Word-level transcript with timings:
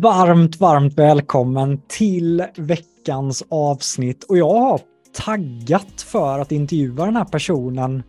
Varmt, 0.00 0.60
varmt 0.60 0.98
välkommen 0.98 1.80
till 1.88 2.44
veckans 2.56 3.44
avsnitt. 3.48 4.24
Och 4.24 4.38
jag 4.38 4.54
har 4.54 4.80
taggat 5.24 6.02
för 6.02 6.38
att 6.38 6.52
intervjua 6.52 7.04
den 7.04 7.16
här 7.16 7.24
personen 7.24 8.02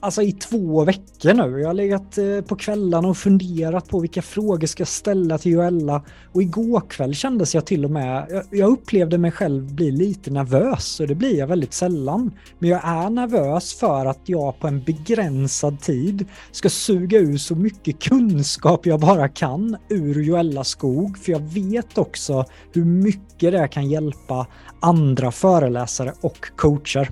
alltså 0.00 0.22
i 0.22 0.32
två 0.32 0.84
veckor 0.84 1.34
nu. 1.34 1.60
Jag 1.60 1.66
har 1.66 1.74
legat 1.74 2.18
eh, 2.18 2.40
på 2.40 2.56
kvällarna 2.56 3.08
och 3.08 3.16
funderat 3.16 3.88
på 3.88 4.00
vilka 4.00 4.22
frågor 4.22 4.66
ska 4.66 4.80
jag 4.80 4.88
ställa 4.88 5.38
till 5.38 5.52
Joella. 5.52 6.02
Och 6.32 6.42
igår 6.42 6.82
kväll 6.88 7.14
kändes 7.14 7.54
jag 7.54 7.66
till 7.66 7.84
och 7.84 7.90
med, 7.90 8.44
jag 8.50 8.70
upplevde 8.70 9.18
mig 9.18 9.30
själv 9.30 9.74
bli 9.74 9.90
lite 9.90 10.30
nervös 10.30 11.00
och 11.00 11.06
det 11.06 11.14
blir 11.14 11.38
jag 11.38 11.46
väldigt 11.46 11.74
sällan. 11.74 12.30
Men 12.58 12.70
jag 12.70 12.80
är 12.84 13.10
nervös 13.10 13.74
för 13.74 14.06
att 14.06 14.20
jag 14.24 14.60
på 14.60 14.66
en 14.66 14.82
begränsad 14.82 15.80
tid 15.80 16.26
ska 16.52 16.68
suga 16.68 17.18
ur 17.18 17.36
så 17.36 17.54
mycket 17.54 18.00
kunskap 18.00 18.86
jag 18.86 19.00
bara 19.00 19.28
kan 19.28 19.76
ur 19.88 20.22
Joella 20.22 20.64
Skog. 20.64 21.18
För 21.18 21.32
jag 21.32 21.40
vet 21.40 21.98
också 21.98 22.44
hur 22.72 22.84
mycket 22.84 23.52
det 23.52 23.68
kan 23.68 23.90
hjälpa 23.90 24.46
andra 24.80 25.30
föreläsare 25.30 26.12
och 26.20 26.56
coacher. 26.56 27.10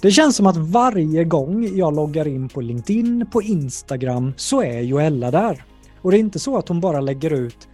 Det 0.00 0.10
känns 0.10 0.36
som 0.36 0.46
att 0.46 0.56
varje 0.56 1.24
gång 1.24 1.76
jag 1.76 1.94
loggar 1.94 2.28
in 2.28 2.48
på 2.48 2.60
LinkedIn, 2.60 3.26
på 3.32 3.42
Instagram, 3.42 4.32
så 4.36 4.62
är 4.62 4.80
Joella 4.80 5.30
där. 5.30 5.64
Och 6.02 6.10
det 6.10 6.16
är 6.16 6.20
inte 6.20 6.38
så 6.38 6.58
att 6.58 6.68
hon 6.68 6.80
bara 6.80 7.00
lägger 7.00 7.32
ut 7.32 7.68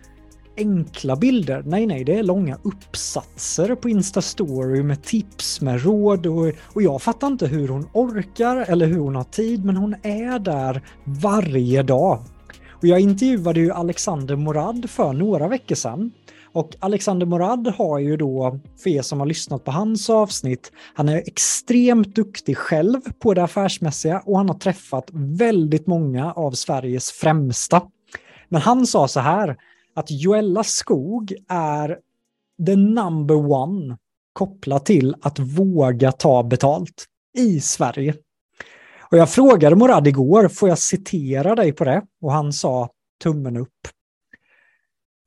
enkla 0.56 1.16
bilder. 1.16 1.62
Nej, 1.66 1.86
nej, 1.86 2.04
det 2.04 2.18
är 2.18 2.22
långa 2.22 2.58
uppsatser 2.62 3.74
på 3.74 3.88
Instastory 3.88 4.82
med 4.82 5.02
tips, 5.02 5.60
med 5.60 5.84
råd 5.84 6.26
och, 6.26 6.52
och 6.72 6.82
jag 6.82 7.02
fattar 7.02 7.26
inte 7.26 7.46
hur 7.46 7.68
hon 7.68 7.88
orkar 7.92 8.56
eller 8.56 8.86
hur 8.86 8.98
hon 8.98 9.16
har 9.16 9.24
tid, 9.24 9.64
men 9.64 9.76
hon 9.76 9.94
är 10.02 10.38
där 10.38 10.82
varje 11.04 11.82
dag. 11.82 12.18
Och 12.70 12.86
jag 12.86 13.00
intervjuade 13.00 13.60
ju 13.60 13.72
Alexander 13.72 14.36
Morad 14.36 14.90
för 14.90 15.12
några 15.12 15.48
veckor 15.48 15.74
sedan 15.74 16.10
och 16.52 16.76
Alexander 16.78 17.26
Morad 17.26 17.68
har 17.68 17.98
ju 17.98 18.16
då, 18.16 18.60
för 18.82 18.90
er 18.90 19.02
som 19.02 19.20
har 19.20 19.26
lyssnat 19.26 19.64
på 19.64 19.70
hans 19.70 20.10
avsnitt, 20.10 20.72
han 20.94 21.08
är 21.08 21.16
extremt 21.16 22.14
duktig 22.14 22.56
själv 22.56 23.00
på 23.18 23.34
det 23.34 23.42
affärsmässiga 23.42 24.22
och 24.26 24.36
han 24.36 24.48
har 24.48 24.58
träffat 24.58 25.08
väldigt 25.12 25.86
många 25.86 26.32
av 26.32 26.52
Sveriges 26.52 27.10
främsta. 27.10 27.82
Men 28.48 28.60
han 28.60 28.86
sa 28.86 29.08
så 29.08 29.20
här, 29.20 29.56
att 29.94 30.10
Joella 30.10 30.64
Skog 30.64 31.34
är 31.48 31.98
the 32.66 32.76
number 32.76 33.52
one 33.52 33.96
kopplat 34.32 34.86
till 34.86 35.14
att 35.22 35.38
våga 35.38 36.12
ta 36.12 36.42
betalt 36.42 37.04
i 37.38 37.60
Sverige. 37.60 38.14
Och 39.10 39.18
jag 39.18 39.30
frågade 39.30 39.76
Morad 39.76 40.06
igår, 40.06 40.48
får 40.48 40.68
jag 40.68 40.78
citera 40.78 41.54
dig 41.54 41.72
på 41.72 41.84
det? 41.84 42.02
Och 42.22 42.32
han 42.32 42.52
sa 42.52 42.88
tummen 43.22 43.56
upp. 43.56 43.88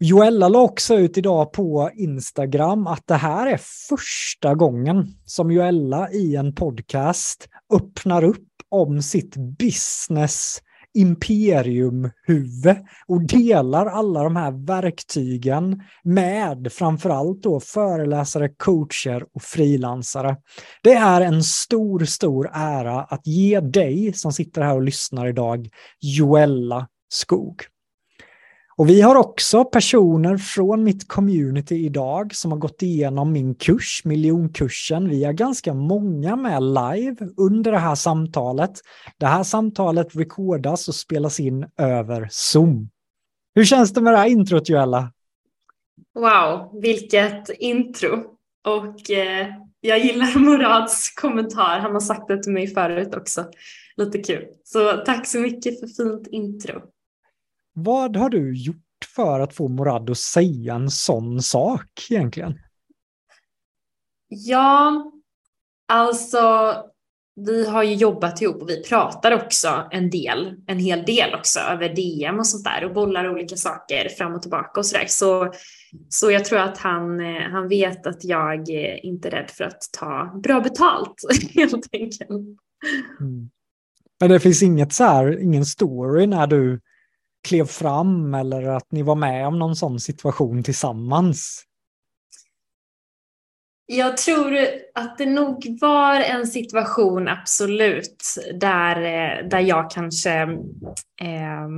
Joella 0.05 0.47
la 0.47 0.59
också 0.59 0.95
ut 0.95 1.17
idag 1.17 1.51
på 1.53 1.91
Instagram 1.95 2.87
att 2.87 3.07
det 3.07 3.15
här 3.15 3.47
är 3.47 3.59
första 3.89 4.55
gången 4.55 5.07
som 5.25 5.51
Joella 5.51 6.11
i 6.11 6.35
en 6.35 6.55
podcast 6.55 7.47
öppnar 7.73 8.23
upp 8.23 8.47
om 8.69 9.01
sitt 9.01 9.35
business 9.59 10.61
imperiumhuvud 10.93 12.77
och 13.07 13.27
delar 13.27 13.85
alla 13.85 14.23
de 14.23 14.35
här 14.35 14.65
verktygen 14.65 15.81
med 16.03 16.71
framförallt 16.71 17.43
då 17.43 17.59
föreläsare, 17.59 18.49
coacher 18.49 19.25
och 19.33 19.41
frilansare. 19.41 20.37
Det 20.83 20.93
är 20.93 21.21
en 21.21 21.43
stor, 21.43 22.05
stor 22.05 22.49
ära 22.53 23.03
att 23.03 23.27
ge 23.27 23.59
dig 23.59 24.13
som 24.13 24.33
sitter 24.33 24.61
här 24.61 24.75
och 24.75 24.83
lyssnar 24.83 25.27
idag 25.27 25.69
Joella 26.01 26.87
Skog. 27.09 27.72
Och 28.75 28.89
vi 28.89 29.01
har 29.01 29.15
också 29.15 29.65
personer 29.65 30.37
från 30.37 30.83
mitt 30.83 31.07
community 31.07 31.75
idag 31.75 32.35
som 32.35 32.51
har 32.51 32.59
gått 32.59 32.81
igenom 32.81 33.31
min 33.31 33.55
kurs, 33.55 34.01
miljonkursen. 34.05 35.09
Vi 35.09 35.23
är 35.23 35.33
ganska 35.33 35.73
många 35.73 36.35
med 36.35 36.63
live 36.63 37.15
under 37.37 37.71
det 37.71 37.77
här 37.77 37.95
samtalet. 37.95 38.71
Det 39.17 39.25
här 39.25 39.43
samtalet 39.43 40.15
rekordas 40.15 40.87
och 40.87 40.95
spelas 40.95 41.39
in 41.39 41.65
över 41.77 42.27
Zoom. 42.31 42.89
Hur 43.55 43.65
känns 43.65 43.93
det 43.93 44.01
med 44.01 44.13
det 44.13 44.17
här 44.17 44.27
introt, 44.27 44.69
Joella? 44.69 45.11
Wow, 46.15 46.81
vilket 46.81 47.49
intro. 47.49 48.23
Och 48.67 49.11
eh, 49.11 49.47
jag 49.81 49.99
gillar 49.99 50.39
Morads 50.39 51.09
kommentar. 51.15 51.79
Han 51.79 51.93
har 51.93 51.99
sagt 51.99 52.27
det 52.27 52.43
till 52.43 52.51
mig 52.53 52.67
förut 52.67 53.15
också. 53.15 53.45
Lite 53.97 54.17
kul. 54.17 54.45
Så 54.63 54.91
tack 54.97 55.27
så 55.27 55.39
mycket 55.39 55.79
för 55.79 55.87
fint 55.87 56.27
intro. 56.27 56.81
Vad 57.73 58.15
har 58.15 58.29
du 58.29 58.55
gjort 58.55 58.77
för 59.15 59.39
att 59.39 59.55
få 59.55 59.67
Morad 59.67 60.09
att 60.09 60.17
säga 60.17 60.75
en 60.75 60.89
sån 60.89 61.41
sak 61.41 62.07
egentligen? 62.09 62.59
Ja, 64.27 65.11
alltså 65.87 66.75
vi 67.35 67.67
har 67.67 67.83
ju 67.83 67.93
jobbat 67.93 68.41
ihop 68.41 68.61
och 68.61 68.69
vi 68.69 68.83
pratar 68.83 69.31
också 69.31 69.87
en 69.91 70.09
del, 70.09 70.55
en 70.67 70.79
hel 70.79 71.03
del 71.05 71.35
också 71.35 71.59
över 71.59 71.89
DM 71.89 72.39
och 72.39 72.47
sånt 72.47 72.63
där 72.63 72.85
och 72.85 72.93
bollar 72.93 73.29
olika 73.29 73.55
saker 73.55 74.09
fram 74.09 74.33
och 74.33 74.41
tillbaka 74.41 74.79
och 74.79 74.85
sådär. 74.85 75.05
Så, 75.07 75.53
så 76.09 76.31
jag 76.31 76.45
tror 76.45 76.59
att 76.59 76.77
han, 76.77 77.19
han 77.51 77.67
vet 77.67 78.07
att 78.07 78.23
jag 78.23 78.69
inte 79.03 79.27
är 79.27 79.31
rädd 79.31 79.49
för 79.49 79.63
att 79.63 79.81
ta 79.99 80.39
bra 80.43 80.61
betalt 80.61 81.15
helt 81.55 81.87
enkelt. 81.93 82.29
Mm. 83.19 83.49
Men 84.19 84.29
det 84.29 84.39
finns 84.39 84.63
inget 84.63 84.93
så 84.93 85.03
här, 85.03 85.39
ingen 85.39 85.65
story 85.65 86.27
när 86.27 86.47
du 86.47 86.79
klev 87.43 87.65
fram 87.65 88.33
eller 88.33 88.63
att 88.63 88.91
ni 88.91 89.01
var 89.01 89.15
med 89.15 89.47
om 89.47 89.59
någon 89.59 89.75
sån 89.75 89.99
situation 89.99 90.63
tillsammans? 90.63 91.65
Jag 93.85 94.17
tror 94.17 94.57
att 94.95 95.17
det 95.17 95.25
nog 95.25 95.77
var 95.81 96.15
en 96.15 96.47
situation, 96.47 97.27
absolut, 97.27 98.23
där, 98.53 98.95
eh, 98.95 99.47
där 99.47 99.59
jag 99.59 99.91
kanske 99.91 100.41
eh, 101.21 101.69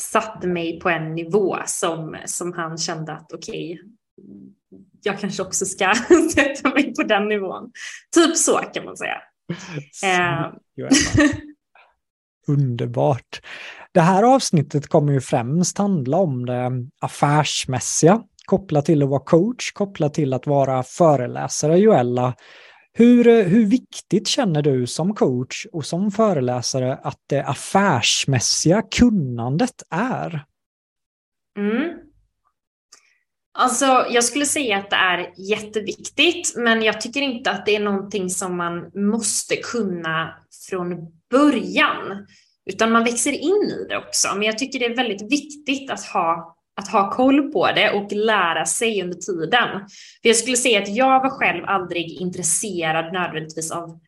satte 0.00 0.46
mig 0.46 0.80
på 0.80 0.88
en 0.88 1.14
nivå 1.14 1.56
som, 1.66 2.16
som 2.24 2.52
han 2.52 2.78
kände 2.78 3.12
att 3.12 3.32
okej, 3.32 3.72
okay, 3.74 3.92
jag 5.02 5.18
kanske 5.18 5.42
också 5.42 5.64
ska 5.64 5.94
sätta 6.34 6.70
mig 6.70 6.94
på 6.94 7.02
den 7.02 7.28
nivån. 7.28 7.72
Typ 8.14 8.36
så 8.36 8.58
kan 8.58 8.84
man 8.84 8.96
säga. 8.96 9.22
Eh. 10.04 10.52
Underbart. 12.46 13.42
Det 13.92 14.00
här 14.00 14.22
avsnittet 14.22 14.88
kommer 14.88 15.12
ju 15.12 15.20
främst 15.20 15.78
handla 15.78 16.16
om 16.16 16.46
det 16.46 16.70
affärsmässiga 17.00 18.22
kopplat 18.44 18.84
till 18.84 19.02
att 19.02 19.08
vara 19.08 19.20
coach, 19.20 19.72
kopplat 19.72 20.14
till 20.14 20.32
att 20.32 20.46
vara 20.46 20.82
föreläsare, 20.82 21.78
Joella. 21.78 22.34
Hur, 22.92 23.44
hur 23.44 23.66
viktigt 23.66 24.28
känner 24.28 24.62
du 24.62 24.86
som 24.86 25.14
coach 25.14 25.66
och 25.72 25.86
som 25.86 26.10
föreläsare 26.10 26.96
att 27.02 27.18
det 27.26 27.44
affärsmässiga 27.44 28.82
kunnandet 28.82 29.82
är? 29.90 30.44
Mm. 31.58 31.98
Alltså, 33.58 34.06
jag 34.10 34.24
skulle 34.24 34.46
säga 34.46 34.78
att 34.78 34.90
det 34.90 34.96
är 34.96 35.32
jätteviktigt, 35.36 36.54
men 36.56 36.82
jag 36.82 37.00
tycker 37.00 37.20
inte 37.20 37.50
att 37.50 37.66
det 37.66 37.76
är 37.76 37.80
någonting 37.80 38.30
som 38.30 38.56
man 38.56 38.90
måste 38.94 39.56
kunna 39.56 40.34
från 40.70 41.21
början, 41.32 42.26
utan 42.70 42.92
man 42.92 43.04
växer 43.04 43.32
in 43.32 43.70
i 43.80 43.86
det 43.88 43.96
också. 43.96 44.28
Men 44.34 44.42
jag 44.42 44.58
tycker 44.58 44.78
det 44.78 44.86
är 44.86 44.96
väldigt 44.96 45.32
viktigt 45.32 45.90
att 45.90 46.04
ha, 46.04 46.56
att 46.76 46.88
ha 46.88 47.10
koll 47.10 47.52
på 47.52 47.66
det 47.66 47.90
och 47.90 48.12
lära 48.12 48.66
sig 48.66 49.02
under 49.02 49.16
tiden. 49.16 49.68
För 50.22 50.28
jag 50.28 50.36
skulle 50.36 50.56
säga 50.56 50.82
att 50.82 50.96
jag 50.96 51.20
var 51.20 51.30
själv 51.30 51.64
aldrig 51.66 52.20
intresserad 52.20 53.12
nödvändigtvis 53.12 53.70
av 53.70 54.00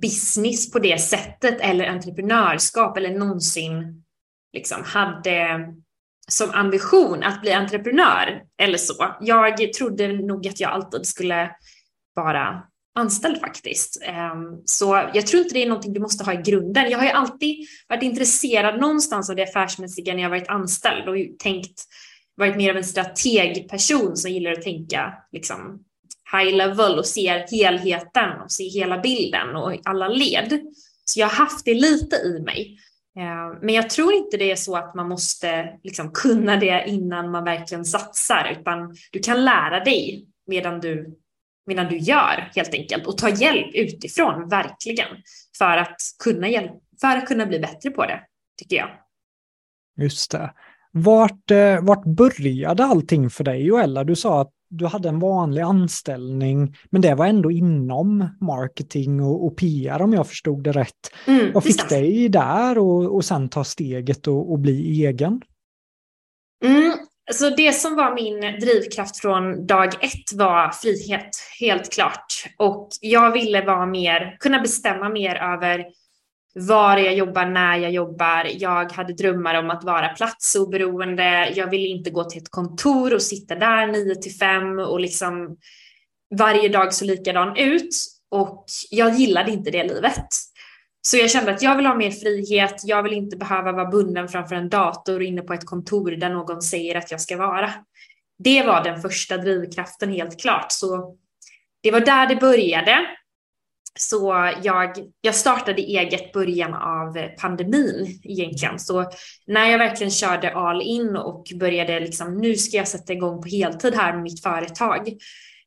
business 0.00 0.72
på 0.72 0.78
det 0.78 0.98
sättet 0.98 1.60
eller 1.60 1.86
entreprenörskap 1.86 2.96
eller 2.96 3.18
någonsin 3.18 4.04
liksom 4.52 4.82
hade 4.84 5.68
som 6.28 6.50
ambition 6.50 7.22
att 7.22 7.40
bli 7.40 7.52
entreprenör 7.52 8.42
eller 8.58 8.78
så. 8.78 9.16
Jag 9.20 9.72
trodde 9.72 10.12
nog 10.12 10.48
att 10.48 10.60
jag 10.60 10.70
alltid 10.70 11.06
skulle 11.06 11.50
vara 12.14 12.62
anställd 12.94 13.40
faktiskt. 13.40 14.02
Ehm, 14.02 14.62
så 14.64 15.10
jag 15.14 15.26
tror 15.26 15.42
inte 15.42 15.54
det 15.54 15.62
är 15.62 15.68
någonting 15.68 15.92
du 15.92 16.00
måste 16.00 16.24
ha 16.24 16.32
i 16.32 16.42
grunden. 16.42 16.90
Jag 16.90 16.98
har 16.98 17.04
ju 17.04 17.10
alltid 17.10 17.66
varit 17.88 18.02
intresserad 18.02 18.80
någonstans 18.80 19.30
av 19.30 19.36
det 19.36 19.42
affärsmässiga 19.42 20.14
när 20.14 20.22
jag 20.22 20.30
varit 20.30 20.48
anställd 20.48 21.08
och 21.08 21.16
tänkt, 21.38 21.84
varit 22.36 22.56
mer 22.56 22.70
av 22.70 22.76
en 22.76 22.84
strategperson 22.84 24.16
som 24.16 24.30
gillar 24.30 24.52
att 24.52 24.62
tänka 24.62 25.14
liksom 25.32 25.84
high 26.32 26.56
level 26.56 26.98
och 26.98 27.06
ser 27.06 27.46
helheten 27.50 28.40
och 28.44 28.52
ser 28.52 28.70
hela 28.70 28.98
bilden 28.98 29.56
och 29.56 29.80
alla 29.84 30.08
led. 30.08 30.60
Så 31.04 31.20
jag 31.20 31.26
har 31.26 31.34
haft 31.34 31.64
det 31.64 31.74
lite 31.74 32.16
i 32.16 32.42
mig. 32.44 32.78
Ehm, 33.18 33.58
men 33.62 33.74
jag 33.74 33.90
tror 33.90 34.12
inte 34.12 34.36
det 34.36 34.50
är 34.50 34.56
så 34.56 34.76
att 34.76 34.94
man 34.94 35.08
måste 35.08 35.78
liksom 35.82 36.12
kunna 36.12 36.56
det 36.56 36.84
innan 36.86 37.30
man 37.30 37.44
verkligen 37.44 37.84
satsar, 37.84 38.56
utan 38.60 38.96
du 39.12 39.18
kan 39.18 39.44
lära 39.44 39.84
dig 39.84 40.26
medan 40.46 40.80
du 40.80 41.21
medan 41.66 41.88
du 41.88 41.98
gör 41.98 42.50
helt 42.54 42.74
enkelt 42.74 43.06
och 43.06 43.18
ta 43.18 43.28
hjälp 43.28 43.74
utifrån, 43.74 44.48
verkligen, 44.48 45.08
för 45.58 45.76
att 45.76 45.96
kunna, 46.24 46.48
hjälp, 46.48 46.72
för 47.00 47.16
att 47.16 47.26
kunna 47.26 47.46
bli 47.46 47.60
bättre 47.60 47.90
på 47.90 48.06
det, 48.06 48.20
tycker 48.58 48.76
jag. 48.76 48.88
Just 49.96 50.30
det. 50.30 50.52
Vart, 50.92 51.50
eh, 51.50 51.84
vart 51.84 52.04
började 52.04 52.84
allting 52.84 53.30
för 53.30 53.44
dig, 53.44 53.62
Joella? 53.66 54.04
Du 54.04 54.16
sa 54.16 54.40
att 54.40 54.52
du 54.68 54.86
hade 54.86 55.08
en 55.08 55.18
vanlig 55.18 55.62
anställning, 55.62 56.76
men 56.90 57.02
det 57.02 57.14
var 57.14 57.26
ändå 57.26 57.50
inom 57.50 58.28
marketing 58.40 59.22
och, 59.22 59.46
och 59.46 59.56
PR 59.56 60.02
om 60.02 60.12
jag 60.12 60.26
förstod 60.26 60.64
det 60.64 60.72
rätt. 60.72 61.12
Mm, 61.26 61.52
Vad 61.52 61.64
fick 61.64 61.88
dig 61.88 62.28
där 62.28 62.78
och, 62.78 63.14
och 63.14 63.24
sen 63.24 63.48
ta 63.48 63.64
steget 63.64 64.26
och, 64.26 64.52
och 64.52 64.58
bli 64.58 65.06
egen? 65.06 65.42
Mm, 66.64 66.92
så 67.34 67.50
det 67.50 67.72
som 67.72 67.96
var 67.96 68.14
min 68.14 68.40
drivkraft 68.60 69.20
från 69.20 69.66
dag 69.66 69.88
ett 70.04 70.32
var 70.34 70.70
frihet, 70.70 71.30
helt 71.60 71.92
klart. 71.92 72.26
Och 72.58 72.88
jag 73.00 73.32
ville 73.32 73.64
vara 73.64 73.86
mer, 73.86 74.36
kunna 74.40 74.60
bestämma 74.60 75.08
mer 75.08 75.36
över 75.36 75.84
var 76.54 76.96
jag 76.96 77.14
jobbar, 77.14 77.46
när 77.46 77.76
jag 77.76 77.90
jobbar. 77.90 78.48
Jag 78.52 78.92
hade 78.92 79.12
drömmar 79.12 79.54
om 79.54 79.70
att 79.70 79.84
vara 79.84 80.08
platsoberoende. 80.08 81.52
Jag 81.54 81.70
ville 81.70 81.86
inte 81.86 82.10
gå 82.10 82.24
till 82.24 82.42
ett 82.42 82.50
kontor 82.50 83.14
och 83.14 83.22
sitta 83.22 83.54
där 83.54 83.86
9 83.86 84.14
till 84.14 84.32
5 84.32 84.78
och 84.78 85.00
liksom 85.00 85.56
varje 86.38 86.68
dag 86.68 86.94
så 86.94 87.04
likadan 87.04 87.56
ut. 87.56 87.94
Och 88.30 88.64
jag 88.90 89.14
gillade 89.14 89.50
inte 89.50 89.70
det 89.70 89.84
livet. 89.84 90.28
Så 91.02 91.16
jag 91.16 91.30
kände 91.30 91.52
att 91.52 91.62
jag 91.62 91.76
vill 91.76 91.86
ha 91.86 91.94
mer 91.94 92.10
frihet. 92.10 92.80
Jag 92.84 93.02
vill 93.02 93.12
inte 93.12 93.36
behöva 93.36 93.72
vara 93.72 93.90
bunden 93.90 94.28
framför 94.28 94.54
en 94.54 94.68
dator 94.68 95.22
inne 95.22 95.42
på 95.42 95.52
ett 95.52 95.66
kontor 95.66 96.10
där 96.10 96.30
någon 96.30 96.62
säger 96.62 96.94
att 96.94 97.10
jag 97.10 97.20
ska 97.20 97.36
vara. 97.36 97.72
Det 98.38 98.62
var 98.62 98.84
den 98.84 99.02
första 99.02 99.36
drivkraften 99.36 100.12
helt 100.12 100.40
klart. 100.40 100.66
Så 100.68 101.16
det 101.82 101.90
var 101.90 102.00
där 102.00 102.26
det 102.26 102.36
började. 102.36 103.06
Så 103.98 104.52
jag, 104.62 104.96
jag 105.20 105.34
startade 105.34 105.82
eget 105.82 106.32
början 106.32 106.74
av 106.74 107.28
pandemin 107.40 108.20
egentligen. 108.24 108.78
Så 108.78 109.10
när 109.46 109.70
jag 109.70 109.78
verkligen 109.78 110.10
körde 110.10 110.54
all 110.54 110.82
in 110.82 111.16
och 111.16 111.46
började 111.54 112.00
liksom, 112.00 112.38
nu 112.38 112.54
ska 112.54 112.76
jag 112.76 112.88
sätta 112.88 113.12
igång 113.12 113.42
på 113.42 113.48
heltid 113.48 113.94
här 113.94 114.12
med 114.12 114.22
mitt 114.22 114.42
företag 114.42 115.08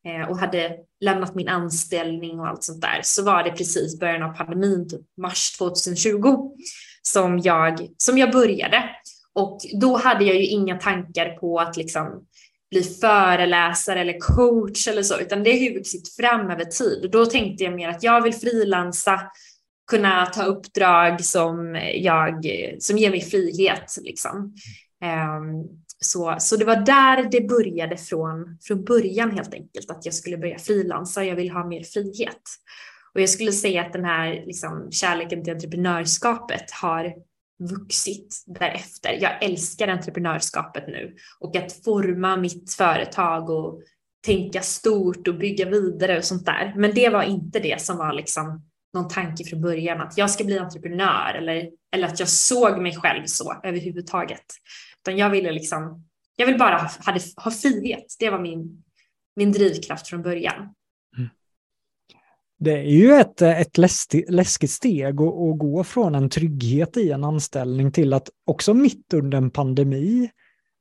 Eh, 0.06 0.30
och 0.30 0.38
hade 0.38 0.75
lämnat 1.00 1.36
min 1.36 1.48
anställning 1.48 2.40
och 2.40 2.48
allt 2.48 2.63
sånt 2.63 2.81
där 2.81 3.00
så 3.04 3.24
var 3.24 3.44
det 3.44 3.52
precis 3.52 4.00
början 4.00 4.24
av 4.24 4.38
pandemin, 4.38 4.90
typ 4.90 5.02
mars 5.22 5.57
2020, 5.57 6.52
som 7.02 7.40
jag, 7.40 7.88
som 7.98 8.18
jag 8.18 8.31
började. 8.31 8.90
Och 9.34 9.60
då 9.81 9.98
hade 9.98 10.25
jag 10.25 10.36
ju 10.36 10.46
inga 10.46 10.78
tankar 10.78 11.38
på 11.38 11.60
att 11.60 11.78
liksom 11.78 12.25
bli 12.72 12.84
föreläsare 12.84 14.02
eller 14.02 14.19
coach 14.19 14.88
eller 14.88 15.04
så, 15.04 15.19
utan 15.19 15.44
det 15.44 15.52
har 15.52 15.57
ju 15.57 15.78
vuxit 15.78 16.16
fram 16.16 16.50
över 16.50 16.66
tid. 16.66 17.06
Och 17.06 17.12
då 17.12 17.25
tänkte 17.25 17.63
jag 17.63 17.74
mer 17.74 17.90
att 17.90 18.04
jag 18.04 18.22
vill 18.22 18.34
frilansa, 18.34 19.22
kunna 19.92 20.25
ta 20.25 20.44
uppdrag 20.44 21.25
som, 21.25 21.81
jag, 21.96 22.46
som 22.80 22.98
ger 22.98 23.10
mig 23.10 23.22
frihet. 23.22 23.98
Liksom. 24.01 24.56
Um, 25.04 25.85
så, 26.03 26.36
så 26.39 26.56
det 26.56 26.65
var 26.65 26.75
där 26.75 27.30
det 27.31 27.42
började 27.42 27.97
från, 27.97 28.57
från 28.62 28.83
början 28.83 29.31
helt 29.31 29.53
enkelt, 29.53 29.92
att 29.92 30.06
jag 30.06 30.13
skulle 30.13 30.38
börja 30.38 30.59
frilansa. 30.59 31.24
Jag 31.24 31.36
vill 31.36 31.51
ha 31.51 31.68
mer 31.68 31.83
frihet. 31.83 32.42
Och 33.13 33.21
jag 33.21 33.30
skulle 33.30 33.51
säga 33.51 33.81
att 33.81 33.94
den 33.94 34.06
här 34.06 34.44
liksom, 34.45 34.92
kärleken 34.92 35.44
till 35.44 35.53
entreprenörskapet 35.53 36.71
har 36.71 37.13
vuxit 37.59 38.44
därefter. 38.45 39.18
Jag 39.21 39.44
älskar 39.44 39.88
entreprenörskapet 39.88 40.88
nu 40.88 41.15
och 41.39 41.56
att 41.56 41.83
forma 41.83 42.38
mitt 42.38 42.74
företag 42.74 43.50
och 43.50 43.81
tänka 44.25 44.62
stort 44.62 45.27
och 45.27 45.36
bygga 45.36 45.69
vidare 45.69 46.18
och 46.18 46.24
sånt 46.24 46.45
där. 46.45 46.74
Men 46.77 46.94
det 46.94 47.09
var 47.09 47.24
inte 47.24 47.59
det 47.59 47.81
som 47.81 47.98
var 47.98 48.13
liksom 48.13 48.65
någon 48.94 49.07
tanke 49.07 49.44
från 49.44 49.62
början 49.62 50.01
att 50.01 50.18
jag 50.18 50.30
ska 50.30 50.44
bli 50.44 50.59
entreprenör 50.59 51.33
eller, 51.38 51.69
eller 51.95 52.07
att 52.07 52.19
jag 52.19 52.30
såg 52.30 52.81
mig 52.81 52.95
själv 52.95 53.24
så 53.25 53.56
överhuvudtaget. 53.63 54.45
Utan 55.06 55.18
jag 55.18 55.30
ville 55.30 55.52
liksom, 55.52 56.04
jag 56.36 56.48
vill 56.48 56.57
bara 56.57 56.78
ha, 56.78 56.90
hade, 57.00 57.19
ha 57.36 57.52
frihet. 57.52 58.06
Det 58.19 58.30
var 58.30 58.40
min, 58.40 58.84
min 59.36 59.52
drivkraft 59.52 60.07
från 60.07 60.22
början. 60.22 60.56
Mm. 61.18 61.30
Det 62.60 62.72
är 62.72 62.84
ju 62.84 63.13
ett, 63.13 63.42
ett 63.42 63.78
läskigt 64.28 64.72
steg 64.72 65.22
att, 65.22 65.27
att 65.27 65.60
gå 65.60 65.84
från 65.84 66.15
en 66.15 66.29
trygghet 66.29 66.98
i 66.98 67.12
en 67.12 67.24
anställning 67.24 67.91
till 67.91 68.13
att 68.13 68.29
också 68.46 68.74
mitt 68.74 69.13
under 69.13 69.38
en 69.38 69.51
pandemi 69.51 70.29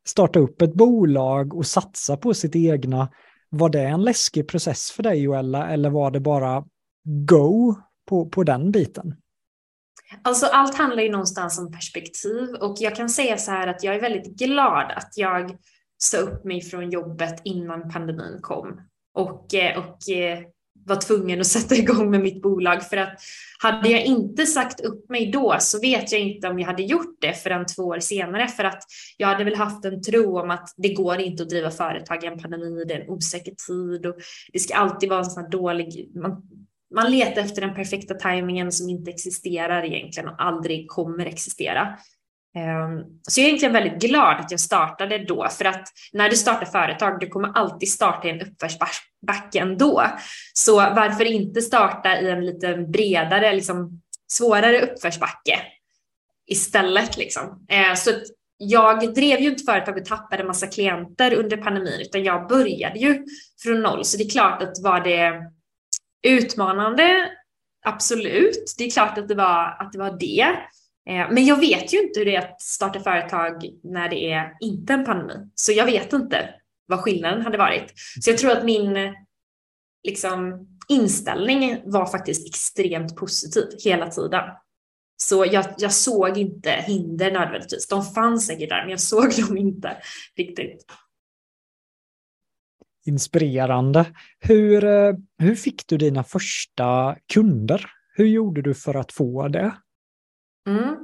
starta 0.06 0.38
upp 0.38 0.62
ett 0.62 0.74
bolag 0.74 1.54
och 1.54 1.66
satsa 1.66 2.16
på 2.16 2.34
sitt 2.34 2.56
egna. 2.56 3.12
Var 3.48 3.68
det 3.68 3.82
en 3.82 4.02
läskig 4.02 4.48
process 4.48 4.90
för 4.90 5.02
dig 5.02 5.22
Joella 5.22 5.68
eller 5.68 5.90
var 5.90 6.10
det 6.10 6.20
bara 6.20 6.64
go 7.04 7.74
på, 8.08 8.28
på 8.28 8.42
den 8.42 8.70
biten? 8.70 9.14
Alltså 10.22 10.46
allt 10.46 10.74
handlar 10.74 11.02
ju 11.02 11.10
någonstans 11.10 11.58
om 11.58 11.72
perspektiv. 11.72 12.54
Och 12.60 12.76
jag 12.78 12.96
kan 12.96 13.08
säga 13.08 13.38
så 13.38 13.50
här 13.50 13.66
att 13.66 13.84
jag 13.84 13.94
är 13.94 14.00
väldigt 14.00 14.36
glad 14.36 14.92
att 14.96 15.12
jag 15.16 15.56
sa 15.98 16.18
upp 16.18 16.44
mig 16.44 16.60
från 16.62 16.90
jobbet 16.90 17.40
innan 17.44 17.90
pandemin 17.90 18.38
kom. 18.40 18.80
Och, 19.14 19.54
eh, 19.54 19.78
och 19.78 20.08
eh, 20.08 20.38
var 20.86 20.96
tvungen 20.96 21.40
att 21.40 21.46
sätta 21.56 21.74
igång 21.74 22.10
med 22.10 22.20
mitt 22.20 22.42
bolag. 22.42 22.88
För 22.88 22.96
att 22.96 23.18
hade 23.62 23.88
jag 23.88 24.04
inte 24.04 24.46
sagt 24.46 24.80
upp 24.80 25.10
mig 25.10 25.30
då 25.30 25.56
så 25.60 25.80
vet 25.80 26.12
jag 26.12 26.20
inte 26.20 26.48
om 26.48 26.58
jag 26.58 26.66
hade 26.66 26.82
gjort 26.82 27.16
det 27.20 27.32
förrän 27.32 27.66
två 27.66 27.82
år 27.82 28.00
senare. 28.00 28.48
För 28.48 28.64
att 28.64 28.82
jag 29.16 29.28
hade 29.28 29.44
väl 29.44 29.56
haft 29.56 29.84
en 29.84 30.02
tro 30.02 30.40
om 30.40 30.50
att 30.50 30.68
det 30.76 30.94
går 30.94 31.20
inte 31.20 31.42
att 31.42 31.48
driva 31.48 31.70
företag 31.70 32.24
i 32.24 32.26
en 32.26 32.38
pandemi, 32.38 32.84
det 32.84 32.94
är 32.94 33.00
en 33.00 33.10
osäker 33.10 33.54
tid 33.66 34.06
och 34.06 34.16
det 34.52 34.58
ska 34.58 34.74
alltid 34.74 35.08
vara 35.08 35.18
en 35.18 35.30
sån 35.30 35.42
här 35.42 35.50
dålig, 35.50 36.10
man, 36.14 36.42
man 36.94 37.10
letar 37.10 37.42
efter 37.42 37.60
den 37.60 37.74
perfekta 37.74 38.14
tajmingen 38.14 38.72
som 38.72 38.88
inte 38.88 39.10
existerar 39.10 39.84
egentligen 39.84 40.28
och 40.28 40.42
aldrig 40.42 40.88
kommer 40.88 41.26
existera. 41.26 41.98
Ehm, 42.56 43.04
så 43.28 43.40
jag 43.40 43.44
är 43.44 43.48
egentligen 43.48 43.72
väldigt 43.72 44.00
glad 44.00 44.40
att 44.40 44.50
jag 44.50 44.60
startade 44.60 45.18
då, 45.18 45.48
för 45.48 45.64
att 45.64 45.88
när 46.12 46.30
du 46.30 46.36
startar 46.36 46.66
företag, 46.66 47.20
du 47.20 47.28
kommer 47.28 47.48
alltid 47.48 47.92
starta 47.92 48.28
i 48.28 48.30
en 48.30 48.40
uppförsbacke 48.40 49.58
ändå. 49.58 50.06
Så 50.52 50.76
varför 50.76 51.24
inte 51.24 51.62
starta 51.62 52.20
i 52.20 52.30
en 52.30 52.46
lite 52.46 52.76
bredare, 52.76 53.52
liksom 53.54 54.02
svårare 54.32 54.80
uppförsbacke 54.80 55.60
istället 56.46 57.16
liksom. 57.16 57.66
Ehm, 57.68 57.96
så 57.96 58.10
jag 58.56 59.14
drev 59.14 59.40
ju 59.40 59.48
inte 59.48 59.64
företag 59.64 59.98
och 59.98 60.04
tappade 60.04 60.44
massa 60.44 60.66
klienter 60.66 61.34
under 61.34 61.56
pandemin, 61.56 62.00
utan 62.00 62.24
jag 62.24 62.48
började 62.48 62.98
ju 62.98 63.24
från 63.62 63.82
noll. 63.82 64.04
Så 64.04 64.16
det 64.16 64.24
är 64.24 64.30
klart 64.30 64.62
att 64.62 64.82
var 64.82 65.00
det 65.00 65.53
Utmanande, 66.24 67.30
absolut. 67.84 68.74
Det 68.78 68.84
är 68.84 68.90
klart 68.90 69.18
att 69.18 69.28
det 69.28 69.34
var, 69.34 69.76
att 69.80 69.92
det, 69.92 69.98
var 69.98 70.18
det. 70.18 70.40
Eh, 71.10 71.30
men 71.30 71.44
jag 71.44 71.60
vet 71.60 71.92
ju 71.94 72.02
inte 72.02 72.20
hur 72.20 72.26
det 72.26 72.36
är 72.36 72.42
att 72.42 72.60
starta 72.60 73.00
företag 73.00 73.70
när 73.82 74.08
det 74.08 74.32
är 74.32 74.56
inte 74.60 74.92
en 74.92 75.04
pandemi. 75.04 75.34
Så 75.54 75.72
jag 75.72 75.86
vet 75.86 76.12
inte 76.12 76.50
vad 76.86 77.00
skillnaden 77.00 77.42
hade 77.42 77.58
varit. 77.58 77.92
Så 78.20 78.30
jag 78.30 78.38
tror 78.38 78.50
att 78.50 78.64
min 78.64 79.14
liksom, 80.02 80.68
inställning 80.88 81.82
var 81.84 82.06
faktiskt 82.06 82.48
extremt 82.48 83.16
positiv 83.16 83.64
hela 83.84 84.10
tiden. 84.10 84.42
Så 85.16 85.44
jag, 85.44 85.64
jag 85.78 85.92
såg 85.92 86.38
inte 86.38 86.70
hinder 86.70 87.32
nödvändigtvis. 87.32 87.88
De 87.88 88.04
fanns 88.04 88.46
säkert 88.46 88.68
där, 88.68 88.82
men 88.82 88.90
jag 88.90 89.00
såg 89.00 89.30
dem 89.46 89.56
inte 89.56 89.96
riktigt. 90.36 90.84
Inspirerande. 93.06 94.06
Hur, 94.40 94.84
eh, 94.84 95.14
hur 95.38 95.54
fick 95.54 95.86
du 95.86 95.96
dina 95.96 96.24
första 96.24 97.16
kunder? 97.32 97.90
Hur 98.16 98.26
gjorde 98.26 98.62
du 98.62 98.74
för 98.74 98.94
att 98.94 99.12
få 99.12 99.48
det? 99.48 99.74
Mm. 100.68 100.94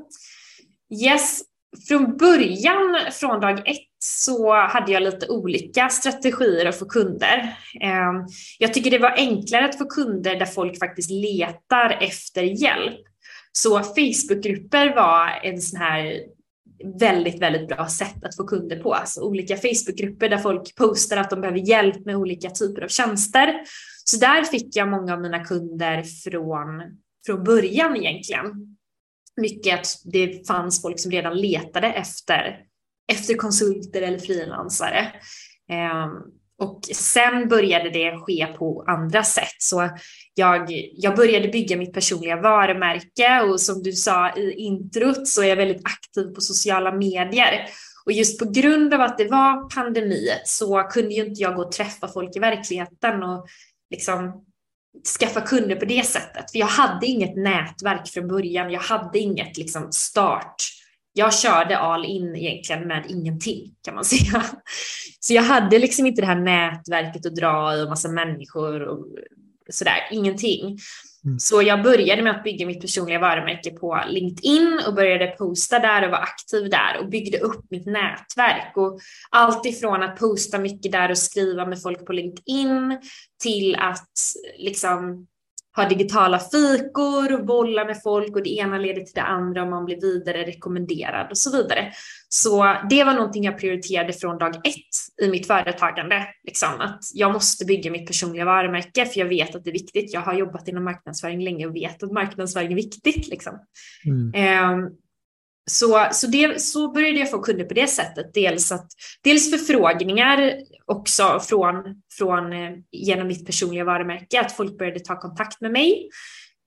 Yes, 1.06 1.42
från 1.88 2.16
början, 2.16 2.98
från 3.12 3.40
dag 3.40 3.68
ett, 3.68 3.86
så 3.98 4.54
hade 4.54 4.92
jag 4.92 5.02
lite 5.02 5.28
olika 5.28 5.88
strategier 5.88 6.66
att 6.66 6.78
få 6.78 6.84
kunder. 6.84 7.56
Ehm, 7.80 8.26
jag 8.58 8.74
tycker 8.74 8.90
det 8.90 8.98
var 8.98 9.14
enklare 9.16 9.64
att 9.64 9.78
få 9.78 9.84
kunder 9.84 10.36
där 10.36 10.46
folk 10.46 10.78
faktiskt 10.78 11.10
letar 11.10 11.98
efter 12.00 12.42
hjälp. 12.42 13.00
Så 13.52 13.82
Facebookgrupper 13.82 14.94
var 14.94 15.40
en 15.42 15.60
sån 15.60 15.80
här 15.80 16.20
väldigt, 16.84 17.42
väldigt 17.42 17.68
bra 17.68 17.88
sätt 17.88 18.24
att 18.24 18.36
få 18.36 18.44
kunder 18.46 18.82
på. 18.82 18.94
Alltså 18.94 19.20
olika 19.20 19.56
Facebookgrupper 19.56 20.28
där 20.28 20.38
folk 20.38 20.74
postar 20.74 21.16
att 21.16 21.30
de 21.30 21.40
behöver 21.40 21.58
hjälp 21.58 22.06
med 22.06 22.16
olika 22.16 22.50
typer 22.50 22.82
av 22.82 22.88
tjänster. 22.88 23.60
Så 24.04 24.16
där 24.16 24.44
fick 24.44 24.76
jag 24.76 24.88
många 24.88 25.12
av 25.12 25.20
mina 25.20 25.44
kunder 25.44 26.02
från, 26.02 26.82
från 27.26 27.44
början 27.44 27.96
egentligen. 27.96 28.76
Mycket 29.36 29.80
att 29.80 29.86
det 30.04 30.46
fanns 30.46 30.82
folk 30.82 31.00
som 31.00 31.10
redan 31.10 31.36
letade 31.36 31.86
efter, 31.92 32.58
efter 33.12 33.34
konsulter 33.34 34.02
eller 34.02 34.18
frilansare. 34.18 35.12
Eh, 35.70 36.08
och 36.58 36.80
sen 36.92 37.48
började 37.48 37.90
det 37.90 38.18
ske 38.18 38.46
på 38.46 38.84
andra 38.86 39.22
sätt. 39.22 39.56
Så 39.58 39.90
jag, 40.40 40.66
jag 40.94 41.16
började 41.16 41.48
bygga 41.48 41.76
mitt 41.76 41.92
personliga 41.92 42.36
varumärke 42.36 43.40
och 43.40 43.60
som 43.60 43.82
du 43.82 43.92
sa 43.92 44.36
i 44.36 44.52
introt 44.52 45.28
så 45.28 45.42
är 45.42 45.46
jag 45.46 45.56
väldigt 45.56 45.82
aktiv 45.84 46.34
på 46.34 46.40
sociala 46.40 46.92
medier. 46.92 47.66
Och 48.06 48.12
just 48.12 48.38
på 48.38 48.50
grund 48.50 48.94
av 48.94 49.00
att 49.00 49.18
det 49.18 49.28
var 49.28 49.74
pandemi 49.74 50.28
så 50.44 50.82
kunde 50.82 51.14
ju 51.14 51.24
inte 51.24 51.42
jag 51.42 51.56
gå 51.56 51.62
och 51.62 51.72
träffa 51.72 52.08
folk 52.08 52.36
i 52.36 52.38
verkligheten 52.38 53.22
och 53.22 53.46
liksom 53.90 54.44
skaffa 55.18 55.40
kunder 55.40 55.76
på 55.76 55.84
det 55.84 56.06
sättet. 56.06 56.50
För 56.50 56.58
jag 56.58 56.66
hade 56.66 57.06
inget 57.06 57.36
nätverk 57.36 58.08
från 58.08 58.28
början. 58.28 58.70
Jag 58.70 58.80
hade 58.80 59.18
inget 59.18 59.56
liksom 59.56 59.92
start 59.92 60.56
jag 61.12 61.34
körde 61.34 61.78
all 61.78 62.04
in 62.04 62.36
egentligen 62.36 62.88
med 62.88 63.04
ingenting 63.08 63.74
kan 63.82 63.94
man 63.94 64.04
säga. 64.04 64.44
Så 65.20 65.34
jag 65.34 65.42
hade 65.42 65.78
liksom 65.78 66.06
inte 66.06 66.20
det 66.20 66.26
här 66.26 66.40
nätverket 66.40 67.26
att 67.26 67.34
dra 67.34 67.76
i 67.76 67.84
och 67.84 67.88
massa 67.88 68.08
människor 68.08 68.82
och 68.82 69.06
sådär, 69.70 70.08
ingenting. 70.10 70.78
Mm. 71.24 71.38
Så 71.38 71.62
jag 71.62 71.82
började 71.82 72.22
med 72.22 72.36
att 72.36 72.44
bygga 72.44 72.66
mitt 72.66 72.80
personliga 72.80 73.18
varumärke 73.18 73.70
på 73.70 74.00
LinkedIn 74.08 74.80
och 74.86 74.94
började 74.94 75.26
posta 75.26 75.78
där 75.78 76.04
och 76.04 76.10
vara 76.10 76.20
aktiv 76.20 76.70
där 76.70 76.98
och 77.00 77.08
byggde 77.08 77.38
upp 77.38 77.70
mitt 77.70 77.86
nätverk. 77.86 78.72
Och 78.76 79.00
allt 79.30 79.66
ifrån 79.66 80.02
att 80.02 80.18
posta 80.18 80.58
mycket 80.58 80.92
där 80.92 81.10
och 81.10 81.18
skriva 81.18 81.66
med 81.66 81.82
folk 81.82 82.06
på 82.06 82.12
LinkedIn 82.12 82.98
till 83.42 83.76
att 83.76 84.10
liksom 84.58 85.26
ha 85.76 85.88
digitala 85.88 86.38
fikor 86.38 87.32
och 87.32 87.46
bolla 87.46 87.84
med 87.84 88.02
folk 88.02 88.36
och 88.36 88.42
det 88.42 88.50
ena 88.50 88.78
leder 88.78 89.00
till 89.00 89.14
det 89.14 89.22
andra 89.22 89.62
och 89.62 89.68
man 89.68 89.84
blir 89.84 90.00
vidare 90.00 90.44
rekommenderad 90.44 91.30
och 91.30 91.38
så 91.38 91.56
vidare. 91.56 91.92
Så 92.28 92.76
det 92.90 93.04
var 93.04 93.14
någonting 93.14 93.44
jag 93.44 93.58
prioriterade 93.58 94.12
från 94.12 94.38
dag 94.38 94.56
ett 94.56 95.24
i 95.26 95.30
mitt 95.30 95.46
företagande. 95.46 96.26
Liksom, 96.44 96.80
att 96.80 97.00
jag 97.14 97.32
måste 97.32 97.64
bygga 97.64 97.90
mitt 97.90 98.06
personliga 98.06 98.44
varumärke 98.44 99.06
för 99.06 99.20
jag 99.20 99.26
vet 99.26 99.54
att 99.54 99.64
det 99.64 99.70
är 99.70 99.72
viktigt. 99.72 100.14
Jag 100.14 100.20
har 100.20 100.34
jobbat 100.34 100.68
inom 100.68 100.84
marknadsföring 100.84 101.44
länge 101.44 101.66
och 101.66 101.76
vet 101.76 102.02
att 102.02 102.12
marknadsföring 102.12 102.72
är 102.72 102.76
viktigt. 102.76 103.28
Liksom. 103.28 103.58
Mm. 104.04 104.74
Um, 104.74 104.90
så, 105.70 106.08
så, 106.12 106.26
det, 106.26 106.62
så 106.62 106.92
började 106.92 107.18
jag 107.18 107.30
få 107.30 107.38
kunder 107.38 107.64
på 107.64 107.74
det 107.74 107.86
sättet. 107.86 108.34
Dels, 108.34 108.72
att, 108.72 108.86
dels 109.22 109.50
förfrågningar 109.50 110.56
också 110.86 111.40
från, 111.40 112.02
från, 112.18 112.52
eh, 112.52 112.72
genom 112.90 113.26
mitt 113.26 113.46
personliga 113.46 113.84
varumärke, 113.84 114.40
att 114.40 114.52
folk 114.52 114.78
började 114.78 115.00
ta 115.00 115.20
kontakt 115.20 115.60
med 115.60 115.72
mig. 115.72 116.08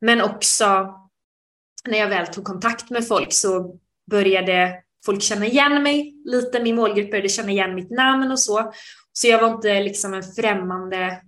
Men 0.02 0.22
också 0.22 0.94
när 1.88 1.98
jag 1.98 2.10
väl 2.10 2.28
tog 2.28 2.44
kontakt 2.44 2.90
med 2.90 3.08
folk 3.08 3.34
så 3.34 3.80
började 4.12 4.76
folk 5.06 5.22
känna 5.22 5.46
igen 5.46 5.84
mig 5.84 6.14
lite. 6.26 6.64
Min 6.64 6.76
målgrupp 6.76 7.12
började 7.12 7.30
känna 7.30 7.52
igen 7.52 7.76
mitt 7.76 7.92
namn 7.92 8.32
och 8.32 8.40
så. 8.40 8.74
Så 9.14 9.28
jag 9.28 9.42
var 9.42 9.56
inte 9.56 9.84
liksom 9.84 10.14
en 10.14 10.24
främmande 10.24 11.22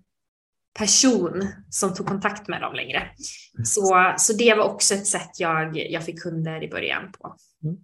person 0.79 1.47
som 1.69 1.93
tog 1.93 2.07
kontakt 2.07 2.47
med 2.47 2.61
dem 2.61 2.75
längre. 2.75 2.97
Mm. 2.99 3.65
Så, 3.65 4.13
så 4.17 4.33
det 4.33 4.53
var 4.53 4.63
också 4.63 4.93
ett 4.93 5.07
sätt 5.07 5.31
jag, 5.39 5.77
jag 5.77 6.03
fick 6.03 6.21
kunder 6.21 6.63
i 6.63 6.69
början 6.69 7.11
på. 7.11 7.35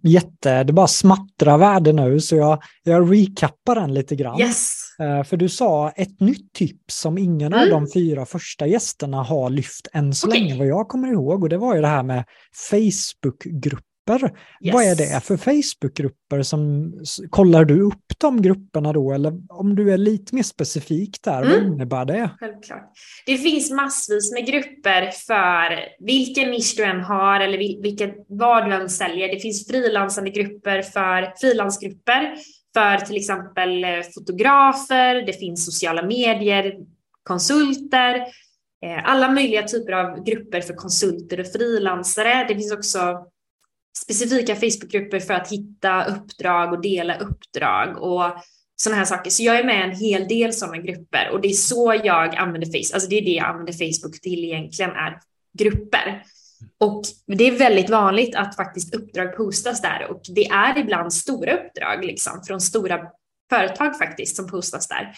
Jätte, 0.02 0.64
det 0.64 0.72
bara 0.72 0.88
smattrar 0.88 1.58
värde 1.58 1.92
nu 1.92 2.20
så 2.20 2.36
jag, 2.36 2.62
jag 2.82 3.12
recappar 3.12 3.74
den 3.74 3.94
lite 3.94 4.16
grann. 4.16 4.40
Yes. 4.40 4.76
Uh, 5.00 5.22
för 5.22 5.36
du 5.36 5.48
sa 5.48 5.90
ett 5.90 6.20
nytt 6.20 6.52
tips 6.52 7.00
som 7.00 7.18
ingen 7.18 7.52
mm. 7.52 7.60
av 7.60 7.68
de 7.68 7.92
fyra 7.94 8.26
första 8.26 8.66
gästerna 8.66 9.22
har 9.22 9.50
lyft 9.50 9.88
än 9.92 10.14
så 10.14 10.28
okay. 10.28 10.40
länge 10.40 10.58
vad 10.58 10.66
jag 10.66 10.88
kommer 10.88 11.12
ihåg 11.12 11.42
och 11.42 11.48
det 11.48 11.58
var 11.58 11.74
ju 11.74 11.80
det 11.80 11.88
här 11.88 12.02
med 12.02 12.24
Facebookgrupper 12.70 13.91
grupper. 14.06 14.38
Yes. 14.60 14.74
Vad 14.74 14.84
är 14.84 14.96
det 14.96 15.24
för 15.24 15.36
Facebookgrupper? 15.36 16.42
Som, 16.42 16.92
kollar 17.30 17.64
du 17.64 17.80
upp 17.80 18.12
de 18.18 18.42
grupperna 18.42 18.92
då? 18.92 19.12
Eller 19.12 19.32
om 19.48 19.74
du 19.74 19.92
är 19.92 19.96
lite 19.96 20.34
mer 20.34 20.42
specifik 20.42 21.22
där, 21.22 21.42
mm. 21.42 21.52
vad 21.52 21.72
innebär 21.72 22.04
det? 22.04 22.30
Självklart. 22.40 22.92
Det 23.26 23.38
finns 23.38 23.70
massvis 23.70 24.32
med 24.32 24.46
grupper 24.46 25.10
för 25.26 25.78
vilken 26.06 26.50
nisch 26.50 26.74
du 26.76 26.84
än 26.84 27.00
har 27.00 27.40
eller 27.40 27.58
vilket, 27.58 28.14
vad 28.28 28.64
du 28.64 28.74
än 28.74 28.90
säljer. 28.90 29.28
Det 29.28 29.40
finns 29.40 29.66
frilansande 29.68 30.30
grupper 30.30 30.82
för 30.82 31.32
frilansgrupper 31.40 32.34
för 32.74 32.96
till 32.96 33.16
exempel 33.16 33.84
eh, 33.84 33.90
fotografer, 34.14 35.14
det 35.26 35.32
finns 35.32 35.64
sociala 35.64 36.02
medier, 36.02 36.74
konsulter, 37.22 38.16
eh, 38.84 39.04
alla 39.04 39.30
möjliga 39.30 39.62
typer 39.62 39.92
av 39.92 40.24
grupper 40.24 40.60
för 40.60 40.74
konsulter 40.74 41.40
och 41.40 41.46
frilansare. 41.46 42.44
Det 42.48 42.54
finns 42.54 42.72
också 42.72 43.26
specifika 43.96 44.56
Facebookgrupper 44.56 45.20
för 45.20 45.34
att 45.34 45.52
hitta 45.52 46.04
uppdrag 46.04 46.72
och 46.72 46.82
dela 46.82 47.18
uppdrag 47.18 48.02
och 48.02 48.36
sådana 48.76 48.98
här 48.98 49.04
saker. 49.04 49.30
Så 49.30 49.42
jag 49.42 49.58
är 49.58 49.64
med 49.64 49.80
i 49.80 49.82
en 49.82 49.96
hel 49.96 50.28
del 50.28 50.52
sådana 50.52 50.78
grupper 50.78 51.30
och 51.32 51.40
det 51.40 51.48
är 51.48 51.52
så 51.52 52.00
jag 52.04 52.36
använder 52.36 52.66
Facebook. 52.66 52.94
Alltså 52.94 53.08
det 53.08 53.18
är 53.18 53.24
det 53.24 53.30
jag 53.30 53.46
använder 53.46 53.72
Facebook 53.72 54.20
till 54.20 54.44
egentligen 54.44 54.90
är 54.90 55.20
grupper. 55.58 56.22
Och 56.78 57.02
det 57.26 57.44
är 57.44 57.58
väldigt 57.58 57.90
vanligt 57.90 58.34
att 58.34 58.56
faktiskt 58.56 58.94
uppdrag 58.94 59.36
postas 59.36 59.82
där 59.82 60.06
och 60.10 60.22
det 60.34 60.46
är 60.46 60.78
ibland 60.78 61.12
stora 61.12 61.54
uppdrag 61.54 62.04
liksom 62.04 62.42
från 62.46 62.60
stora 62.60 63.00
företag 63.50 63.98
faktiskt 63.98 64.36
som 64.36 64.48
postas 64.48 64.88
där. 64.88 65.14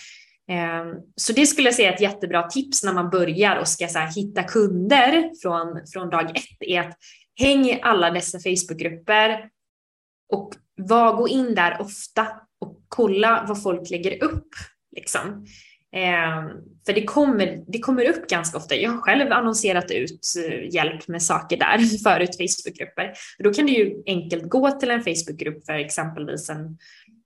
Ehm, 0.48 0.94
så 1.16 1.32
det 1.32 1.46
skulle 1.46 1.68
jag 1.68 1.74
säga 1.74 1.90
är 1.90 1.94
ett 1.94 2.00
jättebra 2.00 2.42
tips 2.42 2.84
när 2.84 2.92
man 2.92 3.10
börjar 3.10 3.56
och 3.56 3.68
ska 3.68 3.88
så 3.88 3.98
hitta 3.98 4.42
kunder 4.42 5.30
från, 5.42 5.86
från 5.92 6.10
dag 6.10 6.30
ett 6.30 6.56
är 6.60 6.80
att 6.80 6.96
Häng 7.36 7.66
i 7.66 7.80
alla 7.82 8.10
dessa 8.10 8.38
Facebookgrupper 8.38 9.48
och 10.32 10.54
var, 10.76 11.16
gå 11.16 11.28
in 11.28 11.54
där 11.54 11.80
ofta 11.80 12.26
och 12.60 12.80
kolla 12.88 13.44
vad 13.48 13.62
folk 13.62 13.90
lägger 13.90 14.24
upp. 14.24 14.48
Liksom. 14.96 15.46
Eh, 15.96 16.44
för 16.86 16.92
det 16.92 17.04
kommer, 17.04 17.64
det 17.66 17.78
kommer 17.78 18.08
upp 18.08 18.28
ganska 18.28 18.58
ofta. 18.58 18.74
Jag 18.74 18.90
har 18.90 18.98
själv 18.98 19.32
annonserat 19.32 19.90
ut 19.90 20.20
eh, 20.48 20.74
hjälp 20.74 21.08
med 21.08 21.22
saker 21.22 21.56
där 21.56 21.78
förut, 22.02 22.36
Facebookgrupper. 22.36 23.12
Då 23.38 23.52
kan 23.52 23.66
du 23.66 23.72
ju 23.72 24.02
enkelt 24.06 24.48
gå 24.48 24.70
till 24.70 24.90
en 24.90 25.02
Facebookgrupp 25.02 25.66
för 25.66 25.72
exempelvis 25.72 26.50
en 26.50 26.78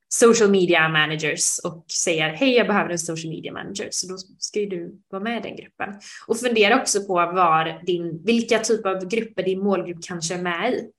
social 0.09 0.51
media 0.51 0.89
managers 0.89 1.59
och 1.65 1.85
säger 2.05 2.29
hej 2.29 2.55
jag 2.55 2.67
behöver 2.67 2.91
en 2.91 2.99
social 2.99 3.31
media 3.31 3.53
manager 3.53 3.89
så 3.91 4.09
då 4.09 4.17
ska 4.39 4.61
ju 4.61 4.67
du 4.67 5.03
vara 5.11 5.23
med 5.23 5.39
i 5.39 5.49
den 5.49 5.57
gruppen. 5.57 6.01
Och 6.27 6.39
fundera 6.39 6.81
också 6.81 7.05
på 7.05 7.15
var 7.15 7.83
din, 7.87 8.23
vilka 8.25 8.59
typer 8.59 8.91
av 8.91 9.09
grupper 9.09 9.43
din 9.43 9.61
målgrupp 9.61 10.03
kanske 10.03 10.35
är 10.35 10.43
med 10.43 10.73
i. 10.73 10.91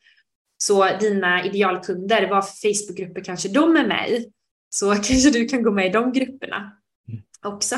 Så 0.58 0.98
dina 1.00 1.46
idealkunder, 1.46 2.30
vad 2.30 2.50
för 2.50 2.54
Facebookgrupper 2.54 3.24
kanske 3.24 3.50
de 3.50 3.78
är 3.78 3.88
med 3.88 4.10
i. 4.10 4.32
Så 4.70 4.92
kanske 4.94 5.30
du 5.30 5.46
kan 5.46 5.64
gå 5.64 5.72
med 5.72 5.86
i 5.86 5.90
de 5.90 6.12
grupperna 6.12 6.72
mm. 7.10 7.22
också. 7.42 7.76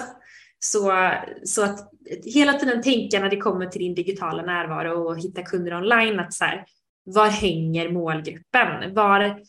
Så, 0.60 1.12
så 1.44 1.64
att 1.64 1.92
hela 2.26 2.54
tiden 2.54 2.82
tänka 2.82 3.20
när 3.20 3.30
det 3.30 3.38
kommer 3.38 3.66
till 3.66 3.82
din 3.82 3.96
digitala 3.96 4.44
närvaro 4.44 5.08
och 5.08 5.20
hitta 5.20 5.44
kunder 5.44 5.74
online 5.74 6.20
att 6.20 6.34
så 6.34 6.46
här, 6.46 6.66
var 7.04 7.28
hänger 7.28 7.90
målgruppen? 7.90 8.94
Var 8.94 9.42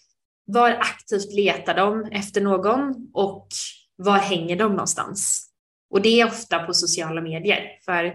var 0.45 0.71
aktivt 0.71 1.33
letar 1.33 1.75
de 1.75 2.05
efter 2.05 2.41
någon 2.41 3.11
och 3.13 3.49
var 3.97 4.19
hänger 4.19 4.57
de 4.57 4.73
någonstans? 4.73 5.49
Och 5.91 6.03
det 6.03 6.21
är 6.21 6.27
ofta 6.27 6.59
på 6.59 6.75
sociala 6.75 7.21
medier, 7.21 7.79
för 7.85 8.15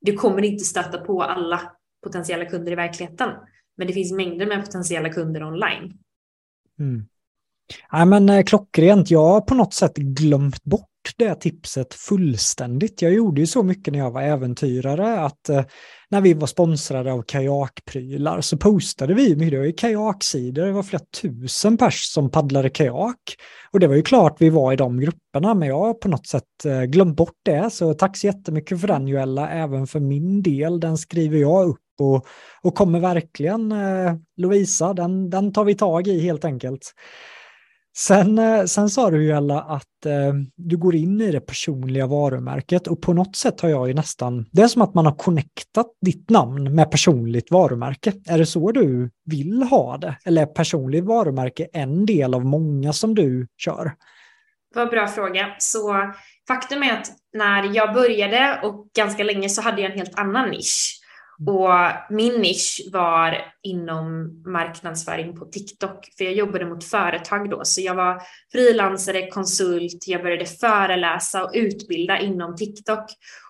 du 0.00 0.12
kommer 0.12 0.42
inte 0.42 0.64
stöta 0.64 0.98
på 0.98 1.22
alla 1.22 1.72
potentiella 2.02 2.44
kunder 2.44 2.72
i 2.72 2.74
verkligheten. 2.74 3.30
Men 3.76 3.86
det 3.86 3.92
finns 3.92 4.12
mängder 4.12 4.46
med 4.46 4.64
potentiella 4.64 5.08
kunder 5.08 5.42
online. 5.42 5.98
Mm. 6.78 7.06
Ja, 7.90 8.04
men, 8.04 8.28
eh, 8.28 8.44
klockrent, 8.44 9.10
jag 9.10 9.24
har 9.24 9.40
på 9.40 9.54
något 9.54 9.74
sätt 9.74 9.96
glömt 9.96 10.64
bort 10.64 10.88
det 11.16 11.34
tipset 11.34 11.94
fullständigt. 11.94 13.02
Jag 13.02 13.12
gjorde 13.12 13.40
ju 13.40 13.46
så 13.46 13.62
mycket 13.62 13.92
när 13.92 13.98
jag 13.98 14.10
var 14.10 14.22
äventyrare 14.22 15.20
att 15.20 15.48
eh, 15.48 15.64
när 16.10 16.20
vi 16.20 16.34
var 16.34 16.46
sponsrade 16.46 17.12
av 17.12 17.22
kajakprylar 17.22 18.40
så 18.40 18.56
postade 18.56 19.14
vi, 19.14 19.34
det 19.34 19.58
var 19.58 19.64
ju 19.64 19.72
kajaksidor, 19.72 20.66
det 20.66 20.72
var 20.72 20.82
flera 20.82 21.02
tusen 21.22 21.76
pers 21.76 22.12
som 22.12 22.30
paddlade 22.30 22.70
kajak. 22.70 23.36
Och 23.70 23.80
det 23.80 23.86
var 23.86 23.94
ju 23.94 24.02
klart 24.02 24.36
vi 24.38 24.50
var 24.50 24.72
i 24.72 24.76
de 24.76 25.00
grupperna, 25.00 25.54
men 25.54 25.68
jag 25.68 25.78
har 25.78 25.94
på 25.94 26.08
något 26.08 26.26
sätt 26.26 26.64
eh, 26.64 26.82
glömt 26.82 27.16
bort 27.16 27.38
det. 27.44 27.70
Så 27.72 27.94
tack 27.94 28.16
så 28.16 28.26
jättemycket 28.26 28.80
för 28.80 28.88
den 28.88 29.08
Joella, 29.08 29.48
även 29.48 29.86
för 29.86 30.00
min 30.00 30.42
del. 30.42 30.80
Den 30.80 30.98
skriver 30.98 31.38
jag 31.38 31.68
upp 31.68 31.78
och, 31.98 32.26
och 32.62 32.74
kommer 32.74 33.00
verkligen, 33.00 33.72
eh, 33.72 34.14
Lovisa, 34.36 34.94
den, 34.94 35.30
den 35.30 35.52
tar 35.52 35.64
vi 35.64 35.74
tag 35.74 36.06
i 36.06 36.20
helt 36.20 36.44
enkelt. 36.44 36.94
Sen, 37.98 38.38
eh, 38.38 38.64
sen 38.64 38.90
sa 38.90 39.10
du 39.10 39.24
ju 39.24 39.32
alla 39.32 39.60
att 39.60 40.06
eh, 40.06 40.34
du 40.56 40.76
går 40.76 40.94
in 40.94 41.20
i 41.20 41.32
det 41.32 41.40
personliga 41.40 42.06
varumärket 42.06 42.86
och 42.86 43.02
på 43.02 43.12
något 43.12 43.36
sätt 43.36 43.60
har 43.60 43.68
jag 43.68 43.88
ju 43.88 43.94
nästan, 43.94 44.46
det 44.52 44.62
är 44.62 44.68
som 44.68 44.82
att 44.82 44.94
man 44.94 45.06
har 45.06 45.14
connectat 45.14 45.86
ditt 46.00 46.30
namn 46.30 46.74
med 46.74 46.90
personligt 46.90 47.50
varumärke. 47.50 48.12
Är 48.26 48.38
det 48.38 48.46
så 48.46 48.72
du 48.72 49.10
vill 49.24 49.62
ha 49.62 49.96
det? 49.96 50.16
Eller 50.24 50.42
är 50.42 50.46
personligt 50.46 51.04
varumärke 51.04 51.68
en 51.72 52.06
del 52.06 52.34
av 52.34 52.44
många 52.44 52.92
som 52.92 53.14
du 53.14 53.46
kör? 53.56 53.92
Vad 54.74 54.90
bra 54.90 55.06
fråga. 55.06 55.46
Så 55.58 56.12
faktum 56.48 56.82
är 56.82 56.92
att 56.92 57.06
när 57.32 57.76
jag 57.76 57.94
började 57.94 58.60
och 58.62 58.88
ganska 58.96 59.24
länge 59.24 59.48
så 59.48 59.62
hade 59.62 59.82
jag 59.82 59.90
en 59.90 59.98
helt 59.98 60.18
annan 60.18 60.50
nisch. 60.50 60.97
Mm. 61.40 61.54
Och 61.54 61.70
min 62.10 62.40
nisch 62.40 62.88
var 62.92 63.52
inom 63.62 64.32
marknadsföring 64.46 65.36
på 65.36 65.44
TikTok, 65.44 66.08
för 66.18 66.24
jag 66.24 66.34
jobbade 66.34 66.66
mot 66.66 66.84
företag 66.84 67.50
då, 67.50 67.64
så 67.64 67.80
jag 67.80 67.94
var 67.94 68.22
frilansare, 68.52 69.30
konsult, 69.30 70.04
jag 70.06 70.22
började 70.22 70.46
föreläsa 70.46 71.44
och 71.44 71.50
utbilda 71.54 72.18
inom 72.18 72.56
TikTok. 72.56 73.04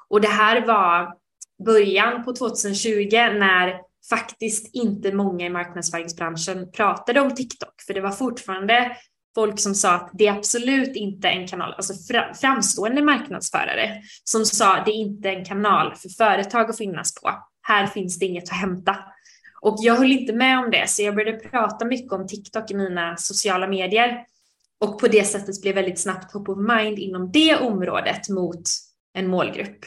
Och 0.09 0.21
det 0.21 0.29
här 0.29 0.67
var 0.67 1.15
början 1.65 2.25
på 2.25 2.33
2020 2.33 3.09
när 3.13 3.81
faktiskt 4.11 4.75
inte 4.75 5.13
många 5.13 5.47
i 5.47 5.51
marknadsföringsbranschen 5.51 6.71
pratade 6.73 7.21
om 7.21 7.35
TikTok, 7.35 7.75
för 7.87 7.95
det 7.95 8.01
var 8.01 8.11
fortfarande 8.11 8.97
folk 9.35 9.61
som 9.61 9.75
sa 9.75 9.95
att 9.95 10.11
det 10.13 10.27
är 10.27 10.33
absolut 10.33 10.97
inte 10.97 11.29
en 11.29 11.49
kanal, 11.49 11.75
alltså 11.77 11.95
framstående 12.41 13.03
marknadsförare 13.03 14.03
som 14.25 14.45
sa 14.45 14.83
det 14.85 14.91
är 14.91 14.95
inte 14.95 15.29
en 15.31 15.45
kanal 15.45 15.95
för 15.95 16.09
företag 16.09 16.71
att 16.71 16.79
finnas 16.79 17.15
på 17.15 17.31
här 17.69 17.87
finns 17.87 18.19
det 18.19 18.27
inget 18.27 18.45
att 18.45 18.59
hämta. 18.59 18.97
Och 19.61 19.77
jag 19.79 19.95
höll 19.95 20.13
inte 20.13 20.33
med 20.33 20.59
om 20.59 20.71
det, 20.71 20.91
så 20.91 21.03
jag 21.03 21.15
började 21.15 21.39
prata 21.39 21.85
mycket 21.85 22.13
om 22.13 22.27
TikTok 22.27 22.71
i 22.71 22.75
mina 22.75 23.17
sociala 23.17 23.69
medier. 23.69 24.25
Och 24.81 25.01
på 25.01 25.09
det 25.09 25.25
sättet 25.25 25.63
blev 25.63 25.75
väldigt 25.75 25.99
snabbt 25.99 26.33
top 26.33 26.49
of 26.49 26.59
mind 26.59 26.99
inom 26.99 27.33
det 27.33 27.57
området 27.57 28.29
mot 28.29 28.63
en 29.15 29.29
målgrupp. 29.29 29.79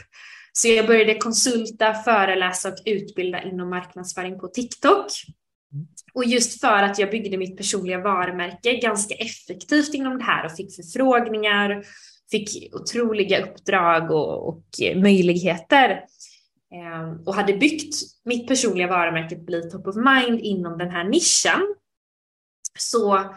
Så 0.53 0.67
jag 0.67 0.87
började 0.87 1.15
konsulta, 1.15 1.93
föreläsa 1.93 2.69
och 2.69 2.77
utbilda 2.85 3.43
inom 3.43 3.69
marknadsföring 3.69 4.39
på 4.39 4.47
TikTok. 4.47 5.05
Och 6.13 6.25
just 6.25 6.61
för 6.61 6.83
att 6.83 6.99
jag 6.99 7.11
byggde 7.11 7.37
mitt 7.37 7.57
personliga 7.57 7.99
varumärke 7.99 8.75
ganska 8.75 9.15
effektivt 9.15 9.93
inom 9.93 10.17
det 10.17 10.23
här 10.23 10.45
och 10.45 10.51
fick 10.51 10.75
förfrågningar, 10.75 11.83
fick 12.31 12.73
otroliga 12.73 13.43
uppdrag 13.43 14.11
och, 14.11 14.47
och 14.47 14.63
möjligheter 14.95 16.01
Ehm, 16.75 17.23
och 17.25 17.35
hade 17.35 17.53
byggt 17.53 17.95
mitt 18.25 18.47
personliga 18.47 18.87
varumärke 18.87 19.35
bli 19.35 19.69
top 19.69 19.87
of 19.87 19.95
mind 19.95 20.39
inom 20.39 20.77
den 20.77 20.89
här 20.89 21.03
nischen 21.03 21.75
så 22.79 23.35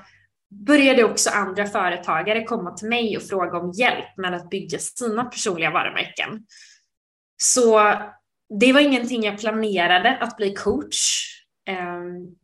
började 0.50 1.04
också 1.04 1.30
andra 1.30 1.66
företagare 1.66 2.44
komma 2.44 2.70
till 2.70 2.88
mig 2.88 3.16
och 3.16 3.22
fråga 3.22 3.58
om 3.58 3.72
hjälp 3.72 4.16
med 4.16 4.34
att 4.34 4.50
bygga 4.50 4.78
sina 4.78 5.24
personliga 5.24 5.70
varumärken. 5.70 6.46
Så 7.42 7.92
det 8.60 8.72
var 8.72 8.80
ingenting 8.80 9.22
jag 9.22 9.38
planerade 9.38 10.18
att 10.20 10.36
bli 10.36 10.54
coach. 10.54 11.24
Ehm, 11.68 12.36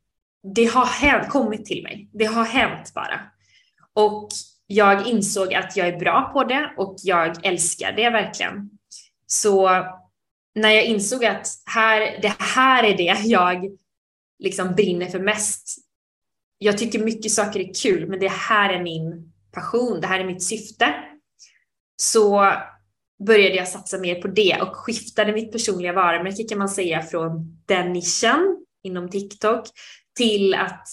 det 0.54 0.64
har 0.64 0.86
hänt, 0.86 1.28
kommit 1.28 1.64
till 1.64 1.82
mig. 1.82 2.08
Det 2.12 2.24
har 2.24 2.44
hänt 2.44 2.94
bara. 2.94 3.20
Och 3.92 4.28
jag 4.66 5.06
insåg 5.06 5.54
att 5.54 5.76
jag 5.76 5.88
är 5.88 5.98
bra 5.98 6.30
på 6.32 6.44
det 6.44 6.74
och 6.76 6.96
jag 7.02 7.46
älskar 7.46 7.92
det 7.92 8.10
verkligen. 8.10 8.70
Så 9.26 9.84
när 10.54 10.70
jag 10.70 10.84
insåg 10.84 11.24
att 11.24 11.46
här, 11.66 12.18
det 12.22 12.34
här 12.38 12.84
är 12.84 12.96
det 12.96 13.20
jag 13.24 13.76
liksom 14.38 14.74
brinner 14.74 15.06
för 15.06 15.20
mest. 15.20 15.78
Jag 16.58 16.78
tycker 16.78 16.98
mycket 16.98 17.32
saker 17.32 17.60
är 17.60 17.74
kul, 17.82 18.08
men 18.08 18.20
det 18.20 18.30
här 18.30 18.72
är 18.72 18.82
min 18.82 19.32
passion, 19.52 20.00
det 20.00 20.06
här 20.06 20.20
är 20.20 20.24
mitt 20.24 20.42
syfte. 20.42 20.94
Så 22.02 22.52
började 23.26 23.54
jag 23.54 23.68
satsa 23.68 23.98
mer 23.98 24.22
på 24.22 24.28
det 24.28 24.58
och 24.62 24.76
skiftade 24.76 25.32
mitt 25.32 25.52
personliga 25.52 25.92
varumärke 25.92 26.44
kan 26.48 26.58
man 26.58 26.68
säga 26.68 27.02
från 27.02 27.62
den 27.66 27.92
nischen 27.92 28.66
inom 28.82 29.10
TikTok 29.10 29.66
till 30.16 30.54
att 30.54 30.88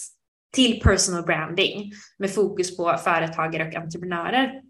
till 0.54 0.80
personal 0.80 1.22
branding 1.22 1.92
med 2.18 2.34
fokus 2.34 2.76
på 2.76 2.98
företagare 3.04 3.68
och 3.68 3.74
entreprenörer. 3.74 4.62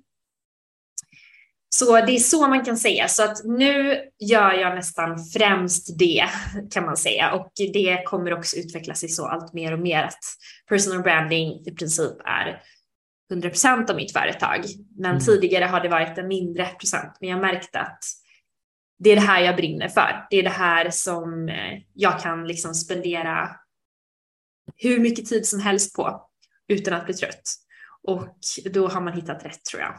Så 1.71 2.01
det 2.07 2.13
är 2.13 2.19
så 2.19 2.49
man 2.49 2.65
kan 2.65 2.77
säga. 2.77 3.09
Så 3.09 3.25
att 3.25 3.45
nu 3.45 4.01
gör 4.19 4.53
jag 4.53 4.75
nästan 4.75 5.25
främst 5.25 5.99
det 5.99 6.25
kan 6.71 6.85
man 6.85 6.97
säga 6.97 7.33
och 7.33 7.53
det 7.73 8.03
kommer 8.07 8.33
också 8.33 8.57
utveckla 8.57 8.95
sig 8.95 9.09
så 9.09 9.27
allt 9.27 9.53
mer 9.53 9.73
och 9.73 9.81
mer 9.81 10.03
att 10.03 10.25
personal 10.69 11.03
branding 11.03 11.67
i 11.67 11.71
princip 11.71 12.17
är 12.25 12.63
100% 13.33 13.91
av 13.91 13.97
mitt 13.97 14.13
företag. 14.13 14.65
Men 14.99 15.11
mm. 15.11 15.25
tidigare 15.25 15.65
har 15.65 15.81
det 15.81 15.89
varit 15.89 16.19
en 16.19 16.29
mindre 16.29 16.67
procent. 16.67 17.17
Men 17.21 17.31
jag 17.31 17.41
märkte 17.41 17.81
att 17.81 18.05
det 18.99 19.11
är 19.11 19.17
det 19.17 19.23
här 19.23 19.41
jag 19.41 19.57
brinner 19.57 19.89
för. 19.89 20.27
Det 20.31 20.37
är 20.37 20.43
det 20.43 20.49
här 20.49 20.91
som 20.91 21.49
eh, 21.49 21.83
jag 21.95 22.21
kan 22.21 22.47
liksom 22.47 22.75
spendera 22.75 23.51
hur 24.77 24.99
mycket 25.01 25.27
tid 25.27 25.47
som 25.47 25.61
helst 25.61 25.97
på 25.97 26.29
utan 26.69 26.95
att 26.95 27.05
bli 27.05 27.15
trött. 27.15 27.55
Och 28.03 28.29
då 28.73 28.89
har 28.89 29.01
man 29.01 29.13
hittat 29.13 29.45
rätt 29.45 29.65
tror 29.65 29.83
jag. 29.83 29.95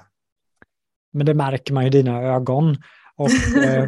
Men 1.14 1.26
det 1.26 1.34
märker 1.34 1.74
man 1.74 1.86
i 1.86 1.90
dina 1.90 2.22
ögon. 2.22 2.78
Och 3.18 3.30
eh, 3.64 3.86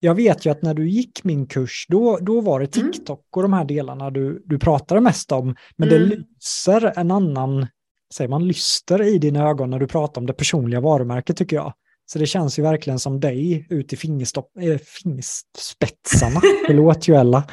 jag 0.00 0.14
vet 0.14 0.46
ju 0.46 0.50
att 0.50 0.62
när 0.62 0.74
du 0.74 0.88
gick 0.88 1.24
min 1.24 1.46
kurs, 1.46 1.86
då, 1.88 2.18
då 2.20 2.40
var 2.40 2.60
det 2.60 2.76
mm. 2.76 2.92
TikTok 2.92 3.26
och 3.36 3.42
de 3.42 3.52
här 3.52 3.64
delarna 3.64 4.10
du, 4.10 4.42
du 4.44 4.58
pratade 4.58 5.00
mest 5.00 5.32
om. 5.32 5.56
Men 5.76 5.88
mm. 5.88 6.00
det 6.00 6.16
lyser 6.16 6.92
en 6.96 7.10
annan, 7.10 7.66
säger 8.14 8.28
man, 8.28 8.46
lyster 8.46 9.02
i 9.02 9.18
dina 9.18 9.48
ögon 9.48 9.70
när 9.70 9.78
du 9.78 9.86
pratar 9.86 10.20
om 10.20 10.26
det 10.26 10.32
personliga 10.32 10.80
varumärket 10.80 11.36
tycker 11.36 11.56
jag. 11.56 11.72
Så 12.06 12.18
det 12.18 12.26
känns 12.26 12.58
ju 12.58 12.62
verkligen 12.62 12.98
som 12.98 13.20
dig 13.20 13.66
ut 13.70 13.92
i 13.92 13.96
fingerstopp, 13.96 14.50
äh, 14.60 14.78
fingerspetsarna. 14.78 16.40
Förlåt 16.66 17.08
Joella. 17.08 17.44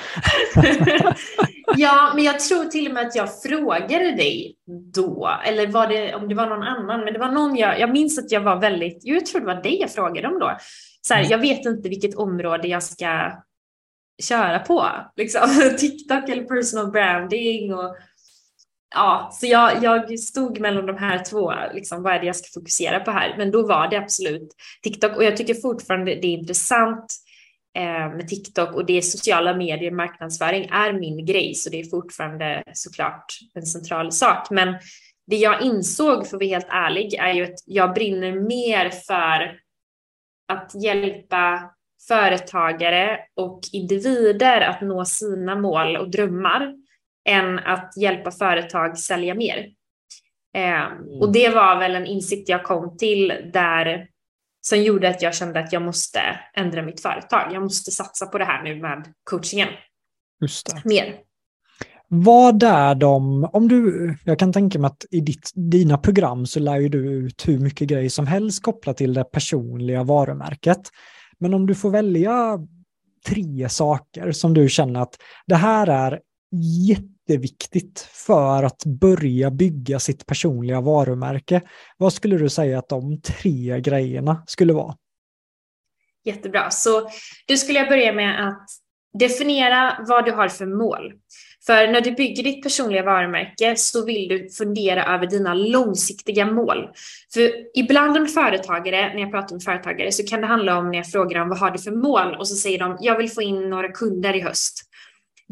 ja, 1.78 2.12
men 2.16 2.24
jag 2.24 2.40
tror 2.40 2.66
till 2.66 2.88
och 2.88 2.94
med 2.94 3.08
att 3.08 3.16
jag 3.16 3.42
frågade 3.42 4.12
dig 4.12 4.56
då, 4.94 5.30
eller 5.46 5.68
var 5.68 5.88
det, 5.88 6.16
om 6.16 6.30
det 6.30 6.36
var 6.36 6.48
någon 6.48 6.64
annan, 6.64 7.00
men 7.00 7.14
det 7.14 7.20
var 7.20 7.32
någon 7.32 7.56
jag, 7.56 7.80
jag 7.80 7.92
minns 7.92 8.20
att 8.20 8.32
jag 8.32 8.42
var 8.42 8.56
väldigt, 8.56 9.00
jag 9.02 9.26
tror 9.26 9.42
det 9.42 9.48
var 9.48 9.64
dig 9.64 9.82
jag 9.82 9.92
frågade 9.92 10.28
om 10.28 10.40
då. 10.40 10.58
Så 11.02 11.14
här, 11.14 11.22
mm. 11.22 11.32
jag 11.32 11.38
vet 11.38 11.66
inte 11.66 11.90
vilket 11.90 12.16
område 12.16 12.68
jag 12.68 12.84
ska 12.84 13.32
köra 14.24 14.60
på, 14.60 14.90
liksom 15.16 15.50
TikTok 15.78 16.30
eller 16.30 16.44
personal 16.44 16.92
branding 16.92 17.74
och 17.74 17.96
ja, 18.96 19.30
så 19.34 19.48
jag, 19.48 19.84
jag 19.84 20.20
stod 20.20 20.60
mellan 20.60 20.86
de 20.86 20.98
här 20.98 21.24
två, 21.24 21.54
liksom, 21.74 22.04
vad 22.04 22.14
är 22.14 22.20
det 22.20 22.26
jag 22.26 22.36
ska 22.36 22.60
fokusera 22.60 23.00
på 23.00 23.12
här? 23.12 23.36
Men 23.38 23.52
då 23.52 23.68
var 23.68 23.88
det 23.88 23.98
absolut 23.98 24.50
TikTok 24.84 25.16
och 25.16 25.24
jag 25.24 25.38
tycker 25.38 25.54
fortfarande 25.54 26.16
det 26.16 26.28
är 26.28 26.40
intressant 26.40 27.16
med 28.18 28.28
TikTok 28.28 28.76
och 28.76 28.86
det 28.86 28.98
är 28.98 29.02
sociala 29.02 29.56
medier, 29.56 29.92
marknadsföring 29.92 30.70
är 30.72 30.94
min 30.94 31.26
grej, 31.26 31.56
så 31.56 31.70
det 31.70 31.80
är 31.80 31.90
fortfarande 31.90 32.64
såklart 32.74 33.26
en 33.54 33.66
central 33.66 34.12
sak. 34.12 34.50
Men 34.52 34.76
det 35.28 35.36
jag 35.36 35.62
insåg, 35.62 36.28
för 36.28 36.38
att 36.38 36.42
vara 36.42 36.50
helt 36.50 36.68
ärlig, 36.70 37.14
är 37.14 37.34
ju 37.34 37.44
att 37.44 37.60
jag 37.66 37.94
brinner 37.94 38.32
mer 38.32 38.90
för 38.90 39.60
att 40.54 40.84
hjälpa 40.84 41.72
företagare 42.08 43.20
och 43.36 43.60
individer 43.74 44.62
att 44.62 44.82
nå 44.82 45.06
sina 45.06 45.56
mål 45.56 45.98
och 45.98 46.12
drömmar 46.12 46.74
än 47.30 47.60
att 47.60 47.94
hjälpa 47.98 48.32
företag 48.32 48.98
sälja 48.98 49.36
mer. 49.36 49.58
Eh, 50.56 50.86
mm. 50.86 51.22
Och 51.22 51.32
det 51.32 51.50
var 51.50 51.80
väl 51.80 51.96
en 51.96 52.06
insikt 52.06 52.50
jag 52.50 52.64
kom 52.64 52.98
till 52.98 53.34
där 53.54 54.08
som 54.62 54.84
gjorde 54.84 55.10
att 55.10 55.22
jag 55.22 55.36
kände 55.36 55.60
att 55.60 55.74
jag 55.74 55.82
måste 55.82 56.20
ändra 56.54 56.82
mitt 56.82 57.02
företag. 57.02 57.54
Jag 57.54 57.64
måste 57.64 57.92
satsa 57.92 58.26
på 58.26 58.38
det 58.38 58.46
här 58.46 58.64
nu 58.64 58.82
med 58.82 59.14
coachingen. 59.24 59.70
Just 60.42 60.68
det. 60.68 60.82
Mer. 60.86 61.16
Vad 62.12 62.64
är 62.64 62.96
de, 62.96 63.44
om 63.54 63.68
du, 63.68 64.16
jag 64.26 64.40
kan 64.40 64.54
tänka 64.54 64.80
mig 64.80 64.88
att 64.88 65.06
i 65.12 65.20
ditt, 65.20 65.52
dina 65.56 65.98
program 65.98 66.46
så 66.46 66.60
lär 66.60 66.80
ju 66.80 66.90
du 66.90 67.12
ut 67.12 67.48
hur 67.48 67.60
mycket 67.60 67.88
grejer 67.88 68.10
som 68.10 68.28
helst 68.28 68.64
kopplat 68.64 68.98
till 68.98 69.14
det 69.14 69.24
personliga 69.24 70.04
varumärket. 70.04 70.82
Men 71.40 71.54
om 71.54 71.68
du 71.68 71.76
får 71.76 71.90
välja 71.90 72.60
tre 73.28 73.70
saker 73.70 74.32
som 74.32 74.54
du 74.54 74.70
känner 74.70 75.02
att 75.02 75.16
det 75.48 75.56
här 75.56 75.88
är 75.88 76.20
jätte 76.88 77.19
jätteviktigt 77.30 78.00
för 78.00 78.64
att 78.64 78.86
börja 78.86 79.52
bygga 79.52 80.00
sitt 80.00 80.26
personliga 80.26 80.82
varumärke. 80.82 81.62
Vad 81.98 82.14
skulle 82.14 82.38
du 82.38 82.50
säga 82.50 82.80
att 82.80 82.90
de 82.90 83.22
tre 83.22 83.82
grejerna 83.82 84.44
skulle 84.48 84.74
vara? 84.74 84.96
Jättebra. 86.26 86.70
Så 86.72 87.10
du 87.48 87.58
skulle 87.58 87.80
jag 87.80 87.90
börja 87.90 88.14
med 88.14 88.48
att 88.48 88.68
definiera 89.20 90.06
vad 90.08 90.26
du 90.26 90.32
har 90.32 90.48
för 90.48 90.66
mål. 90.66 91.14
För 91.66 91.88
när 91.88 92.02
du 92.02 92.12
bygger 92.12 92.44
ditt 92.44 92.64
personliga 92.64 93.04
varumärke 93.04 93.76
så 93.76 94.06
vill 94.06 94.28
du 94.28 94.50
fundera 94.50 95.16
över 95.16 95.28
dina 95.28 95.54
långsiktiga 95.54 96.46
mål. 96.46 96.90
För 97.34 97.52
ibland 97.74 98.18
om 98.18 98.28
företagare, 98.28 99.14
när 99.14 99.22
jag 99.22 99.32
pratar 99.32 99.56
med 99.56 99.64
företagare, 99.64 100.12
så 100.12 100.24
kan 100.24 100.42
det 100.42 100.48
handla 100.48 100.78
om 100.78 100.92
när 100.92 100.98
jag 100.98 101.12
frågar 101.12 101.40
dem 101.40 101.50
vad 101.50 101.60
har 101.60 101.72
du 101.72 101.80
för 101.80 101.92
mål? 101.92 102.36
Och 102.40 102.48
så 102.48 102.56
säger 102.56 102.80
de, 102.80 102.98
jag 103.02 103.18
vill 103.18 103.32
få 103.32 103.42
in 103.42 103.70
några 103.70 103.88
kunder 103.88 104.36
i 104.36 104.42
höst. 104.42 104.89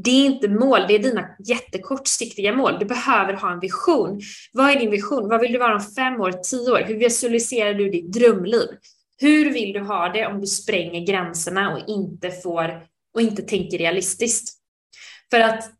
Det 0.03 0.11
är 0.11 0.25
inte 0.25 0.47
mål, 0.47 0.85
det 0.87 0.95
är 0.95 0.99
dina 0.99 1.29
jättekortsiktiga 1.45 2.55
mål. 2.55 2.79
Du 2.79 2.85
behöver 2.85 3.33
ha 3.33 3.51
en 3.51 3.59
vision. 3.59 4.21
Vad 4.53 4.69
är 4.69 4.79
din 4.79 4.91
vision? 4.91 5.29
Vad 5.29 5.41
vill 5.41 5.51
du 5.51 5.59
vara 5.59 5.75
om 5.75 5.81
fem 5.81 6.21
år, 6.21 6.31
tio 6.31 6.71
år? 6.71 6.83
Hur 6.87 6.95
visualiserar 6.95 7.73
du 7.73 7.89
ditt 7.89 8.13
drömliv? 8.13 8.67
Hur 9.19 9.53
vill 9.53 9.73
du 9.73 9.79
ha 9.79 10.09
det 10.09 10.25
om 10.25 10.41
du 10.41 10.47
spränger 10.47 11.05
gränserna 11.05 11.73
och 11.73 11.89
inte 11.89 12.31
får 12.31 12.83
och 13.15 13.21
inte 13.21 13.41
tänker 13.41 13.77
realistiskt? 13.77 14.53
För 15.29 15.39
att 15.39 15.71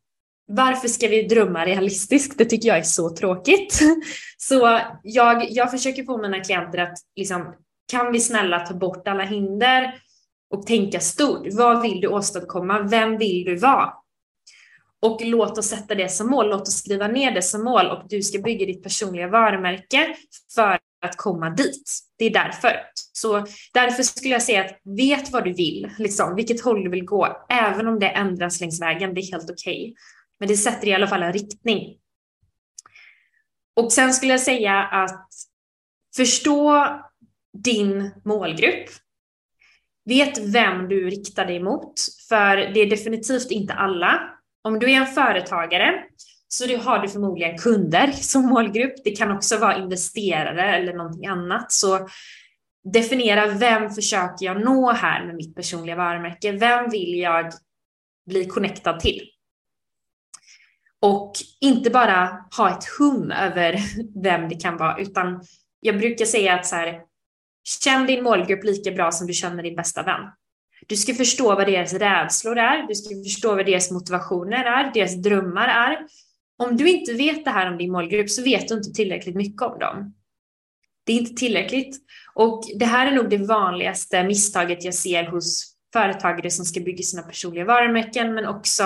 varför 0.47 0.88
ska 0.88 1.08
vi 1.08 1.23
drömma 1.23 1.65
realistiskt? 1.65 2.38
Det 2.38 2.45
tycker 2.45 2.67
jag 2.67 2.77
är 2.77 2.84
så 2.84 3.10
tråkigt. 3.10 3.80
Så 4.38 4.82
jag, 5.03 5.51
jag 5.51 5.71
försöker 5.71 6.03
få 6.03 6.17
mina 6.17 6.39
klienter 6.39 6.77
att 6.77 6.97
liksom, 7.15 7.56
kan 7.91 8.12
vi 8.12 8.19
snälla 8.19 8.60
ta 8.60 8.73
bort 8.73 9.08
alla 9.08 9.23
hinder 9.23 9.93
och 10.53 10.65
tänka 10.65 10.99
stort. 10.99 11.47
Vad 11.51 11.82
vill 11.82 12.01
du 12.01 12.08
åstadkomma? 12.08 12.80
Vem 12.82 13.17
vill 13.17 13.43
du 13.43 13.56
vara? 13.56 13.93
Och 15.01 15.21
låt 15.21 15.57
oss 15.57 15.67
sätta 15.67 15.95
det 15.95 16.10
som 16.10 16.27
mål. 16.27 16.49
Låt 16.49 16.62
oss 16.62 16.79
skriva 16.79 17.07
ner 17.07 17.31
det 17.31 17.41
som 17.41 17.63
mål 17.63 17.86
och 17.86 18.03
du 18.10 18.21
ska 18.21 18.39
bygga 18.39 18.65
ditt 18.65 18.83
personliga 18.83 19.27
varumärke 19.27 20.15
för 20.55 20.79
att 21.01 21.17
komma 21.17 21.49
dit. 21.49 21.99
Det 22.17 22.25
är 22.25 22.29
därför. 22.29 22.73
Så 23.13 23.45
därför 23.73 24.03
skulle 24.03 24.33
jag 24.33 24.43
säga 24.43 24.65
att 24.65 24.81
vet 24.97 25.31
vad 25.31 25.43
du 25.43 25.53
vill, 25.53 25.91
liksom, 25.97 26.36
vilket 26.36 26.62
håll 26.62 26.83
du 26.83 26.89
vill 26.89 27.05
gå, 27.05 27.45
även 27.49 27.88
om 27.88 27.99
det 27.99 28.10
ändras 28.10 28.62
längs 28.62 28.81
vägen, 28.81 29.13
det 29.13 29.21
är 29.21 29.31
helt 29.31 29.49
okej. 29.49 29.81
Okay. 29.81 29.93
Men 30.39 30.47
det 30.47 30.57
sätter 30.57 30.88
i 30.88 30.93
alla 30.93 31.07
fall 31.07 31.23
en 31.23 31.33
riktning. 31.33 31.97
Och 33.75 33.91
sen 33.91 34.13
skulle 34.13 34.33
jag 34.33 34.41
säga 34.41 34.83
att 34.83 35.27
förstå 36.15 36.88
din 37.63 38.12
målgrupp. 38.25 38.89
Vet 40.05 40.38
vem 40.38 40.88
du 40.88 41.10
riktar 41.10 41.45
dig 41.45 41.60
mot, 41.60 41.93
för 42.29 42.57
det 42.57 42.79
är 42.79 42.89
definitivt 42.89 43.51
inte 43.51 43.73
alla. 43.73 44.37
Om 44.67 44.80
du 44.80 44.91
är 44.91 44.97
en 44.97 45.08
företagare 45.08 46.03
så 46.47 46.77
har 46.77 46.99
du 46.99 47.10
förmodligen 47.10 47.58
kunder 47.58 48.12
som 48.12 48.45
målgrupp. 48.45 48.93
Det 49.03 49.12
kan 49.12 49.32
också 49.32 49.58
vara 49.58 49.77
investerare 49.77 50.75
eller 50.75 50.93
någonting 50.93 51.27
annat. 51.27 51.71
Så 51.71 52.08
definiera 52.93 53.47
vem 53.47 53.89
försöker 53.89 54.45
jag 54.45 54.62
nå 54.62 54.91
här 54.91 55.25
med 55.25 55.36
mitt 55.36 55.56
personliga 55.56 55.95
varumärke? 55.95 56.51
Vem 56.51 56.89
vill 56.89 57.19
jag 57.19 57.51
bli 58.30 58.45
connectad 58.45 58.99
till? 58.99 59.21
Och 61.01 61.32
inte 61.62 61.89
bara 61.89 62.45
ha 62.58 62.69
ett 62.77 62.86
hum 62.99 63.32
över 63.32 63.80
vem 64.23 64.49
det 64.49 64.56
kan 64.56 64.77
vara, 64.77 64.97
utan 64.97 65.41
jag 65.80 65.97
brukar 65.97 66.25
säga 66.25 66.53
att 66.53 66.65
så 66.65 66.75
här, 66.75 67.01
känn 67.84 68.06
din 68.06 68.23
målgrupp 68.23 68.63
lika 68.63 68.91
bra 68.91 69.12
som 69.12 69.27
du 69.27 69.34
känner 69.34 69.63
din 69.63 69.75
bästa 69.75 70.03
vän. 70.03 70.21
Du 70.87 70.95
ska 70.95 71.13
förstå 71.13 71.55
vad 71.55 71.67
deras 71.67 71.93
rädslor 71.93 72.57
är, 72.57 72.87
du 72.87 72.95
ska 72.95 73.09
förstå 73.23 73.55
vad 73.55 73.65
deras 73.65 73.91
motivationer 73.91 74.65
är, 74.65 74.91
deras 74.93 75.15
drömmar 75.15 75.67
är. 75.67 76.07
Om 76.57 76.77
du 76.77 76.89
inte 76.89 77.13
vet 77.13 77.45
det 77.45 77.51
här 77.51 77.71
om 77.71 77.77
din 77.77 77.91
målgrupp 77.91 78.29
så 78.29 78.43
vet 78.43 78.67
du 78.67 78.73
inte 78.73 78.91
tillräckligt 78.91 79.35
mycket 79.35 79.61
om 79.61 79.79
dem. 79.79 80.13
Det 81.05 81.13
är 81.13 81.17
inte 81.17 81.33
tillräckligt. 81.33 81.97
Och 82.33 82.63
det 82.75 82.85
här 82.85 83.11
är 83.11 83.15
nog 83.15 83.29
det 83.29 83.37
vanligaste 83.37 84.23
misstaget 84.23 84.83
jag 84.83 84.93
ser 84.93 85.23
hos 85.23 85.73
företagare 85.93 86.51
som 86.51 86.65
ska 86.65 86.79
bygga 86.79 87.03
sina 87.03 87.23
personliga 87.23 87.65
varumärken, 87.65 88.33
men 88.33 88.45
också 88.45 88.83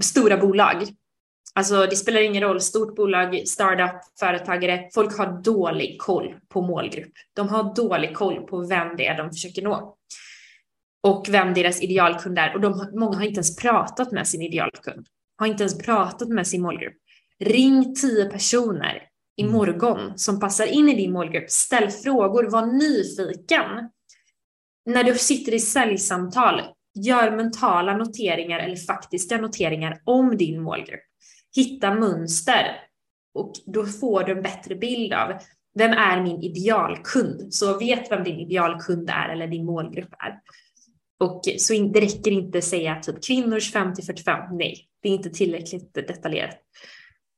stora 0.00 0.36
bolag. 0.36 0.88
Alltså 1.54 1.86
det 1.86 1.96
spelar 1.96 2.20
ingen 2.20 2.42
roll, 2.42 2.60
stort 2.60 2.96
bolag, 2.96 3.42
startup, 3.48 4.00
företagare, 4.20 4.88
folk 4.94 5.18
har 5.18 5.42
dålig 5.42 5.98
koll 5.98 6.34
på 6.48 6.62
målgrupp. 6.62 7.12
De 7.32 7.48
har 7.48 7.74
dålig 7.74 8.16
koll 8.16 8.40
på 8.46 8.66
vem 8.66 8.96
det 8.96 9.06
är 9.06 9.16
de 9.16 9.30
försöker 9.30 9.62
nå. 9.62 9.96
Och 11.02 11.26
vem 11.28 11.54
deras 11.54 11.82
idealkund 11.82 12.38
är. 12.38 12.54
Och 12.54 12.60
de, 12.60 12.90
många 12.94 13.16
har 13.16 13.24
inte 13.24 13.38
ens 13.38 13.56
pratat 13.56 14.12
med 14.12 14.28
sin 14.28 14.42
idealkund. 14.42 15.06
Har 15.36 15.46
inte 15.46 15.62
ens 15.62 15.78
pratat 15.78 16.28
med 16.28 16.46
sin 16.46 16.62
målgrupp. 16.62 16.96
Ring 17.44 17.94
tio 17.94 18.24
personer 18.24 18.90
mm. 19.40 19.50
imorgon 19.50 20.18
som 20.18 20.40
passar 20.40 20.66
in 20.66 20.88
i 20.88 20.94
din 20.94 21.12
målgrupp. 21.12 21.50
Ställ 21.50 21.90
frågor, 21.90 22.50
var 22.50 22.66
nyfiken. 22.66 23.90
När 24.86 25.04
du 25.04 25.14
sitter 25.14 25.54
i 25.54 25.60
säljsamtal, 25.60 26.62
Gör 27.04 27.36
mentala 27.36 27.96
noteringar 27.96 28.58
eller 28.58 28.76
faktiska 28.76 29.36
noteringar 29.36 30.00
om 30.04 30.36
din 30.36 30.62
målgrupp. 30.62 31.00
Hitta 31.56 31.94
mönster 31.94 32.76
och 33.34 33.52
då 33.66 33.86
får 33.86 34.24
du 34.24 34.32
en 34.32 34.42
bättre 34.42 34.74
bild 34.74 35.12
av 35.12 35.32
vem 35.74 35.92
är 35.92 36.22
min 36.22 36.42
idealkund? 36.42 37.54
Så 37.54 37.78
vet 37.78 38.10
vem 38.10 38.24
din 38.24 38.38
idealkund 38.38 39.10
är 39.10 39.28
eller 39.28 39.46
din 39.46 39.64
målgrupp 39.64 40.14
är. 40.18 40.40
Och 41.20 41.42
så 41.58 41.72
det 41.72 42.00
räcker 42.00 42.30
inte 42.30 42.58
att 42.58 42.64
säga 42.64 43.00
typ 43.02 43.24
kvinnors 43.24 43.74
50-45. 43.74 44.56
Nej, 44.56 44.88
det 45.02 45.08
är 45.08 45.12
inte 45.12 45.30
tillräckligt 45.30 45.94
detaljerat. 45.94 46.58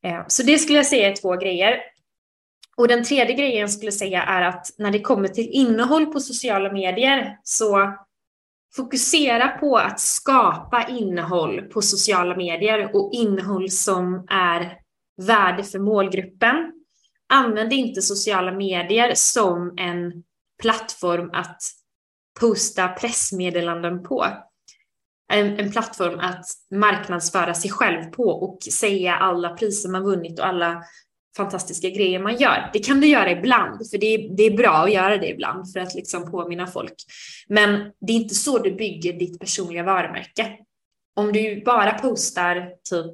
Eh, 0.05 0.25
så 0.29 0.43
det 0.43 0.59
skulle 0.59 0.79
jag 0.79 0.87
säga 0.87 1.09
är 1.09 1.17
två 1.17 1.37
grejer. 1.37 1.81
Och 2.77 2.89
den 2.89 3.05
tredje 3.05 3.37
grejen 3.37 3.61
jag 3.61 3.71
skulle 3.71 3.93
säga 3.93 4.23
är 4.23 4.43
att 4.43 4.67
när 4.79 4.91
det 4.91 5.01
kommer 5.01 5.29
till 5.29 5.49
innehåll 5.51 6.07
på 6.07 6.21
sociala 6.21 6.73
medier 6.73 7.39
så 7.43 7.95
Fokusera 8.77 9.49
på 9.49 9.77
att 9.77 10.01
skapa 10.01 10.87
innehåll 10.89 11.63
på 11.63 11.83
sociala 11.83 12.37
medier 12.37 12.97
och 12.97 13.11
innehåll 13.15 13.71
som 13.71 14.27
är 14.31 14.79
värde 15.23 15.65
för 15.65 15.79
målgruppen. 15.79 16.73
Använd 17.29 17.73
inte 17.73 18.03
sociala 18.03 18.53
medier 18.53 19.13
som 19.15 19.75
en 19.79 20.13
plattform 20.63 21.31
att 21.33 21.63
posta 22.41 22.89
pressmeddelanden 22.89 24.03
på. 24.03 24.27
En, 25.33 25.59
en, 25.59 25.73
plattform 25.73 26.19
att 26.19 26.45
marknadsföra 26.75 27.55
sig 27.55 27.71
själv 27.71 28.05
på 28.11 28.25
och 28.25 28.63
säga 28.63 29.15
alla 29.15 29.51
priser 29.51 29.89
man 29.89 30.03
vunnit 30.03 30.39
och 30.39 30.47
alla 30.47 30.83
fantastiska 31.37 31.91
grejer 31.91 32.19
man 32.19 32.37
gör. 32.37 32.71
Det 32.73 32.79
kan 32.79 33.01
du 33.01 33.07
göra 33.07 33.31
ibland, 33.31 33.91
för 33.91 33.99
det 33.99 34.07
är, 34.07 34.37
det 34.37 34.43
är 34.43 34.57
bra 34.57 34.71
att 34.71 34.93
göra 34.93 35.17
det 35.17 35.29
ibland 35.29 35.73
för 35.73 35.81
att 35.81 35.95
liksom 35.95 36.31
påminna 36.31 36.67
folk. 36.67 36.95
Men 37.49 37.93
det 38.01 38.13
är 38.13 38.17
inte 38.17 38.35
så 38.35 38.59
du 38.59 38.75
bygger 38.75 39.13
ditt 39.13 39.41
personliga 39.41 39.83
varumärke. 39.83 40.57
Om 41.17 41.33
du 41.33 41.63
bara 41.65 41.99
postar 41.99 42.73
typ, 42.91 43.13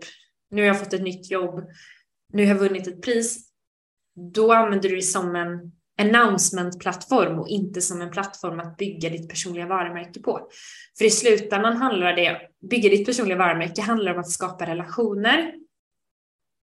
nu 0.51 0.63
har 0.63 0.67
jag 0.67 0.81
fått 0.81 0.93
ett 0.93 1.03
nytt 1.03 1.31
jobb, 1.31 1.65
nu 2.33 2.43
har 2.43 2.55
jag 2.55 2.61
vunnit 2.61 2.87
ett 2.87 3.03
pris, 3.03 3.39
då 4.35 4.53
använder 4.53 4.89
du 4.89 4.97
det 4.97 5.03
som 5.03 5.37
en 5.37 5.73
announcement-plattform 5.99 7.39
och 7.39 7.49
inte 7.49 7.81
som 7.81 8.03
en 8.03 8.11
plattform 8.11 8.61
att 8.61 8.77
bygga 8.77 9.11
ditt 9.11 9.29
personliga 9.29 9.67
varumärke 9.67 10.21
på. 10.21 10.49
För 10.99 11.05
i 11.05 11.11
slutändan 11.11 11.77
handlar 11.77 12.13
det, 12.13 12.41
bygga 12.71 12.91
ditt 12.91 13.07
personliga 13.07 13.39
varumärke 13.39 13.83
handlar 13.83 14.15
om 14.15 14.21
att 14.21 14.31
skapa 14.31 14.67
relationer 14.67 15.55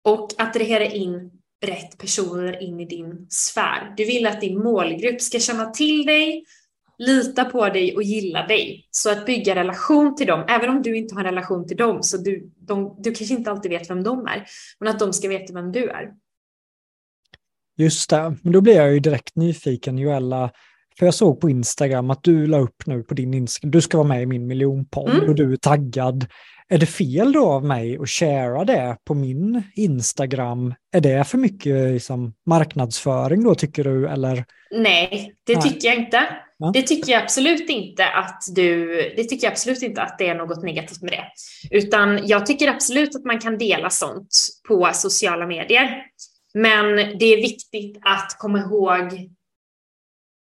och 0.04 0.28
attrahera 0.38 0.84
in 0.84 1.30
rätt 1.66 1.98
personer 1.98 2.62
in 2.62 2.80
i 2.80 2.84
din 2.84 3.26
sfär. 3.30 3.94
Du 3.96 4.04
vill 4.04 4.26
att 4.26 4.40
din 4.40 4.62
målgrupp 4.62 5.20
ska 5.20 5.38
känna 5.38 5.70
till 5.70 6.06
dig, 6.06 6.44
lita 6.98 7.44
på 7.44 7.68
dig 7.68 7.96
och 7.96 8.02
gilla 8.02 8.46
dig. 8.46 8.88
Så 8.90 9.10
att 9.10 9.26
bygga 9.26 9.54
relation 9.54 10.16
till 10.16 10.26
dem, 10.26 10.44
även 10.48 10.70
om 10.70 10.82
du 10.82 10.96
inte 10.96 11.14
har 11.14 11.20
en 11.20 11.26
relation 11.26 11.66
till 11.66 11.76
dem, 11.76 12.02
så 12.02 12.16
du, 12.16 12.50
de, 12.56 12.96
du 12.98 13.14
kanske 13.14 13.34
inte 13.34 13.50
alltid 13.50 13.70
vet 13.70 13.90
vem 13.90 14.02
de 14.02 14.26
är, 14.26 14.46
men 14.80 14.88
att 14.88 14.98
de 14.98 15.12
ska 15.12 15.28
veta 15.28 15.52
vem 15.52 15.72
du 15.72 15.90
är. 15.90 16.12
Just 17.78 18.10
det, 18.10 18.36
men 18.42 18.52
då 18.52 18.60
blir 18.60 18.76
jag 18.76 18.92
ju 18.92 19.00
direkt 19.00 19.36
nyfiken 19.36 19.98
Joella, 19.98 20.50
för 20.98 21.06
jag 21.06 21.14
såg 21.14 21.40
på 21.40 21.50
Instagram 21.50 22.10
att 22.10 22.24
du 22.24 22.46
la 22.46 22.58
upp 22.58 22.86
nu 22.86 23.02
på 23.02 23.14
din 23.14 23.34
Instagram, 23.34 23.70
du 23.70 23.80
ska 23.80 23.96
vara 23.98 24.08
med 24.08 24.22
i 24.22 24.26
min 24.26 24.46
miljonpodd 24.46 25.10
mm. 25.10 25.28
och 25.28 25.34
du 25.34 25.52
är 25.52 25.56
taggad. 25.56 26.26
Är 26.68 26.78
det 26.78 26.86
fel 26.86 27.32
då 27.32 27.46
av 27.46 27.64
mig 27.64 27.98
att 27.98 28.08
sharea 28.08 28.64
det 28.64 28.96
på 29.04 29.14
min 29.14 29.62
Instagram? 29.74 30.74
Är 30.92 31.00
det 31.00 31.24
för 31.24 31.38
mycket 31.38 31.92
liksom, 31.92 32.34
marknadsföring 32.46 33.44
då 33.44 33.54
tycker 33.54 33.84
du? 33.84 34.08
Eller? 34.08 34.44
Nej, 34.70 35.34
det 35.46 35.54
Nej. 35.54 35.62
tycker 35.62 35.88
jag 35.88 35.96
inte. 35.96 36.20
Ja. 36.58 36.70
Det 36.74 36.82
tycker 36.82 37.12
jag 37.12 37.22
absolut 37.22 37.70
inte 37.70 38.06
att 38.08 38.42
du, 38.54 38.86
det 39.16 39.24
tycker 39.24 39.46
jag 39.46 39.52
absolut 39.52 39.82
inte 39.82 40.02
att 40.02 40.18
det 40.18 40.28
är 40.28 40.34
något 40.34 40.62
negativt 40.62 41.02
med 41.02 41.12
det. 41.12 41.24
Utan 41.76 42.26
jag 42.26 42.46
tycker 42.46 42.68
absolut 42.68 43.16
att 43.16 43.24
man 43.24 43.40
kan 43.40 43.58
dela 43.58 43.90
sånt 43.90 44.28
på 44.68 44.90
sociala 44.92 45.46
medier. 45.46 46.02
Men 46.58 46.96
det 47.18 47.24
är 47.24 47.36
viktigt 47.36 47.98
att 48.02 48.36
komma 48.38 48.58
ihåg 48.58 49.30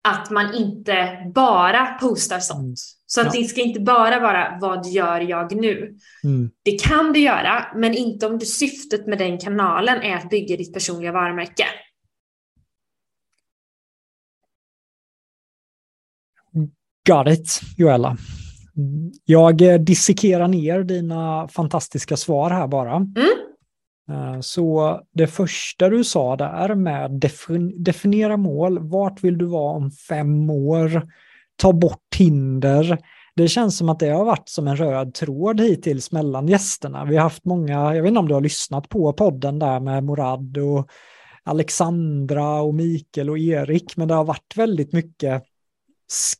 att 0.09 0.31
man 0.31 0.55
inte 0.55 1.19
bara 1.35 1.87
postar 1.87 2.39
sånt. 2.39 2.79
Så 3.07 3.21
att 3.21 3.35
ja. 3.35 3.41
det 3.41 3.47
ska 3.47 3.61
inte 3.61 3.81
bara 3.81 4.21
vara 4.21 4.59
vad 4.61 4.87
gör 4.87 5.21
jag 5.21 5.57
nu? 5.57 5.99
Mm. 6.25 6.51
Det 6.63 6.83
kan 6.83 7.13
du 7.13 7.21
göra, 7.21 7.67
men 7.75 7.95
inte 7.95 8.27
om 8.27 8.39
du 8.39 8.47
syftet 8.47 9.07
med 9.07 9.19
den 9.19 9.39
kanalen 9.39 10.03
är 10.03 10.17
att 10.17 10.31
bygga 10.31 10.57
ditt 10.57 10.75
personliga 10.75 11.13
varumärke. 11.13 11.65
Got 17.09 17.29
it, 17.29 17.61
Joella. 17.77 18.17
Jag 19.25 19.63
eh, 19.63 19.79
dissekerar 19.79 20.49
ner 20.49 20.83
dina 20.83 21.49
fantastiska 21.49 22.17
svar 22.17 22.51
här 22.51 22.67
bara. 22.67 22.97
Mm. 22.97 23.48
Eh, 24.11 24.41
så 24.41 25.01
det 25.13 25.27
första 25.27 25.89
du 25.89 26.05
sa 26.05 26.37
där 26.37 26.75
med 26.75 27.11
definiera 27.77 28.37
mål, 28.37 28.79
vart 28.79 29.25
vill 29.25 29.39
du 29.39 29.45
vara 29.45 29.77
om 29.77 29.91
fem 29.91 30.51
år, 30.51 31.09
ta 31.57 31.73
bort 31.73 32.17
hinder. 32.17 32.99
Det 33.37 33.49
känns 33.49 33.79
som 33.79 33.89
att 33.89 33.99
det 33.99 34.09
har 34.09 34.25
varit 34.25 34.49
som 34.49 34.69
en 34.69 34.77
röd 34.77 35.15
tråd 35.15 35.61
hittills 35.61 36.13
mellan 36.13 36.49
gästerna. 36.49 37.05
Vi 37.05 37.17
har 37.17 37.23
haft 37.23 37.45
många, 37.45 37.95
jag 37.95 38.03
vet 38.03 38.09
inte 38.09 38.21
om 38.21 38.29
du 38.29 38.35
har 38.35 38.41
lyssnat 38.41 38.89
på 38.89 39.13
podden 39.13 39.59
där 39.59 39.81
med 39.81 40.05
Morad 40.05 40.59
och 40.59 40.91
Alexandra 41.43 42.61
och 42.61 42.75
Mikael 42.75 43.31
och 43.31 43.39
Erik, 43.39 43.97
men 43.97 44.09
det 44.09 44.15
har 44.15 44.25
varit 44.25 44.57
väldigt 44.57 44.93
mycket 44.93 45.43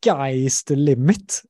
sky's 0.05 0.67
the 0.67 0.75
limit. 0.75 1.43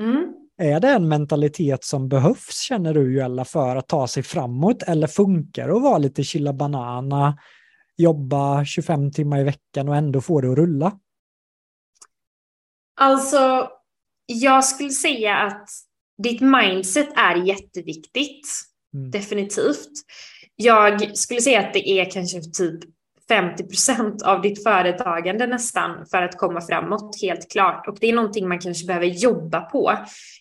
Mm. 0.00 0.35
Är 0.58 0.80
det 0.80 0.88
en 0.88 1.08
mentalitet 1.08 1.84
som 1.84 2.08
behövs 2.08 2.60
känner 2.60 2.94
du 2.94 3.12
ju 3.12 3.20
alla 3.20 3.44
för 3.44 3.76
att 3.76 3.88
ta 3.88 4.08
sig 4.08 4.22
framåt 4.22 4.82
eller 4.82 5.06
funkar 5.06 5.68
det 5.68 5.76
att 5.76 5.82
vara 5.82 5.98
lite 5.98 6.24
chilla 6.24 6.52
banana, 6.52 7.38
jobba 7.96 8.64
25 8.64 9.12
timmar 9.12 9.40
i 9.40 9.44
veckan 9.44 9.88
och 9.88 9.96
ändå 9.96 10.20
få 10.20 10.40
det 10.40 10.50
att 10.50 10.58
rulla? 10.58 10.98
Alltså, 13.00 13.68
jag 14.26 14.64
skulle 14.64 14.90
säga 14.90 15.36
att 15.36 15.68
ditt 16.22 16.40
mindset 16.40 17.08
är 17.16 17.36
jätteviktigt. 17.36 18.48
Mm. 18.94 19.10
Definitivt. 19.10 19.90
Jag 20.56 21.16
skulle 21.18 21.40
säga 21.40 21.60
att 21.60 21.74
det 21.74 21.88
är 21.88 22.10
kanske 22.10 22.40
typ 22.40 22.80
50 23.28 23.64
procent 23.64 24.22
av 24.22 24.42
ditt 24.42 24.62
företagande 24.62 25.46
nästan 25.46 26.06
för 26.10 26.22
att 26.22 26.38
komma 26.38 26.60
framåt, 26.60 27.22
helt 27.22 27.50
klart. 27.50 27.88
Och 27.88 27.96
det 28.00 28.08
är 28.08 28.12
någonting 28.12 28.48
man 28.48 28.58
kanske 28.58 28.86
behöver 28.86 29.06
jobba 29.06 29.60
på. 29.60 29.92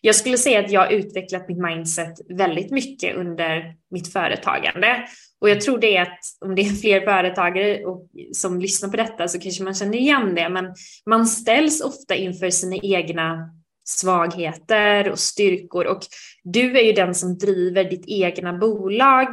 Jag 0.01 0.15
skulle 0.15 0.37
säga 0.37 0.59
att 0.59 0.71
jag 0.71 0.81
har 0.81 0.91
utvecklat 0.91 1.47
mitt 1.47 1.57
mindset 1.57 2.13
väldigt 2.37 2.71
mycket 2.71 3.15
under 3.15 3.75
mitt 3.91 4.13
företagande. 4.13 5.07
Och 5.41 5.49
jag 5.49 5.61
tror 5.61 5.77
det 5.77 5.97
är 5.97 6.01
att 6.01 6.19
om 6.45 6.55
det 6.55 6.61
är 6.61 6.73
fler 6.73 7.01
företagare 7.01 7.85
och, 7.85 8.09
som 8.33 8.59
lyssnar 8.59 8.89
på 8.89 8.97
detta 8.97 9.27
så 9.27 9.39
kanske 9.39 9.63
man 9.63 9.75
känner 9.75 9.97
igen 9.97 10.35
det, 10.35 10.49
men 10.49 10.73
man 11.05 11.27
ställs 11.27 11.81
ofta 11.81 12.15
inför 12.15 12.49
sina 12.49 12.75
egna 12.75 13.49
svagheter 13.83 15.11
och 15.11 15.19
styrkor 15.19 15.85
och 15.85 15.99
du 16.43 16.77
är 16.77 16.83
ju 16.83 16.91
den 16.91 17.15
som 17.15 17.37
driver 17.37 17.83
ditt 17.83 18.05
egna 18.07 18.53
bolag 18.53 19.27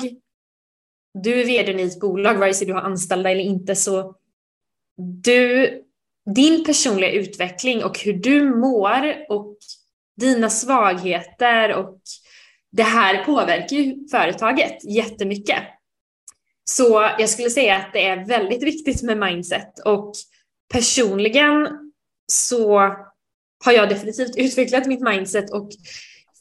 du 1.14 1.40
är 1.40 1.44
vd 1.44 1.72
i 1.72 1.83
ett 1.83 2.01
bolag, 2.01 2.35
vare 2.35 2.55
sig 2.55 2.66
du 2.66 2.72
har 2.72 2.81
anställda 2.81 3.31
eller 3.31 3.44
inte, 3.44 3.77
så 3.77 4.14
du, 4.96 5.70
din 6.35 6.64
personliga 6.64 7.11
utveckling 7.11 7.85
och 7.85 7.98
hur 7.98 8.12
du 8.12 8.57
mår 8.57 9.14
och 9.29 9.57
dina 10.16 10.51
svagheter 10.51 11.75
och 11.75 12.01
det 12.72 12.83
här 12.83 13.25
påverkar 13.25 13.77
ju 13.77 14.09
företaget 14.09 14.85
jättemycket. 14.85 15.62
Så 16.64 17.11
jag 17.18 17.31
skulle 17.31 17.51
säga 17.51 17.77
att 17.77 17.92
det 17.92 18.07
är 18.07 18.27
väldigt 18.27 18.62
viktigt 18.62 19.03
med 19.03 19.18
mindset 19.18 19.79
och 19.85 20.12
personligen 20.72 21.68
så 22.33 22.79
har 23.64 23.72
jag 23.72 23.88
definitivt 23.88 24.37
utvecklat 24.37 24.87
mitt 24.87 25.01
mindset 25.01 25.51
och 25.51 25.68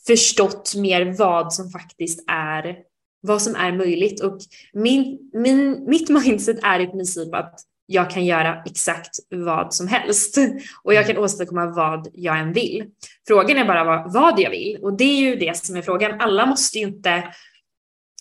förstått 0.07 0.73
mer 0.75 1.05
vad 1.17 1.53
som 1.53 1.69
faktiskt 1.69 2.23
är 2.27 2.77
vad 3.21 3.41
som 3.41 3.55
är 3.55 3.71
möjligt. 3.71 4.21
Och 4.21 4.39
min, 4.73 5.29
min, 5.33 5.85
mitt 5.87 6.09
mindset 6.09 6.63
är 6.63 6.79
i 6.79 6.87
princip 6.87 7.35
att 7.35 7.59
jag 7.85 8.09
kan 8.09 8.25
göra 8.25 8.63
exakt 8.65 9.19
vad 9.29 9.73
som 9.73 9.87
helst 9.87 10.37
och 10.83 10.93
jag 10.93 11.07
kan 11.07 11.17
åstadkomma 11.17 11.65
vad 11.65 12.07
jag 12.13 12.39
än 12.39 12.53
vill. 12.53 12.85
Frågan 13.27 13.57
är 13.57 13.65
bara 13.65 13.83
vad, 13.83 14.13
vad 14.13 14.39
jag 14.39 14.49
vill 14.49 14.77
och 14.81 14.97
det 14.97 15.03
är 15.03 15.21
ju 15.21 15.35
det 15.35 15.57
som 15.57 15.75
är 15.75 15.81
frågan. 15.81 16.21
Alla 16.21 16.45
måste 16.45 16.77
ju 16.77 16.87
inte 16.87 17.11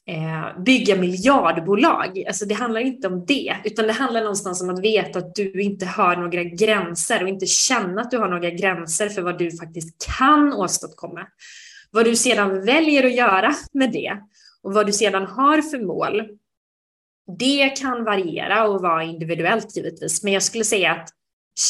eh, 0.06 0.62
bygga 0.62 0.96
miljardbolag. 0.96 2.24
Alltså 2.26 2.46
det 2.46 2.54
handlar 2.54 2.80
inte 2.80 3.08
om 3.08 3.26
det, 3.26 3.56
utan 3.64 3.86
det 3.86 3.92
handlar 3.92 4.20
någonstans 4.20 4.62
om 4.62 4.70
att 4.70 4.80
veta 4.80 5.18
att 5.18 5.34
du 5.34 5.62
inte 5.62 5.86
har 5.86 6.16
några 6.16 6.44
gränser 6.44 7.22
och 7.22 7.28
inte 7.28 7.46
känna 7.46 8.00
att 8.00 8.10
du 8.10 8.18
har 8.18 8.28
några 8.28 8.50
gränser 8.50 9.08
för 9.08 9.22
vad 9.22 9.38
du 9.38 9.56
faktiskt 9.56 10.06
kan 10.18 10.52
åstadkomma. 10.52 11.26
Vad 11.90 12.04
du 12.04 12.16
sedan 12.16 12.64
väljer 12.64 13.06
att 13.06 13.16
göra 13.16 13.54
med 13.72 13.92
det 13.92 14.18
och 14.62 14.74
vad 14.74 14.86
du 14.86 14.92
sedan 14.92 15.26
har 15.26 15.62
för 15.62 15.78
mål, 15.78 16.28
det 17.38 17.68
kan 17.68 18.04
variera 18.04 18.68
och 18.68 18.82
vara 18.82 19.04
individuellt 19.04 19.76
givetvis. 19.76 20.22
Men 20.22 20.32
jag 20.32 20.42
skulle 20.42 20.64
säga 20.64 20.92
att 20.92 21.08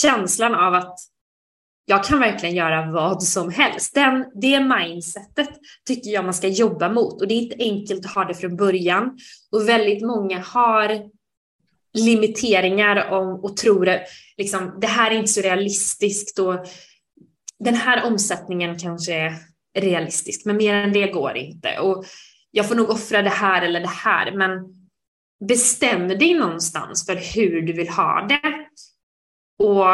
känslan 0.03 0.55
av 0.55 0.75
att 0.75 0.99
jag 1.85 2.05
kan 2.05 2.19
verkligen 2.19 2.55
göra 2.55 2.93
vad 2.93 3.23
som 3.23 3.51
helst. 3.51 3.95
Den, 3.95 4.25
det 4.35 4.61
mindsetet 4.61 5.49
tycker 5.87 6.11
jag 6.11 6.25
man 6.25 6.35
ska 6.35 6.49
jobba 6.49 6.89
mot 6.89 7.23
och 7.23 7.29
det 7.29 7.35
är 7.35 7.43
inte 7.43 7.57
enkelt 7.59 8.07
att 8.07 8.15
ha 8.15 8.25
det 8.25 8.35
från 8.35 8.57
början. 8.57 9.19
Och 9.53 9.69
väldigt 9.69 10.03
många 10.03 10.41
har 10.41 11.11
limiteringar 11.93 13.11
om, 13.11 13.45
och 13.45 13.57
tror 13.57 13.89
att 13.89 14.01
liksom, 14.37 14.79
det 14.81 14.87
här 14.87 15.11
är 15.11 15.15
inte 15.15 15.33
så 15.33 15.41
realistiskt 15.41 16.39
och 16.39 16.67
den 17.59 17.75
här 17.75 18.07
omsättningen 18.07 18.79
kanske 18.79 19.15
är 19.15 19.35
realistisk, 19.79 20.45
men 20.45 20.57
mer 20.57 20.75
än 20.75 20.93
det 20.93 21.07
går 21.07 21.37
inte. 21.37 21.79
Och 21.79 22.05
jag 22.51 22.69
får 22.69 22.75
nog 22.75 22.91
offra 22.91 23.23
det 23.23 23.31
här 23.31 23.63
eller 23.63 23.81
det 23.81 23.89
här, 23.89 24.33
men 24.33 24.51
bestäm 25.49 26.09
dig 26.09 26.35
någonstans 26.35 27.07
för 27.07 27.35
hur 27.35 27.63
du 27.63 27.73
vill 27.73 27.89
ha 27.89 28.27
det 28.29 28.67
och 29.59 29.87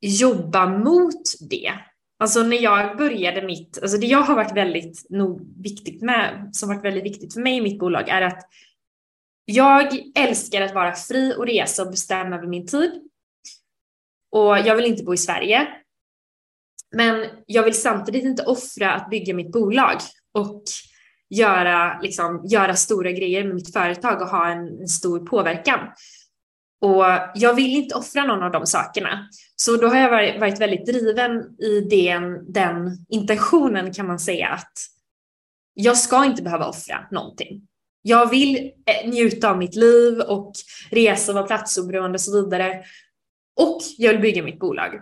jobba 0.00 0.66
mot 0.66 1.22
det. 1.50 1.72
Alltså 2.18 2.42
när 2.42 2.56
jag 2.56 2.96
började 2.96 3.42
mitt, 3.42 3.78
alltså 3.82 3.98
det 3.98 4.06
jag 4.06 4.22
har 4.22 4.34
varit 4.34 4.56
väldigt 4.56 5.06
nog 5.10 5.62
viktigt 5.62 6.02
med, 6.02 6.50
som 6.52 6.68
varit 6.68 6.84
väldigt 6.84 7.04
viktigt 7.04 7.34
för 7.34 7.40
mig 7.40 7.56
i 7.56 7.60
mitt 7.60 7.78
bolag 7.78 8.08
är 8.08 8.22
att 8.22 8.42
jag 9.44 9.98
älskar 10.14 10.60
att 10.60 10.74
vara 10.74 10.94
fri 10.94 11.34
och 11.38 11.46
resa 11.46 11.82
och 11.82 11.90
bestämma 11.90 12.36
över 12.36 12.46
min 12.46 12.66
tid. 12.66 12.90
Och 14.30 14.58
jag 14.58 14.76
vill 14.76 14.84
inte 14.84 15.04
bo 15.04 15.14
i 15.14 15.16
Sverige. 15.16 15.68
Men 16.96 17.26
jag 17.46 17.62
vill 17.62 17.80
samtidigt 17.80 18.24
inte 18.24 18.42
offra 18.42 18.92
att 18.92 19.10
bygga 19.10 19.34
mitt 19.34 19.52
bolag 19.52 20.00
och 20.32 20.62
göra, 21.30 22.00
liksom, 22.00 22.42
göra 22.44 22.74
stora 22.74 23.12
grejer 23.12 23.44
med 23.44 23.54
mitt 23.54 23.72
företag 23.72 24.22
och 24.22 24.28
ha 24.28 24.48
en, 24.48 24.80
en 24.80 24.88
stor 24.88 25.26
påverkan. 25.26 25.80
Och 26.80 27.04
jag 27.34 27.54
vill 27.54 27.74
inte 27.76 27.94
offra 27.94 28.24
någon 28.24 28.42
av 28.42 28.50
de 28.50 28.66
sakerna. 28.66 29.28
Så 29.56 29.76
då 29.76 29.88
har 29.88 29.96
jag 29.96 30.38
varit, 30.40 30.60
väldigt 30.60 30.86
driven 30.86 31.60
i 31.60 31.80
den, 31.80 32.52
den 32.52 33.06
intentionen 33.08 33.92
kan 33.92 34.06
man 34.06 34.18
säga 34.18 34.48
att 34.48 34.72
jag 35.74 35.96
ska 35.96 36.24
inte 36.24 36.42
behöva 36.42 36.66
offra 36.66 37.06
någonting. 37.10 37.66
Jag 38.02 38.30
vill 38.30 38.56
eh, 38.86 39.10
njuta 39.10 39.50
av 39.50 39.58
mitt 39.58 39.74
liv 39.74 40.20
och 40.20 40.52
resa 40.90 41.32
vara 41.32 41.46
platsoberoende 41.46 42.16
och 42.16 42.20
så 42.20 42.44
vidare. 42.44 42.84
Och 43.56 43.78
jag 43.98 44.12
vill 44.12 44.20
bygga 44.20 44.42
mitt 44.42 44.58
bolag. 44.58 45.00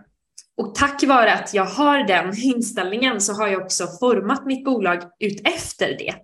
Och 0.58 0.74
tack 0.74 1.04
vare 1.04 1.34
att 1.34 1.54
jag 1.54 1.64
har 1.64 2.04
den 2.04 2.38
inställningen 2.38 3.20
så 3.20 3.32
har 3.32 3.48
jag 3.48 3.62
också 3.62 3.86
format 4.00 4.46
mitt 4.46 4.64
bolag 4.64 5.02
ut 5.18 5.40
efter 5.48 5.88
det. 5.98 6.14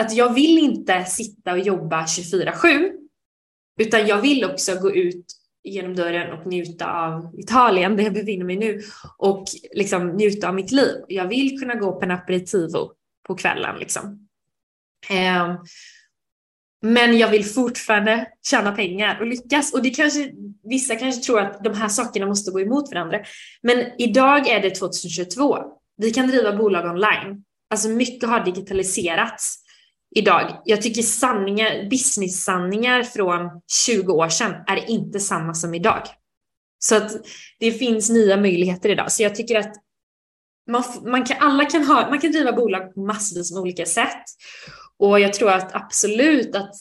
Att 0.00 0.14
jag 0.14 0.34
vill 0.34 0.58
inte 0.58 1.04
sitta 1.04 1.52
och 1.52 1.58
jobba 1.58 2.02
24-7, 2.02 2.90
utan 3.80 4.06
jag 4.06 4.20
vill 4.20 4.44
också 4.44 4.74
gå 4.74 4.94
ut 4.94 5.26
genom 5.64 5.96
dörren 5.96 6.32
och 6.32 6.46
njuta 6.46 6.92
av 6.92 7.34
Italien, 7.38 7.96
där 7.96 8.04
jag 8.04 8.12
befinner 8.12 8.44
mig 8.44 8.56
nu, 8.56 8.82
och 9.18 9.44
liksom 9.72 10.08
njuta 10.08 10.48
av 10.48 10.54
mitt 10.54 10.72
liv. 10.72 10.94
Jag 11.08 11.28
vill 11.28 11.60
kunna 11.60 11.74
gå 11.74 11.92
på 11.92 12.04
en 12.04 12.10
aperitivo 12.10 12.92
på 13.28 13.34
kvällen. 13.34 13.78
Liksom. 13.78 14.28
Ehm, 15.08 15.56
men 16.86 17.18
jag 17.18 17.28
vill 17.28 17.44
fortfarande 17.44 18.26
tjäna 18.42 18.72
pengar 18.72 19.20
och 19.20 19.26
lyckas. 19.26 19.72
Och 19.72 19.82
det 19.82 19.90
kanske, 19.90 20.30
vissa 20.64 20.96
kanske 20.96 21.22
tror 21.22 21.40
att 21.40 21.64
de 21.64 21.74
här 21.74 21.88
sakerna 21.88 22.26
måste 22.26 22.50
gå 22.50 22.60
emot 22.60 22.90
varandra. 22.92 23.18
Men 23.62 23.86
idag 23.98 24.48
är 24.48 24.60
det 24.60 24.70
2022. 24.70 25.58
Vi 25.96 26.10
kan 26.10 26.26
driva 26.26 26.52
bolag 26.52 26.84
online. 26.84 27.44
Alltså 27.70 27.88
mycket 27.88 28.28
har 28.28 28.44
digitaliserats 28.44 29.58
idag. 30.16 30.62
Jag 30.64 30.82
tycker 30.82 31.02
sanningar, 31.02 31.90
business-sanningar 31.90 33.02
från 33.02 33.50
20 33.86 34.12
år 34.12 34.28
sedan 34.28 34.54
är 34.66 34.90
inte 34.90 35.20
samma 35.20 35.54
som 35.54 35.74
idag. 35.74 36.02
Så 36.78 36.96
att 36.96 37.12
det 37.60 37.72
finns 37.72 38.10
nya 38.10 38.36
möjligheter 38.36 38.88
idag. 38.88 39.12
Så 39.12 39.22
jag 39.22 39.34
tycker 39.34 39.58
att 39.58 39.74
man, 40.70 40.84
man 41.04 41.24
kan, 41.24 41.36
alla 41.40 41.64
kan, 41.64 41.84
ha, 41.84 42.08
man 42.10 42.20
kan 42.20 42.32
driva 42.32 42.52
bolag 42.52 42.94
på 42.94 43.00
massvis 43.00 43.52
med 43.52 43.60
olika 43.60 43.86
sätt. 43.86 44.22
Och 44.98 45.20
jag 45.20 45.34
tror 45.34 45.50
att 45.50 45.74
absolut 45.74 46.56
att 46.56 46.74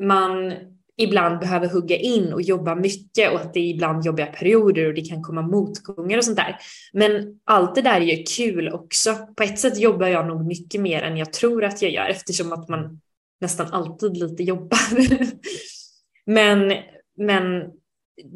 man 0.00 0.52
ibland 0.96 1.38
behöver 1.38 1.68
hugga 1.68 1.96
in 1.96 2.32
och 2.32 2.42
jobba 2.42 2.74
mycket 2.74 3.32
och 3.32 3.40
att 3.40 3.54
det 3.54 3.60
är 3.60 3.70
ibland 3.70 4.06
jobbiga 4.06 4.26
perioder 4.26 4.86
och 4.86 4.94
det 4.94 5.00
kan 5.00 5.22
komma 5.22 5.42
motgångar 5.42 6.18
och 6.18 6.24
sånt 6.24 6.36
där. 6.36 6.56
Men 6.92 7.40
allt 7.44 7.74
det 7.74 7.82
där 7.82 8.00
är 8.00 8.16
ju 8.16 8.22
kul 8.22 8.68
också. 8.68 9.16
På 9.36 9.42
ett 9.42 9.58
sätt 9.58 9.78
jobbar 9.78 10.06
jag 10.06 10.26
nog 10.26 10.46
mycket 10.46 10.80
mer 10.80 11.02
än 11.02 11.16
jag 11.16 11.32
tror 11.32 11.64
att 11.64 11.82
jag 11.82 11.90
gör 11.90 12.08
eftersom 12.08 12.52
att 12.52 12.68
man 12.68 13.00
nästan 13.40 13.66
alltid 13.66 14.16
lite 14.16 14.42
jobbar. 14.42 14.78
men, 16.26 16.72
men 17.16 17.70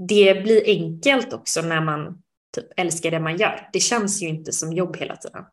det 0.09 0.43
blir 0.43 0.63
enkelt 0.67 1.33
också 1.33 1.63
när 1.63 1.81
man 1.81 2.23
typ 2.57 2.67
älskar 2.77 3.11
det 3.11 3.21
man 3.21 3.37
gör. 3.37 3.69
Det 3.73 3.81
känns 3.81 4.23
ju 4.23 4.29
inte 4.29 4.53
som 4.53 4.73
jobb 4.73 4.97
hela 4.97 5.17
tiden. 5.17 5.45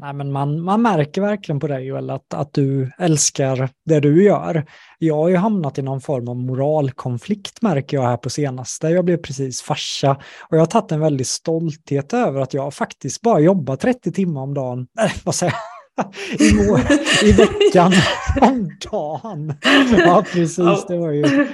Nej, 0.00 0.12
men 0.12 0.32
man, 0.32 0.60
man 0.60 0.82
märker 0.82 1.20
verkligen 1.20 1.60
på 1.60 1.66
dig 1.66 1.86
Joel 1.86 2.10
att, 2.10 2.34
att 2.34 2.52
du 2.52 2.90
älskar 2.98 3.68
det 3.86 4.00
du 4.00 4.24
gör. 4.24 4.66
Jag 4.98 5.16
har 5.16 5.28
ju 5.28 5.36
hamnat 5.36 5.78
i 5.78 5.82
någon 5.82 6.00
form 6.00 6.28
av 6.28 6.36
moralkonflikt 6.36 7.62
märker 7.62 7.96
jag 7.96 8.04
här 8.04 8.16
på 8.16 8.30
senaste. 8.30 8.88
Jag 8.88 9.04
blev 9.04 9.16
precis 9.16 9.62
farsa 9.62 10.10
och 10.40 10.56
jag 10.56 10.60
har 10.60 10.66
tagit 10.66 10.92
en 10.92 11.00
väldigt 11.00 11.26
stolthet 11.26 12.12
över 12.12 12.40
att 12.40 12.54
jag 12.54 12.74
faktiskt 12.74 13.20
bara 13.20 13.40
jobbar 13.40 13.76
30 13.76 14.12
timmar 14.12 14.42
om 14.42 14.54
dagen. 14.54 14.86
Äh, 15.00 15.12
vad 15.24 15.34
säger 15.34 15.54
jag? 15.96 16.14
I, 16.40 17.28
I 17.28 17.32
veckan 17.32 17.92
om 18.40 18.70
dagen. 18.90 19.54
Ja, 19.98 20.24
precis. 20.32 20.86
Det 20.88 20.98
var 20.98 21.10
ju 21.10 21.46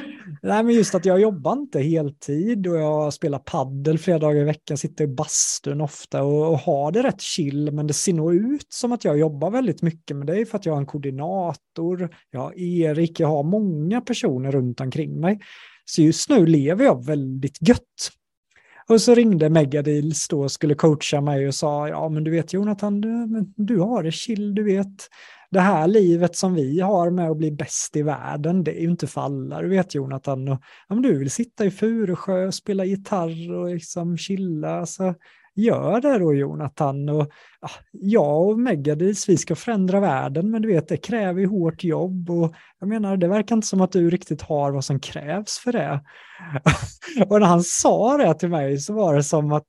Nej, 0.47 0.63
men 0.63 0.75
just 0.75 0.95
att 0.95 1.05
jag 1.05 1.21
jobbar 1.21 1.53
inte 1.53 1.81
heltid 1.81 2.67
och 2.67 2.77
jag 2.77 3.13
spelar 3.13 3.39
paddel 3.39 3.99
flera 3.99 4.19
dagar 4.19 4.41
i 4.41 4.45
veckan, 4.45 4.77
sitter 4.77 5.05
i 5.05 5.07
bastun 5.07 5.81
ofta 5.81 6.23
och, 6.23 6.51
och 6.51 6.59
har 6.59 6.93
det 6.93 7.03
rätt 7.03 7.21
chill, 7.21 7.73
men 7.73 7.87
det 7.87 7.95
ser 7.95 8.13
nog 8.13 8.35
ut 8.35 8.67
som 8.69 8.93
att 8.93 9.05
jag 9.05 9.19
jobbar 9.19 9.51
väldigt 9.51 9.83
mycket, 9.83 10.17
men 10.17 10.27
det 10.27 10.41
är 10.41 10.45
för 10.45 10.59
att 10.59 10.67
jag 10.67 10.73
har 10.73 10.81
en 10.81 10.87
koordinator, 10.87 12.17
jag 12.31 12.41
har 12.41 12.59
Erik, 12.59 13.21
jag 13.21 13.29
har 13.29 13.43
många 13.43 14.01
personer 14.01 14.51
runt 14.51 14.81
omkring 14.81 15.21
mig. 15.21 15.41
Så 15.85 16.03
just 16.03 16.31
nu 16.31 16.47
lever 16.47 16.85
jag 16.85 17.07
väldigt 17.07 17.69
gött. 17.69 18.11
Och 18.89 19.01
så 19.01 19.15
ringde 19.15 19.51
Megadeals 19.51 20.29
då 20.29 20.43
och 20.43 20.53
skulle 20.53 20.75
coacha 20.75 21.21
mig 21.21 21.49
och 21.49 21.55
sa, 21.55 21.89
ja 21.89 22.09
men 22.09 22.25
du 22.25 22.31
vet 22.31 22.53
Jonathan, 22.53 23.01
du, 23.01 23.27
du 23.57 23.79
har 23.79 24.03
det 24.03 24.13
chill, 24.13 24.55
du 24.55 24.63
vet 24.63 25.09
det 25.51 25.61
här 25.61 25.87
livet 25.87 26.37
som 26.37 26.55
vi 26.55 26.81
har 26.81 27.11
med 27.11 27.31
att 27.31 27.37
bli 27.37 27.51
bäst 27.51 27.97
i 27.97 28.03
världen, 28.03 28.65
det 28.65 28.79
är 28.79 28.81
ju 28.81 28.91
inte 28.91 29.07
för 29.07 29.21
alla, 29.21 29.63
du 29.63 29.69
vet 29.69 29.95
Jonathan. 29.95 30.49
Och, 30.49 30.61
om 30.89 31.03
du 31.03 31.19
vill 31.19 31.31
sitta 31.31 31.65
i 31.65 31.71
Furusjö 31.71 32.47
och 32.47 32.55
spela 32.55 32.85
gitarr 32.85 33.53
och 33.53 33.75
liksom 33.75 34.17
chilla, 34.17 34.87
så 34.87 35.15
gör 35.57 36.01
det 36.01 36.19
då 36.19 36.35
Jonathan. 36.35 37.09
Och, 37.09 37.31
ja, 37.61 37.71
jag 37.93 38.49
och 38.49 38.59
Megadis, 38.59 39.29
vi 39.29 39.37
ska 39.37 39.55
förändra 39.55 40.01
världen, 40.01 40.51
men 40.51 40.63
du 40.63 40.69
vet, 40.69 40.89
det 40.89 40.97
kräver 40.97 41.41
ju 41.41 41.47
hårt 41.47 41.85
jobb 41.85 42.31
och 42.31 42.55
jag 42.81 42.89
menar, 42.89 43.17
det 43.17 43.29
verkar 43.29 43.57
inte 43.57 43.69
som 43.69 43.81
att 43.81 43.93
du 43.93 44.11
riktigt 44.11 44.43
har 44.43 44.73
vad 44.73 44.85
som 44.85 45.01
krävs 45.01 45.59
för 45.59 45.73
det. 45.73 46.01
och 47.29 47.41
när 47.41 47.47
han 47.47 47.63
sa 47.63 48.17
det 48.17 48.35
till 48.35 48.49
mig 48.49 48.79
så 48.79 48.95
var 48.95 49.15
det 49.15 49.25
som 49.25 49.53
att 49.53 49.67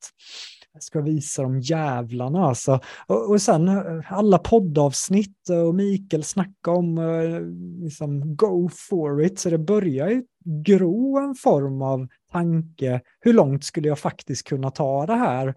ska 0.82 1.00
visa 1.00 1.42
de 1.42 1.60
jävlarna 1.60 2.44
alltså. 2.46 2.80
Och, 3.06 3.30
och 3.30 3.42
sen 3.42 3.68
eh, 3.68 4.12
alla 4.12 4.38
poddavsnitt 4.38 5.50
eh, 5.50 5.60
och 5.60 5.74
Mikael 5.74 6.24
snackar 6.24 6.72
om 6.72 6.98
eh, 6.98 7.40
liksom 7.84 8.36
go 8.36 8.68
for 8.72 9.22
it. 9.22 9.38
Så 9.38 9.50
det 9.50 9.58
börjar 9.58 10.08
ju 10.08 10.24
gro 10.44 11.18
en 11.18 11.34
form 11.34 11.82
av 11.82 12.08
tanke. 12.32 13.00
Hur 13.20 13.32
långt 13.32 13.64
skulle 13.64 13.88
jag 13.88 13.98
faktiskt 13.98 14.48
kunna 14.48 14.70
ta 14.70 15.06
det 15.06 15.14
här 15.14 15.54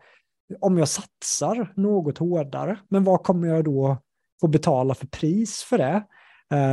om 0.60 0.78
jag 0.78 0.88
satsar 0.88 1.74
något 1.76 2.18
hårdare? 2.18 2.80
Men 2.90 3.04
vad 3.04 3.24
kommer 3.24 3.48
jag 3.48 3.64
då 3.64 3.98
få 4.42 4.48
betala 4.48 4.94
för 4.94 5.08
pris 5.08 5.64
för 5.64 5.78
det? 5.78 6.04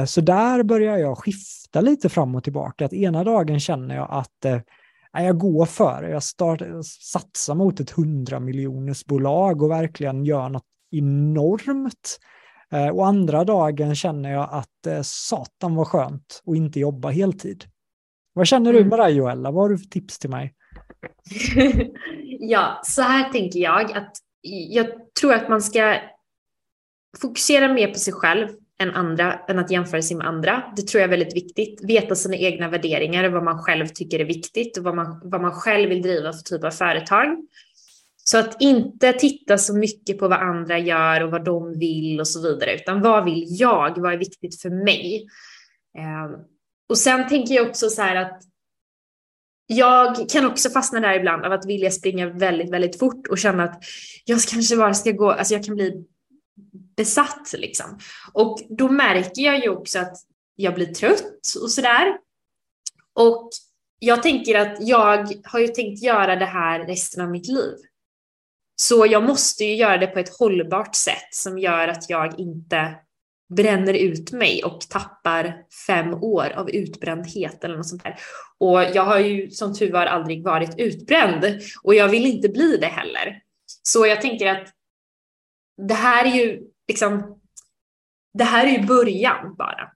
Så 0.07 0.21
där 0.21 0.63
börjar 0.63 0.99
jag 0.99 1.19
skifta 1.19 1.81
lite 1.81 2.09
fram 2.09 2.35
och 2.35 2.45
tillbaka. 2.45 2.85
Att 2.85 2.93
ena 2.93 3.25
dagen 3.25 3.61
känner 3.61 3.95
jag 3.95 4.09
att 4.11 4.65
jag 5.25 5.39
går 5.39 5.67
för 5.67 6.03
det. 6.03 6.11
Jag, 6.11 6.23
start, 6.23 6.63
satsar 6.85 7.55
mot 7.55 7.81
ett 7.81 7.99
100 7.99 8.41
miljoners 8.41 9.05
bolag 9.05 9.63
och 9.63 9.71
verkligen 9.71 10.25
gör 10.25 10.49
något 10.49 10.67
enormt. 10.91 12.19
Eh, 12.73 12.89
och 12.89 13.07
andra 13.07 13.45
dagen 13.45 13.95
känner 13.95 14.33
jag 14.33 14.49
att 14.53 14.87
eh, 14.87 15.03
satan 15.03 15.75
var 15.75 15.85
skönt 15.85 16.43
att 16.47 16.57
inte 16.57 16.81
jobba 16.81 17.11
heltid. 17.11 17.65
Vad 18.33 18.47
känner 18.47 18.73
du 18.73 18.79
mm. 18.79 18.89
med 18.89 18.99
dig 18.99 19.15
Joella? 19.15 19.51
Vad 19.51 19.65
har 19.65 19.69
du 19.69 19.79
för 19.79 19.87
tips 19.87 20.19
till 20.19 20.31
mig? 20.31 20.55
ja, 22.41 22.81
så 22.85 23.03
här 23.03 23.33
tänker 23.33 23.61
jag 23.61 23.93
att 23.93 24.17
jag 24.71 24.87
tror 25.21 25.35
att 25.35 25.49
man 25.49 25.63
ska 25.63 25.97
fokusera 27.21 27.73
mer 27.73 27.89
på 27.89 27.99
sig 27.99 28.13
själv 28.13 28.49
än 28.79 28.95
andra, 28.95 29.33
än 29.49 29.59
att 29.59 29.71
jämföra 29.71 30.03
sig 30.03 30.17
med 30.17 30.27
andra. 30.27 30.73
Det 30.77 30.83
tror 30.83 31.01
jag 31.01 31.07
är 31.07 31.19
väldigt 31.19 31.37
viktigt. 31.37 31.85
Veta 31.85 32.15
sina 32.15 32.37
egna 32.37 32.69
värderingar, 32.69 33.29
vad 33.29 33.45
man 33.45 33.59
själv 33.59 33.87
tycker 33.87 34.21
är 34.21 34.25
viktigt 34.25 34.79
och 34.79 34.85
vad 34.85 34.97
man, 34.97 35.21
vad 35.25 35.41
man 35.41 35.53
själv 35.53 35.89
vill 35.89 36.03
driva 36.03 36.33
för 36.33 36.43
typ 36.43 36.65
av 36.65 36.71
företag. 36.71 37.27
Så 38.25 38.39
att 38.39 38.63
inte 38.63 39.13
titta 39.13 39.59
så 39.59 39.77
mycket 39.77 40.19
på 40.19 40.29
vad 40.29 40.39
andra 40.39 40.79
gör 40.79 41.23
och 41.23 41.31
vad 41.31 41.45
de 41.45 41.79
vill 41.79 42.21
och 42.21 42.29
så 42.29 42.43
vidare, 42.43 42.75
utan 42.75 43.03
vad 43.03 43.25
vill 43.25 43.47
jag? 43.49 43.99
Vad 43.99 44.13
är 44.13 44.19
viktigt 44.19 44.63
för 44.63 44.71
mig? 44.71 45.27
Eh, 45.99 46.41
och 46.89 46.99
sen 46.99 47.29
tänker 47.29 47.55
jag 47.55 47.69
också 47.69 47.89
så 47.89 48.03
här 48.03 48.17
att 48.17 48.43
jag 49.67 50.29
kan 50.29 50.47
också 50.47 50.71
fastna 50.71 51.01
där 51.01 51.15
ibland 51.15 51.45
av 51.45 51.53
att 51.53 51.67
vilja 51.67 51.91
springa 51.91 52.27
väldigt, 52.27 52.71
väldigt 52.71 52.99
fort 52.99 53.27
och 53.27 53.39
känna 53.39 53.65
att 53.65 53.85
jag 54.25 54.41
kanske 54.41 54.77
bara 54.77 54.95
ska 54.95 55.11
gå, 55.11 55.31
alltså 55.31 55.55
jag 55.55 55.65
kan 55.65 55.75
bli 55.75 56.05
besatt 56.97 57.55
liksom. 57.59 57.99
Och 58.33 58.59
då 58.69 58.89
märker 58.89 59.43
jag 59.43 59.59
ju 59.59 59.69
också 59.69 59.99
att 59.99 60.17
jag 60.57 60.75
blir 60.75 60.87
trött 60.87 61.55
och 61.63 61.71
sådär. 61.71 62.19
Och 63.15 63.51
jag 63.99 64.23
tänker 64.23 64.59
att 64.59 64.77
jag 64.81 65.29
har 65.45 65.61
ju 65.61 65.69
tänkt 65.69 66.03
göra 66.03 66.37
det 66.37 66.45
här 66.45 66.87
resten 66.87 67.25
av 67.25 67.31
mitt 67.31 67.49
liv. 67.49 67.77
Så 68.77 69.07
jag 69.07 69.23
måste 69.23 69.65
ju 69.65 69.77
göra 69.77 69.99
det 69.99 70.07
på 70.07 70.19
ett 70.19 70.39
hållbart 70.39 70.95
sätt 70.95 71.29
som 71.31 71.59
gör 71.59 71.89
att 71.89 72.11
jag 72.11 72.41
inte 72.41 72.95
bränner 73.55 73.95
ut 73.95 74.33
mig 74.33 74.65
och 74.65 74.81
tappar 74.81 75.65
fem 75.87 76.15
år 76.15 76.53
av 76.57 76.71
utbrändhet 76.71 77.65
eller 77.65 77.77
något 77.77 77.89
sånt 77.89 78.05
där. 78.05 78.19
Och 78.59 78.83
jag 78.83 79.05
har 79.05 79.19
ju 79.19 79.51
som 79.51 79.75
tur 79.75 79.93
var 79.93 80.07
aldrig 80.07 80.45
varit 80.45 80.79
utbränd 80.79 81.45
och 81.83 81.95
jag 81.95 82.09
vill 82.09 82.27
inte 82.27 82.49
bli 82.49 82.77
det 82.77 82.87
heller. 82.87 83.43
Så 83.83 84.07
jag 84.07 84.21
tänker 84.23 84.47
att 84.47 84.69
det 85.79 85.95
här 85.95 86.25
är 86.25 86.31
ju 86.31 86.63
liksom, 86.89 87.41
det 88.35 88.45
här 88.45 88.67
är 88.67 88.79
ju 88.79 88.87
början 88.87 89.55
bara. 89.59 89.91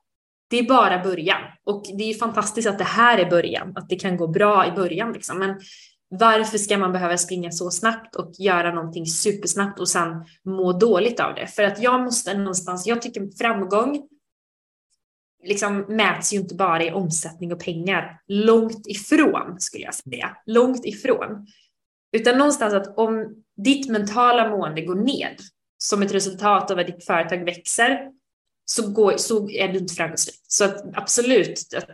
Det 0.50 0.58
är 0.58 0.68
bara 0.68 1.02
början 1.02 1.40
och 1.64 1.82
det 1.98 2.04
är 2.04 2.08
ju 2.08 2.14
fantastiskt 2.14 2.68
att 2.68 2.78
det 2.78 2.84
här 2.84 3.18
är 3.18 3.30
början, 3.30 3.72
att 3.76 3.88
det 3.88 3.96
kan 3.96 4.16
gå 4.16 4.26
bra 4.26 4.66
i 4.66 4.70
början 4.70 5.12
liksom. 5.12 5.38
Men 5.38 5.60
varför 6.08 6.58
ska 6.58 6.78
man 6.78 6.92
behöva 6.92 7.18
springa 7.18 7.50
så 7.50 7.70
snabbt 7.70 8.16
och 8.16 8.32
göra 8.38 8.74
någonting 8.74 9.06
supersnabbt 9.06 9.80
och 9.80 9.88
sen 9.88 10.24
må 10.44 10.72
dåligt 10.72 11.20
av 11.20 11.34
det? 11.34 11.46
För 11.46 11.62
att 11.62 11.82
jag 11.82 12.00
måste 12.00 12.38
någonstans, 12.38 12.86
jag 12.86 13.02
tycker 13.02 13.38
framgång 13.38 14.08
liksom 15.44 15.84
mäts 15.88 16.32
ju 16.32 16.38
inte 16.38 16.54
bara 16.54 16.84
i 16.84 16.92
omsättning 16.92 17.52
och 17.52 17.60
pengar. 17.60 18.20
Långt 18.26 18.86
ifrån 18.86 19.60
skulle 19.60 19.84
jag 19.84 19.94
säga. 19.94 20.36
Långt 20.46 20.84
ifrån. 20.84 21.46
Utan 22.12 22.38
någonstans 22.38 22.74
att 22.74 22.98
om 22.98 23.44
ditt 23.56 23.90
mentala 23.90 24.50
mående 24.50 24.82
går 24.82 24.94
ned 24.94 25.36
som 25.82 26.02
ett 26.02 26.14
resultat 26.14 26.70
av 26.70 26.78
att 26.78 26.86
ditt 26.86 27.04
företag 27.04 27.44
växer 27.44 27.98
så, 28.64 28.92
går, 28.92 29.16
så 29.16 29.50
är 29.50 29.68
du 29.68 29.78
inte 29.78 29.94
framgångsrik. 29.94 30.40
Så 30.48 30.64
att 30.64 30.84
absolut, 30.94 31.74
att, 31.76 31.90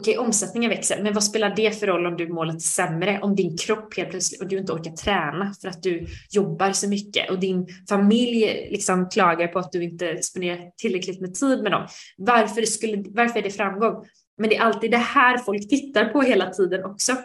okej, 0.00 0.18
omsättningen 0.18 0.70
växer, 0.70 1.02
men 1.02 1.14
vad 1.14 1.24
spelar 1.24 1.56
det 1.56 1.78
för 1.80 1.86
roll 1.86 2.06
om 2.06 2.16
du 2.16 2.28
målet 2.28 2.54
är 2.54 2.60
sämre? 2.60 3.20
Om 3.22 3.36
din 3.36 3.58
kropp 3.58 3.96
helt 3.96 4.10
plötsligt 4.10 4.42
och 4.42 4.48
du 4.48 4.58
inte 4.58 4.72
orkar 4.72 4.90
träna 4.90 5.54
för 5.60 5.68
att 5.68 5.82
du 5.82 6.06
jobbar 6.30 6.72
så 6.72 6.88
mycket 6.88 7.30
och 7.30 7.40
din 7.40 7.66
familj 7.88 8.68
liksom 8.70 9.08
klagar 9.08 9.48
på 9.48 9.58
att 9.58 9.72
du 9.72 9.84
inte 9.84 10.22
spenderar 10.22 10.70
tillräckligt 10.76 11.20
med 11.20 11.34
tid 11.34 11.62
med 11.62 11.72
dem. 11.72 11.86
Varför, 12.16 12.62
skulle, 12.62 13.04
varför 13.06 13.38
är 13.38 13.42
det 13.42 13.50
framgång? 13.50 14.04
Men 14.38 14.50
det 14.50 14.56
är 14.56 14.62
alltid 14.62 14.90
det 14.90 14.96
här 14.96 15.38
folk 15.38 15.68
tittar 15.68 16.04
på 16.04 16.22
hela 16.22 16.50
tiden 16.50 16.84
också. 16.84 17.16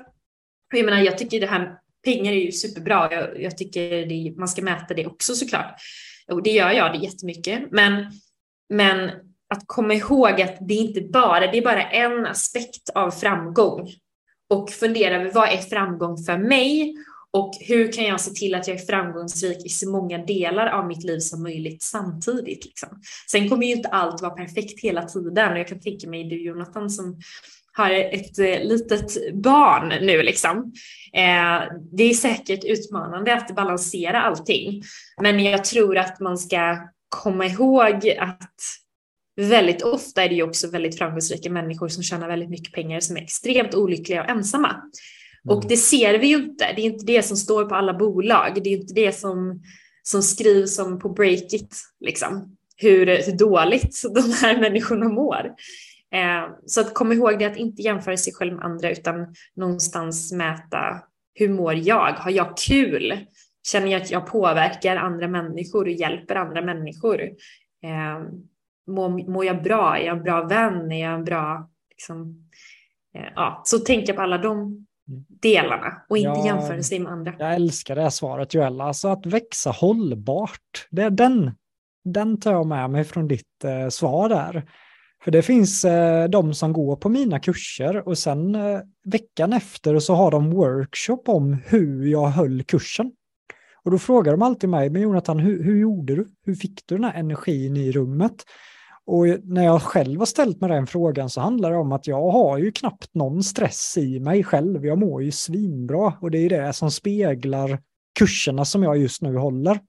Jag 0.76 0.86
menar, 0.86 1.02
jag 1.02 1.18
tycker 1.18 1.40
det 1.40 1.48
här 1.48 1.78
pengar 2.08 2.32
är 2.32 2.38
ju 2.38 2.52
superbra. 2.52 3.08
Jag, 3.12 3.42
jag 3.42 3.58
tycker 3.58 4.06
det, 4.06 4.34
man 4.38 4.48
ska 4.48 4.62
mäta 4.62 4.94
det 4.94 5.06
också 5.08 5.34
såklart. 5.34 5.76
Och 6.32 6.44
det 6.44 6.52
gör 6.52 6.72
jag 6.72 6.94
det 6.94 7.06
jättemycket. 7.06 7.72
Men, 7.72 8.06
men 8.70 9.10
att 9.54 9.64
komma 9.66 9.94
ihåg 9.94 10.42
att 10.42 10.58
det 10.68 10.74
är 10.74 10.82
inte 10.82 11.02
bara, 11.02 11.52
det 11.52 11.58
är 11.58 11.62
bara 11.62 11.84
en 11.84 12.26
aspekt 12.26 12.90
av 12.96 13.12
framgång. 13.12 13.90
Och 14.50 14.70
fundera 14.70 15.16
över 15.16 15.32
vad 15.32 15.50
är 15.50 15.58
framgång 15.58 16.18
för 16.18 16.38
mig? 16.38 16.96
Och 17.32 17.54
hur 17.60 17.92
kan 17.92 18.04
jag 18.04 18.22
se 18.22 18.32
till 18.32 18.56
att 18.56 18.68
jag 18.68 18.78
är 18.78 18.86
framgångsrik 18.86 19.66
i 19.66 19.70
så 19.70 19.90
många 19.90 20.18
delar 20.18 20.68
av 20.68 20.88
mitt 20.88 21.04
liv 21.04 21.20
som 21.20 21.44
möjligt 21.44 21.82
samtidigt? 21.82 22.66
Liksom. 22.66 22.90
Sen 23.32 23.50
kommer 23.50 23.66
ju 23.66 23.74
inte 23.74 23.90
allt 23.90 24.22
vara 24.22 24.32
perfekt 24.32 24.82
hela 24.84 25.04
tiden. 25.04 25.52
Och 25.52 25.60
jag 25.60 25.68
kan 25.68 25.80
tänka 25.80 26.10
mig 26.10 26.24
du 26.24 26.44
Jonathan 26.44 26.90
som 26.90 27.20
har 27.78 27.92
ett 27.92 28.40
eh, 28.40 28.64
litet 28.64 29.34
barn 29.34 29.94
nu 30.02 30.24
liksom. 30.24 30.74
Eh, 31.14 31.62
det 31.92 32.04
är 32.04 32.14
säkert 32.14 32.64
utmanande 32.64 33.36
att 33.36 33.56
balansera 33.56 34.22
allting. 34.22 34.82
Men 35.22 35.44
jag 35.44 35.66
tror 35.66 35.98
att 35.98 36.20
man 36.20 36.38
ska 36.38 36.78
komma 37.10 37.46
ihåg 37.46 38.16
att 38.20 38.60
väldigt 39.42 39.82
ofta 39.82 40.24
är 40.24 40.30
det 40.30 40.36
ju 40.36 40.44
också 40.44 40.70
väldigt 40.70 40.98
framgångsrika 40.98 41.50
människor 41.50 41.88
som 41.88 42.04
tjänar 42.04 42.28
väldigt 42.28 42.50
mycket 42.50 42.74
pengar 42.74 43.00
som 43.00 43.18
är 43.18 43.22
extremt 43.22 43.76
olyckliga 43.76 44.24
och 44.24 44.30
ensamma. 44.30 44.70
Mm. 44.70 45.58
Och 45.58 45.68
det 45.68 45.78
ser 45.78 46.20
vi 46.20 46.28
ju 46.28 46.36
inte. 46.36 46.74
Det 46.76 46.82
är 46.82 46.86
inte 46.86 47.06
det 47.06 47.24
som 47.24 47.38
står 47.38 47.66
på 47.66 47.76
alla 47.76 47.94
bolag. 47.94 48.64
Det 48.64 48.70
är 48.70 48.78
inte 48.78 48.94
det 48.94 49.12
som, 49.12 49.62
som 50.04 50.24
skrivs 50.24 50.80
om 50.80 51.00
på 51.00 51.10
Breakit, 51.10 51.76
liksom. 52.00 52.58
Hur, 52.76 53.06
hur 53.06 53.38
dåligt 53.38 54.02
de 54.16 54.34
här 54.42 54.60
människorna 54.60 55.10
mår. 55.10 55.52
Eh, 56.14 56.50
så 56.66 56.82
att 56.82 56.94
kom 56.94 57.12
ihåg 57.12 57.40
det 57.40 57.46
att 57.46 57.58
inte 57.58 57.82
jämföra 57.82 58.18
sig 58.18 58.34
själv 58.34 58.54
med 58.54 58.66
andra 58.66 58.92
utan 58.92 59.36
någonstans 59.56 60.32
mäta 60.32 61.04
hur 61.34 61.50
mår 61.50 61.74
jag? 61.74 62.14
Har 62.14 62.32
jag 62.32 62.58
kul? 62.58 63.26
Känner 63.68 63.88
jag 63.88 64.02
att 64.02 64.12
jag 64.12 64.28
påverkar 64.28 64.96
andra 64.96 65.28
människor 65.28 65.86
och 65.86 65.92
hjälper 65.92 66.36
andra 66.36 66.62
människor? 66.62 67.22
Eh, 67.84 68.20
mår, 68.88 69.32
mår 69.32 69.46
jag 69.46 69.64
bra? 69.64 69.98
Är 69.98 70.06
jag 70.06 70.18
en 70.18 70.24
bra 70.24 70.44
vän? 70.44 70.92
Är 70.92 71.02
jag 71.02 71.14
en 71.14 71.26
bra... 71.26 71.70
Liksom, 71.90 72.50
eh, 73.16 73.32
ja, 73.36 73.62
så 73.66 73.80
tänka 73.80 74.14
på 74.14 74.22
alla 74.22 74.38
de 74.38 74.86
delarna 75.42 76.02
och 76.10 76.18
inte 76.18 76.40
ja, 76.40 76.46
jämföra 76.46 76.84
sig 76.84 77.00
med 77.00 77.12
andra. 77.12 77.34
Jag 77.40 77.56
älskar 77.56 77.96
det 77.96 78.02
här 78.02 78.10
svaret 78.10 78.54
Joella, 78.54 78.84
alltså 78.84 79.08
att 79.08 79.26
växa 79.26 79.72
hållbart. 79.72 80.88
Det 80.90 81.02
är 81.02 81.10
den, 81.10 81.52
den 82.04 82.40
tar 82.40 82.52
jag 82.52 82.68
med 82.68 82.90
mig 82.90 83.04
från 83.04 83.28
ditt 83.28 83.64
eh, 83.64 83.90
svar 83.90 84.30
där. 84.30 84.70
För 85.24 85.32
det 85.32 85.42
finns 85.42 85.86
eh, 85.86 86.30
de 86.30 86.54
som 86.54 86.74
går 86.74 86.96
på 86.96 87.10
mina 87.10 87.40
kurser 87.40 88.08
och 88.08 88.18
sen 88.18 88.56
eh, 88.56 88.80
veckan 89.04 89.54
efter 89.54 90.00
så 90.00 90.14
har 90.14 90.32
de 90.32 90.52
workshop 90.52 91.24
om 91.26 91.58
hur 91.66 92.06
jag 92.06 92.28
höll 92.28 92.64
kursen. 92.64 93.12
Och 93.84 93.92
då 93.92 94.00
frågar 94.00 94.32
de 94.32 94.42
alltid 94.42 94.70
mig, 94.70 94.90
men 94.90 95.02
Jonathan, 95.02 95.40
hur, 95.40 95.64
hur 95.64 95.78
gjorde 95.78 96.16
du? 96.16 96.32
Hur 96.46 96.56
fick 96.56 96.82
du 96.86 96.96
den 96.96 97.04
här 97.04 97.20
energin 97.20 97.78
i 97.78 97.92
rummet? 97.92 98.44
Och 99.06 99.26
när 99.44 99.64
jag 99.64 99.82
själv 99.82 100.20
har 100.20 100.26
ställt 100.26 100.62
mig 100.62 100.70
den 100.70 100.88
frågan 100.88 101.30
så 101.30 101.42
handlar 101.42 101.72
det 101.72 101.78
om 101.78 101.92
att 101.92 102.08
jag 102.08 102.32
har 102.32 102.58
ju 102.58 102.72
knappt 102.72 103.14
någon 103.14 103.44
stress 103.44 103.98
i 103.98 104.20
mig 104.20 104.44
själv. 104.44 104.86
Jag 104.86 104.98
mår 104.98 105.24
ju 105.24 105.32
svinbra 105.32 106.14
och 106.22 106.32
det 106.32 106.38
är 106.38 106.50
det 106.50 106.74
som 106.74 106.92
speglar 106.92 107.80
kurserna 108.20 108.66
som 108.66 108.84
jag 108.84 108.98
just 108.98 109.22
nu 109.22 109.38
håller. 109.38 109.80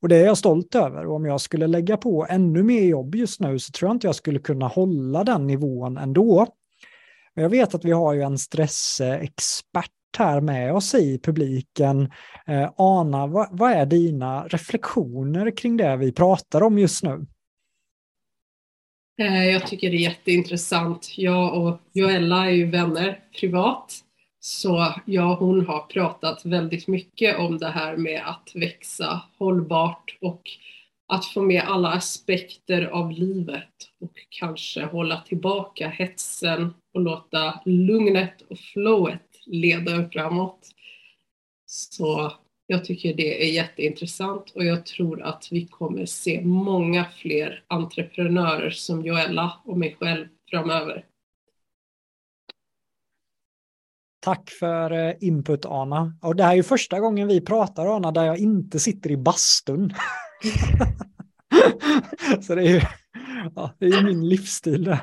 Och 0.00 0.08
det 0.08 0.16
är 0.16 0.24
jag 0.24 0.38
stolt 0.38 0.74
över. 0.74 1.06
Och 1.06 1.14
om 1.14 1.24
jag 1.24 1.40
skulle 1.40 1.66
lägga 1.66 1.96
på 1.96 2.26
ännu 2.30 2.62
mer 2.62 2.82
jobb 2.82 3.14
just 3.14 3.40
nu 3.40 3.58
så 3.58 3.72
tror 3.72 3.88
jag 3.88 3.94
inte 3.96 4.06
jag 4.06 4.16
skulle 4.16 4.38
kunna 4.38 4.66
hålla 4.66 5.24
den 5.24 5.46
nivån 5.46 5.96
ändå. 5.96 6.46
Men 7.34 7.42
jag 7.42 7.50
vet 7.50 7.74
att 7.74 7.84
vi 7.84 7.92
har 7.92 8.14
ju 8.14 8.22
en 8.22 8.38
stressexpert 8.38 9.90
här 10.18 10.40
med 10.40 10.74
oss 10.74 10.94
i 10.94 11.18
publiken. 11.22 12.12
Eh, 12.46 12.70
Ana, 12.76 13.26
vad, 13.26 13.48
vad 13.50 13.72
är 13.72 13.86
dina 13.86 14.46
reflektioner 14.46 15.56
kring 15.56 15.76
det 15.76 15.96
vi 15.96 16.12
pratar 16.12 16.62
om 16.62 16.78
just 16.78 17.02
nu? 17.02 17.26
Eh, 19.18 19.44
jag 19.44 19.66
tycker 19.66 19.90
det 19.90 19.96
är 19.96 20.00
jätteintressant. 20.00 21.18
Jag 21.18 21.62
och 21.62 21.80
Joella 21.92 22.46
är 22.46 22.50
ju 22.50 22.70
vänner 22.70 23.20
privat. 23.40 23.94
Så 24.48 24.94
ja, 25.04 25.34
hon 25.34 25.66
har 25.66 25.80
pratat 25.80 26.44
väldigt 26.44 26.88
mycket 26.88 27.38
om 27.38 27.58
det 27.58 27.68
här 27.68 27.96
med 27.96 28.22
att 28.26 28.50
växa 28.54 29.22
hållbart 29.38 30.18
och 30.20 30.42
att 31.08 31.26
få 31.26 31.42
med 31.42 31.62
alla 31.66 31.88
aspekter 31.88 32.84
av 32.86 33.12
livet 33.12 33.90
och 34.00 34.12
kanske 34.30 34.84
hålla 34.84 35.20
tillbaka 35.20 35.88
hetsen 35.88 36.74
och 36.94 37.00
låta 37.00 37.60
lugnet 37.64 38.42
och 38.48 38.58
flowet 38.58 39.28
leda 39.46 40.10
framåt. 40.10 40.68
Så 41.66 42.32
jag 42.66 42.84
tycker 42.84 43.14
det 43.14 43.48
är 43.48 43.52
jätteintressant 43.52 44.50
och 44.54 44.64
jag 44.64 44.86
tror 44.86 45.22
att 45.22 45.48
vi 45.50 45.66
kommer 45.66 46.06
se 46.06 46.40
många 46.40 47.04
fler 47.04 47.64
entreprenörer 47.66 48.70
som 48.70 49.06
Joella 49.06 49.60
och 49.64 49.78
mig 49.78 49.96
själv 50.00 50.26
framöver. 50.50 51.04
Tack 54.26 54.50
för 54.50 54.90
eh, 54.90 55.14
input 55.20 55.64
Ana. 55.64 56.12
Och 56.22 56.36
det 56.36 56.44
här 56.44 56.52
är 56.52 56.56
ju 56.56 56.62
första 56.62 57.00
gången 57.00 57.28
vi 57.28 57.40
pratar 57.40 57.96
Ana 57.96 58.12
där 58.12 58.24
jag 58.24 58.38
inte 58.38 58.78
sitter 58.78 59.10
i 59.10 59.16
bastun. 59.16 59.94
Så 62.40 62.54
det 62.54 62.62
är 62.62 62.74
ju 62.74 62.80
ja, 63.54 63.70
det 63.78 63.86
är 63.86 64.02
min 64.02 64.28
livsstil. 64.28 64.84
Där. 64.84 64.98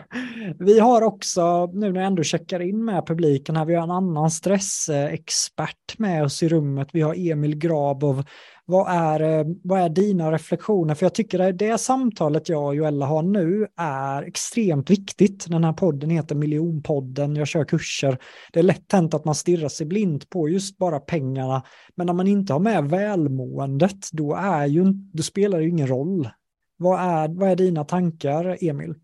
Vi 0.60 0.80
har 0.80 1.02
också, 1.02 1.66
nu 1.66 1.92
när 1.92 2.00
jag 2.00 2.08
ändå 2.08 2.24
checkar 2.24 2.60
in 2.60 2.86
med 2.86 3.08
publiken 3.08 3.56
här, 3.56 3.66
vi 3.66 3.76
har 3.76 3.84
en 3.84 3.92
annan 3.92 4.32
stressexpert 4.32 5.98
med 5.98 6.24
oss 6.24 6.44
i 6.44 6.50
rummet. 6.50 6.88
Vi 6.94 7.02
har 7.02 7.32
Emil 7.32 7.56
Grabov. 7.56 8.24
Vad 8.66 8.88
är, 8.90 9.40
eh, 9.40 9.46
vad 9.64 9.80
är 9.80 9.90
dina 9.90 10.32
reflektioner? 10.32 10.96
För 10.96 11.06
jag 11.06 11.16
tycker 11.16 11.40
att 11.40 11.58
det 11.58 11.78
samtalet 11.78 12.50
jag 12.50 12.66
och 12.66 12.76
Joella 12.76 13.06
har 13.06 13.24
nu 13.24 13.68
är 13.78 14.24
extremt 14.24 14.90
viktigt. 14.90 15.46
Den 15.50 15.64
här 15.64 15.74
podden 15.74 16.10
heter 16.10 16.36
Miljonpodden, 16.36 17.36
jag 17.36 17.48
kör 17.48 17.64
kurser. 17.64 18.18
Det 18.54 18.60
är 18.60 18.64
lätt 18.64 18.92
hänt 18.92 19.14
att 19.14 19.26
man 19.26 19.36
stirrar 19.36 19.70
sig 19.70 19.88
blind 19.88 20.30
på 20.30 20.50
just 20.50 20.78
bara 20.78 21.00
pengarna. 21.00 21.64
Men 21.96 22.08
när 22.08 22.14
man 22.14 22.28
inte 22.28 22.54
har 22.54 22.60
med 22.60 22.90
välmåendet, 22.90 24.12
då, 24.12 24.36
är 24.36 24.66
ju, 24.66 24.84
då 25.14 25.24
spelar 25.24 25.58
det 25.58 25.64
ju 25.64 25.70
ingen 25.70 25.88
roll. 25.88 26.30
Vad 26.78 27.00
är, 27.00 27.28
vad 27.28 27.50
är 27.50 27.56
dina 27.56 27.84
tankar, 27.84 28.58
Emil? 28.62 28.96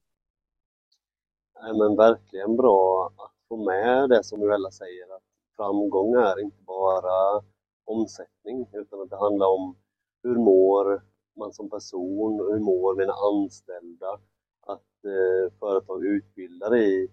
Nej, 1.62 1.74
men 1.74 1.96
verkligen 1.96 2.56
bra 2.56 3.12
att 3.18 3.32
få 3.50 3.66
med 3.66 4.10
det 4.10 4.24
som 4.24 4.42
Joella 4.42 4.72
säger, 4.72 5.16
att 5.16 5.24
framgång 5.58 6.14
är 6.14 6.42
inte 6.42 6.64
bara 6.66 7.42
omsättning, 7.90 8.68
utan 8.74 9.02
att 9.02 9.10
det 9.10 9.18
handlar 9.18 9.48
om 9.48 9.76
hur 10.24 10.36
mår 10.36 11.02
man 11.36 11.54
som 11.54 11.70
person, 11.70 12.42
och 12.42 12.54
hur 12.54 12.60
mår 12.60 12.96
mina 12.96 13.14
anställda, 13.14 14.20
att 14.62 15.06
eh, 15.06 15.54
företag 15.60 16.06
utbildar 16.06 16.76
i 16.78 17.12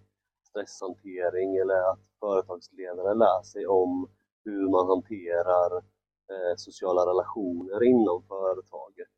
stresshantering 0.48 1.56
eller 1.56 1.90
att 1.90 2.00
företagsledare 2.20 3.14
lär 3.14 3.42
sig 3.42 3.66
om 3.66 4.10
hur 4.44 4.68
man 4.68 4.86
hanterar 4.86 5.76
eh, 6.32 6.56
sociala 6.56 7.06
relationer 7.10 7.82
inom 7.82 8.22
företaget. 8.28 9.08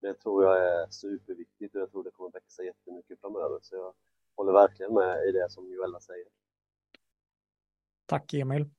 Det 0.00 0.14
tror 0.14 0.44
jag 0.44 0.56
är 0.58 0.86
superviktigt 0.90 1.74
och 1.74 1.80
jag 1.80 1.90
tror 1.90 2.04
det 2.04 2.10
kommer 2.10 2.30
växa 2.30 2.62
jättemycket 2.62 3.20
framöver. 3.20 3.58
Så 3.62 3.76
jag 3.76 3.94
håller 4.36 4.52
verkligen 4.52 4.94
med 4.94 5.28
i 5.28 5.32
det 5.32 5.50
som 5.50 5.72
Joella 5.72 6.00
säger. 6.00 6.26
Tack 8.06 8.34
Emil. 8.34 8.70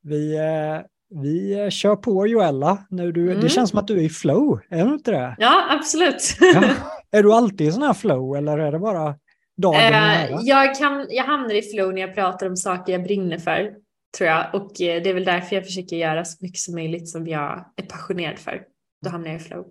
Vi, 0.00 0.36
eh, 0.36 0.86
vi 1.08 1.68
kör 1.70 1.96
på 1.96 2.26
Joella. 2.26 2.86
Nu 2.90 3.12
du, 3.12 3.30
mm. 3.30 3.40
Det 3.40 3.48
känns 3.48 3.70
som 3.70 3.78
att 3.78 3.86
du 3.86 3.98
är 3.98 4.02
i 4.02 4.08
flow, 4.08 4.60
är 4.70 4.86
du 4.86 4.94
inte 4.94 5.10
det? 5.10 5.36
Ja, 5.38 5.66
absolut. 5.70 6.36
Ja. 6.40 6.64
Är 7.10 7.22
du 7.22 7.32
alltid 7.32 7.68
i 7.68 7.72
sån 7.72 7.82
här 7.82 7.94
flow 7.94 8.36
eller 8.36 8.58
är 8.58 8.72
det 8.72 8.78
bara 8.78 9.14
dagen 9.56 9.94
uh, 9.94 10.38
jag, 10.42 10.74
kan, 10.74 11.06
jag 11.10 11.24
hamnar 11.24 11.54
i 11.54 11.62
flow 11.62 11.94
när 11.94 12.00
jag 12.00 12.14
pratar 12.14 12.46
om 12.46 12.56
saker 12.56 12.92
jag 12.92 13.02
brinner 13.02 13.38
för, 13.38 13.74
tror 14.18 14.30
jag. 14.30 14.54
Och 14.54 14.80
eh, 14.80 15.02
det 15.02 15.10
är 15.10 15.14
väl 15.14 15.24
därför 15.24 15.56
jag 15.56 15.64
försöker 15.64 15.96
göra 15.96 16.24
så 16.24 16.36
mycket 16.40 16.58
som 16.58 16.74
möjligt 16.74 17.08
som 17.08 17.26
jag 17.26 17.72
är 17.76 17.82
passionerad 17.82 18.38
för. 18.38 18.62
Då 19.04 19.10
hamnar 19.10 19.28
jag 19.28 19.40
i 19.40 19.44
flow. 19.44 19.66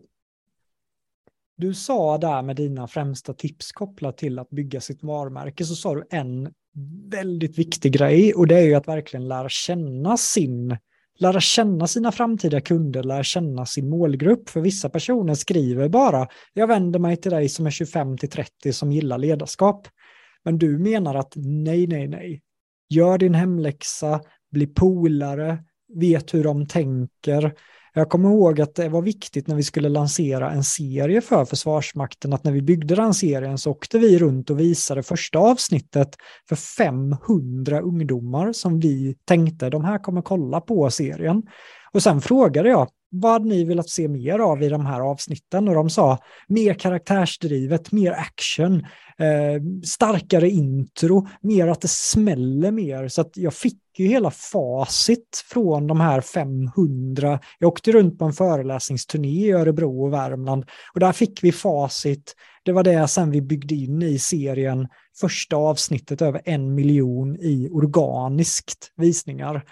Du 1.57 1.73
sa 1.73 2.17
där 2.17 2.41
med 2.41 2.55
dina 2.55 2.87
främsta 2.87 3.33
tips 3.33 3.71
kopplat 3.71 4.17
till 4.17 4.39
att 4.39 4.49
bygga 4.49 4.81
sitt 4.81 5.03
varumärke 5.03 5.65
så 5.65 5.75
sa 5.75 5.95
du 5.95 6.07
en 6.09 6.53
väldigt 7.09 7.57
viktig 7.57 7.93
grej 7.93 8.33
och 8.33 8.47
det 8.47 8.55
är 8.55 8.63
ju 8.63 8.75
att 8.75 8.87
verkligen 8.87 9.27
lära 9.27 9.49
känna 9.49 10.17
sin 10.17 10.77
lära 11.19 11.41
känna 11.41 11.87
sina 11.87 12.11
framtida 12.11 12.61
kunder, 12.61 13.03
lära 13.03 13.23
känna 13.23 13.65
sin 13.65 13.89
målgrupp. 13.89 14.49
För 14.49 14.61
vissa 14.61 14.89
personer 14.89 15.33
skriver 15.33 15.89
bara, 15.89 16.27
jag 16.53 16.67
vänder 16.67 16.99
mig 16.99 17.17
till 17.17 17.31
dig 17.31 17.49
som 17.49 17.65
är 17.65 17.71
25 17.71 18.17
till 18.17 18.29
30 18.29 18.73
som 18.73 18.91
gillar 18.91 19.17
ledarskap. 19.17 19.87
Men 20.43 20.57
du 20.57 20.77
menar 20.77 21.15
att 21.15 21.33
nej, 21.35 21.87
nej, 21.87 22.07
nej. 22.07 22.41
Gör 22.89 23.17
din 23.17 23.35
hemläxa, 23.35 24.21
bli 24.51 24.67
polare, 24.67 25.63
vet 25.93 26.33
hur 26.33 26.43
de 26.43 26.67
tänker, 26.67 27.53
jag 27.99 28.09
kommer 28.09 28.29
ihåg 28.29 28.61
att 28.61 28.75
det 28.75 28.89
var 28.89 29.01
viktigt 29.01 29.47
när 29.47 29.55
vi 29.55 29.63
skulle 29.63 29.89
lansera 29.89 30.51
en 30.51 30.63
serie 30.63 31.21
för 31.21 31.45
Försvarsmakten 31.45 32.33
att 32.33 32.43
när 32.43 32.51
vi 32.51 32.61
byggde 32.61 32.95
den 32.95 33.13
serien 33.13 33.57
så 33.57 33.71
åkte 33.71 33.99
vi 33.99 34.19
runt 34.19 34.49
och 34.49 34.59
visade 34.59 35.03
första 35.03 35.39
avsnittet 35.39 36.15
för 36.49 36.55
500 36.55 37.81
ungdomar 37.81 38.53
som 38.53 38.79
vi 38.79 39.15
tänkte 39.25 39.69
de 39.69 39.85
här 39.85 39.99
kommer 39.99 40.21
kolla 40.21 40.61
på 40.61 40.89
serien. 40.89 41.43
Och 41.91 42.03
sen 42.03 42.21
frågade 42.21 42.69
jag 42.69 42.87
vad 43.21 43.31
hade 43.31 43.45
ni 43.45 43.63
velat 43.63 43.89
se 43.89 44.07
mer 44.07 44.39
av 44.39 44.63
i 44.63 44.69
de 44.69 44.85
här 44.85 45.01
avsnitten? 45.01 45.67
Och 45.67 45.75
de 45.75 45.89
sa 45.89 46.17
mer 46.47 46.73
karaktärsdrivet, 46.73 47.91
mer 47.91 48.11
action, 48.11 48.75
eh, 49.17 49.61
starkare 49.85 50.49
intro, 50.49 51.27
mer 51.41 51.67
att 51.67 51.81
det 51.81 51.87
smäller 51.87 52.71
mer. 52.71 53.07
Så 53.07 53.21
att 53.21 53.37
jag 53.37 53.53
fick 53.53 53.79
ju 53.97 54.07
hela 54.07 54.31
facit 54.31 55.43
från 55.51 55.87
de 55.87 55.99
här 55.99 56.21
500. 56.21 57.39
Jag 57.59 57.67
åkte 57.67 57.91
runt 57.91 58.19
på 58.19 58.25
en 58.25 58.33
föreläsningsturné 58.33 59.45
i 59.45 59.51
Örebro 59.51 60.03
och 60.05 60.13
Värmland 60.13 60.65
och 60.93 60.99
där 60.99 61.11
fick 61.11 61.43
vi 61.43 61.51
facit. 61.51 62.35
Det 62.63 62.71
var 62.71 62.83
det 62.83 63.07
sen 63.07 63.31
vi 63.31 63.41
byggde 63.41 63.75
in 63.75 64.01
i 64.01 64.19
serien 64.19 64.87
första 65.19 65.55
avsnittet 65.55 66.21
över 66.21 66.41
en 66.45 66.75
miljon 66.75 67.35
i 67.35 67.69
organiskt 67.71 68.91
visningar. 68.95 69.63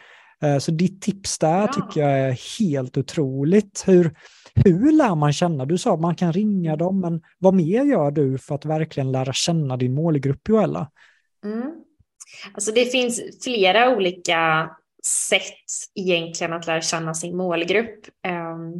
Eh, 0.43 0.57
så 0.57 0.71
ditt 0.71 1.01
tips 1.01 1.37
där 1.37 1.61
ja. 1.61 1.73
tycker 1.73 2.01
jag 2.01 2.19
är 2.19 2.59
helt 2.59 2.97
otroligt. 2.97 3.83
Hur, 3.87 4.15
hur 4.55 4.91
lär 4.91 5.15
man 5.15 5.33
känna? 5.33 5.65
Du 5.65 5.77
sa 5.77 5.93
att 5.93 5.99
man 5.99 6.15
kan 6.15 6.33
ringa 6.33 6.75
dem, 6.75 6.99
men 6.99 7.21
vad 7.39 7.53
mer 7.53 7.83
gör 7.83 8.11
du 8.11 8.37
för 8.37 8.55
att 8.55 8.65
verkligen 8.65 9.11
lära 9.11 9.33
känna 9.33 9.77
din 9.77 9.93
målgrupp, 9.93 10.49
Joella? 10.49 10.91
Mm. 11.45 11.71
Alltså 12.53 12.71
det 12.71 12.85
finns 12.85 13.21
flera 13.43 13.95
olika 13.95 14.69
sätt 15.05 15.41
egentligen 15.95 16.53
att 16.53 16.67
lära 16.67 16.81
känna 16.81 17.13
sin 17.13 17.37
målgrupp. 17.37 17.99
Ehm, 18.27 18.73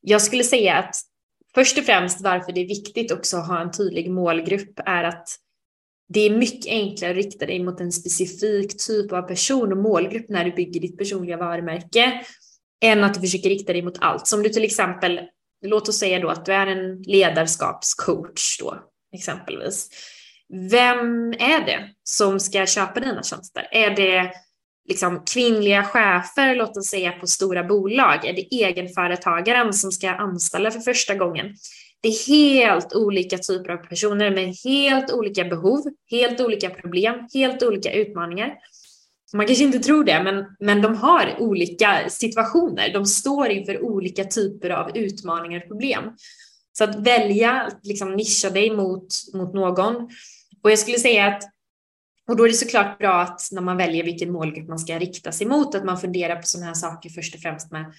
jag 0.00 0.22
skulle 0.22 0.44
säga 0.44 0.74
att 0.74 0.94
först 1.54 1.78
och 1.78 1.84
främst 1.84 2.20
varför 2.20 2.52
det 2.52 2.60
är 2.60 2.68
viktigt 2.68 3.12
också 3.12 3.36
att 3.36 3.48
ha 3.48 3.60
en 3.60 3.70
tydlig 3.70 4.10
målgrupp 4.10 4.80
är 4.86 5.04
att 5.04 5.28
det 6.08 6.20
är 6.20 6.30
mycket 6.30 6.66
enklare 6.66 7.10
att 7.10 7.16
rikta 7.16 7.46
dig 7.46 7.64
mot 7.64 7.80
en 7.80 7.92
specifik 7.92 8.86
typ 8.86 9.12
av 9.12 9.22
person 9.22 9.72
och 9.72 9.78
målgrupp 9.78 10.28
när 10.28 10.44
du 10.44 10.52
bygger 10.52 10.80
ditt 10.80 10.98
personliga 10.98 11.36
varumärke 11.36 12.24
än 12.82 13.04
att 13.04 13.14
du 13.14 13.20
försöker 13.20 13.48
rikta 13.48 13.72
dig 13.72 13.82
mot 13.82 13.98
allt. 14.00 14.26
Som 14.26 14.42
du 14.42 14.48
till 14.48 14.64
exempel, 14.64 15.20
låt 15.66 15.88
oss 15.88 15.98
säga 15.98 16.18
då 16.18 16.28
att 16.28 16.44
du 16.44 16.52
är 16.52 16.66
en 16.66 17.02
ledarskapscoach 17.02 18.58
då 18.58 18.78
exempelvis. 19.14 19.88
Vem 20.70 21.32
är 21.32 21.66
det 21.66 21.90
som 22.02 22.40
ska 22.40 22.66
köpa 22.66 23.00
dina 23.00 23.22
tjänster? 23.22 23.68
Är 23.70 23.90
det 23.90 24.32
liksom 24.88 25.22
kvinnliga 25.32 25.84
chefer, 25.84 26.54
låt 26.54 26.76
oss 26.76 26.86
säga 26.86 27.12
på 27.12 27.26
stora 27.26 27.64
bolag? 27.64 28.24
Är 28.24 28.32
det 28.32 28.54
egenföretagaren 28.54 29.72
som 29.72 29.92
ska 29.92 30.10
anställa 30.10 30.70
för 30.70 30.80
första 30.80 31.14
gången? 31.14 31.46
Det 32.00 32.08
är 32.08 32.26
helt 32.26 32.94
olika 32.94 33.38
typer 33.38 33.70
av 33.70 33.76
personer 33.76 34.30
med 34.30 34.54
helt 34.64 35.12
olika 35.12 35.44
behov, 35.44 35.84
helt 36.10 36.40
olika 36.40 36.70
problem, 36.70 37.28
helt 37.34 37.62
olika 37.62 37.92
utmaningar. 37.92 38.54
Man 39.34 39.46
kanske 39.46 39.64
inte 39.64 39.78
tror 39.78 40.04
det, 40.04 40.22
men, 40.22 40.44
men 40.60 40.82
de 40.82 40.96
har 40.96 41.36
olika 41.38 42.10
situationer. 42.10 42.92
De 42.92 43.06
står 43.06 43.48
inför 43.48 43.84
olika 43.84 44.24
typer 44.24 44.70
av 44.70 44.96
utmaningar 44.96 45.60
och 45.60 45.68
problem. 45.68 46.04
Så 46.78 46.84
att 46.84 47.06
välja, 47.06 47.70
liksom 47.82 48.16
nischa 48.16 48.50
dig 48.50 48.76
mot, 48.76 49.08
mot 49.34 49.54
någon. 49.54 49.94
Och 50.62 50.70
jag 50.70 50.78
skulle 50.78 50.98
säga 50.98 51.26
att 51.26 51.42
och 52.28 52.36
då 52.36 52.44
är 52.44 52.48
det 52.48 52.54
såklart 52.54 52.98
bra 52.98 53.20
att 53.20 53.40
när 53.52 53.62
man 53.62 53.76
väljer 53.76 54.04
vilken 54.04 54.32
målgrupp 54.32 54.68
man 54.68 54.78
ska 54.78 54.98
rikta 54.98 55.32
sig 55.32 55.46
mot, 55.46 55.74
att 55.74 55.84
man 55.84 55.98
funderar 55.98 56.36
på 56.36 56.42
sådana 56.42 56.66
här 56.66 56.74
saker 56.74 57.10
först 57.10 57.34
och 57.34 57.40
främst 57.40 57.72
med 57.72 57.92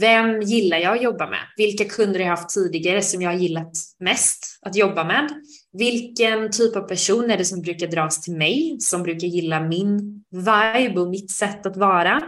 vem 0.00 0.42
gillar 0.42 0.78
jag 0.78 0.96
att 0.96 1.02
jobba 1.02 1.26
med? 1.26 1.40
Vilka 1.56 1.84
kunder 1.84 2.20
har 2.20 2.26
jag 2.26 2.36
haft 2.36 2.54
tidigare 2.54 3.02
som 3.02 3.22
jag 3.22 3.30
har 3.30 3.38
gillat 3.38 3.72
mest 4.00 4.58
att 4.62 4.76
jobba 4.76 5.04
med? 5.04 5.28
Vilken 5.72 6.50
typ 6.50 6.76
av 6.76 6.80
person 6.80 7.30
är 7.30 7.38
det 7.38 7.44
som 7.44 7.62
brukar 7.62 7.86
dras 7.86 8.20
till 8.20 8.36
mig, 8.36 8.76
som 8.80 9.02
brukar 9.02 9.26
gilla 9.26 9.60
min 9.60 10.24
vibe 10.30 11.00
och 11.00 11.10
mitt 11.10 11.30
sätt 11.30 11.66
att 11.66 11.76
vara? 11.76 12.22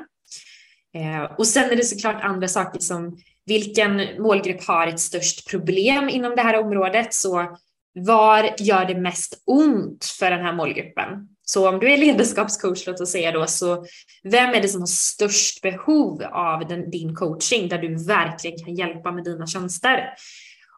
Eh, 0.94 1.22
och 1.38 1.46
sen 1.46 1.70
är 1.70 1.76
det 1.76 1.84
såklart 1.84 2.22
andra 2.22 2.48
saker 2.48 2.80
som 2.80 3.18
vilken 3.46 4.22
målgrupp 4.22 4.64
har 4.64 4.86
ett 4.86 5.00
störst 5.00 5.50
problem 5.50 6.08
inom 6.08 6.36
det 6.36 6.42
här 6.42 6.60
området? 6.60 7.14
Så 7.14 7.56
var 7.94 8.50
gör 8.58 8.84
det 8.84 8.94
mest 8.94 9.42
ont 9.46 10.04
för 10.04 10.30
den 10.30 10.44
här 10.44 10.52
målgruppen? 10.52 11.08
Så 11.52 11.68
om 11.68 11.78
du 11.78 11.92
är 11.92 11.96
ledarskapscoach, 11.96 12.86
låt 12.86 13.00
oss 13.00 13.10
säga 13.10 13.32
då, 13.32 13.46
så 13.46 13.84
vem 14.22 14.54
är 14.54 14.62
det 14.62 14.68
som 14.68 14.80
har 14.80 14.86
störst 14.86 15.62
behov 15.62 16.22
av 16.22 16.68
den, 16.68 16.90
din 16.90 17.14
coaching 17.14 17.68
där 17.68 17.78
du 17.78 18.04
verkligen 18.04 18.64
kan 18.64 18.74
hjälpa 18.74 19.12
med 19.12 19.24
dina 19.24 19.46
tjänster? 19.46 20.14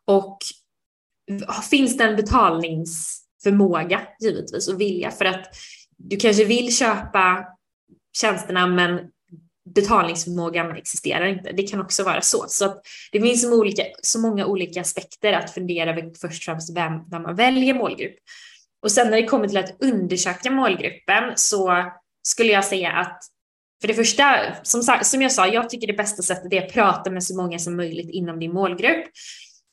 Och 0.05 0.39
finns 1.71 1.97
det 1.97 2.05
en 2.05 2.17
betalningsförmåga 2.17 4.01
givetvis 4.21 4.69
och 4.69 4.81
vilja 4.81 5.11
för 5.11 5.25
att 5.25 5.47
du 5.97 6.17
kanske 6.17 6.45
vill 6.45 6.77
köpa 6.77 7.47
tjänsterna 8.21 8.67
men 8.67 9.01
betalningsförmågan 9.75 10.77
existerar 10.77 11.27
inte. 11.27 11.53
Det 11.53 11.63
kan 11.63 11.81
också 11.81 12.05
vara 12.05 12.21
så. 12.21 12.45
Så 12.49 12.65
att 12.65 12.83
det 13.13 13.21
finns 13.21 13.43
så, 13.43 13.59
olika, 13.61 13.83
så 14.03 14.21
många 14.21 14.47
olika 14.47 14.81
aspekter 14.81 15.33
att 15.33 15.51
fundera 15.51 15.91
över 15.91 16.13
först 16.21 16.39
och 16.39 16.45
främst 16.45 16.77
vem, 16.77 16.93
när 17.11 17.21
man 17.21 17.37
väljer 17.37 17.75
målgrupp. 17.75 18.17
Och 18.83 18.93
sen 18.93 19.11
när 19.11 19.17
det 19.17 19.27
kommer 19.27 19.49
till 19.49 19.57
att 19.57 19.77
undersöka 19.81 20.51
målgruppen 20.51 21.33
så 21.37 21.85
skulle 22.23 22.53
jag 22.53 22.65
säga 22.65 22.93
att 22.93 23.23
för 23.81 23.89
det 23.89 23.95
första, 23.95 24.55
som, 24.63 24.83
som 25.03 25.23
jag 25.23 25.33
sa, 25.33 25.47
jag 25.47 25.69
tycker 25.69 25.87
det 25.87 25.93
bästa 25.93 26.23
sättet 26.23 26.53
är 26.53 26.63
att 26.63 26.73
prata 26.73 27.11
med 27.11 27.25
så 27.25 27.37
många 27.37 27.59
som 27.59 27.77
möjligt 27.77 28.11
inom 28.11 28.39
din 28.39 28.53
målgrupp. 28.53 29.05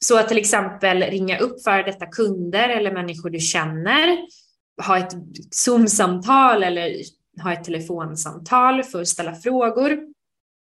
Så 0.05 0.17
att 0.17 0.27
till 0.27 0.37
exempel 0.37 1.01
ringa 1.01 1.39
upp 1.39 1.63
för 1.63 1.83
detta 1.83 2.05
kunder 2.05 2.69
eller 2.69 2.91
människor 2.91 3.29
du 3.29 3.39
känner, 3.39 4.17
ha 4.85 4.97
ett 4.97 5.13
Zoom-samtal 5.51 6.63
eller 6.63 6.95
ha 7.43 7.53
ett 7.53 7.63
telefonsamtal 7.63 8.83
för 8.83 9.01
att 9.01 9.07
ställa 9.07 9.35
frågor. 9.35 9.99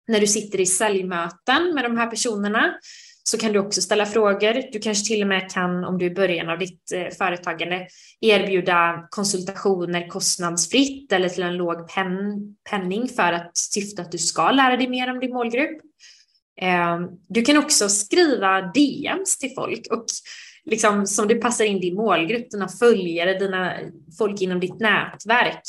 När 0.08 0.20
du 0.20 0.28
sitter 0.28 0.60
i 0.60 0.66
säljmöten 0.66 1.74
med 1.76 1.84
de 1.84 1.98
här 1.98 2.08
personerna 2.08 2.74
så 3.24 3.38
kan 3.38 3.54
du 3.54 3.60
också 3.60 3.82
ställa 3.82 4.06
frågor. 4.06 4.72
Du 4.72 4.80
kanske 4.80 5.08
till 5.08 5.22
och 5.22 5.28
med 5.28 5.52
kan, 5.52 5.84
om 5.84 5.98
du 5.98 6.06
är 6.06 6.12
i 6.12 6.14
början 6.14 6.50
av 6.50 6.60
ditt 6.60 6.92
eh, 6.92 7.08
företagande, 7.18 7.88
erbjuda 8.22 9.08
konsultationer 9.10 10.08
kostnadsfritt 10.08 11.12
eller 11.12 11.30
till 11.30 11.44
en 11.44 11.58
låg 11.58 11.88
pen, 11.88 12.16
penning 12.70 13.08
för 13.08 13.34
att 13.34 13.58
syfta 13.58 14.02
att 14.02 14.12
du 14.12 14.18
ska 14.18 14.52
lära 14.52 14.78
dig 14.78 14.90
mer 14.90 15.12
om 15.12 15.20
din 15.20 15.34
målgrupp. 15.34 15.82
Ehm, 16.62 17.08
du 17.30 17.42
kan 17.42 17.58
också 17.58 17.90
skriva 17.90 18.62
DMs 18.62 19.38
till 19.38 19.54
folk 19.56 19.88
och 19.92 20.06
liksom 20.66 21.08
som 21.08 21.28
du 21.28 21.36
passar 21.36 21.66
in 21.66 21.80
din 21.80 21.96
målgrupp, 21.96 22.52
dina 22.52 22.68
följare, 22.68 23.40
dina 23.40 23.74
folk 24.18 24.42
inom 24.42 24.60
ditt 24.60 24.80
nätverk 24.80 25.62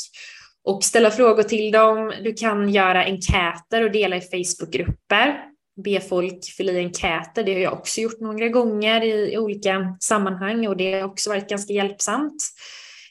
och 0.63 0.83
ställa 0.83 1.11
frågor 1.11 1.43
till 1.43 1.71
dem. 1.71 2.13
Du 2.23 2.33
kan 2.33 2.69
göra 2.69 3.05
enkäter 3.05 3.83
och 3.83 3.91
dela 3.91 4.15
i 4.15 4.21
Facebookgrupper 4.21 5.54
be 5.83 6.01
folk 6.01 6.45
fylla 6.57 6.71
i 6.71 6.77
enkäter. 6.77 7.43
Det 7.43 7.53
har 7.53 7.59
jag 7.59 7.73
också 7.73 8.01
gjort 8.01 8.19
några 8.19 8.49
gånger 8.49 9.03
i, 9.03 9.33
i 9.33 9.37
olika 9.37 9.97
sammanhang 9.99 10.67
och 10.67 10.77
det 10.77 10.93
har 10.93 11.03
också 11.03 11.29
varit 11.29 11.49
ganska 11.49 11.73
hjälpsamt. 11.73 12.43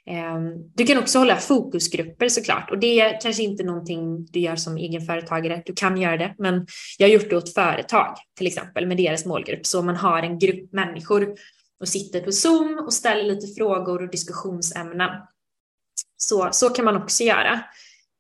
Ehm, 0.07 0.73
du 0.75 0.87
kan 0.87 0.99
också 0.99 1.19
hålla 1.19 1.37
fokusgrupper 1.37 2.29
såklart 2.29 2.71
och 2.71 2.79
det 2.79 3.01
är 3.01 3.21
kanske 3.21 3.43
inte 3.43 3.65
någonting 3.65 4.25
du 4.25 4.41
gör 4.41 4.57
som 4.57 4.77
egenföretagare. 4.77 5.63
Du 5.67 5.73
kan 5.73 6.01
göra 6.01 6.17
det, 6.17 6.35
men 6.39 6.67
jag 6.99 7.09
har 7.09 7.13
gjort 7.13 7.31
det 7.31 7.37
åt 7.37 7.55
företag 7.55 8.17
till 8.39 8.47
exempel 8.47 8.87
med 8.87 8.97
deras 8.97 9.27
målgrupp. 9.27 9.67
Så 9.67 9.83
man 9.83 9.97
har 9.97 10.23
en 10.23 10.39
grupp 10.39 10.73
människor 10.73 11.35
och 11.81 11.89
sitter 11.89 12.21
på 12.21 12.33
Zoom 12.33 12.79
och 12.79 12.93
ställer 12.93 13.25
lite 13.25 13.47
frågor 13.47 14.03
och 14.03 14.11
diskussionsämnen. 14.11 15.11
Så, 16.17 16.49
så 16.53 16.69
kan 16.69 16.85
man 16.85 16.97
också 16.97 17.25
göra. 17.25 17.61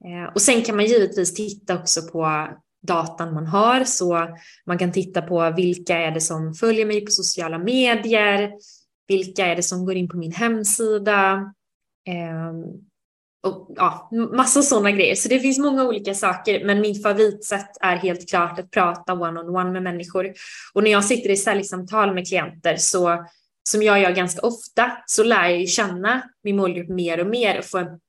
Ehm, 0.07 0.33
och 0.35 0.43
sen 0.43 0.63
kan 0.63 0.77
man 0.77 0.85
givetvis 0.87 1.35
titta 1.35 1.79
också 1.79 2.03
på 2.03 2.49
datan 2.87 3.35
man 3.35 3.47
har. 3.47 3.85
Så 3.85 4.28
man 4.66 4.78
kan 4.78 4.93
titta 4.93 5.22
på 5.22 5.51
vilka 5.57 5.99
är 5.99 6.11
det 6.11 6.20
som 6.20 6.55
följer 6.55 6.87
mig 6.87 7.05
på 7.05 7.11
sociala 7.11 7.59
medier, 7.59 8.53
vilka 9.09 9.47
är 9.47 9.57
det 9.57 9.62
som 9.62 9.85
går 9.85 9.95
in 9.97 10.09
på 10.09 10.16
min 10.16 10.32
hemsida. 10.32 11.32
Eh, 12.09 12.53
och 13.45 13.74
ja, 13.76 14.11
massa 14.32 14.62
sådana 14.62 14.91
grejer. 14.91 15.14
Så 15.14 15.28
det 15.28 15.41
finns 15.41 15.59
många 15.59 15.85
olika 15.85 16.14
saker, 16.14 16.64
men 16.64 16.80
min 16.80 16.95
favoritsätt 16.95 17.70
är 17.80 17.97
helt 17.97 18.28
klart 18.28 18.59
att 18.59 18.70
prata 18.70 19.12
one-on-one 19.12 19.49
-on 19.49 19.66
-one 19.66 19.72
med 19.72 19.82
människor. 19.82 20.32
Och 20.74 20.82
när 20.82 20.91
jag 20.91 21.05
sitter 21.05 21.30
i 21.30 21.37
säljsamtal 21.37 22.14
med 22.14 22.28
klienter 22.28 22.76
så 22.76 23.26
som 23.68 23.82
jag 23.82 24.01
gör 24.01 24.11
ganska 24.11 24.47
ofta 24.47 24.93
så 25.07 25.24
lär 25.24 25.49
jag 25.49 25.61
ju 25.61 25.66
känna 25.66 26.22
min 26.43 26.57
målgrupp 26.57 26.89
mer 26.89 27.20
och 27.20 27.26
mer 27.26 27.59
och 27.59 27.64
få 27.64 27.78
en 27.78 28.01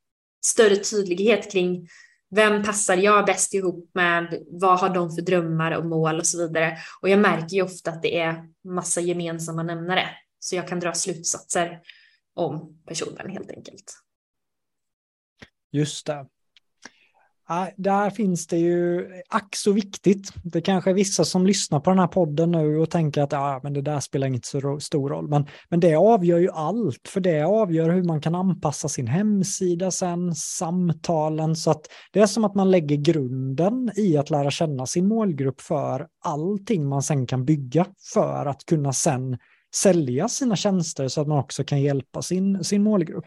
större 0.46 0.76
tydlighet 0.76 1.52
kring 1.52 1.88
vem 2.30 2.64
passar 2.64 2.98
jag 2.98 3.26
bäst 3.26 3.54
ihop 3.54 3.92
med? 3.94 4.44
Vad 4.48 4.80
har 4.80 4.90
de 4.90 5.12
för 5.12 5.22
drömmar 5.22 5.72
och 5.72 5.86
mål 5.86 6.20
och 6.20 6.28
så 6.28 6.48
vidare? 6.48 6.78
Och 7.02 7.10
jag 7.10 7.20
märker 7.20 7.56
ju 7.56 7.62
ofta 7.62 7.92
att 7.92 8.02
det 8.02 8.20
är 8.20 8.44
massa 8.64 9.02
gemensamma 9.02 9.64
nämnare, 9.64 10.10
så 10.40 10.56
jag 10.56 10.68
kan 10.68 10.80
dra 10.80 10.94
slutsatser 10.94 11.82
om 12.34 12.84
personen 12.86 13.30
helt 13.30 13.52
enkelt. 13.52 13.94
Just 15.72 16.06
det. 16.06 16.28
Där 17.76 18.10
finns 18.10 18.48
det 18.48 18.58
ju 18.58 19.08
ack 19.30 19.56
så 19.56 19.72
viktigt. 19.72 20.34
Det 20.44 20.62
kanske 20.62 20.90
är 20.90 20.94
vissa 20.94 21.26
som 21.26 21.46
lyssnar 21.46 21.80
på 21.80 21.90
den 21.90 22.00
här 22.00 22.08
podden 22.08 22.52
nu 22.52 22.78
och 22.78 22.90
tänker 22.90 23.22
att 23.22 23.32
ja, 23.32 23.60
men 23.64 23.74
det 23.74 23.82
där 23.82 24.00
spelar 24.00 24.28
inte 24.28 24.48
så 24.48 24.80
stor 24.80 25.10
roll. 25.10 25.28
Men, 25.28 25.48
men 25.70 25.80
det 25.80 25.96
avgör 25.96 26.38
ju 26.38 26.52
allt, 26.52 27.08
för 27.08 27.22
det 27.22 27.44
avgör 27.44 27.90
hur 27.90 28.04
man 28.04 28.22
kan 28.22 28.36
anpassa 28.36 28.90
sin 28.90 29.08
hemsida 29.08 29.92
sen, 29.92 30.36
samtalen. 30.36 31.56
Så 31.56 31.72
att 31.72 31.82
det 32.12 32.20
är 32.20 32.26
som 32.26 32.46
att 32.46 32.56
man 32.56 32.72
lägger 32.72 32.96
grunden 32.96 33.92
i 33.96 34.18
att 34.18 34.30
lära 34.30 34.52
känna 34.52 34.86
sin 34.86 35.08
målgrupp 35.08 35.62
för 35.62 36.08
allting 36.24 36.88
man 36.88 37.04
sen 37.04 37.28
kan 37.28 37.46
bygga 37.46 37.86
för 38.14 38.46
att 38.46 38.66
kunna 38.66 38.94
sen 38.94 39.38
sälja 39.76 40.28
sina 40.28 40.56
tjänster 40.56 41.08
så 41.08 41.22
att 41.22 41.28
man 41.28 41.40
också 41.40 41.64
kan 41.64 41.82
hjälpa 41.82 42.22
sin, 42.22 42.64
sin 42.64 42.84
målgrupp. 42.84 43.26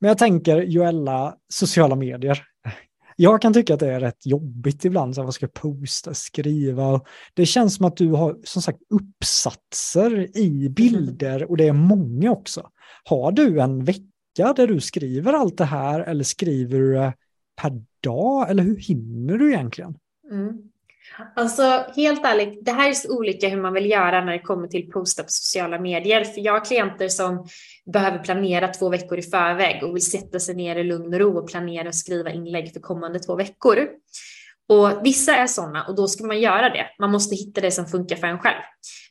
Men 0.00 0.08
jag 0.08 0.18
tänker 0.18 0.62
Joella, 0.62 1.36
sociala 1.48 1.94
medier. 1.96 2.49
Jag 3.16 3.42
kan 3.42 3.52
tycka 3.52 3.74
att 3.74 3.80
det 3.80 3.92
är 3.92 4.00
rätt 4.00 4.26
jobbigt 4.26 4.84
ibland, 4.84 5.14
så 5.14 5.22
vad 5.22 5.34
ska 5.34 5.44
jag 5.44 5.52
posta, 5.52 6.14
skriva. 6.14 7.00
Det 7.34 7.46
känns 7.46 7.74
som 7.74 7.86
att 7.86 7.96
du 7.96 8.08
har 8.08 8.36
som 8.44 8.62
sagt 8.62 8.78
uppsatser 8.90 10.36
i 10.38 10.68
bilder 10.68 11.50
och 11.50 11.56
det 11.56 11.68
är 11.68 11.72
många 11.72 12.30
också. 12.30 12.70
Har 13.04 13.32
du 13.32 13.60
en 13.60 13.84
vecka 13.84 14.52
där 14.56 14.66
du 14.66 14.80
skriver 14.80 15.32
allt 15.32 15.58
det 15.58 15.64
här 15.64 16.00
eller 16.00 16.24
skriver 16.24 16.78
du 16.78 17.12
per 17.56 17.82
dag? 18.00 18.50
Eller 18.50 18.62
hur 18.62 18.76
hinner 18.76 19.38
du 19.38 19.52
egentligen? 19.52 19.94
Mm. 20.30 20.69
Alltså 21.36 21.84
helt 21.96 22.24
ärligt, 22.24 22.64
det 22.64 22.72
här 22.72 22.88
är 22.88 22.92
så 22.92 23.16
olika 23.18 23.48
hur 23.48 23.62
man 23.62 23.72
vill 23.72 23.90
göra 23.90 24.24
när 24.24 24.32
det 24.32 24.38
kommer 24.38 24.68
till 24.68 24.90
posta 24.90 25.22
på 25.22 25.28
sociala 25.28 25.78
medier. 25.78 26.24
För 26.24 26.40
jag 26.40 26.52
har 26.52 26.64
klienter 26.64 27.08
som 27.08 27.46
behöver 27.92 28.18
planera 28.18 28.68
två 28.68 28.88
veckor 28.88 29.18
i 29.18 29.22
förväg 29.22 29.84
och 29.84 29.96
vill 29.96 30.10
sätta 30.10 30.40
sig 30.40 30.54
ner 30.54 30.76
i 30.76 30.84
lugn 30.84 31.14
och 31.14 31.20
ro 31.20 31.38
och 31.38 31.48
planera 31.48 31.88
och 31.88 31.94
skriva 31.94 32.30
inlägg 32.30 32.72
för 32.72 32.80
kommande 32.80 33.18
två 33.18 33.36
veckor. 33.36 33.88
Och 34.68 35.06
vissa 35.06 35.36
är 35.36 35.46
sådana 35.46 35.86
och 35.86 35.96
då 35.96 36.08
ska 36.08 36.24
man 36.24 36.40
göra 36.40 36.70
det. 36.70 36.86
Man 36.98 37.10
måste 37.10 37.34
hitta 37.34 37.60
det 37.60 37.70
som 37.70 37.86
funkar 37.86 38.16
för 38.16 38.26
en 38.26 38.38
själv. 38.38 38.60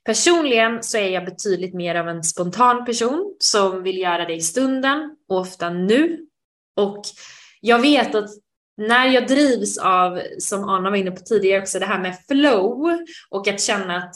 Personligen 0.05 0.83
så 0.83 0.97
är 0.97 1.09
jag 1.09 1.25
betydligt 1.25 1.73
mer 1.73 1.95
av 1.95 2.09
en 2.09 2.23
spontan 2.23 2.85
person 2.85 3.35
som 3.39 3.83
vill 3.83 3.97
göra 3.97 4.25
det 4.25 4.33
i 4.33 4.41
stunden 4.41 5.15
och 5.29 5.39
ofta 5.39 5.69
nu. 5.69 6.25
Och 6.75 7.01
jag 7.61 7.79
vet 7.79 8.15
att 8.15 8.29
när 8.79 9.07
jag 9.07 9.27
drivs 9.27 9.77
av, 9.77 10.21
som 10.39 10.69
Anna 10.69 10.89
var 10.89 10.97
inne 10.97 11.11
på 11.11 11.21
tidigare 11.21 11.61
också, 11.61 11.79
det 11.79 11.85
här 11.85 11.99
med 11.99 12.17
flow 12.27 12.99
och 13.29 13.47
att 13.47 13.61
känna 13.61 13.97
att 13.97 14.15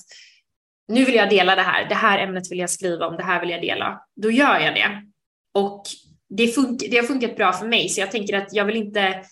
nu 0.88 1.06
vill 1.06 1.16
jag 1.16 1.30
dela 1.30 1.56
det 1.56 1.62
här, 1.62 1.90
det 1.90 1.96
här 1.96 2.20
ämnet 2.20 2.52
vill 2.52 2.60
jag 2.60 2.70
skriva 2.70 3.08
om, 3.08 3.18
det 3.18 3.24
här 3.24 3.42
vill 3.42 3.50
jag 3.50 3.62
dela, 3.62 4.02
då 4.16 4.32
gör 4.32 4.60
jag 4.60 4.76
det. 4.76 5.02
Och 5.54 5.84
det, 6.30 6.48
fun 6.48 6.78
det 6.78 6.98
har 6.98 7.04
funkat 7.04 7.36
bra 7.36 7.54
för 7.54 7.68
mig, 7.68 7.90
så 7.90 8.02
jag 8.02 8.12
tänker 8.12 8.38
att 8.38 8.54
jag 8.54 8.66
vill 8.66 8.76
inte 8.76 9.24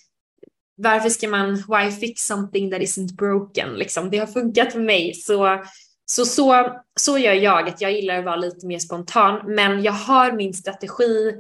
varför 0.75 1.09
ska 1.09 1.27
man 1.27 1.55
why 1.55 1.91
fix 1.91 2.21
something 2.21 2.71
that 2.71 2.81
isn't 2.81 3.15
broken? 3.15 3.73
Liksom. 3.73 4.09
Det 4.09 4.17
har 4.17 4.27
funkat 4.27 4.71
för 4.71 4.79
mig. 4.79 5.13
Så, 5.13 5.63
så, 6.05 6.25
så, 6.25 6.69
så 6.99 7.17
gör 7.17 7.33
jag, 7.33 7.69
att 7.69 7.81
jag 7.81 7.91
gillar 7.91 8.17
att 8.17 8.25
vara 8.25 8.35
lite 8.35 8.67
mer 8.67 8.79
spontan. 8.79 9.41
Men 9.45 9.83
jag 9.83 9.91
har 9.91 10.31
min 10.31 10.53
strategi 10.53 11.33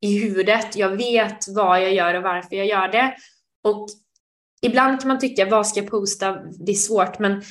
i 0.00 0.18
huvudet. 0.18 0.76
Jag 0.76 0.96
vet 0.96 1.48
vad 1.48 1.82
jag 1.82 1.94
gör 1.94 2.14
och 2.14 2.22
varför 2.22 2.56
jag 2.56 2.66
gör 2.66 2.88
det. 2.88 3.14
Och 3.64 3.88
ibland 4.62 5.00
kan 5.00 5.08
man 5.08 5.18
tycka, 5.18 5.46
vad 5.46 5.66
ska 5.66 5.80
jag 5.80 5.90
posta? 5.90 6.38
Det 6.66 6.72
är 6.72 6.76
svårt, 6.76 7.18
men 7.18 7.42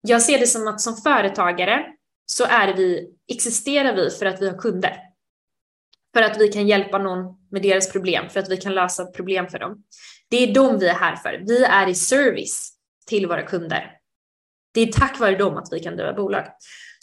jag 0.00 0.22
ser 0.22 0.38
det 0.38 0.46
som 0.46 0.68
att 0.68 0.80
som 0.80 0.96
företagare 0.96 1.86
så 2.26 2.44
är 2.44 2.74
vi, 2.74 3.08
existerar 3.32 3.96
vi 3.96 4.10
för 4.10 4.26
att 4.26 4.42
vi 4.42 4.48
har 4.48 4.58
kunder. 4.58 4.96
För 6.14 6.22
att 6.22 6.40
vi 6.40 6.48
kan 6.48 6.68
hjälpa 6.68 6.98
någon 6.98 7.36
med 7.50 7.62
deras 7.62 7.92
problem, 7.92 8.28
för 8.28 8.40
att 8.40 8.50
vi 8.50 8.56
kan 8.56 8.74
lösa 8.74 9.06
problem 9.06 9.48
för 9.48 9.58
dem. 9.58 9.84
Det 10.30 10.36
är 10.36 10.54
dem 10.54 10.78
vi 10.78 10.88
är 10.88 10.94
här 10.94 11.16
för. 11.16 11.42
Vi 11.46 11.64
är 11.64 11.88
i 11.88 11.94
service 11.94 12.72
till 13.06 13.26
våra 13.26 13.42
kunder. 13.42 13.92
Det 14.74 14.80
är 14.80 14.92
tack 14.92 15.20
vare 15.20 15.36
dem 15.36 15.56
att 15.56 15.68
vi 15.72 15.80
kan 15.80 15.96
driva 15.96 16.12
bolag. 16.12 16.44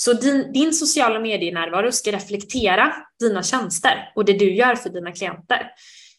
Så 0.06 0.14
din, 0.14 0.54
din 0.54 0.74
sociala 0.74 1.20
medienärvaro 1.20 1.92
ska 1.92 2.12
reflektera 2.12 2.94
dina 3.20 3.44
tjänster 3.44 4.12
och 4.16 4.26
det 4.26 4.34
du 4.34 4.56
gör 4.56 4.76
för 4.76 4.90
dina 4.90 5.12
klienter. 5.12 5.72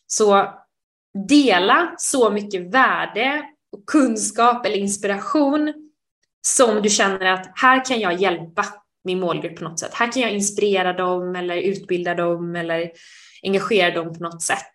Så 0.06 0.54
dela 1.28 1.94
så 1.98 2.30
mycket 2.30 2.74
värde, 2.74 3.42
och 3.72 3.86
kunskap 3.86 4.66
eller 4.66 4.76
inspiration 4.76 5.74
som 6.46 6.82
du 6.82 6.90
känner 6.90 7.26
att 7.26 7.52
här 7.54 7.84
kan 7.84 8.00
jag 8.00 8.20
hjälpa 8.20 8.66
min 9.04 9.20
målgrupp 9.20 9.56
på 9.56 9.64
något 9.64 9.78
sätt. 9.78 9.94
Här 9.94 10.12
kan 10.12 10.22
jag 10.22 10.32
inspirera 10.32 10.92
dem 10.92 11.36
eller 11.36 11.56
utbilda 11.56 12.14
dem 12.14 12.56
eller 12.56 12.90
engagera 13.42 13.94
dem 13.94 14.14
på 14.14 14.22
något 14.22 14.42
sätt. 14.42 14.74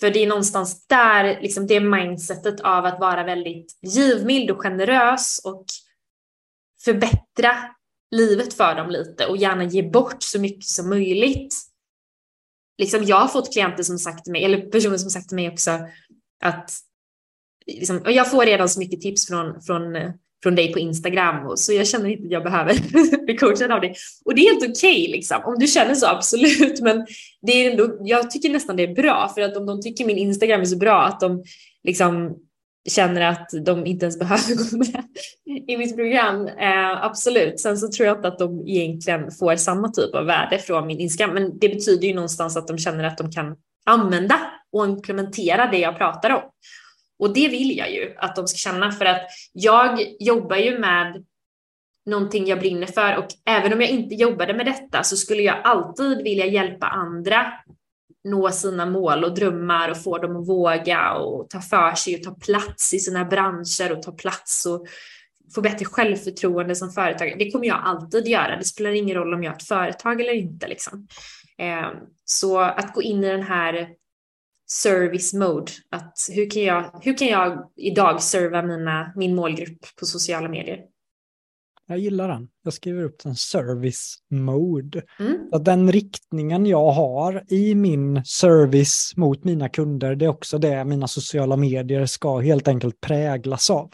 För 0.00 0.10
det 0.10 0.22
är 0.22 0.26
någonstans 0.26 0.86
där, 0.86 1.40
liksom 1.40 1.66
det 1.66 1.80
mindsetet 1.80 2.60
av 2.60 2.84
att 2.84 3.00
vara 3.00 3.24
väldigt 3.24 3.78
givmild 3.82 4.50
och 4.50 4.62
generös 4.62 5.40
och 5.44 5.64
förbättra 6.84 7.75
livet 8.10 8.54
för 8.54 8.74
dem 8.74 8.90
lite 8.90 9.26
och 9.26 9.36
gärna 9.36 9.64
ge 9.64 9.82
bort 9.82 10.22
så 10.22 10.40
mycket 10.40 10.64
som 10.64 10.88
möjligt. 10.88 11.54
Liksom 12.78 13.04
jag 13.04 13.16
har 13.16 13.28
fått 13.28 13.52
klienter 13.52 13.82
som 13.82 13.98
sagt 13.98 14.24
till 14.24 14.32
mig, 14.32 14.44
eller 14.44 14.60
personer 14.60 14.98
som 14.98 15.10
sagt 15.10 15.28
till 15.28 15.36
mig 15.36 15.50
också 15.50 15.70
att 16.42 16.70
liksom, 17.66 17.98
och 17.98 18.12
jag 18.12 18.30
får 18.30 18.46
redan 18.46 18.68
så 18.68 18.78
mycket 18.78 19.00
tips 19.00 19.26
från, 19.26 19.62
från 19.62 19.96
från 20.42 20.54
dig 20.54 20.72
på 20.72 20.78
Instagram 20.78 21.46
och 21.46 21.58
så 21.58 21.72
jag 21.72 21.86
känner 21.86 22.10
inte 22.10 22.24
att 22.24 22.30
jag 22.30 22.44
behöver 22.44 23.24
bli 23.24 23.36
coachad 23.36 23.72
av 23.72 23.80
dig. 23.80 23.94
Och 24.24 24.34
det 24.34 24.40
är 24.40 24.52
helt 24.52 24.70
okej 24.70 25.02
okay, 25.02 25.12
liksom. 25.12 25.42
Om 25.44 25.58
du 25.58 25.66
känner 25.66 25.94
så, 25.94 26.06
absolut. 26.06 26.80
Men 26.80 27.06
det 27.42 27.52
är 27.52 27.70
ändå, 27.70 27.98
jag 28.00 28.30
tycker 28.30 28.50
nästan 28.50 28.76
det 28.76 28.82
är 28.82 28.94
bra 28.94 29.32
för 29.34 29.40
att 29.40 29.56
om 29.56 29.66
de 29.66 29.82
tycker 29.82 30.04
min 30.04 30.18
Instagram 30.18 30.60
är 30.60 30.64
så 30.64 30.76
bra 30.76 31.02
att 31.02 31.20
de 31.20 31.44
liksom 31.84 32.36
känner 32.90 33.20
att 33.20 33.50
de 33.64 33.86
inte 33.86 34.04
ens 34.04 34.18
behöver 34.18 34.70
gå 34.70 34.76
med 34.76 35.04
i 35.68 35.76
mitt 35.76 35.96
program. 35.96 36.46
Eh, 36.46 37.04
absolut. 37.04 37.60
Sen 37.60 37.78
så 37.78 37.88
tror 37.88 38.06
jag 38.06 38.18
inte 38.18 38.28
att 38.28 38.38
de 38.38 38.68
egentligen 38.68 39.30
får 39.30 39.56
samma 39.56 39.88
typ 39.88 40.14
av 40.14 40.26
värde 40.26 40.58
från 40.58 40.86
min 40.86 41.00
Instagram. 41.00 41.34
Men 41.34 41.58
det 41.58 41.68
betyder 41.68 42.08
ju 42.08 42.14
någonstans 42.14 42.56
att 42.56 42.68
de 42.68 42.78
känner 42.78 43.04
att 43.04 43.18
de 43.18 43.32
kan 43.32 43.56
använda 43.86 44.40
och 44.72 44.86
implementera 44.86 45.66
det 45.70 45.78
jag 45.78 45.98
pratar 45.98 46.30
om. 46.30 46.42
Och 47.18 47.34
det 47.34 47.48
vill 47.48 47.76
jag 47.76 47.92
ju 47.92 48.14
att 48.18 48.36
de 48.36 48.48
ska 48.48 48.70
känna 48.70 48.92
för 48.92 49.04
att 49.04 49.22
jag 49.52 50.00
jobbar 50.20 50.56
ju 50.56 50.78
med 50.78 51.24
någonting 52.06 52.46
jag 52.46 52.58
brinner 52.58 52.86
för 52.86 53.16
och 53.16 53.26
även 53.46 53.72
om 53.72 53.80
jag 53.80 53.90
inte 53.90 54.14
jobbade 54.14 54.54
med 54.54 54.66
detta 54.66 55.02
så 55.02 55.16
skulle 55.16 55.42
jag 55.42 55.56
alltid 55.64 56.22
vilja 56.22 56.46
hjälpa 56.46 56.86
andra 56.86 57.52
nå 58.26 58.50
sina 58.50 58.86
mål 58.86 59.24
och 59.24 59.34
drömmar 59.34 59.90
och 59.90 60.02
få 60.02 60.18
dem 60.18 60.36
att 60.36 60.48
våga 60.48 61.12
och 61.12 61.50
ta 61.50 61.60
för 61.60 61.94
sig 61.94 62.16
och 62.16 62.22
ta 62.22 62.34
plats 62.34 62.94
i 62.94 62.98
sina 62.98 63.24
branscher 63.24 63.92
och 63.92 64.02
ta 64.02 64.12
plats 64.12 64.66
och 64.66 64.86
få 65.54 65.60
bättre 65.60 65.84
självförtroende 65.84 66.74
som 66.74 66.90
företagare. 66.90 67.36
Det 67.38 67.50
kommer 67.50 67.66
jag 67.66 67.80
alltid 67.84 68.28
göra. 68.28 68.56
Det 68.56 68.64
spelar 68.64 68.90
ingen 68.90 69.16
roll 69.16 69.34
om 69.34 69.42
jag 69.42 69.50
har 69.50 69.56
ett 69.56 69.68
företag 69.68 70.20
eller 70.20 70.32
inte. 70.32 70.68
Liksom. 70.68 71.06
Eh, 71.58 71.88
så 72.24 72.60
att 72.60 72.94
gå 72.94 73.02
in 73.02 73.24
i 73.24 73.28
den 73.28 73.42
här 73.42 73.88
service 74.68 75.32
mode. 75.32 75.72
Att 75.90 76.18
hur, 76.32 76.50
kan 76.50 76.62
jag, 76.62 77.00
hur 77.02 77.16
kan 77.18 77.28
jag 77.28 77.70
idag 77.76 78.22
serva 78.22 78.62
mina, 78.62 79.12
min 79.16 79.34
målgrupp 79.34 79.96
på 80.00 80.06
sociala 80.06 80.48
medier? 80.48 80.80
Jag 81.88 81.98
gillar 81.98 82.28
den. 82.28 82.48
Jag 82.64 82.72
skriver 82.72 83.02
upp 83.02 83.22
den 83.22 83.36
service 83.36 84.16
mode. 84.30 85.02
Mm. 85.18 85.38
Att 85.52 85.64
den 85.64 85.92
riktningen 85.92 86.66
jag 86.66 86.90
har 86.90 87.44
i 87.48 87.74
min 87.74 88.24
service 88.24 89.12
mot 89.16 89.44
mina 89.44 89.68
kunder, 89.68 90.14
det 90.14 90.24
är 90.24 90.28
också 90.28 90.58
det 90.58 90.84
mina 90.84 91.08
sociala 91.08 91.56
medier 91.56 92.06
ska 92.06 92.38
helt 92.38 92.68
enkelt 92.68 93.00
präglas 93.00 93.70
av. 93.70 93.90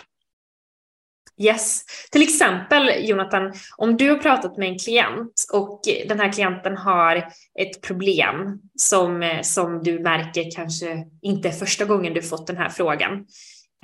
Yes. 1.41 1.85
Till 2.11 2.23
exempel 2.23 3.09
Jonathan, 3.09 3.53
om 3.77 3.97
du 3.97 4.11
har 4.11 4.19
pratat 4.19 4.57
med 4.57 4.69
en 4.69 4.79
klient 4.79 5.47
och 5.53 5.81
den 6.09 6.21
här 6.21 6.33
klienten 6.33 6.77
har 6.77 7.17
ett 7.61 7.83
problem 7.83 8.61
som, 8.77 9.41
som 9.43 9.83
du 9.83 9.99
märker 9.99 10.51
kanske 10.51 11.07
inte 11.23 11.49
är 11.49 11.53
första 11.53 11.85
gången 11.85 12.15
du 12.15 12.23
fått 12.23 12.47
den 12.47 12.57
här 12.57 12.69
frågan 12.69 13.13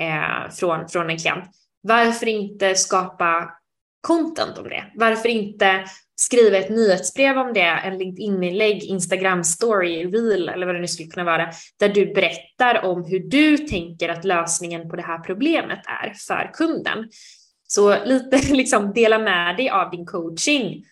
eh, 0.00 0.50
från, 0.50 0.88
från 0.88 1.10
en 1.10 1.18
klient. 1.18 1.44
Varför 1.82 2.28
inte 2.28 2.74
skapa 2.74 3.57
content 4.00 4.58
om 4.58 4.68
det? 4.68 4.84
Varför 4.94 5.28
inte 5.28 5.84
skriva 6.20 6.56
ett 6.56 6.70
nyhetsbrev 6.70 7.38
om 7.38 7.52
det, 7.52 7.60
en 7.60 7.98
LinkedIn-inlägg, 7.98 8.82
Instagram-story, 8.82 10.12
reel 10.12 10.48
eller 10.48 10.66
vad 10.66 10.74
det 10.74 10.80
nu 10.80 10.88
skulle 10.88 11.08
kunna 11.08 11.24
vara, 11.24 11.50
där 11.78 11.88
du 11.88 12.14
berättar 12.14 12.84
om 12.84 13.04
hur 13.04 13.20
du 13.20 13.58
tänker 13.58 14.08
att 14.08 14.24
lösningen 14.24 14.88
på 14.88 14.96
det 14.96 15.02
här 15.02 15.18
problemet 15.18 15.80
är 16.02 16.12
för 16.14 16.50
kunden. 16.54 17.08
Så 17.68 18.04
lite 18.04 18.36
liksom 18.54 18.92
dela 18.92 19.18
med 19.18 19.56
dig 19.56 19.70
av 19.70 19.90
din 19.90 20.06
coaching 20.06 20.84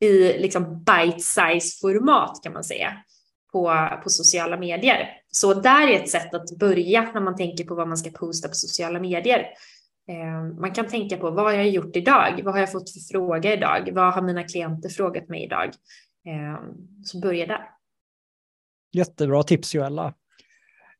i 0.00 0.38
liksom 0.38 0.84
bite-size 0.84 1.80
format 1.80 2.40
kan 2.42 2.52
man 2.52 2.64
säga 2.64 2.92
på, 3.52 3.88
på 4.02 4.10
sociala 4.10 4.56
medier. 4.56 5.08
Så 5.30 5.54
där 5.54 5.88
är 5.88 5.96
ett 5.96 6.10
sätt 6.10 6.34
att 6.34 6.58
börja 6.58 7.02
när 7.14 7.20
man 7.20 7.36
tänker 7.36 7.64
på 7.64 7.74
vad 7.74 7.88
man 7.88 7.96
ska 7.96 8.10
posta 8.10 8.48
på 8.48 8.54
sociala 8.54 9.00
medier. 9.00 9.46
Ehm, 10.08 10.60
man 10.60 10.72
kan 10.72 10.86
tänka 10.88 11.16
på 11.16 11.30
vad 11.30 11.44
har 11.44 11.52
jag 11.52 11.68
gjort 11.68 11.96
idag? 11.96 12.40
Vad 12.44 12.54
har 12.54 12.60
jag 12.60 12.72
fått 12.72 12.90
för 12.90 13.00
fråga 13.12 13.54
idag? 13.54 13.90
Vad 13.92 14.14
har 14.14 14.22
mina 14.22 14.42
klienter 14.42 14.88
frågat 14.88 15.28
mig 15.28 15.44
idag? 15.44 15.70
Ehm, 16.26 16.74
så 17.04 17.20
börja 17.20 17.46
där. 17.46 17.70
Jättebra 18.92 19.42
tips 19.42 19.74
Joella. 19.74 20.14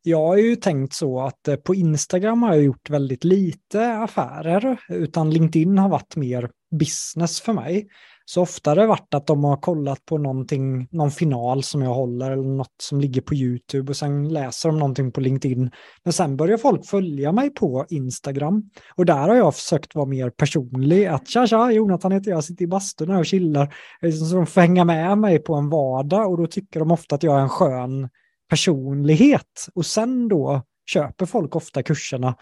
Jag 0.02 0.26
har 0.26 0.36
ju 0.36 0.56
tänkt 0.56 0.94
så 0.94 1.20
att 1.20 1.48
eh, 1.48 1.56
på 1.56 1.74
Instagram 1.74 2.42
har 2.42 2.54
jag 2.54 2.64
gjort 2.64 2.90
väldigt 2.90 3.24
lite 3.24 3.92
affärer, 3.96 4.80
utan 4.88 5.30
LinkedIn 5.30 5.78
har 5.78 5.88
varit 5.88 6.16
mer 6.16 6.50
business 6.78 7.40
för 7.40 7.52
mig. 7.52 7.88
Så 8.26 8.42
ofta 8.42 8.70
har 8.70 8.76
det 8.76 8.86
varit 8.86 9.14
att 9.14 9.26
de 9.26 9.44
har 9.44 9.56
kollat 9.56 10.04
på 10.04 10.18
någonting, 10.18 10.88
någon 10.90 11.10
final 11.10 11.62
som 11.62 11.82
jag 11.82 11.94
håller 11.94 12.30
eller 12.30 12.42
något 12.42 12.74
som 12.82 13.00
ligger 13.00 13.20
på 13.20 13.34
YouTube 13.34 13.90
och 13.90 13.96
sen 13.96 14.28
läser 14.28 14.68
de 14.68 14.78
någonting 14.78 15.12
på 15.12 15.20
LinkedIn. 15.20 15.70
Men 16.04 16.12
sen 16.12 16.36
börjar 16.36 16.58
folk 16.58 16.86
följa 16.86 17.32
mig 17.32 17.50
på 17.50 17.86
Instagram 17.88 18.70
och 18.94 19.06
där 19.06 19.28
har 19.28 19.34
jag 19.34 19.54
försökt 19.54 19.94
vara 19.94 20.06
mer 20.06 20.30
personlig. 20.30 21.06
Att 21.06 21.28
tja 21.28 21.46
tja, 21.46 21.72
Jonathan 21.72 22.12
heter 22.12 22.30
jag, 22.30 22.44
sitter 22.44 22.64
i 22.64 22.68
bastun 22.68 23.10
och 23.10 23.26
chillar. 23.26 23.74
Liksom 24.02 24.26
så 24.26 24.36
de 24.36 24.46
får 24.46 24.60
hänga 24.60 24.84
med 24.84 25.18
mig 25.18 25.38
på 25.38 25.54
en 25.54 25.70
vardag 25.70 26.30
och 26.30 26.38
då 26.38 26.46
tycker 26.46 26.80
de 26.80 26.90
ofta 26.90 27.14
att 27.14 27.22
jag 27.22 27.38
är 27.38 27.42
en 27.42 27.48
skön 27.48 28.08
personlighet 28.48 29.68
och 29.74 29.86
sen 29.86 30.28
då 30.28 30.62
köper 30.86 31.26
folk 31.26 31.56
ofta 31.56 31.82
kurserna. 31.82 32.34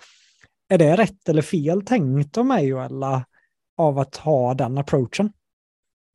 Är 0.68 0.78
det 0.78 0.96
rätt 0.96 1.28
eller 1.28 1.42
fel 1.42 1.82
tänkt 1.82 2.38
av 2.38 2.46
mig 2.46 2.66
Joella, 2.66 3.24
av 3.78 3.98
att 3.98 4.16
ha 4.16 4.54
den 4.54 4.78
approachen? 4.78 5.32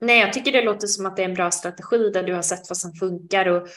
Nej, 0.01 0.19
jag 0.19 0.33
tycker 0.33 0.51
det 0.51 0.61
låter 0.61 0.87
som 0.87 1.05
att 1.05 1.15
det 1.15 1.21
är 1.21 1.29
en 1.29 1.33
bra 1.33 1.51
strategi 1.51 2.09
där 2.09 2.23
du 2.23 2.33
har 2.33 2.41
sett 2.41 2.69
vad 2.69 2.77
som 2.77 2.93
funkar 2.93 3.45
och 3.45 3.67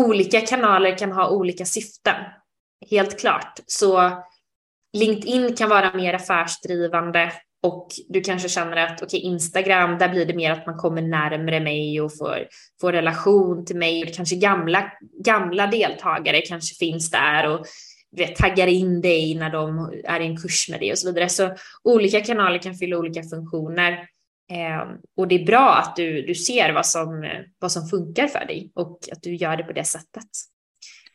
olika 0.00 0.40
kanaler 0.40 0.98
kan 0.98 1.12
ha 1.12 1.30
olika 1.30 1.64
syften. 1.64 2.14
helt 2.90 3.20
klart. 3.20 3.60
Så 3.66 4.22
LinkedIn 4.92 5.56
kan 5.56 5.68
vara 5.68 5.94
mer 5.94 6.14
affärsdrivande 6.14 7.32
och 7.62 7.88
du 8.08 8.20
kanske 8.20 8.48
känner 8.48 8.76
att 8.76 9.02
okay, 9.02 9.20
Instagram, 9.20 9.98
där 9.98 10.08
blir 10.08 10.26
det 10.26 10.34
mer 10.34 10.50
att 10.50 10.66
man 10.66 10.76
kommer 10.76 11.02
närmre 11.02 11.60
mig 11.60 12.00
och 12.00 12.16
får, 12.18 12.46
får 12.80 12.92
relation 12.92 13.66
till 13.66 13.76
mig. 13.76 14.12
Kanske 14.16 14.36
gamla, 14.36 14.92
gamla 15.24 15.66
deltagare 15.66 16.40
kanske 16.40 16.74
finns 16.74 17.10
där 17.10 17.48
och 17.48 17.66
vet, 18.16 18.36
taggar 18.36 18.66
in 18.66 19.00
dig 19.00 19.34
när 19.34 19.50
de 19.50 19.92
är 20.04 20.20
i 20.20 20.26
en 20.26 20.36
kurs 20.36 20.68
med 20.68 20.80
dig 20.80 20.92
och 20.92 20.98
så 20.98 21.08
vidare. 21.08 21.28
Så 21.28 21.54
olika 21.84 22.20
kanaler 22.20 22.58
kan 22.58 22.74
fylla 22.74 22.98
olika 22.98 23.22
funktioner. 23.22 24.08
Eh, 24.50 24.88
och 25.16 25.28
det 25.28 25.42
är 25.42 25.46
bra 25.46 25.74
att 25.74 25.96
du, 25.96 26.22
du 26.22 26.34
ser 26.34 26.72
vad 26.72 26.86
som, 26.86 27.30
vad 27.58 27.72
som 27.72 27.88
funkar 27.88 28.26
för 28.26 28.46
dig 28.46 28.72
och 28.74 28.98
att 29.12 29.22
du 29.22 29.34
gör 29.34 29.56
det 29.56 29.64
på 29.64 29.72
det 29.72 29.84
sättet. 29.84 30.28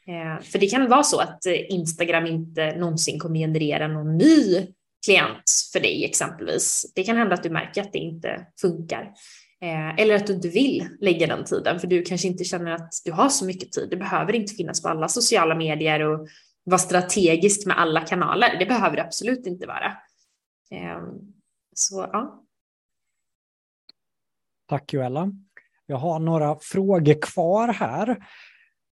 Eh, 0.07 0.43
för 0.43 0.59
det 0.59 0.67
kan 0.67 0.89
vara 0.89 1.03
så 1.03 1.19
att 1.19 1.45
Instagram 1.69 2.25
inte 2.25 2.75
någonsin 2.75 3.19
kommer 3.19 3.39
generera 3.39 3.87
någon 3.87 4.17
ny 4.17 4.67
klient 5.05 5.51
för 5.73 5.79
dig 5.79 6.05
exempelvis. 6.05 6.91
Det 6.95 7.03
kan 7.03 7.17
hända 7.17 7.33
att 7.33 7.43
du 7.43 7.49
märker 7.49 7.81
att 7.81 7.93
det 7.93 7.99
inte 7.99 8.47
funkar. 8.61 9.13
Eh, 9.61 9.95
eller 9.99 10.15
att 10.15 10.27
du 10.27 10.33
inte 10.33 10.47
vill 10.47 10.87
lägga 10.99 11.27
den 11.27 11.45
tiden 11.45 11.79
för 11.79 11.87
du 11.87 12.01
kanske 12.01 12.27
inte 12.27 12.43
känner 12.43 12.71
att 12.71 12.93
du 13.05 13.11
har 13.11 13.29
så 13.29 13.45
mycket 13.45 13.71
tid. 13.71 13.87
Det 13.89 13.97
behöver 13.97 14.35
inte 14.35 14.53
finnas 14.53 14.81
på 14.81 14.89
alla 14.89 15.07
sociala 15.07 15.55
medier 15.55 15.99
och 15.99 16.27
vara 16.63 16.79
strategisk 16.79 17.67
med 17.67 17.79
alla 17.79 18.01
kanaler. 18.01 18.59
Det 18.59 18.65
behöver 18.65 18.95
det 18.95 19.03
absolut 19.03 19.47
inte 19.47 19.67
vara. 19.67 19.97
Eh, 20.71 21.03
så 21.75 22.09
ja. 22.11 22.42
Tack 24.69 24.93
Joella. 24.93 25.31
Jag 25.85 25.97
har 25.97 26.19
några 26.19 26.57
frågor 26.61 27.21
kvar 27.21 27.67
här. 27.67 28.17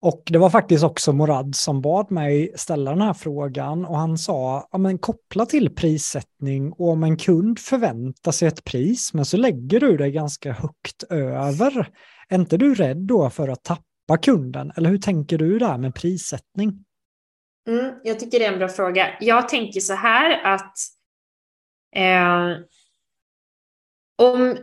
Och 0.01 0.23
det 0.27 0.39
var 0.39 0.51
faktiskt 0.51 0.85
också 0.85 1.13
Morad 1.13 1.55
som 1.55 1.81
bad 1.81 2.11
mig 2.11 2.53
ställa 2.57 2.91
den 2.91 3.01
här 3.01 3.15
frågan 3.15 3.85
och 3.85 3.99
han 3.99 4.19
sa, 4.19 4.69
ja 4.73 4.79
men 4.79 4.99
koppla 4.99 5.47
till 5.47 5.75
prissättning 5.75 6.73
och 6.73 6.89
om 6.89 7.03
en 7.03 7.17
kund 7.17 7.59
förväntar 7.59 8.33
sig 8.33 8.49
ett 8.49 8.65
pris 8.65 9.15
men 9.15 9.25
så 9.25 9.37
lägger 9.37 9.81
du 9.81 9.97
det 9.97 10.11
ganska 10.11 10.53
högt 10.53 11.03
över, 11.11 11.91
är 12.29 12.39
inte 12.39 12.57
du 12.57 12.75
rädd 12.75 12.97
då 12.97 13.31
för 13.31 13.49
att 13.49 13.65
tappa 13.65 14.19
kunden? 14.23 14.73
Eller 14.77 14.91
hur 14.91 14.99
tänker 14.99 15.39
du 15.39 15.59
där 15.59 15.79
med 15.79 15.95
prissättning? 15.95 16.85
Mm, 17.69 17.95
jag 18.05 18.21
tycker 18.21 18.39
det 18.39 18.45
är 18.45 18.53
en 18.53 18.59
bra 18.59 18.69
fråga. 18.69 19.07
Jag 19.21 19.49
tänker 19.49 19.81
så 19.81 19.95
här 19.95 20.55
att 20.55 20.77
eh, 21.97 22.63
om, 24.17 24.57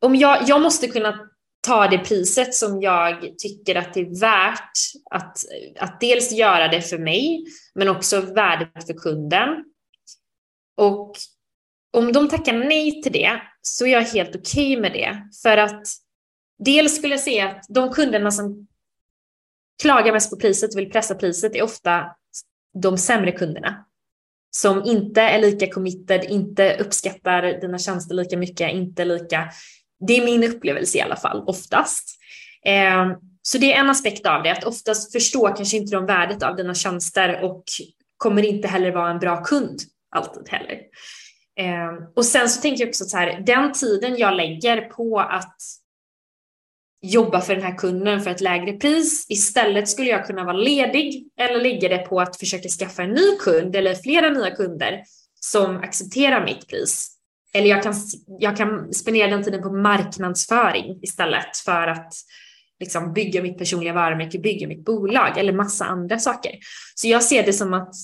om 0.00 0.16
jag, 0.16 0.48
jag 0.48 0.62
måste 0.62 0.88
kunna 0.88 1.28
ta 1.60 1.88
det 1.88 1.98
priset 1.98 2.54
som 2.54 2.82
jag 2.82 3.38
tycker 3.38 3.74
att 3.74 3.94
det 3.94 4.00
är 4.00 4.20
värt 4.20 4.78
att, 5.10 5.38
att 5.78 6.00
dels 6.00 6.32
göra 6.32 6.68
det 6.68 6.82
för 6.82 6.98
mig, 6.98 7.44
men 7.74 7.88
också 7.88 8.20
värdet 8.20 8.86
för 8.86 8.94
kunden. 8.94 9.64
Och 10.76 11.16
om 11.92 12.12
de 12.12 12.28
tackar 12.28 12.52
nej 12.52 13.02
till 13.02 13.12
det 13.12 13.42
så 13.62 13.86
är 13.86 13.90
jag 13.90 14.02
helt 14.02 14.36
okej 14.36 14.76
okay 14.76 14.80
med 14.80 14.92
det. 14.92 15.28
För 15.42 15.56
att 15.56 15.86
dels 16.58 16.96
skulle 16.96 17.14
jag 17.14 17.20
säga 17.20 17.48
att 17.48 17.64
de 17.68 17.90
kunderna 17.92 18.30
som 18.30 18.68
klagar 19.82 20.12
mest 20.12 20.30
på 20.30 20.36
priset 20.36 20.74
och 20.74 20.78
vill 20.78 20.90
pressa 20.90 21.14
priset 21.14 21.56
är 21.56 21.62
ofta 21.62 22.04
de 22.82 22.98
sämre 22.98 23.32
kunderna. 23.32 23.84
Som 24.50 24.84
inte 24.84 25.20
är 25.20 25.38
lika 25.38 25.70
committed, 25.70 26.24
inte 26.24 26.76
uppskattar 26.80 27.42
dina 27.60 27.78
tjänster 27.78 28.14
lika 28.14 28.36
mycket, 28.36 28.72
inte 28.72 29.04
lika 29.04 29.50
det 30.06 30.16
är 30.16 30.24
min 30.24 30.44
upplevelse 30.44 30.98
i 30.98 31.00
alla 31.00 31.16
fall, 31.16 31.44
oftast. 31.46 32.18
Eh, 32.64 33.12
så 33.42 33.58
det 33.58 33.72
är 33.72 33.80
en 33.80 33.90
aspekt 33.90 34.26
av 34.26 34.42
det, 34.42 34.52
att 34.52 34.64
oftast 34.64 35.12
förstår 35.12 35.56
kanske 35.56 35.76
inte 35.76 35.96
de 35.96 36.06
värdet 36.06 36.42
av 36.42 36.56
dina 36.56 36.74
tjänster 36.74 37.44
och 37.44 37.64
kommer 38.16 38.42
inte 38.44 38.68
heller 38.68 38.92
vara 38.92 39.10
en 39.10 39.18
bra 39.18 39.44
kund 39.44 39.80
alltid 40.10 40.48
heller. 40.48 40.80
Eh, 41.60 42.08
och 42.16 42.24
sen 42.24 42.48
så 42.48 42.60
tänker 42.60 42.82
jag 42.82 42.88
också 42.88 43.04
så 43.04 43.16
här, 43.16 43.40
den 43.46 43.72
tiden 43.72 44.16
jag 44.16 44.36
lägger 44.36 44.80
på 44.80 45.20
att 45.20 45.56
jobba 47.02 47.40
för 47.40 47.54
den 47.54 47.64
här 47.64 47.76
kunden 47.76 48.20
för 48.20 48.30
ett 48.30 48.40
lägre 48.40 48.72
pris. 48.72 49.26
Istället 49.28 49.88
skulle 49.88 50.10
jag 50.10 50.26
kunna 50.26 50.44
vara 50.44 50.56
ledig 50.56 51.28
eller 51.40 51.60
lägga 51.60 51.88
det 51.88 51.98
på 51.98 52.20
att 52.20 52.36
försöka 52.36 52.68
skaffa 52.68 53.02
en 53.02 53.10
ny 53.10 53.36
kund 53.40 53.76
eller 53.76 53.94
flera 53.94 54.30
nya 54.30 54.50
kunder 54.50 55.02
som 55.40 55.76
accepterar 55.76 56.44
mitt 56.44 56.68
pris. 56.68 57.17
Eller 57.54 57.66
jag 57.66 57.82
kan, 57.82 57.94
jag 58.26 58.56
kan 58.56 58.94
spendera 58.94 59.30
den 59.30 59.44
tiden 59.44 59.62
på 59.62 59.72
marknadsföring 59.72 60.98
istället 61.02 61.56
för 61.56 61.86
att 61.86 62.12
liksom 62.80 63.12
bygga 63.12 63.42
mitt 63.42 63.58
personliga 63.58 63.92
varumärke, 63.92 64.38
bygga 64.38 64.68
mitt 64.68 64.84
bolag 64.84 65.38
eller 65.38 65.52
massa 65.52 65.84
andra 65.84 66.18
saker. 66.18 66.52
Så 66.94 67.08
jag 67.08 67.22
ser 67.22 67.42
det 67.42 67.52
som 67.52 67.74
att 67.74 67.94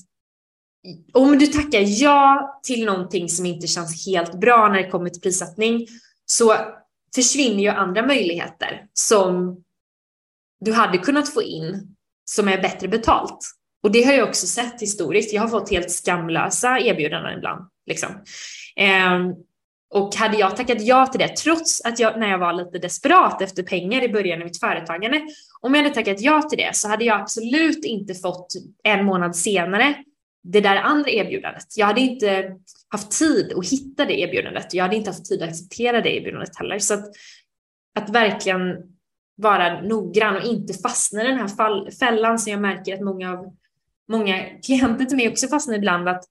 om 1.13 1.39
du 1.39 1.47
tackar 1.47 2.03
ja 2.03 2.61
till 2.63 2.85
någonting 2.85 3.29
som 3.29 3.47
inte 3.47 3.67
känns 3.67 4.07
helt 4.07 4.41
bra 4.41 4.69
när 4.69 4.83
det 4.83 4.91
kommer 4.91 5.11
till 5.11 5.23
prissättning 5.23 5.87
så 6.27 6.57
försvinner 7.15 7.63
ju 7.63 7.69
andra 7.69 8.07
möjligheter 8.07 8.87
som 8.93 9.63
du 10.61 10.73
hade 10.73 10.99
kunnat 10.99 11.35
få 11.35 11.43
in 11.43 11.97
som 12.25 12.49
är 12.49 12.63
bättre 12.63 12.89
betalt. 12.89 13.39
Och 13.83 13.93
det 13.93 14.03
har 14.03 14.13
jag 14.13 14.29
också 14.29 14.47
sett 14.47 14.83
historiskt. 14.83 15.33
Jag 15.33 15.43
har 15.43 15.49
fått 15.49 15.71
helt 15.71 15.91
skamlösa 15.91 16.79
erbjudanden 16.81 17.39
ibland. 17.39 17.69
Liksom. 17.87 18.11
Ehm, 18.77 19.35
och 19.91 20.15
hade 20.15 20.39
jag 20.39 20.57
tackat 20.57 20.81
ja 20.81 21.07
till 21.07 21.21
det, 21.21 21.29
trots 21.37 21.81
att 21.85 21.99
jag, 21.99 22.21
när 22.21 22.31
jag 22.31 22.39
var 22.39 22.53
lite 22.53 22.79
desperat 22.79 23.43
efter 23.43 23.63
pengar 23.63 24.05
i 24.05 24.09
början 24.09 24.41
av 24.41 24.45
mitt 24.45 24.61
företagande, 24.61 25.23
om 25.61 25.75
jag 25.75 25.83
hade 25.83 25.95
tackat 25.95 26.21
ja 26.21 26.43
till 26.43 26.59
det 26.59 26.77
så 26.77 26.89
hade 26.89 27.05
jag 27.05 27.21
absolut 27.21 27.85
inte 27.85 28.15
fått 28.15 28.53
en 28.85 29.05
månad 29.05 29.37
senare 29.37 29.95
det 30.45 30.61
där 30.61 30.77
andra 30.77 31.11
erbjudandet. 31.11 31.67
Jag 31.77 31.87
hade 31.87 32.01
inte 32.01 32.57
haft 32.89 33.19
tid 33.19 33.53
att 33.57 33.69
hitta 33.69 34.05
det 34.05 34.21
erbjudandet. 34.21 34.75
Jag 34.75 34.85
hade 34.85 34.97
inte 34.97 35.11
haft 35.11 35.25
tid 35.25 35.43
att 35.43 35.49
acceptera 35.49 36.01
det 36.01 36.17
erbjudandet 36.17 36.57
heller. 36.57 36.79
Så 36.79 36.95
att, 36.95 37.05
att 37.99 38.11
verkligen 38.11 38.77
vara 39.37 39.81
noggrann 39.81 40.37
och 40.37 40.45
inte 40.45 40.75
fastna 40.75 41.25
i 41.25 41.27
den 41.27 41.39
här 41.39 41.91
fällan 41.99 42.39
som 42.39 42.53
jag 42.53 42.61
märker 42.61 42.95
att 42.95 43.01
många 43.01 43.33
av 43.33 43.57
många 44.09 44.41
klienter 44.67 45.05
till 45.05 45.17
mig 45.17 45.29
också 45.29 45.49
fastnar 45.49 45.75
ibland 45.75 46.09
att 46.09 46.25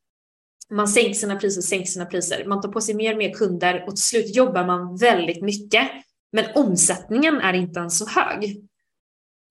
man 0.76 0.88
sänker 0.88 1.14
sina 1.14 1.36
priser, 1.36 1.62
sänker 1.62 1.88
sina 1.88 2.06
priser. 2.06 2.46
Man 2.46 2.62
tar 2.62 2.70
på 2.70 2.82
sig 2.82 2.96
mer 2.96 3.12
och 3.12 3.18
mer 3.18 3.34
kunder 3.34 3.84
och 3.88 3.96
till 3.96 4.04
slut 4.04 4.36
jobbar 4.36 4.66
man 4.66 4.98
väldigt 4.98 5.42
mycket. 5.42 5.88
Men 6.32 6.46
omsättningen 6.56 7.40
är 7.40 7.54
inte 7.54 7.80
ens 7.80 7.98
så 7.98 8.08
hög. 8.08 8.68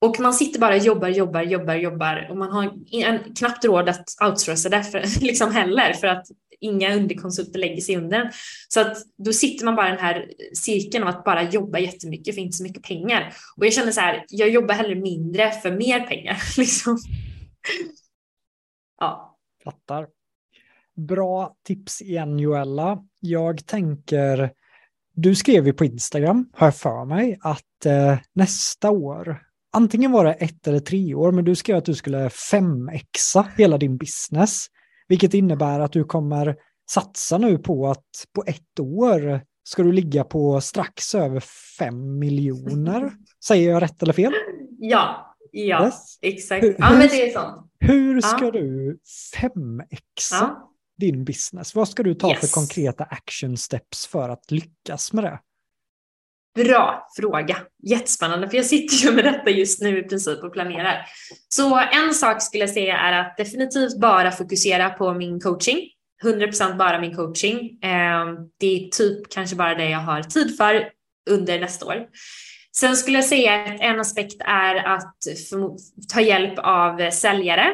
Och 0.01 0.20
man 0.20 0.35
sitter 0.35 0.61
bara 0.61 0.75
och 0.75 0.81
jobbar, 0.81 1.09
jobbar, 1.09 1.43
jobbar, 1.43 1.75
jobbar 1.75 2.27
och 2.31 2.37
man 2.37 2.51
har 2.51 2.73
en, 2.93 3.35
knappt 3.35 3.64
råd 3.64 3.89
att 3.89 4.05
outsourca 4.25 4.68
det 4.68 4.85
för, 4.85 5.20
liksom 5.20 5.53
heller 5.53 5.93
för 5.93 6.07
att 6.07 6.27
inga 6.61 6.95
underkonsulter 6.95 7.59
lägger 7.59 7.81
sig 7.81 7.97
under 7.97 8.31
Så 8.68 8.81
att 8.81 8.97
då 9.16 9.33
sitter 9.33 9.64
man 9.64 9.77
bara 9.77 9.89
i 9.89 9.91
den 9.91 10.01
här 10.01 10.31
cirkeln 10.55 11.05
av 11.05 11.09
att 11.09 11.25
bara 11.25 11.43
jobba 11.43 11.79
jättemycket 11.79 12.35
för 12.35 12.43
inte 12.43 12.57
så 12.57 12.62
mycket 12.62 12.83
pengar. 12.83 13.35
Och 13.57 13.66
jag 13.66 13.73
känner 13.73 13.93
så 13.93 14.01
här, 14.01 14.25
jag 14.29 14.49
jobbar 14.49 14.75
hellre 14.75 14.95
mindre 14.95 15.51
för 15.51 15.70
mer 15.70 16.01
pengar. 16.01 16.43
Liksom. 16.59 16.99
Ja. 19.01 19.39
Fattar. 19.64 20.07
Bra 21.09 21.57
tips 21.67 22.03
igen 22.03 22.39
Joella. 22.39 22.99
Jag 23.21 23.67
tänker, 23.67 24.51
du 25.15 25.35
skrev 25.35 25.67
ju 25.67 25.73
på 25.73 25.85
Instagram, 25.85 26.49
har 26.53 26.67
jag 26.67 26.77
för 26.77 27.05
mig, 27.05 27.39
att 27.41 27.87
eh, 27.87 28.19
nästa 28.35 28.91
år, 28.91 29.43
antingen 29.73 30.13
var 30.13 30.25
det 30.25 30.33
ett 30.33 30.67
eller 30.67 30.81
tre 30.81 31.15
år, 31.15 31.33
men 31.33 31.45
du 31.45 31.55
skrev 31.55 31.77
att 31.77 31.85
du 31.85 31.95
skulle 31.95 32.31
femexa 32.31 33.47
hela 33.57 33.79
din 33.79 33.97
business, 33.97 34.67
vilket 35.09 35.35
innebär 35.35 35.81
att 35.81 35.93
du 35.93 36.05
kommer 36.05 36.57
satsa 36.91 37.39
nu 37.39 37.59
på 37.59 37.89
att 37.89 38.07
på 38.35 38.45
ett 38.47 38.81
år 38.81 39.41
ska 39.65 39.83
du 39.83 39.93
ligga 39.93 40.25
på 40.25 40.61
strax 40.61 41.15
över 41.15 41.41
fem 41.79 42.19
miljoner. 42.19 43.13
Säger 43.45 43.71
jag 43.71 43.83
rätt 43.83 44.03
eller 44.03 44.13
fel? 44.13 44.33
Ja, 44.79 45.37
ja, 45.53 45.85
yes. 45.85 46.19
exakt. 46.23 46.67
Ja, 46.79 46.91
men 46.91 47.01
det 47.01 47.29
är 47.29 47.33
sant. 47.33 47.71
Hur 47.81 48.21
ska 48.21 48.45
ja. 48.45 48.51
du 48.51 48.99
femexa 49.35 50.37
ja 50.41 50.72
din 50.99 51.24
business? 51.24 51.74
Vad 51.74 51.88
ska 51.88 52.03
du 52.03 52.14
ta 52.14 52.30
yes. 52.30 52.40
för 52.40 52.47
konkreta 52.47 53.05
action 53.05 53.57
steps 53.57 54.07
för 54.07 54.28
att 54.28 54.51
lyckas 54.51 55.12
med 55.12 55.24
det? 55.24 55.38
Bra 56.55 57.09
fråga. 57.16 57.57
Jättespännande, 57.82 58.51
för 58.51 58.57
jag 58.57 58.66
sitter 58.66 59.07
ju 59.07 59.12
med 59.12 59.24
detta 59.24 59.51
just 59.51 59.82
nu 59.82 59.99
i 59.99 60.03
princip 60.03 60.45
och 60.45 60.53
planerar. 60.53 61.07
Så 61.49 61.78
en 61.93 62.14
sak 62.14 62.43
skulle 62.43 62.62
jag 62.62 62.70
säga 62.70 62.99
är 62.99 63.20
att 63.20 63.36
definitivt 63.36 64.01
bara 64.01 64.30
fokusera 64.30 64.90
på 64.90 65.14
min 65.14 65.40
coaching. 65.40 65.78
100% 66.24 66.76
bara 66.76 67.01
min 67.01 67.16
coaching. 67.16 67.78
Ehm, 67.82 68.36
det 68.61 68.66
är 68.66 68.88
typ 68.88 69.28
kanske 69.30 69.57
bara 69.57 69.74
det 69.74 69.90
jag 69.90 69.99
har 69.99 70.22
tid 70.22 70.57
för 70.57 70.90
under 71.30 71.61
nästa 71.61 71.86
år. 71.86 72.07
Sen 72.76 72.97
skulle 72.97 73.18
jag 73.18 73.24
säga 73.24 73.64
att 73.64 73.80
en 73.80 74.01
aspekt 74.01 74.40
är 74.40 74.74
att 74.74 75.14
ta 76.12 76.20
hjälp 76.20 76.59
av 76.59 77.11
säljare 77.11 77.66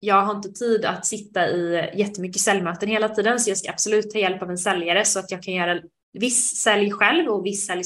jag 0.00 0.22
har 0.22 0.34
inte 0.34 0.48
tid 0.48 0.84
att 0.84 1.06
sitta 1.06 1.48
i 1.48 1.90
jättemycket 1.94 2.42
säljmöten 2.42 2.88
hela 2.88 3.08
tiden 3.08 3.40
så 3.40 3.50
jag 3.50 3.58
ska 3.58 3.70
absolut 3.70 4.10
ta 4.10 4.18
hjälp 4.18 4.42
av 4.42 4.50
en 4.50 4.58
säljare 4.58 5.04
så 5.04 5.18
att 5.18 5.30
jag 5.30 5.42
kan 5.42 5.54
göra 5.54 5.80
viss 6.12 6.56
sälj 6.56 6.90
själv 6.90 7.28
och 7.28 7.46
viss 7.46 7.66
sälj 7.66 7.82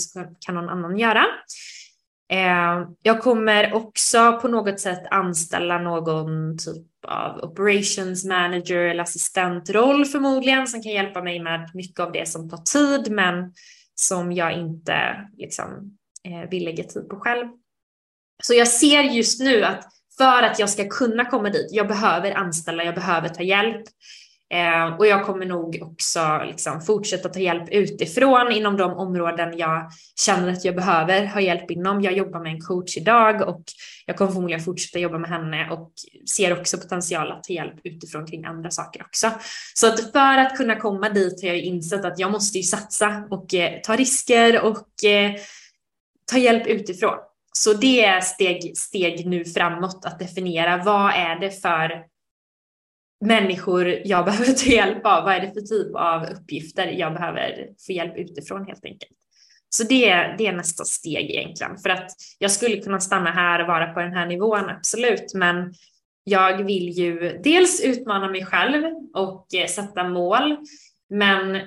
kan 0.46 0.54
någon 0.54 0.68
annan 0.68 0.98
göra. 0.98 1.26
Eh, 2.32 2.88
jag 3.02 3.20
kommer 3.20 3.74
också 3.74 4.38
på 4.42 4.48
något 4.48 4.80
sätt 4.80 5.02
anställa 5.10 5.78
någon 5.78 6.58
typ 6.58 6.86
av 7.08 7.44
operations 7.44 8.24
manager 8.24 8.76
eller 8.76 9.02
assistentroll 9.02 10.04
förmodligen 10.04 10.66
som 10.66 10.82
kan 10.82 10.92
hjälpa 10.92 11.22
mig 11.22 11.40
med 11.40 11.70
mycket 11.74 12.00
av 12.00 12.12
det 12.12 12.28
som 12.28 12.50
tar 12.50 12.58
tid 12.58 13.12
men 13.12 13.52
som 13.94 14.32
jag 14.32 14.52
inte 14.52 15.28
liksom, 15.36 15.98
eh, 16.24 16.50
vill 16.50 16.64
lägga 16.64 16.84
tid 16.84 17.08
på 17.08 17.16
själv. 17.16 17.46
Så 18.42 18.54
jag 18.54 18.68
ser 18.68 19.02
just 19.02 19.40
nu 19.40 19.64
att 19.64 19.99
för 20.20 20.42
att 20.42 20.58
jag 20.58 20.70
ska 20.70 20.88
kunna 20.88 21.24
komma 21.24 21.50
dit, 21.50 21.68
jag 21.70 21.88
behöver 21.88 22.32
anställa, 22.32 22.84
jag 22.84 22.94
behöver 22.94 23.28
ta 23.28 23.42
hjälp. 23.42 23.82
Eh, 24.54 24.96
och 24.98 25.06
jag 25.06 25.26
kommer 25.26 25.46
nog 25.46 25.78
också 25.82 26.42
liksom 26.46 26.80
fortsätta 26.80 27.28
ta 27.28 27.38
hjälp 27.38 27.68
utifrån 27.70 28.52
inom 28.52 28.76
de 28.76 28.92
områden 28.92 29.58
jag 29.58 29.90
känner 30.20 30.52
att 30.52 30.64
jag 30.64 30.76
behöver 30.76 31.26
ha 31.26 31.40
hjälp 31.40 31.70
inom. 31.70 32.02
Jag 32.02 32.12
jobbar 32.12 32.40
med 32.40 32.52
en 32.52 32.60
coach 32.60 32.96
idag 32.96 33.48
och 33.48 33.62
jag 34.06 34.16
kommer 34.16 34.32
förmodligen 34.32 34.64
fortsätta 34.64 34.98
jobba 34.98 35.18
med 35.18 35.30
henne 35.30 35.70
och 35.70 35.92
ser 36.34 36.60
också 36.60 36.78
potential 36.78 37.32
att 37.32 37.44
ta 37.44 37.52
hjälp 37.52 37.80
utifrån 37.84 38.26
kring 38.26 38.44
andra 38.44 38.70
saker 38.70 39.02
också. 39.02 39.30
Så 39.74 39.86
att 39.86 40.12
för 40.12 40.38
att 40.38 40.56
kunna 40.56 40.76
komma 40.76 41.08
dit 41.08 41.42
har 41.42 41.48
jag 41.48 41.58
insett 41.58 42.04
att 42.04 42.18
jag 42.18 42.32
måste 42.32 42.58
ju 42.58 42.64
satsa 42.64 43.26
och 43.30 43.54
eh, 43.54 43.80
ta 43.80 43.96
risker 43.96 44.60
och 44.60 45.04
eh, 45.04 45.32
ta 46.30 46.38
hjälp 46.38 46.66
utifrån. 46.66 47.29
Så 47.52 47.72
det 47.72 48.04
är 48.04 48.20
steg, 48.20 48.78
steg 48.78 49.26
nu 49.26 49.44
framåt 49.44 50.04
att 50.04 50.18
definiera 50.18 50.82
vad 50.84 51.12
är 51.14 51.40
det 51.40 51.50
för 51.50 52.04
människor 53.24 53.88
jag 54.04 54.24
behöver 54.24 54.52
ta 54.52 54.66
hjälp 54.66 55.06
av. 55.06 55.24
Vad 55.24 55.34
är 55.34 55.40
det 55.40 55.52
för 55.52 55.60
typ 55.60 55.94
av 55.94 56.26
uppgifter 56.26 56.86
jag 56.86 57.12
behöver 57.12 57.68
få 57.86 57.92
hjälp 57.92 58.16
utifrån 58.16 58.66
helt 58.66 58.84
enkelt. 58.84 59.12
Så 59.68 59.84
det, 59.84 60.34
det 60.38 60.46
är 60.46 60.52
nästa 60.52 60.84
steg 60.84 61.30
egentligen. 61.30 61.78
För 61.78 61.90
att 61.90 62.10
jag 62.38 62.50
skulle 62.50 62.76
kunna 62.76 63.00
stanna 63.00 63.30
här 63.30 63.60
och 63.60 63.66
vara 63.66 63.92
på 63.92 64.00
den 64.00 64.12
här 64.12 64.26
nivån, 64.26 64.70
absolut. 64.70 65.34
Men 65.34 65.74
jag 66.24 66.64
vill 66.64 66.88
ju 66.88 67.40
dels 67.44 67.80
utmana 67.84 68.30
mig 68.30 68.46
själv 68.46 68.84
och 69.14 69.54
eh, 69.54 69.66
sätta 69.66 70.08
mål. 70.08 70.56
Men 71.10 71.60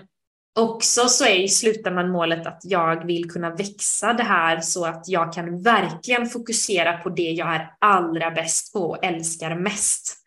också 0.56 1.08
så 1.08 1.26
är 1.26 1.36
i 1.36 1.48
slutändan 1.48 2.10
målet 2.12 2.48
att 2.48 2.62
jag 2.64 3.06
vill 3.06 3.32
kunna 3.32 3.56
växa 3.56 4.14
det 4.14 4.24
här 4.24 4.62
så 4.62 4.86
att 4.86 5.08
jag 5.08 5.34
kan 5.34 5.62
verkligen 5.62 6.30
fokusera 6.30 6.98
på 6.98 7.10
det 7.10 7.32
jag 7.32 7.56
är 7.56 7.74
allra 7.80 8.32
bäst 8.32 8.74
på 8.74 8.80
och 8.80 9.06
älskar 9.06 9.56
mest. 9.56 10.18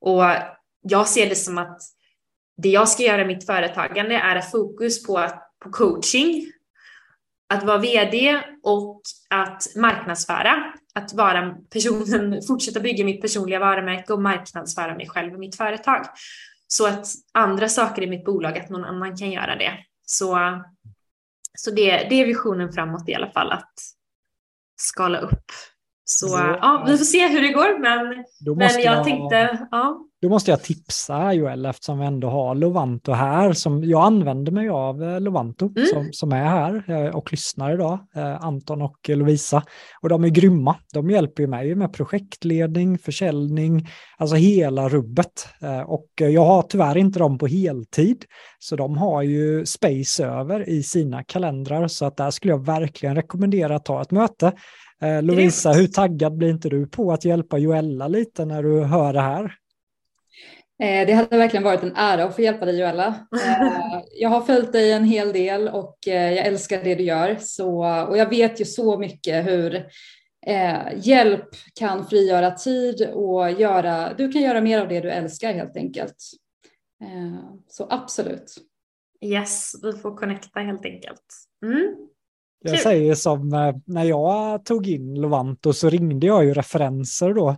Och 0.00 0.24
jag 0.80 1.08
ser 1.08 1.28
det 1.28 1.34
som 1.34 1.58
att 1.58 1.80
det 2.62 2.68
jag 2.68 2.88
ska 2.88 3.02
göra 3.02 3.22
i 3.22 3.26
mitt 3.26 3.46
företagande 3.46 4.14
är 4.14 4.36
att 4.36 4.50
fokus 4.50 5.06
på, 5.06 5.28
på 5.64 5.70
coaching, 5.70 6.46
att 7.54 7.64
vara 7.64 7.78
vd 7.78 8.42
och 8.62 9.02
att 9.30 9.62
marknadsföra. 9.76 10.72
Att 10.94 11.14
vara 11.14 11.54
personen, 11.72 12.42
fortsätta 12.42 12.80
bygga 12.80 13.04
mitt 13.04 13.22
personliga 13.22 13.58
varumärke 13.58 14.12
och 14.12 14.22
marknadsföra 14.22 14.94
mig 14.94 15.08
själv 15.08 15.32
och 15.32 15.38
mitt 15.38 15.56
företag. 15.56 16.06
Så 16.68 16.86
att 16.86 17.06
andra 17.34 17.68
saker 17.68 18.02
i 18.02 18.06
mitt 18.06 18.24
bolag, 18.24 18.58
att 18.58 18.70
någon 18.70 18.84
annan 18.84 19.16
kan 19.16 19.30
göra 19.30 19.56
det. 19.56 19.72
Så, 20.06 20.38
så 21.58 21.70
det, 21.70 21.90
det 21.90 22.14
är 22.14 22.26
visionen 22.26 22.72
framåt 22.72 23.08
i 23.08 23.14
alla 23.14 23.30
fall, 23.30 23.52
att 23.52 23.74
skala 24.76 25.18
upp. 25.18 25.44
Så 26.04 26.26
ja, 26.60 26.84
vi 26.86 26.98
får 26.98 27.04
se 27.04 27.28
hur 27.28 27.42
det 27.42 27.48
går, 27.48 27.78
men, 27.78 28.24
men 28.56 28.82
jag, 28.82 28.96
jag 28.96 29.04
tänkte, 29.04 29.66
ja. 29.70 30.05
Då 30.22 30.28
måste 30.28 30.50
jag 30.50 30.62
tipsa 30.62 31.32
Joel 31.32 31.66
eftersom 31.66 31.98
vi 31.98 32.06
ändå 32.06 32.28
har 32.28 32.54
Lovanto 32.54 33.12
här. 33.12 33.52
Som, 33.52 33.84
jag 33.84 34.04
använder 34.04 34.52
mig 34.52 34.68
av 34.68 35.02
eh, 35.02 35.20
Lovanto 35.20 35.72
mm. 35.76 35.86
som, 35.86 36.08
som 36.12 36.32
är 36.32 36.44
här 36.44 36.84
eh, 36.88 37.16
och 37.16 37.32
lyssnar 37.32 37.74
idag. 37.74 37.98
Eh, 38.14 38.44
Anton 38.44 38.82
och 38.82 39.08
Lovisa. 39.08 39.62
Och 40.02 40.08
de 40.08 40.24
är 40.24 40.28
grymma. 40.28 40.76
De 40.92 41.10
hjälper 41.10 41.42
ju 41.42 41.46
mig 41.46 41.74
med 41.74 41.92
projektledning, 41.92 42.98
försäljning, 42.98 43.88
alltså 44.16 44.36
hela 44.36 44.88
rubbet. 44.88 45.48
Och 45.86 46.08
jag 46.16 46.44
har 46.44 46.62
tyvärr 46.62 46.96
inte 46.96 47.18
dem 47.18 47.38
på 47.38 47.46
heltid. 47.46 48.24
Så 48.58 48.76
de 48.76 48.96
har 48.98 49.22
ju 49.22 49.66
space 49.66 50.26
över 50.26 50.68
i 50.68 50.82
sina 50.82 51.24
kalendrar. 51.24 51.88
Så 51.88 52.06
att 52.06 52.16
där 52.16 52.30
skulle 52.30 52.52
jag 52.52 52.66
verkligen 52.66 53.14
rekommendera 53.14 53.76
att 53.76 53.84
ta 53.84 54.02
ett 54.02 54.10
möte. 54.10 54.52
Lovisa, 55.22 55.72
hur 55.72 55.86
taggad 55.86 56.36
blir 56.36 56.50
inte 56.50 56.68
du 56.68 56.86
på 56.86 57.12
att 57.12 57.24
hjälpa 57.24 57.58
Joella 57.58 58.08
lite 58.08 58.44
när 58.44 58.62
du 58.62 58.84
hör 58.84 59.12
det 59.12 59.20
här? 59.20 59.54
Eh, 60.82 61.06
det 61.06 61.12
hade 61.12 61.36
verkligen 61.36 61.64
varit 61.64 61.82
en 61.82 61.96
ära 61.96 62.24
att 62.24 62.34
få 62.36 62.42
hjälpa 62.42 62.64
dig 62.64 62.78
Joella. 62.78 63.06
Eh, 63.46 64.00
jag 64.14 64.28
har 64.28 64.40
följt 64.40 64.72
dig 64.72 64.92
en 64.92 65.04
hel 65.04 65.32
del 65.32 65.68
och 65.68 66.08
eh, 66.08 66.32
jag 66.32 66.46
älskar 66.46 66.84
det 66.84 66.94
du 66.94 67.04
gör. 67.04 67.36
Så, 67.40 67.68
och 68.08 68.18
jag 68.18 68.28
vet 68.28 68.60
ju 68.60 68.64
så 68.64 68.98
mycket 68.98 69.46
hur 69.46 69.86
hjälp 70.96 71.48
kan 71.74 72.06
frigöra 72.06 72.50
tid 72.50 73.08
och 73.14 73.50
göra, 73.50 74.14
du 74.14 74.32
kan 74.32 74.42
göra 74.42 74.60
mer 74.60 74.80
av 74.80 74.88
det 74.88 75.00
du 75.00 75.10
älskar 75.10 75.52
helt 75.52 75.76
enkelt. 75.76 76.16
Så 77.68 77.86
absolut. 77.90 78.54
Yes, 79.24 79.72
vi 79.82 79.92
får 79.92 80.16
connecta 80.16 80.60
helt 80.60 80.84
enkelt. 80.84 81.24
Mm. 81.64 81.94
Jag 82.64 82.78
säger 82.78 83.14
som 83.14 83.48
när 83.86 84.04
jag 84.04 84.64
tog 84.64 84.88
in 84.88 85.14
Lovanto 85.14 85.72
så 85.72 85.90
ringde 85.90 86.26
jag 86.26 86.44
ju 86.44 86.54
referenser 86.54 87.34
då 87.34 87.56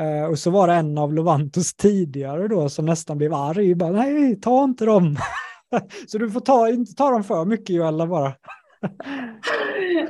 Uh, 0.00 0.24
och 0.30 0.38
så 0.38 0.50
var 0.50 0.66
det 0.66 0.74
en 0.74 0.98
av 0.98 1.14
Lovantos 1.14 1.74
tidigare 1.74 2.48
då 2.48 2.68
som 2.68 2.84
nästan 2.86 3.18
blev 3.18 3.34
arg. 3.34 3.74
Bara, 3.74 3.92
Nej, 3.92 4.40
ta 4.40 4.64
inte 4.64 4.84
dem. 4.84 5.16
så 6.06 6.18
du 6.18 6.30
får 6.30 6.40
ta, 6.40 6.68
inte 6.68 6.94
ta 6.94 7.10
dem 7.10 7.24
för 7.24 7.44
mycket 7.44 7.76
Joella 7.76 8.06
bara. 8.06 8.32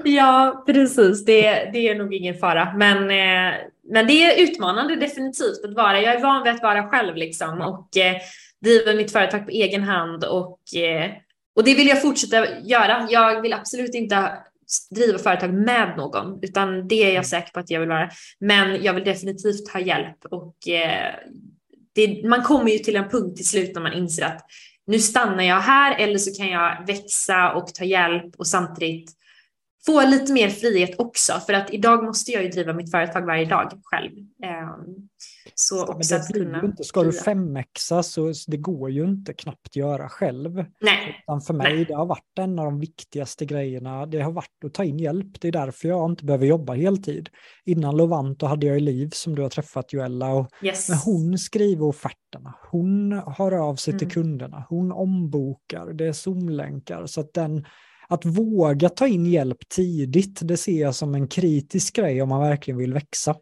ja, 0.04 0.64
precis. 0.66 1.24
Det, 1.24 1.70
det 1.72 1.88
är 1.88 1.94
nog 1.94 2.14
ingen 2.14 2.34
fara. 2.34 2.74
Men, 2.76 2.98
eh, 2.98 3.54
men 3.90 4.06
det 4.06 4.12
är 4.12 4.42
utmanande 4.42 4.96
definitivt 4.96 5.64
att 5.64 5.74
vara. 5.74 6.00
Jag 6.00 6.14
är 6.14 6.22
van 6.22 6.42
vid 6.42 6.52
att 6.52 6.62
vara 6.62 6.88
själv 6.88 7.16
liksom 7.16 7.60
och 7.60 7.96
eh, 7.96 8.16
driver 8.62 8.96
mitt 8.96 9.12
företag 9.12 9.44
på 9.44 9.50
egen 9.50 9.82
hand 9.82 10.24
och, 10.24 10.60
eh, 10.76 11.10
och 11.56 11.64
det 11.64 11.74
vill 11.74 11.88
jag 11.88 12.02
fortsätta 12.02 12.60
göra. 12.60 13.06
Jag 13.10 13.42
vill 13.42 13.52
absolut 13.52 13.94
inte 13.94 14.30
driva 14.90 15.18
företag 15.18 15.54
med 15.54 15.96
någon, 15.96 16.38
utan 16.42 16.88
det 16.88 16.94
är 16.94 17.06
jag 17.06 17.10
mm. 17.10 17.24
säker 17.24 17.52
på 17.52 17.60
att 17.60 17.70
jag 17.70 17.80
vill 17.80 17.88
vara. 17.88 18.10
Men 18.40 18.82
jag 18.82 18.94
vill 18.94 19.04
definitivt 19.04 19.70
ha 19.72 19.80
hjälp 19.80 20.24
och 20.30 20.68
eh, 20.68 21.14
det, 21.94 22.28
man 22.28 22.42
kommer 22.42 22.70
ju 22.70 22.78
till 22.78 22.96
en 22.96 23.08
punkt 23.08 23.36
till 23.36 23.48
slut 23.48 23.74
när 23.74 23.82
man 23.82 23.92
inser 23.92 24.24
att 24.24 24.40
nu 24.86 24.98
stannar 24.98 25.42
jag 25.42 25.60
här 25.60 25.96
eller 25.98 26.18
så 26.18 26.34
kan 26.34 26.48
jag 26.48 26.86
växa 26.86 27.52
och 27.52 27.74
ta 27.74 27.84
hjälp 27.84 28.34
och 28.36 28.46
samtidigt 28.46 29.12
få 29.86 30.02
lite 30.02 30.32
mer 30.32 30.48
frihet 30.48 30.94
också. 30.98 31.32
För 31.46 31.52
att 31.52 31.70
idag 31.70 32.04
måste 32.04 32.30
jag 32.30 32.42
ju 32.42 32.48
driva 32.48 32.72
mitt 32.72 32.90
företag 32.90 33.26
varje 33.26 33.44
dag 33.44 33.80
själv. 33.84 34.12
Um, 34.18 35.08
så 35.54 35.86
också 35.86 36.16
att 36.16 36.28
kunna... 36.28 36.64
Inte, 36.64 36.84
ska 36.84 37.02
du 37.02 37.12
femexa 37.12 38.02
så 38.02 38.32
det 38.46 38.56
går 38.56 38.90
ju 38.90 39.04
inte 39.04 39.32
knappt 39.32 39.76
göra 39.76 40.08
själv. 40.08 40.64
Nej. 40.80 41.22
Utan 41.22 41.40
för 41.40 41.54
mig 41.54 41.74
Nej. 41.74 41.84
det 41.84 41.94
har 41.94 42.06
varit 42.06 42.38
en 42.38 42.58
av 42.58 42.64
de 42.64 42.80
viktigaste 42.80 43.46
grejerna. 43.46 44.06
Det 44.06 44.20
har 44.20 44.32
varit 44.32 44.64
att 44.64 44.74
ta 44.74 44.84
in 44.84 44.98
hjälp. 44.98 45.40
Det 45.40 45.48
är 45.48 45.52
därför 45.52 45.88
jag 45.88 46.10
inte 46.10 46.24
behöver 46.24 46.46
jobba 46.46 46.74
heltid. 46.74 47.28
Innan 47.64 47.96
Lovanto 47.96 48.46
hade 48.46 48.66
jag 48.66 48.76
i 48.76 48.80
liv 48.80 49.10
som 49.12 49.34
du 49.34 49.42
har 49.42 49.48
träffat 49.48 49.92
Joella. 49.92 50.32
Och 50.32 50.48
yes. 50.62 50.88
Men 50.88 50.98
hon 50.98 51.38
skriver 51.38 51.86
offerterna. 51.86 52.54
Hon 52.70 53.12
hör 53.12 53.52
av 53.52 53.76
sig 53.76 53.92
mm. 53.92 53.98
till 53.98 54.10
kunderna. 54.10 54.66
Hon 54.68 54.92
ombokar. 54.92 55.92
Det 55.92 56.06
är 56.06 56.12
Zoom-länkar. 56.12 57.06
Så 57.06 57.20
att 57.20 57.34
den 57.34 57.66
att 58.08 58.24
våga 58.24 58.88
ta 58.88 59.06
in 59.06 59.26
hjälp 59.26 59.68
tidigt, 59.68 60.40
det 60.42 60.56
ser 60.56 60.80
jag 60.80 60.94
som 60.94 61.14
en 61.14 61.28
kritisk 61.28 61.96
grej 61.96 62.22
om 62.22 62.28
man 62.28 62.40
verkligen 62.40 62.78
vill 62.78 62.94
växa. 62.94 63.36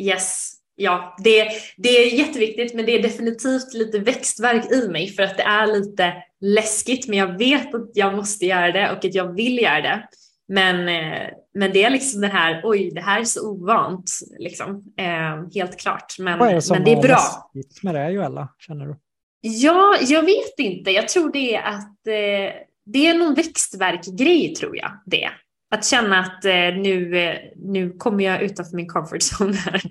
Yes, 0.00 0.57
ja, 0.78 1.16
det, 1.18 1.48
det 1.76 1.88
är 1.88 2.18
jätteviktigt, 2.18 2.74
men 2.74 2.86
det 2.86 2.92
är 2.92 3.02
definitivt 3.02 3.74
lite 3.74 3.98
växtverk 3.98 4.72
i 4.72 4.88
mig 4.88 5.08
för 5.08 5.22
att 5.22 5.36
det 5.36 5.42
är 5.42 5.66
lite 5.66 6.12
läskigt, 6.40 7.08
men 7.08 7.18
jag 7.18 7.38
vet 7.38 7.74
att 7.74 7.90
jag 7.94 8.14
måste 8.14 8.46
göra 8.46 8.72
det 8.72 8.90
och 8.90 9.04
att 9.04 9.14
jag 9.14 9.34
vill 9.34 9.58
göra 9.58 9.80
det. 9.80 10.08
Men, 10.48 10.88
eh, 10.88 11.28
men 11.54 11.72
det 11.72 11.84
är 11.84 11.90
liksom 11.90 12.20
det 12.20 12.28
här, 12.28 12.60
oj, 12.64 12.90
det 12.94 13.00
här 13.00 13.20
är 13.20 13.24
så 13.24 13.50
ovant, 13.50 14.10
liksom. 14.38 14.84
Eh, 14.98 15.52
helt 15.54 15.80
klart. 15.80 16.18
Men, 16.18 16.38
Vad 16.38 16.48
är 16.48 16.54
det 16.54 16.62
som 16.62 16.76
men 16.76 16.84
det 16.84 16.92
är 16.92 17.02
bra. 17.02 17.48
läskigt 17.54 17.82
med 17.82 17.94
det, 17.94 18.10
Joella, 18.10 18.48
känner 18.58 18.86
du? 18.86 18.96
Ja, 19.40 19.96
jag 20.00 20.22
vet 20.22 20.58
inte. 20.58 20.90
Jag 20.90 21.08
tror 21.08 21.32
det 21.32 21.54
är 21.54 21.62
att 21.62 22.06
eh, 22.06 22.60
det 22.86 23.06
är 23.06 23.18
någon 23.18 23.34
växtverkgrej 23.34 24.54
tror 24.54 24.76
jag 24.76 24.90
det. 25.06 25.30
Att 25.70 25.84
känna 25.84 26.20
att 26.20 26.44
eh, 26.44 26.52
nu, 26.52 27.18
eh, 27.18 27.36
nu 27.56 27.90
kommer 27.90 28.24
jag 28.24 28.42
utanför 28.42 28.76
min 28.76 28.88
comfort 28.88 29.22
zone 29.22 29.56
här. 29.56 29.82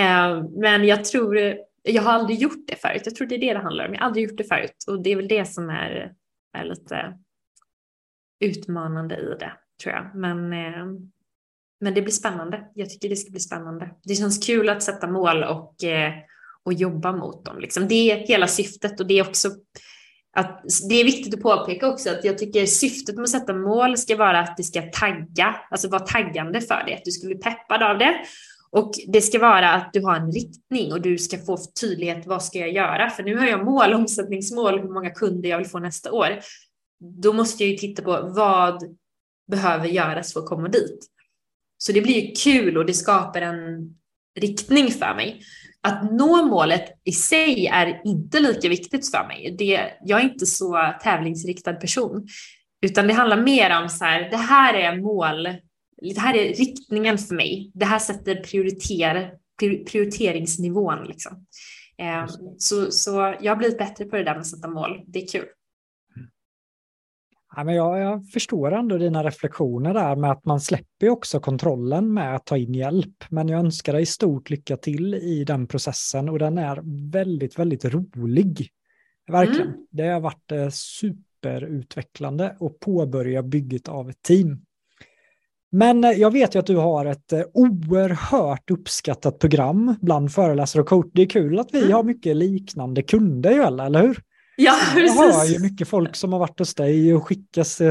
Eh, 0.00 0.44
men 0.50 0.84
jag 0.84 1.04
tror, 1.04 1.38
jag 1.82 2.02
har 2.02 2.12
aldrig 2.12 2.38
gjort 2.38 2.66
det 2.66 2.76
förut. 2.76 3.02
Jag 3.04 3.14
tror 3.14 3.26
det 3.26 3.34
är 3.34 3.38
det 3.38 3.52
det 3.52 3.58
handlar 3.58 3.88
om. 3.88 3.94
Jag 3.94 4.00
har 4.00 4.06
aldrig 4.06 4.28
gjort 4.28 4.38
det 4.38 4.44
förut 4.44 4.84
och 4.86 5.02
det 5.02 5.12
är 5.12 5.16
väl 5.16 5.28
det 5.28 5.44
som 5.44 5.70
är, 5.70 6.12
är 6.52 6.64
lite 6.64 7.18
utmanande 8.40 9.16
i 9.16 9.36
det 9.40 9.52
tror 9.82 9.94
jag. 9.94 10.10
Men, 10.14 10.52
eh, 10.52 10.86
men 11.80 11.94
det 11.94 12.02
blir 12.02 12.12
spännande. 12.12 12.64
Jag 12.74 12.90
tycker 12.90 13.08
det 13.08 13.16
ska 13.16 13.30
bli 13.30 13.40
spännande. 13.40 13.90
Det 14.04 14.14
känns 14.14 14.46
kul 14.46 14.68
att 14.68 14.82
sätta 14.82 15.06
mål 15.06 15.44
och, 15.44 15.84
eh, 15.84 16.12
och 16.62 16.72
jobba 16.72 17.12
mot 17.12 17.44
dem. 17.44 17.58
Liksom. 17.58 17.88
Det 17.88 18.10
är 18.10 18.16
hela 18.16 18.46
syftet 18.46 19.00
och 19.00 19.06
det 19.06 19.18
är 19.18 19.28
också 19.28 19.50
att 20.36 20.64
det 20.88 20.94
är 20.94 21.04
viktigt 21.04 21.34
att 21.34 21.40
påpeka 21.40 21.88
också 21.88 22.10
att 22.10 22.24
jag 22.24 22.38
tycker 22.38 22.66
syftet 22.66 23.14
med 23.14 23.22
att 23.22 23.30
sätta 23.30 23.54
mål 23.54 23.96
ska 23.96 24.16
vara 24.16 24.40
att 24.40 24.56
det 24.56 24.62
ska 24.62 24.82
tagga, 24.82 25.56
alltså 25.70 25.88
vara 25.88 26.00
taggande 26.00 26.60
för 26.60 26.82
det. 26.86 26.94
att 26.94 27.04
du 27.04 27.10
ska 27.10 27.26
bli 27.26 27.36
peppad 27.36 27.82
av 27.82 27.98
det. 27.98 28.14
Och 28.70 28.92
det 29.08 29.20
ska 29.20 29.38
vara 29.38 29.72
att 29.72 29.92
du 29.92 30.02
har 30.02 30.16
en 30.16 30.32
riktning 30.32 30.92
och 30.92 31.00
du 31.00 31.18
ska 31.18 31.38
få 31.38 31.58
tydlighet, 31.80 32.26
vad 32.26 32.44
ska 32.44 32.58
jag 32.58 32.72
göra? 32.72 33.10
För 33.10 33.22
nu 33.22 33.36
har 33.36 33.46
jag 33.46 33.64
mål, 33.64 33.94
omsättningsmål, 33.94 34.78
hur 34.78 34.88
många 34.88 35.10
kunder 35.10 35.48
jag 35.48 35.58
vill 35.58 35.66
få 35.66 35.78
nästa 35.78 36.12
år. 36.12 36.38
Då 37.00 37.32
måste 37.32 37.64
jag 37.64 37.70
ju 37.70 37.76
titta 37.76 38.02
på 38.02 38.32
vad 38.36 38.82
behöver 39.50 39.86
göras 39.86 40.32
för 40.32 40.40
att 40.40 40.46
komma 40.46 40.68
dit. 40.68 41.06
Så 41.78 41.92
det 41.92 42.00
blir 42.00 42.20
ju 42.20 42.32
kul 42.32 42.76
och 42.76 42.86
det 42.86 42.94
skapar 42.94 43.40
en 43.40 43.94
riktning 44.40 44.90
för 44.90 45.14
mig. 45.14 45.40
Att 45.80 46.12
nå 46.12 46.44
målet 46.44 46.84
i 47.04 47.12
sig 47.12 47.66
är 47.66 48.00
inte 48.04 48.40
lika 48.40 48.68
viktigt 48.68 49.10
för 49.10 49.26
mig. 49.26 49.54
Det, 49.58 49.92
jag 50.04 50.20
är 50.20 50.24
inte 50.24 50.46
så 50.46 50.94
tävlingsriktad 51.02 51.74
person, 51.74 52.26
utan 52.80 53.06
det 53.06 53.14
handlar 53.14 53.42
mer 53.42 53.82
om 53.82 53.88
så 53.88 54.04
här, 54.04 54.30
det 54.30 54.36
här 54.36 54.74
är 54.74 55.00
mål, 55.00 55.48
det 56.02 56.20
här 56.20 56.34
är 56.34 56.54
riktningen 56.54 57.18
för 57.18 57.34
mig. 57.34 57.70
Det 57.74 57.84
här 57.84 57.98
sätter 57.98 58.34
prioriter, 58.34 59.32
prioriteringsnivån. 59.90 61.04
Liksom. 61.04 61.46
Eh, 61.98 62.26
så, 62.58 62.90
så 62.90 63.34
jag 63.40 63.52
har 63.52 63.56
blivit 63.56 63.78
bättre 63.78 64.04
på 64.04 64.16
det 64.16 64.24
där 64.24 64.32
med 64.32 64.40
att 64.40 64.46
sätta 64.46 64.68
mål. 64.68 65.04
Det 65.06 65.22
är 65.22 65.26
kul. 65.26 65.46
Ja, 67.56 67.64
men 67.64 67.74
jag, 67.74 67.98
jag, 67.98 68.28
förstår 68.28 68.72
ändå 68.72 68.98
dina 68.98 69.24
reflektioner 69.24 69.94
där 69.94 70.16
med 70.16 70.30
att 70.30 70.44
man 70.44 70.60
släpper 70.60 71.08
också 71.08 71.40
kontrollen 71.40 72.14
med 72.14 72.34
att 72.36 72.46
ta 72.46 72.56
in 72.56 72.74
hjälp. 72.74 73.24
Men 73.28 73.48
jag 73.48 73.60
önskar 73.60 73.92
dig 73.92 74.06
stort 74.06 74.50
lycka 74.50 74.76
till 74.76 75.14
i 75.14 75.44
den 75.44 75.66
processen 75.66 76.28
och 76.28 76.38
den 76.38 76.58
är 76.58 77.10
väldigt, 77.12 77.58
väldigt 77.58 77.84
rolig. 77.84 78.68
Verkligen. 79.28 79.68
Mm. 79.68 79.86
Det 79.90 80.06
har 80.06 80.20
varit 80.20 80.52
eh, 80.52 80.68
superutvecklande 80.68 82.56
att 82.60 82.80
påbörja 82.80 83.42
bygget 83.42 83.88
av 83.88 84.10
ett 84.10 84.22
team. 84.22 84.65
Men 85.72 86.04
eh, 86.04 86.10
jag 86.10 86.30
vet 86.30 86.54
ju 86.54 86.58
att 86.58 86.66
du 86.66 86.76
har 86.76 87.06
ett 87.06 87.32
eh, 87.32 87.42
oerhört 87.54 88.70
uppskattat 88.70 89.38
program 89.38 89.96
bland 90.02 90.32
föreläsare 90.32 90.82
och 90.82 90.88
coach. 90.88 91.06
Det 91.14 91.22
är 91.22 91.26
kul 91.26 91.58
att 91.58 91.68
vi 91.72 91.78
mm. 91.78 91.92
har 91.92 92.02
mycket 92.02 92.36
liknande 92.36 93.02
kunder, 93.02 93.50
Joella, 93.50 93.86
eller 93.86 94.02
hur? 94.02 94.22
Ja, 94.56 94.78
precis. 94.94 95.16
Jag 95.16 95.32
hör 95.32 95.44
ju 95.44 95.58
mycket 95.58 95.88
folk 95.88 96.16
som 96.16 96.32
har 96.32 96.40
varit 96.40 96.58
hos 96.58 96.74
dig 96.74 97.14
och 97.14 97.26
skickas. 97.26 97.80
Och 97.80 97.86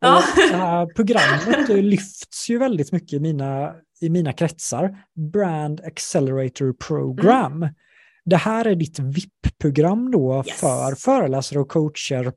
ja. 0.00 0.22
Det 0.50 0.56
här 0.56 0.86
programmet 0.86 1.68
lyfts 1.84 2.50
ju 2.50 2.58
väldigt 2.58 2.92
mycket 2.92 3.12
i 3.12 3.20
mina, 3.20 3.72
i 4.00 4.10
mina 4.10 4.32
kretsar. 4.32 4.96
Brand 5.32 5.80
Accelerator 5.80 6.72
Program. 6.72 7.56
Mm. 7.56 7.74
Det 8.24 8.36
här 8.36 8.64
är 8.64 8.74
ditt 8.74 8.98
VIP-program 8.98 10.10
då 10.10 10.42
yes. 10.46 10.60
för 10.60 10.94
föreläsare 10.94 11.60
och 11.60 11.68
coacher. 11.68 12.32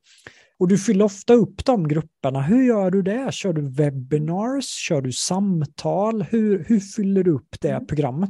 Och 0.64 0.70
du 0.70 0.78
fyller 0.78 1.06
ofta 1.06 1.34
upp 1.34 1.66
de 1.66 1.88
grupperna. 1.88 2.42
Hur 2.42 2.64
gör 2.64 2.92
du 2.92 3.02
det? 3.02 3.34
Kör 3.34 3.54
du 3.54 3.70
webinars? 3.70 4.66
Kör 4.66 5.02
du 5.02 5.12
samtal? 5.12 6.22
Hur, 6.22 6.66
hur 6.68 6.80
fyller 6.80 7.24
du 7.24 7.32
upp 7.32 7.56
det 7.62 7.70
mm. 7.70 7.88
programmet? 7.88 8.30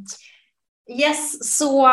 Yes, 0.99 1.57
så 1.57 1.87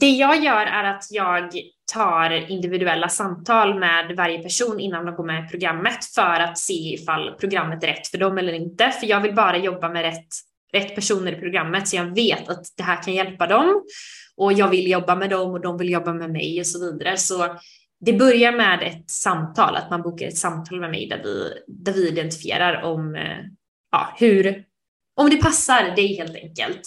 det 0.00 0.10
jag 0.10 0.44
gör 0.44 0.66
är 0.66 0.84
att 0.84 1.04
jag 1.10 1.50
tar 1.92 2.50
individuella 2.50 3.08
samtal 3.08 3.78
med 3.78 4.16
varje 4.16 4.42
person 4.42 4.80
innan 4.80 5.06
de 5.06 5.14
går 5.14 5.24
med 5.24 5.44
i 5.44 5.48
programmet 5.48 6.04
för 6.14 6.40
att 6.40 6.58
se 6.58 6.94
ifall 6.94 7.34
programmet 7.34 7.82
är 7.82 7.86
rätt 7.86 8.06
för 8.06 8.18
dem 8.18 8.38
eller 8.38 8.52
inte. 8.52 8.90
För 8.90 9.06
jag 9.06 9.20
vill 9.20 9.34
bara 9.34 9.58
jobba 9.58 9.88
med 9.88 10.02
rätt, 10.02 10.28
rätt 10.72 10.94
personer 10.94 11.32
i 11.32 11.40
programmet 11.40 11.88
så 11.88 11.96
jag 11.96 12.14
vet 12.14 12.48
att 12.48 12.64
det 12.76 12.82
här 12.82 13.02
kan 13.02 13.14
hjälpa 13.14 13.46
dem 13.46 13.82
och 14.36 14.52
jag 14.52 14.68
vill 14.68 14.90
jobba 14.90 15.16
med 15.16 15.30
dem 15.30 15.50
och 15.50 15.60
de 15.60 15.78
vill 15.78 15.90
jobba 15.90 16.12
med 16.12 16.30
mig 16.30 16.60
och 16.60 16.66
så 16.66 16.92
vidare. 16.92 17.16
Så 17.16 17.56
det 18.00 18.12
börjar 18.12 18.52
med 18.52 18.82
ett 18.82 19.10
samtal, 19.10 19.76
att 19.76 19.90
man 19.90 20.02
bokar 20.02 20.26
ett 20.26 20.36
samtal 20.36 20.80
med 20.80 20.90
mig 20.90 21.08
där 21.08 21.22
vi, 21.22 21.52
där 21.66 21.92
vi 21.92 22.08
identifierar 22.08 22.82
om 22.82 23.14
eh, 23.14 23.38
ja, 23.92 24.14
hur, 24.18 24.64
om 25.16 25.30
det 25.30 25.36
passar 25.36 25.96
dig 25.96 26.16
helt 26.16 26.36
enkelt. 26.36 26.82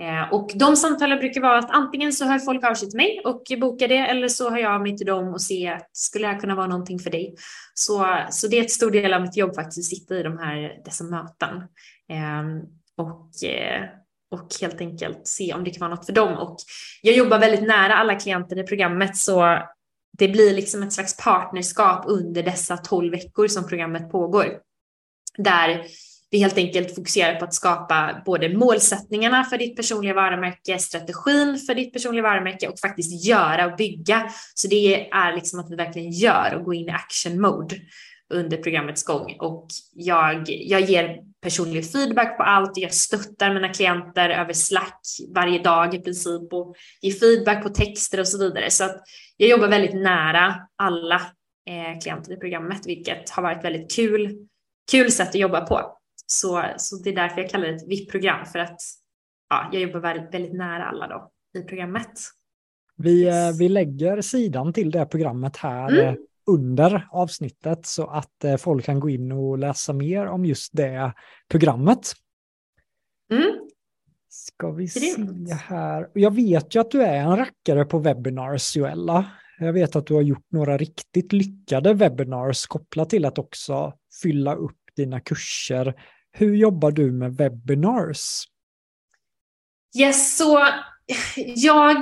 Eh, 0.00 0.32
och 0.32 0.50
de 0.54 0.76
samtalen 0.76 1.18
brukar 1.18 1.40
vara 1.40 1.58
att 1.58 1.70
antingen 1.70 2.12
så 2.12 2.24
hör 2.24 2.38
folk 2.38 2.64
av 2.64 2.74
sig 2.74 2.90
till 2.90 2.96
mig 2.96 3.22
och 3.24 3.42
bokar 3.60 3.88
det 3.88 3.98
eller 3.98 4.28
så 4.28 4.50
hör 4.50 4.58
jag 4.58 4.82
mig 4.82 4.96
till 4.96 5.06
dem 5.06 5.28
och 5.28 5.42
ser 5.42 5.72
att 5.72 5.88
skulle 5.92 6.26
det 6.26 6.32
här 6.32 6.40
kunna 6.40 6.54
vara 6.54 6.66
någonting 6.66 6.98
för 6.98 7.10
dig? 7.10 7.34
Så, 7.74 8.18
så 8.30 8.48
det 8.48 8.58
är 8.58 8.62
ett 8.62 8.70
stor 8.70 8.90
del 8.90 9.12
av 9.12 9.22
mitt 9.22 9.36
jobb 9.36 9.54
faktiskt 9.54 9.78
att 9.78 9.98
sitta 9.98 10.14
i 10.14 10.22
de 10.22 10.38
här, 10.38 10.82
dessa 10.84 11.04
möten. 11.04 11.56
Eh, 12.10 12.44
och, 12.96 13.48
eh, 13.48 13.82
och 14.30 14.48
helt 14.60 14.80
enkelt 14.80 15.26
se 15.26 15.54
om 15.54 15.64
det 15.64 15.70
kan 15.70 15.80
vara 15.80 15.94
något 15.94 16.06
för 16.06 16.12
dem. 16.12 16.32
Och 16.38 16.56
jag 17.02 17.16
jobbar 17.16 17.38
väldigt 17.38 17.68
nära 17.68 17.94
alla 17.94 18.14
klienter 18.14 18.58
i 18.58 18.62
programmet 18.62 19.16
så 19.16 19.58
det 20.18 20.28
blir 20.28 20.54
liksom 20.54 20.82
ett 20.82 20.92
slags 20.92 21.16
partnerskap 21.16 22.04
under 22.06 22.42
dessa 22.42 22.76
tolv 22.76 23.12
veckor 23.12 23.48
som 23.48 23.68
programmet 23.68 24.10
pågår. 24.10 24.58
Där 25.38 25.84
vi 26.30 26.38
helt 26.38 26.58
enkelt 26.58 26.94
fokuserar 26.94 27.34
på 27.34 27.44
att 27.44 27.54
skapa 27.54 28.22
både 28.26 28.56
målsättningarna 28.56 29.44
för 29.44 29.58
ditt 29.58 29.76
personliga 29.76 30.14
varumärke, 30.14 30.78
strategin 30.78 31.58
för 31.58 31.74
ditt 31.74 31.92
personliga 31.92 32.22
varumärke 32.22 32.68
och 32.68 32.78
faktiskt 32.78 33.26
göra 33.26 33.66
och 33.66 33.76
bygga. 33.76 34.30
Så 34.54 34.68
det 34.68 35.10
är 35.10 35.34
liksom 35.34 35.60
att 35.60 35.70
vi 35.70 35.76
verkligen 35.76 36.10
gör 36.10 36.54
och 36.54 36.64
går 36.64 36.74
in 36.74 36.88
i 36.88 36.90
action 36.90 37.40
mode 37.40 37.76
under 38.34 38.56
programmets 38.56 39.04
gång 39.04 39.36
och 39.40 39.66
jag, 39.92 40.44
jag 40.48 40.80
ger 40.80 41.18
personlig 41.44 41.92
feedback 41.92 42.36
på 42.36 42.42
allt. 42.42 42.72
Jag 42.76 42.94
stöttar 42.94 43.54
mina 43.54 43.68
klienter 43.68 44.30
över 44.30 44.52
Slack 44.52 45.00
varje 45.34 45.62
dag 45.62 45.94
i 45.94 45.98
princip 45.98 46.52
och 46.52 46.76
ger 47.02 47.12
feedback 47.12 47.62
på 47.62 47.68
texter 47.68 48.20
och 48.20 48.28
så 48.28 48.38
vidare. 48.38 48.70
Så 48.70 48.84
att 48.84 49.02
jag 49.36 49.48
jobbar 49.50 49.68
väldigt 49.68 49.94
nära 49.94 50.54
alla 50.76 51.20
eh, 51.70 52.00
klienter 52.02 52.32
i 52.32 52.36
programmet, 52.36 52.86
vilket 52.86 53.30
har 53.30 53.42
varit 53.42 53.64
väldigt 53.64 53.94
kul, 53.94 54.46
kul 54.90 55.12
sätt 55.12 55.28
att 55.28 55.34
jobba 55.34 55.60
på. 55.60 55.98
Så, 56.26 56.64
så 56.76 56.96
det 56.96 57.10
är 57.10 57.16
därför 57.16 57.40
jag 57.40 57.50
kallar 57.50 57.66
det 57.66 57.74
ett 57.74 57.88
VIP-program 57.88 58.46
för 58.46 58.58
att 58.58 58.80
ja, 59.50 59.68
jag 59.72 59.82
jobbar 59.82 60.00
väldigt, 60.00 60.34
väldigt 60.34 60.54
nära 60.54 60.84
alla 60.84 61.08
då 61.08 61.30
i 61.60 61.62
programmet. 61.62 62.12
Vi, 62.96 63.28
eh, 63.28 63.34
yes. 63.34 63.60
vi 63.60 63.68
lägger 63.68 64.20
sidan 64.20 64.72
till 64.72 64.90
det 64.90 65.06
programmet 65.06 65.56
här 65.56 65.88
mm. 65.88 66.16
Under 66.46 67.08
avsnittet 67.10 67.86
så 67.86 68.06
att 68.06 68.44
eh, 68.44 68.56
folk 68.56 68.84
kan 68.84 69.00
gå 69.00 69.10
in 69.10 69.32
och 69.32 69.58
läsa 69.58 69.92
mer 69.92 70.26
om 70.26 70.44
just 70.44 70.72
det 70.72 71.12
programmet. 71.48 72.12
Mm. 73.32 73.68
Ska 74.28 74.70
vi 74.70 74.88
se 74.88 75.16
här. 75.54 76.10
Jag 76.14 76.34
vet 76.34 76.74
ju 76.74 76.80
att 76.80 76.90
du 76.90 77.02
är 77.02 77.16
en 77.16 77.36
rackare 77.36 77.84
på 77.84 77.98
webinars, 77.98 78.76
Joella. 78.76 79.30
Jag 79.58 79.72
vet 79.72 79.96
att 79.96 80.06
du 80.06 80.14
har 80.14 80.22
gjort 80.22 80.46
några 80.48 80.78
riktigt 80.78 81.32
lyckade 81.32 81.94
webinars 81.94 82.66
kopplat 82.66 83.10
till 83.10 83.24
att 83.24 83.38
också 83.38 83.92
fylla 84.22 84.54
upp 84.54 84.78
dina 84.96 85.20
kurser 85.20 85.94
hur 86.36 86.54
jobbar 86.54 86.90
du 86.90 87.12
med 87.12 87.36
webinars? 87.36 88.44
Yes, 89.98 90.36
så 90.36 90.68
jag 91.56 91.96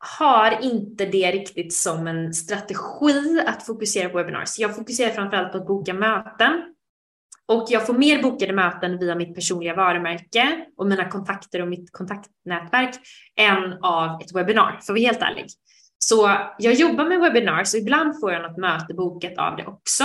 har 0.00 0.58
inte 0.62 1.06
det 1.06 1.30
riktigt 1.30 1.74
som 1.74 2.06
en 2.06 2.34
strategi 2.34 3.42
att 3.46 3.66
fokusera 3.66 4.08
på 4.08 4.16
webinars. 4.16 4.58
Jag 4.58 4.76
fokuserar 4.76 5.10
framförallt 5.10 5.52
på 5.52 5.58
att 5.58 5.66
boka 5.66 5.94
möten 5.94 6.74
och 7.48 7.66
jag 7.68 7.86
får 7.86 7.94
mer 7.94 8.22
bokade 8.22 8.52
möten 8.52 8.98
via 8.98 9.14
mitt 9.14 9.34
personliga 9.34 9.74
varumärke 9.74 10.64
och 10.76 10.86
mina 10.86 11.08
kontakter 11.08 11.62
och 11.62 11.68
mitt 11.68 11.92
kontaktnätverk 11.92 12.94
än 13.36 13.72
av 13.82 14.20
ett 14.20 14.34
webbinar, 14.34 14.70
för 14.70 14.78
att 14.78 14.88
vara 14.88 14.98
helt 14.98 15.22
ärlig. 15.22 15.46
Så 15.98 16.30
jag 16.58 16.74
jobbar 16.74 17.04
med 17.04 17.20
webinars 17.20 17.74
och 17.74 17.80
ibland 17.80 18.20
får 18.20 18.32
jag 18.32 18.42
något 18.42 18.58
möte 18.58 18.94
bokat 18.94 19.38
av 19.38 19.56
det 19.56 19.66
också. 19.66 20.04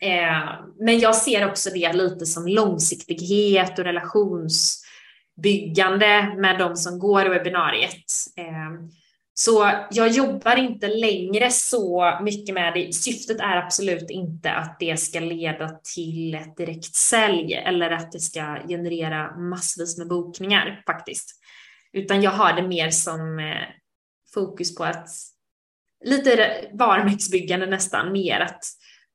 Eh, 0.00 0.48
men 0.78 0.98
jag 0.98 1.16
ser 1.16 1.48
också 1.48 1.70
det 1.70 1.92
lite 1.92 2.26
som 2.26 2.46
långsiktighet 2.46 3.78
och 3.78 3.84
relations 3.84 4.81
byggande 5.42 6.34
med 6.36 6.58
de 6.58 6.76
som 6.76 6.98
går 6.98 7.24
webbinariet. 7.24 8.04
Ehm, 8.36 8.90
så 9.34 9.70
jag 9.90 10.08
jobbar 10.08 10.56
inte 10.56 10.88
längre 10.88 11.50
så 11.50 12.18
mycket 12.22 12.54
med 12.54 12.74
det. 12.74 12.94
Syftet 12.94 13.40
är 13.40 13.56
absolut 13.56 14.10
inte 14.10 14.52
att 14.52 14.76
det 14.80 14.96
ska 14.96 15.20
leda 15.20 15.68
till 15.94 16.34
ett 16.34 16.56
direkt 16.56 16.94
sälj 16.94 17.54
eller 17.54 17.90
att 17.90 18.12
det 18.12 18.20
ska 18.20 18.58
generera 18.68 19.36
massvis 19.36 19.98
med 19.98 20.08
bokningar 20.08 20.82
faktiskt. 20.86 21.30
Utan 21.92 22.22
jag 22.22 22.30
har 22.30 22.52
det 22.52 22.68
mer 22.68 22.90
som 22.90 23.38
eh, 23.38 23.68
fokus 24.34 24.74
på 24.74 24.84
att 24.84 25.08
lite 26.04 26.64
varumärkesbyggande 26.72 27.66
nästan, 27.66 28.12
mer 28.12 28.40
att 28.40 28.64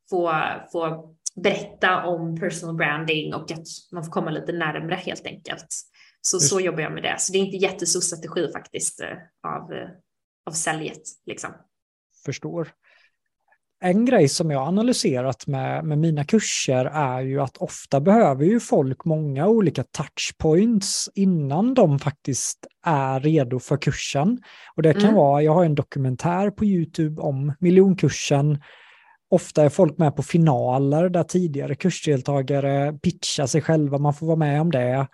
få, 0.09 0.43
få 0.71 1.13
berätta 1.35 2.03
om 2.03 2.39
personal 2.39 2.75
branding 2.75 3.33
och 3.33 3.51
att 3.51 3.67
man 3.91 4.03
får 4.03 4.11
komma 4.11 4.31
lite 4.31 4.51
närmre 4.51 4.95
helt 4.95 5.25
enkelt. 5.25 5.67
Så, 6.29 6.39
så 6.39 6.59
jobbar 6.59 6.81
jag 6.81 6.91
med 6.91 7.03
det. 7.03 7.15
Så 7.19 7.31
det 7.31 7.37
är 7.37 7.39
inte 7.39 7.57
jättestor 7.57 8.01
strategi 8.01 8.51
faktiskt 8.53 9.01
eh, 9.01 9.07
av, 9.47 9.73
eh, 9.73 9.89
av 10.49 10.51
säljet. 10.51 11.01
Liksom. 11.25 11.49
Förstår. 12.25 12.73
en 13.81 14.05
grej 14.05 14.27
som 14.27 14.51
jag 14.51 14.67
analyserat 14.67 15.47
med, 15.47 15.85
med 15.85 15.97
mina 15.97 16.23
kurser 16.23 16.85
är 16.85 17.21
ju 17.21 17.41
att 17.41 17.57
ofta 17.57 17.99
behöver 17.99 18.45
ju 18.45 18.59
folk 18.59 19.05
många 19.05 19.47
olika 19.47 19.83
touchpoints 19.83 21.09
innan 21.15 21.73
de 21.73 21.99
faktiskt 21.99 22.67
är 22.85 23.19
redo 23.19 23.59
för 23.59 23.77
kursen. 23.77 24.41
Och 24.75 24.83
det 24.83 24.93
kan 24.93 25.03
mm. 25.03 25.15
vara, 25.15 25.41
jag 25.41 25.53
har 25.53 25.65
en 25.65 25.75
dokumentär 25.75 26.51
på 26.51 26.65
YouTube 26.65 27.21
om 27.21 27.53
miljonkursen. 27.59 28.61
Ofta 29.29 29.63
är 29.63 29.69
folk 29.69 29.97
med 29.97 30.15
på 30.15 30.23
finaler 30.23 31.09
där 31.09 31.23
tidigare 31.23 31.75
kursdeltagare 31.75 32.93
pitchar 32.93 33.45
sig 33.45 33.61
själva, 33.61 33.97
man 33.97 34.13
får 34.13 34.27
vara 34.27 34.37
med 34.37 34.61
om 34.61 34.71
det. 34.71 35.07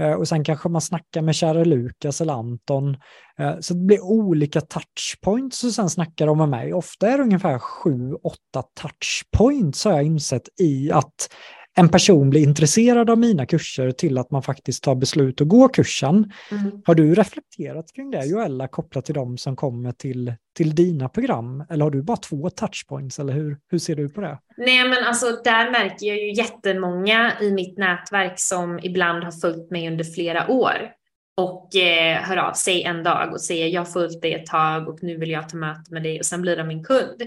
Eh, 0.00 0.12
och 0.12 0.28
sen 0.28 0.44
kanske 0.44 0.68
man 0.68 0.80
snackar 0.80 1.22
med 1.22 1.34
kära 1.34 1.64
Lukas 1.64 2.20
eller 2.20 2.32
Anton. 2.32 2.96
Eh, 3.38 3.54
så 3.60 3.74
det 3.74 3.84
blir 3.84 4.00
olika 4.00 4.60
touchpoints 4.60 5.64
och 5.64 5.72
sen 5.72 5.90
snackar 5.90 6.26
de 6.26 6.38
med 6.38 6.48
mig. 6.48 6.72
Ofta 6.72 7.08
är 7.08 7.18
det 7.18 7.24
ungefär 7.24 7.58
sju, 7.58 8.14
åtta 8.14 8.62
touchpoints 8.80 9.84
har 9.84 9.92
jag 9.92 10.04
insett 10.04 10.48
i 10.60 10.90
att 10.90 11.28
en 11.76 11.88
person 11.88 12.30
blir 12.30 12.42
intresserad 12.42 13.10
av 13.10 13.18
mina 13.18 13.46
kurser 13.46 13.90
till 13.90 14.18
att 14.18 14.30
man 14.30 14.42
faktiskt 14.42 14.84
tar 14.84 14.94
beslut 14.94 15.40
att 15.40 15.48
gå 15.48 15.68
kursen. 15.68 16.32
Mm. 16.50 16.82
Har 16.84 16.94
du 16.94 17.14
reflekterat 17.14 17.92
kring 17.94 18.10
det 18.10 18.26
Joella 18.26 18.68
kopplat 18.68 19.04
till 19.04 19.14
de 19.14 19.38
som 19.38 19.56
kommer 19.56 19.92
till, 19.92 20.34
till 20.56 20.74
dina 20.74 21.08
program? 21.08 21.64
Eller 21.70 21.84
har 21.84 21.90
du 21.90 22.02
bara 22.02 22.16
två 22.16 22.50
touchpoints 22.50 23.18
eller 23.18 23.32
hur, 23.32 23.58
hur 23.70 23.78
ser 23.78 23.96
du 23.96 24.08
på 24.08 24.20
det? 24.20 24.38
Nej 24.56 24.88
men 24.88 25.04
alltså 25.04 25.26
där 25.44 25.70
märker 25.70 26.06
jag 26.06 26.16
ju 26.16 26.32
jättemånga 26.32 27.32
i 27.40 27.52
mitt 27.52 27.78
nätverk 27.78 28.34
som 28.36 28.80
ibland 28.82 29.24
har 29.24 29.32
följt 29.32 29.70
mig 29.70 29.88
under 29.88 30.04
flera 30.04 30.50
år 30.50 30.76
och 31.36 31.76
eh, 31.76 32.16
hör 32.16 32.36
av 32.36 32.52
sig 32.52 32.82
en 32.82 33.02
dag 33.02 33.32
och 33.32 33.40
säger 33.40 33.66
jag 33.66 33.80
har 33.80 33.86
följt 33.86 34.22
dig 34.22 34.34
ett 34.34 34.46
tag 34.46 34.88
och 34.88 34.98
nu 35.02 35.16
vill 35.16 35.30
jag 35.30 35.48
ta 35.48 35.56
möte 35.56 35.94
med 35.94 36.02
dig 36.02 36.18
och 36.18 36.26
sen 36.26 36.42
blir 36.42 36.56
de 36.56 36.68
min 36.68 36.84
kund. 36.84 37.22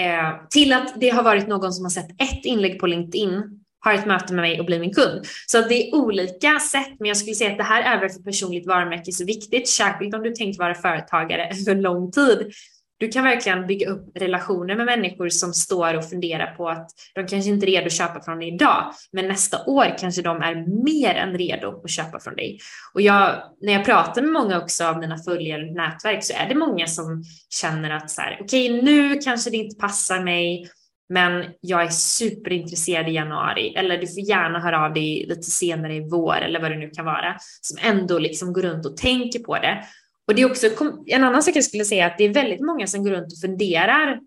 Eh, 0.00 0.46
till 0.50 0.72
att 0.72 1.00
det 1.00 1.08
har 1.08 1.22
varit 1.22 1.48
någon 1.48 1.72
som 1.72 1.84
har 1.84 1.90
sett 1.90 2.10
ett 2.10 2.44
inlägg 2.44 2.78
på 2.78 2.86
LinkedIn 2.86 3.64
har 3.80 3.94
ett 3.94 4.06
möte 4.06 4.34
med 4.34 4.42
mig 4.42 4.60
och 4.60 4.66
blir 4.66 4.80
min 4.80 4.94
kund. 4.94 5.26
Så 5.46 5.60
det 5.60 5.88
är 5.88 5.94
olika 5.94 6.60
sätt, 6.60 6.92
men 6.98 7.08
jag 7.08 7.16
skulle 7.16 7.34
säga 7.34 7.50
att 7.50 7.58
det 7.58 7.64
här 7.64 7.82
är 7.82 8.08
för 8.08 8.22
personligt 8.22 8.66
varumärke 8.66 9.12
så 9.12 9.24
viktigt, 9.24 9.68
särskilt 9.68 10.14
om 10.14 10.22
du 10.22 10.30
tänkt 10.30 10.58
vara 10.58 10.74
företagare 10.74 11.54
för 11.66 11.74
lång 11.74 12.12
tid. 12.12 12.52
Du 13.00 13.08
kan 13.08 13.24
verkligen 13.24 13.66
bygga 13.66 13.88
upp 13.88 14.10
relationer 14.14 14.76
med 14.76 14.86
människor 14.86 15.28
som 15.28 15.52
står 15.52 15.96
och 15.96 16.08
funderar 16.08 16.54
på 16.54 16.68
att 16.68 16.90
de 17.14 17.26
kanske 17.26 17.50
inte 17.50 17.66
är 17.66 17.68
redo 17.68 17.86
att 17.86 17.92
köpa 17.92 18.20
från 18.20 18.38
dig 18.38 18.54
idag, 18.54 18.94
men 19.12 19.28
nästa 19.28 19.64
år 19.66 19.98
kanske 19.98 20.22
de 20.22 20.42
är 20.42 20.84
mer 20.84 21.14
än 21.14 21.38
redo 21.38 21.82
att 21.84 21.90
köpa 21.90 22.20
från 22.20 22.36
dig. 22.36 22.58
Och 22.94 23.00
jag, 23.00 23.42
när 23.60 23.72
jag 23.72 23.84
pratar 23.84 24.22
med 24.22 24.32
många 24.32 24.58
också 24.58 24.84
av 24.84 24.98
mina 24.98 25.18
följare 25.18 25.62
och 25.62 25.74
nätverk 25.74 26.24
så 26.24 26.32
är 26.32 26.48
det 26.48 26.54
många 26.54 26.86
som 26.86 27.24
känner 27.50 27.90
att 27.90 28.10
så 28.10 28.20
här, 28.20 28.38
okej, 28.40 28.70
okay, 28.70 28.82
nu 28.82 29.18
kanske 29.18 29.50
det 29.50 29.56
inte 29.56 29.80
passar 29.80 30.20
mig 30.20 30.70
men 31.08 31.44
jag 31.60 31.82
är 31.82 31.88
superintresserad 31.88 33.08
i 33.08 33.12
januari 33.12 33.74
eller 33.76 33.98
du 33.98 34.06
får 34.06 34.20
gärna 34.20 34.60
höra 34.60 34.84
av 34.84 34.94
dig 34.94 35.26
lite 35.28 35.42
senare 35.42 35.94
i 35.94 36.08
vår 36.10 36.36
eller 36.36 36.60
vad 36.60 36.70
det 36.70 36.76
nu 36.76 36.90
kan 36.90 37.04
vara 37.04 37.36
som 37.60 37.78
ändå 37.80 38.18
liksom 38.18 38.52
går 38.52 38.62
runt 38.62 38.86
och 38.86 38.96
tänker 38.96 39.38
på 39.38 39.54
det. 39.54 39.84
Och 40.26 40.34
det 40.34 40.42
är 40.42 40.50
också 40.50 40.66
en 41.06 41.24
annan 41.24 41.42
sak 41.42 41.56
jag 41.56 41.64
skulle 41.64 41.84
säga 41.84 42.06
att 42.06 42.18
det 42.18 42.24
är 42.24 42.34
väldigt 42.34 42.60
många 42.60 42.86
som 42.86 43.02
går 43.02 43.10
runt 43.10 43.32
och 43.32 43.38
funderar 43.38 44.20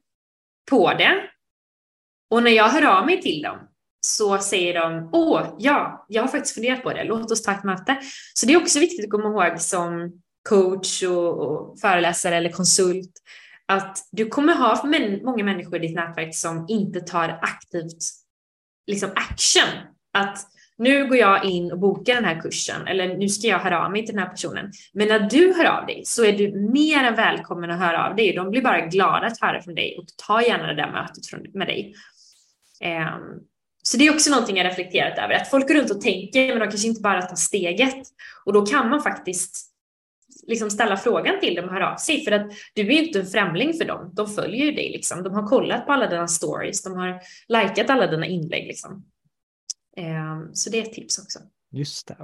på 0.69 0.93
det. 0.93 1.23
Och 2.29 2.43
när 2.43 2.51
jag 2.51 2.69
hör 2.69 2.85
av 2.85 3.05
mig 3.05 3.21
till 3.21 3.41
dem 3.41 3.57
så 4.01 4.37
säger 4.37 4.73
de 4.73 5.09
åh 5.13 5.55
ja, 5.59 6.05
jag 6.09 6.23
har 6.23 6.27
faktiskt 6.27 6.55
funderat 6.55 6.83
på 6.83 6.93
det, 6.93 7.03
låt 7.03 7.31
oss 7.31 7.43
ta 7.43 7.51
ett 7.51 7.63
möte. 7.63 7.97
Så 8.33 8.45
det 8.45 8.53
är 8.53 8.61
också 8.61 8.79
viktigt 8.79 9.05
att 9.05 9.11
komma 9.11 9.45
ihåg 9.45 9.61
som 9.61 10.21
coach 10.49 11.03
och, 11.03 11.39
och 11.39 11.79
föreläsare 11.79 12.35
eller 12.35 12.49
konsult 12.49 13.11
att 13.71 13.97
du 14.11 14.25
kommer 14.25 14.55
ha 14.55 14.83
många 15.23 15.43
människor 15.43 15.75
i 15.75 15.87
ditt 15.87 15.95
nätverk 15.95 16.35
som 16.35 16.65
inte 16.69 17.01
tar 17.01 17.39
aktivt 17.41 18.03
liksom 18.87 19.09
action. 19.15 19.69
Att 20.13 20.37
nu 20.77 21.07
går 21.07 21.17
jag 21.17 21.45
in 21.45 21.71
och 21.71 21.79
bokar 21.79 22.15
den 22.15 22.25
här 22.25 22.41
kursen 22.41 22.87
eller 22.87 23.17
nu 23.17 23.29
ska 23.29 23.47
jag 23.47 23.59
höra 23.59 23.85
av 23.85 23.91
mig 23.91 24.05
till 24.05 24.15
den 24.15 24.23
här 24.23 24.29
personen. 24.29 24.71
Men 24.93 25.07
när 25.07 25.19
du 25.19 25.53
hör 25.53 25.65
av 25.65 25.85
dig 25.85 26.01
så 26.05 26.25
är 26.25 26.33
du 26.33 26.71
mer 26.71 27.03
än 27.03 27.15
välkommen 27.15 27.71
att 27.71 27.79
höra 27.79 28.09
av 28.09 28.15
dig. 28.15 28.33
De 28.33 28.51
blir 28.51 28.61
bara 28.61 28.85
glada 28.85 29.27
att 29.27 29.41
höra 29.41 29.61
från 29.61 29.75
dig 29.75 29.97
och 29.97 30.05
ta 30.27 30.41
gärna 30.41 30.67
det 30.67 30.75
där 30.75 30.91
mötet 30.91 31.53
med 31.53 31.67
dig. 31.67 31.93
Um, 32.83 33.39
så 33.83 33.97
det 33.97 34.07
är 34.07 34.13
också 34.13 34.31
någonting 34.31 34.57
jag 34.57 34.65
reflekterat 34.65 35.17
över, 35.17 35.33
att 35.33 35.49
folk 35.49 35.67
går 35.67 35.75
runt 35.75 35.91
och 35.91 36.01
tänker 36.01 36.47
men 36.47 36.59
de 36.59 36.69
kanske 36.69 36.87
inte 36.87 37.01
bara 37.01 37.21
tar 37.21 37.35
steget. 37.35 38.03
Och 38.45 38.53
då 38.53 38.65
kan 38.65 38.89
man 38.89 39.01
faktiskt 39.03 39.70
liksom 40.51 40.69
ställa 40.69 40.97
frågan 40.97 41.39
till 41.39 41.55
dem 41.55 41.65
och 41.65 41.71
höra 41.71 41.93
av 41.93 41.97
sig 41.97 42.23
för 42.23 42.31
att 42.31 42.51
du 42.73 42.81
är 42.81 42.91
ju 42.91 43.05
inte 43.05 43.19
en 43.19 43.25
främling 43.25 43.73
för 43.73 43.85
dem. 43.85 44.11
De 44.13 44.27
följer 44.27 44.65
ju 44.65 44.71
dig 44.71 44.91
liksom. 44.91 45.23
De 45.23 45.33
har 45.33 45.47
kollat 45.47 45.85
på 45.85 45.93
alla 45.93 46.07
dina 46.07 46.27
stories, 46.27 46.83
de 46.83 46.93
har 46.93 47.21
likat 47.47 47.89
alla 47.89 48.07
dina 48.07 48.25
inlägg 48.25 48.67
liksom. 48.67 49.05
Ehm, 49.97 50.53
så 50.53 50.69
det 50.69 50.77
är 50.77 50.81
ett 50.81 50.93
tips 50.93 51.19
också. 51.19 51.39
Just 51.71 52.07
det. 52.07 52.17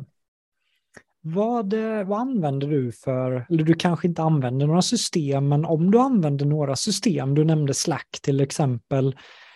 Vad, 1.21 1.73
eh, 1.73 2.03
vad 2.03 2.19
använder 2.19 2.67
du 2.67 2.91
för, 2.91 3.45
eller 3.49 3.63
du 3.63 3.73
kanske 3.73 4.07
inte 4.07 4.21
använder 4.21 4.67
några 4.67 4.81
system, 4.81 5.47
men 5.47 5.65
om 5.65 5.91
du 5.91 5.99
använder 5.99 6.45
några 6.45 6.75
system, 6.75 7.35
du 7.35 7.43
nämnde 7.43 7.73
Slack 7.73 8.19
till 8.21 8.41
exempel, 8.41 9.15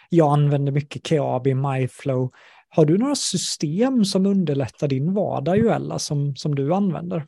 jag 0.10 0.34
använder 0.34 0.72
mycket 0.72 1.08
Keabi, 1.08 1.54
MyFlow. 1.54 2.32
Har 2.70 2.86
du 2.86 2.98
några 2.98 3.16
system 3.16 4.06
som 4.06 4.26
underlättar 4.26 4.88
din 4.88 5.14
vardag, 5.14 5.58
Joella, 5.58 6.00
som, 6.00 6.36
som 6.36 6.56
du 6.56 6.74
använder? 6.74 7.26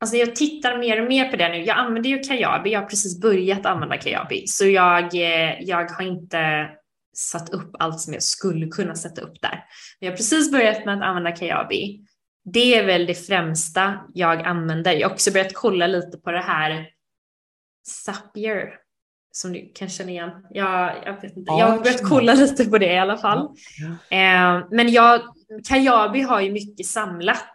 Alltså 0.00 0.16
jag 0.16 0.36
tittar 0.36 0.78
mer 0.78 1.02
och 1.02 1.08
mer 1.08 1.28
på 1.28 1.36
det 1.36 1.48
nu. 1.48 1.64
Jag 1.64 1.78
använder 1.78 2.10
ju 2.10 2.18
Kajabi. 2.18 2.72
Jag 2.72 2.80
har 2.80 2.88
precis 2.88 3.20
börjat 3.20 3.66
använda 3.66 3.96
Kajabi, 3.96 4.46
så 4.46 4.66
jag, 4.66 5.14
eh, 5.14 5.60
jag 5.60 5.90
har 5.90 6.02
inte 6.02 6.68
satt 7.16 7.48
upp 7.48 7.70
allt 7.78 8.00
som 8.00 8.12
jag 8.12 8.22
skulle 8.22 8.66
kunna 8.66 8.94
sätta 8.94 9.20
upp 9.20 9.40
där. 9.40 9.64
Men 10.00 10.06
jag 10.06 10.10
har 10.12 10.16
precis 10.16 10.52
börjat 10.52 10.84
med 10.84 10.94
att 10.94 11.02
använda 11.02 11.32
Kajabi. 11.32 12.00
Det 12.44 12.74
är 12.74 12.86
väl 12.86 13.06
det 13.06 13.14
främsta 13.14 14.00
jag 14.14 14.42
använder. 14.42 14.92
Jag 14.92 15.08
har 15.08 15.14
också 15.14 15.32
börjat 15.32 15.54
kolla 15.54 15.86
lite 15.86 16.18
på 16.18 16.30
det 16.30 16.42
här 16.42 16.88
Zapier 17.86 18.78
som 19.32 19.52
du 19.52 19.72
kan 19.74 19.88
känna 19.88 20.10
igen. 20.10 20.30
Jag, 20.50 20.94
jag, 21.04 21.20
vet 21.20 21.36
inte. 21.36 21.52
jag 21.52 21.66
har 21.66 21.78
börjat 21.78 22.08
kolla 22.08 22.34
lite 22.34 22.64
på 22.64 22.78
det 22.78 22.92
i 22.92 22.98
alla 22.98 23.16
fall. 23.16 23.38
Eh, 24.10 24.66
men 24.70 24.92
jag, 24.92 25.20
Kajabi 25.68 26.20
har 26.20 26.40
ju 26.40 26.52
mycket 26.52 26.86
samlat 26.86 27.54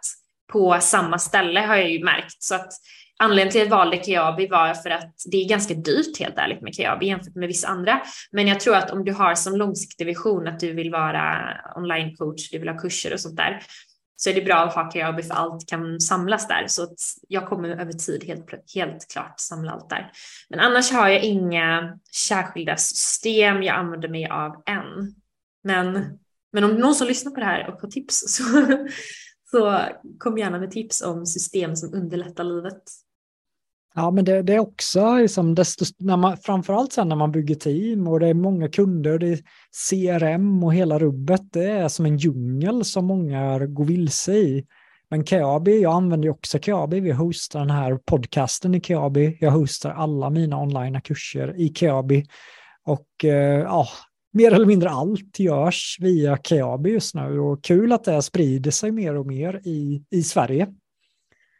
på 0.52 0.78
samma 0.80 1.18
ställe 1.18 1.60
har 1.60 1.76
jag 1.76 1.90
ju 1.90 2.04
märkt. 2.04 2.42
Så 2.42 2.54
att 2.54 2.72
anledningen 3.18 3.52
till 3.52 3.60
att 3.60 3.68
jag 3.68 3.76
valde 3.76 4.04
Kiabi 4.04 4.46
var 4.46 4.74
för 4.74 4.90
att 4.90 5.14
det 5.30 5.36
är 5.36 5.48
ganska 5.48 5.74
dyrt 5.74 6.18
helt 6.18 6.38
ärligt 6.38 6.62
med 6.62 6.74
Kiabi 6.74 7.06
jämfört 7.06 7.34
med 7.34 7.48
vissa 7.48 7.68
andra. 7.68 8.02
Men 8.32 8.48
jag 8.48 8.60
tror 8.60 8.76
att 8.76 8.90
om 8.90 9.04
du 9.04 9.12
har 9.12 9.34
som 9.34 9.56
långsiktig 9.56 10.06
vision 10.06 10.48
att 10.48 10.60
du 10.60 10.72
vill 10.72 10.90
vara 10.90 11.56
online 11.76 12.16
coach, 12.16 12.50
du 12.50 12.58
vill 12.58 12.68
ha 12.68 12.78
kurser 12.78 13.12
och 13.12 13.20
sånt 13.20 13.36
där, 13.36 13.62
så 14.16 14.30
är 14.30 14.34
det 14.34 14.42
bra 14.42 14.56
att 14.56 14.74
ha 14.74 14.90
Kiabi 14.92 15.22
för 15.22 15.34
allt 15.34 15.68
kan 15.68 16.00
samlas 16.00 16.48
där. 16.48 16.66
Så 16.66 16.82
att 16.82 16.98
jag 17.28 17.48
kommer 17.48 17.68
över 17.68 17.92
tid 17.92 18.24
helt, 18.24 18.74
helt 18.74 19.12
klart 19.12 19.34
samla 19.40 19.72
allt 19.72 19.90
där. 19.90 20.10
Men 20.48 20.60
annars 20.60 20.92
har 20.92 21.08
jag 21.08 21.22
inga 21.22 21.98
särskilda 22.28 22.76
system 22.76 23.62
jag 23.62 23.76
använder 23.76 24.08
mig 24.08 24.28
av 24.28 24.62
än. 24.66 25.14
Men, 25.64 26.18
men 26.52 26.64
om 26.64 26.70
någon 26.70 26.94
som 26.94 27.06
lyssnar 27.06 27.32
på 27.32 27.40
det 27.40 27.46
här 27.46 27.68
och 27.68 27.80
har 27.80 27.88
tips 27.88 28.24
så 28.26 28.42
så 29.50 29.80
kom 30.18 30.38
gärna 30.38 30.58
med 30.58 30.70
tips 30.70 31.02
om 31.02 31.26
system 31.26 31.76
som 31.76 31.94
underlättar 31.94 32.44
livet. 32.44 32.82
Ja, 33.94 34.10
men 34.10 34.24
det, 34.24 34.42
det 34.42 34.54
är 34.54 34.58
också 34.58 35.14
liksom 35.14 35.54
desto, 35.54 35.84
när 35.98 36.16
man, 36.16 36.36
framförallt 36.36 36.92
sen 36.92 37.08
när 37.08 37.16
man 37.16 37.32
bygger 37.32 37.54
team 37.54 38.08
och 38.08 38.20
det 38.20 38.28
är 38.28 38.34
många 38.34 38.68
kunder, 38.68 39.18
det 39.18 39.28
är 39.28 39.38
CRM 39.90 40.64
och 40.64 40.74
hela 40.74 40.98
rubbet, 40.98 41.40
det 41.52 41.64
är 41.64 41.88
som 41.88 42.06
en 42.06 42.16
djungel 42.16 42.84
som 42.84 43.04
många 43.04 43.66
går 43.66 43.84
vilse 43.84 44.32
i. 44.32 44.66
Men 45.10 45.26
Keabi, 45.26 45.82
jag 45.82 45.92
använder 45.92 46.26
ju 46.26 46.32
också 46.32 46.58
Keabi, 46.58 47.00
vi 47.00 47.10
hostar 47.10 47.60
den 47.60 47.70
här 47.70 47.98
podcasten 48.04 48.74
i 48.74 48.80
Keabi, 48.80 49.38
jag 49.40 49.50
hostar 49.50 49.90
alla 49.90 50.30
mina 50.30 50.62
online 50.62 51.00
kurser 51.00 51.54
i 51.60 51.72
Keabi. 51.74 52.24
Och 52.84 53.24
eh, 53.24 53.60
ja, 53.60 53.88
mer 54.32 54.52
eller 54.52 54.66
mindre 54.66 54.90
allt 54.90 55.38
görs 55.38 55.96
via 56.00 56.36
Keabi 56.36 56.90
just 56.90 57.14
nu 57.14 57.38
och 57.38 57.64
kul 57.64 57.92
att 57.92 58.04
det 58.04 58.22
sprider 58.22 58.70
sig 58.70 58.90
mer 58.90 59.16
och 59.16 59.26
mer 59.26 59.60
i, 59.64 60.04
i 60.10 60.22
Sverige. 60.22 60.68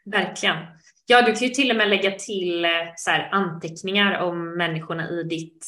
Verkligen. 0.05 0.57
Ja, 1.05 1.21
du 1.21 1.33
kan 1.33 1.47
ju 1.47 1.53
till 1.53 1.71
och 1.71 1.77
med 1.77 1.89
lägga 1.89 2.11
till 2.11 2.65
eh, 2.65 2.71
så 2.95 3.11
här, 3.11 3.29
anteckningar 3.31 4.21
om 4.21 4.57
människorna 4.57 5.09
i 5.09 5.23
ditt 5.23 5.65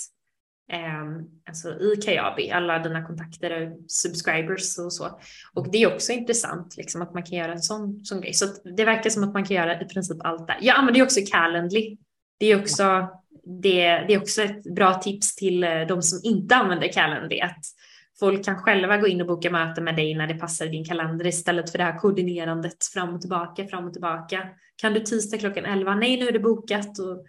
eh, 0.72 1.04
alltså 1.48 1.70
i 1.70 1.96
Kajabi, 2.06 2.52
alla 2.52 2.80
dina 2.80 3.06
kontakter 3.08 3.62
och 3.62 3.78
subscribers 3.88 4.78
och 4.78 4.94
så. 4.94 5.20
Och 5.54 5.72
det 5.72 5.84
är 5.84 5.96
också 5.96 6.12
intressant 6.12 6.78
liksom, 6.78 7.02
att 7.02 7.14
man 7.14 7.24
kan 7.24 7.38
göra 7.38 7.52
en 7.52 7.62
sån, 7.62 8.06
sån 8.06 8.22
grej. 8.22 8.34
Så 8.34 8.46
det 8.76 8.86
verkar 8.86 9.10
som 9.10 9.24
att 9.24 9.34
man 9.34 9.46
kan 9.46 9.58
göra 9.58 9.82
i 9.82 9.86
princip 9.86 10.18
allt 10.20 10.48
där. 10.48 10.58
Jag 10.62 10.78
använder 10.78 11.00
ju 11.00 11.06
också 11.06 11.20
Calendly. 11.32 11.98
Det 12.40 12.46
är 12.46 12.62
också 12.62 13.10
det, 13.46 13.86
det 14.08 14.14
är 14.14 14.22
också 14.22 14.42
ett 14.42 14.64
bra 14.64 14.94
tips 14.94 15.36
till 15.36 15.64
eh, 15.64 15.82
de 15.88 16.02
som 16.02 16.20
inte 16.24 16.56
använder 16.56 16.88
Calendly 16.88 17.40
att 17.40 17.66
folk 18.20 18.46
kan 18.46 18.56
själva 18.56 18.98
gå 18.98 19.08
in 19.08 19.22
och 19.22 19.28
boka 19.28 19.52
möte 19.52 19.82
med 19.82 19.96
dig 19.96 20.16
när 20.16 20.28
det 20.28 20.34
passar 20.34 20.66
i 20.66 20.70
din 20.70 20.86
kalender 20.86 21.28
istället 21.28 21.70
för 21.70 21.78
det 21.78 21.84
här 21.84 22.00
koordinerandet 22.00 22.86
fram 22.94 23.14
och 23.16 23.22
tillbaka, 23.22 23.68
fram 23.68 23.86
och 23.86 23.94
tillbaka. 23.94 24.50
Kan 24.76 24.94
du 24.94 25.00
tisdag 25.00 25.38
klockan 25.38 25.66
11? 25.66 25.96
Nej, 25.96 26.20
nu 26.20 26.28
är 26.28 26.32
det 26.32 26.40
bokat 26.40 27.00
och 27.00 27.26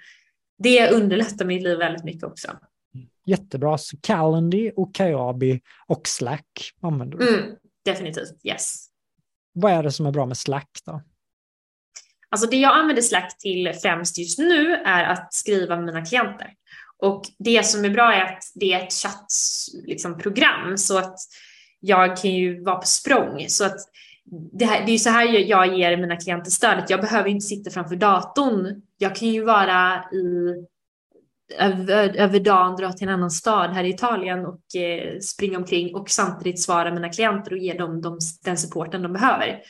det 0.59 0.91
underlättar 0.91 1.45
mitt 1.45 1.63
liv 1.63 1.79
väldigt 1.79 2.05
mycket 2.05 2.25
också. 2.25 2.49
Jättebra. 3.27 3.79
Så 3.79 3.97
Calendly 4.01 4.71
och 4.77 4.95
Kajabi 4.95 5.61
och 5.87 6.09
Slack 6.09 6.73
använder 6.83 7.19
du. 7.19 7.29
Mm, 7.29 7.57
definitivt, 7.85 8.41
yes. 8.45 8.87
Vad 9.53 9.73
är 9.73 9.83
det 9.83 9.93
som 9.93 10.07
är 10.07 10.11
bra 10.11 10.27
med 10.27 10.37
Slack 10.37 10.71
då? 10.87 11.03
Alltså 12.35 12.47
det 12.47 12.57
jag 12.57 12.77
använder 12.77 13.03
Slack 13.03 13.39
till 13.39 13.73
främst 13.83 14.19
just 14.19 14.39
nu 14.39 14.75
är 14.75 15.05
att 15.05 15.35
skriva 15.35 15.77
med 15.77 15.85
mina 15.85 16.05
klienter. 16.05 16.49
Och 16.99 17.23
det 17.39 17.67
som 17.67 17.85
är 17.85 17.91
bra 17.91 18.15
är 18.15 18.23
att 18.23 18.43
det 18.55 18.73
är 18.73 18.83
ett 18.83 18.93
chattprogram 18.93 20.71
liksom, 20.71 20.79
så 20.79 20.99
att 20.99 21.17
jag 21.81 22.17
kan 22.17 22.31
ju 22.31 22.65
vara 22.65 22.77
på 22.77 22.87
språng. 22.87 23.45
Så 23.49 23.65
att 23.65 23.77
det, 24.53 24.65
här, 24.65 24.81
det 24.81 24.91
är 24.91 24.93
ju 24.93 24.99
så 24.99 25.11
här 25.11 25.25
jag 25.49 25.79
ger 25.79 25.97
mina 25.97 26.17
klienter 26.17 26.51
stödet. 26.51 26.91
Jag 26.91 27.01
behöver 27.01 27.29
inte 27.29 27.47
sitta 27.47 27.71
framför 27.71 27.97
datorn. 27.97 28.83
Jag 28.99 29.17
kan 29.17 29.29
ju 29.29 29.45
vara 29.45 30.05
i, 30.13 30.55
över, 31.59 32.17
över 32.17 32.41
dagen, 32.41 32.77
dra 32.77 32.93
till 32.93 33.09
en 33.09 33.15
annan 33.15 33.31
stad 33.31 33.71
här 33.71 33.85
i 33.85 33.91
Italien 33.91 34.47
och 34.47 34.77
eh, 34.77 35.19
springa 35.19 35.59
omkring 35.59 35.95
och 35.95 36.11
samtidigt 36.11 36.63
svara 36.63 36.95
mina 36.95 37.09
klienter 37.09 37.53
och 37.53 37.59
ge 37.59 37.73
dem 37.73 38.03
de, 38.03 38.19
den 38.45 38.57
supporten 38.57 39.03
de 39.03 39.13
behöver. 39.13 39.61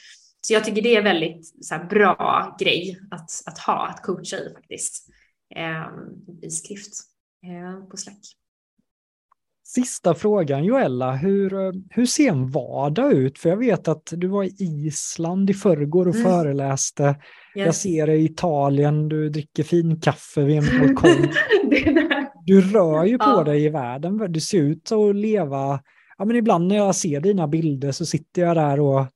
Så 0.47 0.53
jag 0.53 0.65
tycker 0.65 0.83
det 0.83 0.97
är 0.97 1.03
väldigt 1.03 1.65
så 1.65 1.75
här, 1.75 1.85
bra 1.85 2.57
grej 2.61 3.01
att, 3.11 3.31
att 3.47 3.59
ha, 3.59 3.87
att 3.87 4.03
coacha 4.03 4.37
i 4.37 4.55
faktiskt. 4.55 5.09
Eh, 5.57 5.87
I 6.43 6.51
skrift 6.51 6.93
eh, 7.47 7.89
på 7.89 7.97
Slack. 7.97 8.19
Sista 9.67 10.15
frågan 10.15 10.65
Joella, 10.65 11.13
hur, 11.13 11.73
hur 11.95 12.07
ser 12.07 12.29
en 12.29 12.51
vardag 12.51 13.13
ut? 13.13 13.39
För 13.39 13.49
jag 13.49 13.57
vet 13.57 13.89
att 13.89 14.13
du 14.17 14.27
var 14.27 14.45
i 14.45 14.55
Island 14.59 15.51
i 15.51 15.55
förrgår 15.55 16.09
och 16.09 16.15
mm. 16.15 16.27
föreläste. 16.27 17.05
Yes. 17.05 17.17
Jag 17.67 17.75
ser 17.75 18.07
dig 18.07 18.21
i 18.21 18.25
Italien, 18.25 19.09
du 19.09 19.29
dricker 19.29 19.63
finkaffe 19.63 20.43
vid 20.43 20.59
en 20.59 20.81
balkong. 20.81 21.33
du 22.47 22.61
rör 22.61 23.05
ju 23.05 23.19
på 23.19 23.25
ja. 23.25 23.45
dig 23.45 23.65
i 23.65 23.69
världen, 23.69 24.33
du 24.33 24.41
ser 24.41 24.59
ut 24.59 24.93
att 24.93 25.17
leva. 25.17 25.81
Ja, 26.19 26.25
men 26.25 26.37
ibland 26.37 26.69
när 26.69 26.77
jag 26.77 26.95
ser 26.95 27.21
dina 27.21 27.49
bilder 27.49 27.93
så 27.93 28.07
sitter 28.07 28.43
jag 28.43 28.57
där 28.57 28.81
och 28.81 29.07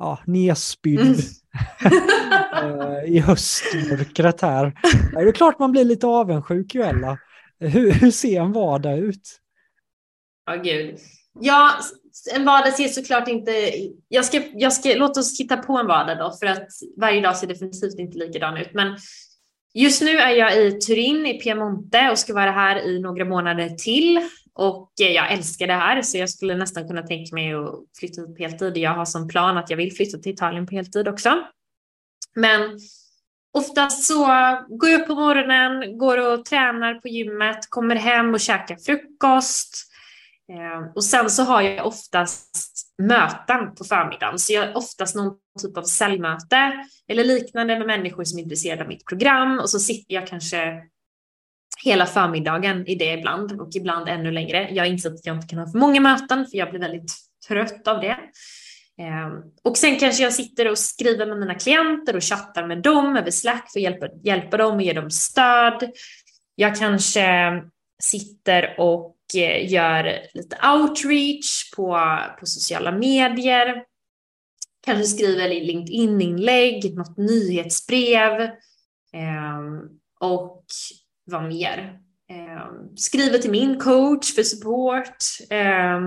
ja, 0.00 0.18
nedspydd 0.26 1.00
mm. 1.00 1.16
Eh, 2.62 3.12
i 3.12 3.18
höstmörkret 3.18 4.40
här. 4.40 4.72
Det 5.12 5.28
är 5.28 5.32
klart 5.32 5.58
man 5.58 5.72
blir 5.72 5.84
lite 5.84 6.06
avundsjuk 6.06 6.74
Joella. 6.74 7.18
Hur, 7.60 7.92
hur 7.92 8.10
ser 8.10 8.40
en 8.40 8.52
vardag 8.52 8.98
ut? 8.98 9.40
Ja, 10.46 10.56
oh, 10.56 10.62
gud. 10.62 10.98
Ja, 11.40 11.70
en 12.34 12.44
vardag 12.44 12.72
ser 12.72 12.88
såklart 12.88 13.28
inte... 13.28 13.52
Jag 14.08 14.24
ska, 14.24 14.42
jag 14.54 14.72
ska, 14.72 14.94
låt 14.94 15.16
oss 15.16 15.40
hitta 15.40 15.56
på 15.56 15.78
en 15.78 15.86
vardag 15.86 16.18
då, 16.18 16.36
för 16.40 16.46
att 16.46 16.68
varje 17.00 17.20
dag 17.20 17.36
ser 17.36 17.46
definitivt 17.46 17.98
inte 17.98 18.18
likadan 18.18 18.56
ut. 18.56 18.74
Men 18.74 18.96
just 19.74 20.02
nu 20.02 20.18
är 20.18 20.30
jag 20.30 20.66
i 20.66 20.72
Turin 20.72 21.26
i 21.26 21.40
Piemonte 21.40 22.10
och 22.10 22.18
ska 22.18 22.34
vara 22.34 22.50
här 22.50 22.78
i 22.86 23.00
några 23.00 23.24
månader 23.24 23.68
till. 23.68 24.20
Och 24.54 24.90
eh, 25.00 25.10
jag 25.10 25.32
älskar 25.32 25.66
det 25.66 25.72
här, 25.72 26.02
så 26.02 26.18
jag 26.18 26.30
skulle 26.30 26.54
nästan 26.54 26.88
kunna 26.88 27.02
tänka 27.02 27.34
mig 27.34 27.54
att 27.54 27.72
flytta 27.98 28.22
på 28.22 28.34
heltid. 28.38 28.76
Jag 28.76 28.94
har 28.94 29.04
som 29.04 29.28
plan 29.28 29.58
att 29.58 29.70
jag 29.70 29.76
vill 29.76 29.92
flytta 29.92 30.18
till 30.18 30.32
Italien 30.32 30.66
på 30.66 30.74
heltid 30.74 31.08
också. 31.08 31.42
Men 32.34 32.78
oftast 33.58 34.04
så 34.04 34.26
går 34.68 34.90
jag 34.90 35.00
upp 35.00 35.06
på 35.06 35.14
morgonen, 35.14 35.98
går 35.98 36.32
och 36.32 36.44
tränar 36.44 36.94
på 36.94 37.08
gymmet, 37.08 37.70
kommer 37.70 37.96
hem 37.96 38.34
och 38.34 38.40
käkar 38.40 38.76
frukost 38.76 39.86
eh, 40.52 40.92
och 40.94 41.04
sen 41.04 41.30
så 41.30 41.42
har 41.42 41.62
jag 41.62 41.86
oftast 41.86 42.70
möten 42.98 43.74
på 43.74 43.84
förmiddagen, 43.84 44.38
så 44.38 44.52
jag 44.52 44.66
har 44.66 44.76
oftast 44.76 45.16
någon 45.16 45.34
typ 45.62 45.76
av 45.76 45.82
säljmöte 45.82 46.86
eller 47.08 47.24
liknande 47.24 47.78
med 47.78 47.86
människor 47.86 48.24
som 48.24 48.38
är 48.38 48.42
intresserade 48.42 48.82
av 48.82 48.88
mitt 48.88 49.06
program 49.06 49.58
och 49.58 49.70
så 49.70 49.78
sitter 49.78 50.14
jag 50.14 50.26
kanske 50.26 50.82
hela 51.84 52.06
förmiddagen 52.06 52.86
i 52.86 52.94
det 52.94 53.12
ibland 53.12 53.60
och 53.60 53.70
ibland 53.74 54.08
ännu 54.08 54.30
längre. 54.30 54.68
Jag 54.70 54.84
har 54.84 54.88
insett 54.88 55.14
att 55.14 55.26
jag 55.26 55.36
inte 55.36 55.46
kan 55.46 55.58
ha 55.58 55.70
för 55.70 55.78
många 55.78 56.00
möten 56.00 56.46
för 56.46 56.58
jag 56.58 56.70
blir 56.70 56.80
väldigt 56.80 57.12
trött 57.48 57.88
av 57.88 58.00
det. 58.00 58.16
Ehm, 59.00 59.42
och 59.62 59.76
sen 59.76 59.98
kanske 59.98 60.22
jag 60.22 60.32
sitter 60.32 60.70
och 60.70 60.78
skriver 60.78 61.26
med 61.26 61.38
mina 61.38 61.54
klienter 61.54 62.16
och 62.16 62.22
chattar 62.22 62.66
med 62.66 62.82
dem 62.82 63.16
över 63.16 63.30
Slack 63.30 63.72
för 63.72 63.80
att 63.80 63.82
hjälpa, 63.82 64.08
hjälpa 64.24 64.56
dem 64.56 64.74
och 64.74 64.82
ge 64.82 64.92
dem 64.92 65.10
stöd. 65.10 65.90
Jag 66.54 66.76
kanske 66.76 67.26
sitter 68.02 68.74
och 68.78 69.16
eh, 69.36 69.72
gör 69.72 70.18
lite 70.34 70.56
outreach 70.68 71.70
på, 71.76 72.18
på 72.40 72.46
sociala 72.46 72.92
medier. 72.92 73.84
Kanske 74.84 75.04
skriver 75.04 75.48
LinkedIn-inlägg, 75.48 76.96
något 76.96 77.16
nyhetsbrev 77.16 78.40
ehm, 79.12 79.80
och 80.20 80.64
vad 81.24 81.44
mer? 81.44 82.00
Eh, 82.30 82.66
skriver 82.96 83.38
till 83.38 83.50
min 83.50 83.80
coach 83.80 84.34
för 84.34 84.42
support. 84.42 85.16
Eh, 85.50 86.00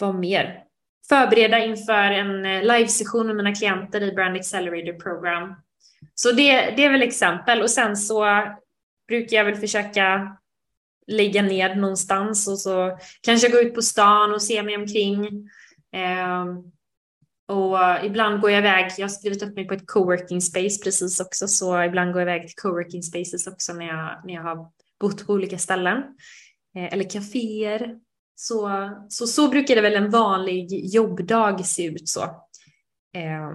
vad 0.00 0.14
mer? 0.14 0.64
Förbereda 1.08 1.58
inför 1.58 2.10
en 2.10 2.46
eh, 2.46 2.62
live-session 2.62 3.26
med 3.26 3.36
mina 3.36 3.54
klienter 3.54 4.02
i 4.02 4.12
Brand 4.12 4.36
Accelerator 4.36 5.00
Program. 5.00 5.54
Så 6.14 6.32
det, 6.32 6.70
det 6.76 6.84
är 6.84 6.92
väl 6.92 7.02
exempel 7.02 7.62
och 7.62 7.70
sen 7.70 7.96
så 7.96 8.44
brukar 9.08 9.36
jag 9.36 9.44
väl 9.44 9.56
försöka 9.56 10.36
lägga 11.06 11.42
ner 11.42 11.74
någonstans 11.74 12.48
och 12.48 12.58
så 12.58 12.98
kanske 13.20 13.48
gå 13.48 13.58
ut 13.58 13.74
på 13.74 13.82
stan 13.82 14.32
och 14.32 14.42
se 14.42 14.62
mig 14.62 14.76
omkring. 14.76 15.24
Eh, 15.92 16.44
och 17.48 18.04
ibland 18.04 18.40
går 18.40 18.50
jag 18.50 18.58
iväg, 18.58 18.92
jag 18.98 19.04
har 19.04 19.08
skrivit 19.08 19.42
upp 19.42 19.54
mig 19.54 19.68
på 19.68 19.74
ett 19.74 19.86
coworking 19.86 20.40
space 20.40 20.84
precis 20.84 21.20
också, 21.20 21.48
så 21.48 21.82
ibland 21.82 22.12
går 22.12 22.22
jag 22.22 22.28
iväg 22.28 22.48
till 22.48 22.62
coworking 22.62 23.02
spaces 23.02 23.46
också 23.46 23.72
när 23.72 23.86
jag, 23.86 24.22
när 24.24 24.34
jag 24.34 24.42
har 24.42 24.70
bott 25.00 25.26
på 25.26 25.32
olika 25.32 25.58
ställen. 25.58 25.96
Eh, 26.76 26.92
eller 26.92 27.04
kaféer. 27.04 27.98
Så, 28.34 28.90
så, 29.08 29.26
så 29.26 29.48
brukar 29.48 29.74
det 29.74 29.80
väl 29.80 29.94
en 29.94 30.10
vanlig 30.10 30.94
jobbdag 30.94 31.66
se 31.66 31.84
ut 31.84 32.08
så. 32.08 32.22
Eh, 33.14 33.50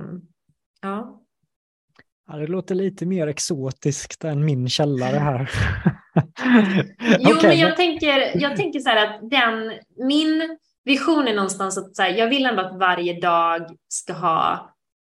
ja. 0.82 1.20
Ja, 2.28 2.38
det 2.38 2.48
låter 2.48 2.76
lite 2.76 3.06
mer 3.06 3.28
exotiskt 3.28 4.24
än 4.24 4.46
min 4.46 4.70
källare 4.70 5.18
här. 5.18 5.52
jo, 7.20 7.36
okay. 7.36 7.50
men 7.50 7.60
jag 7.60 7.76
tänker, 7.76 8.42
jag 8.42 8.56
tänker 8.56 8.80
så 8.80 8.90
här 8.90 9.08
att 9.08 9.30
den, 9.30 9.80
min 10.08 10.58
vision 10.86 11.28
är 11.28 11.36
någonstans 11.36 11.78
att 11.78 11.96
så 11.96 12.02
här, 12.02 12.10
jag 12.10 12.30
vill 12.30 12.46
ändå 12.46 12.62
att 12.62 12.80
varje 12.80 13.20
dag 13.20 13.78
ska 13.88 14.14
ha 14.14 14.70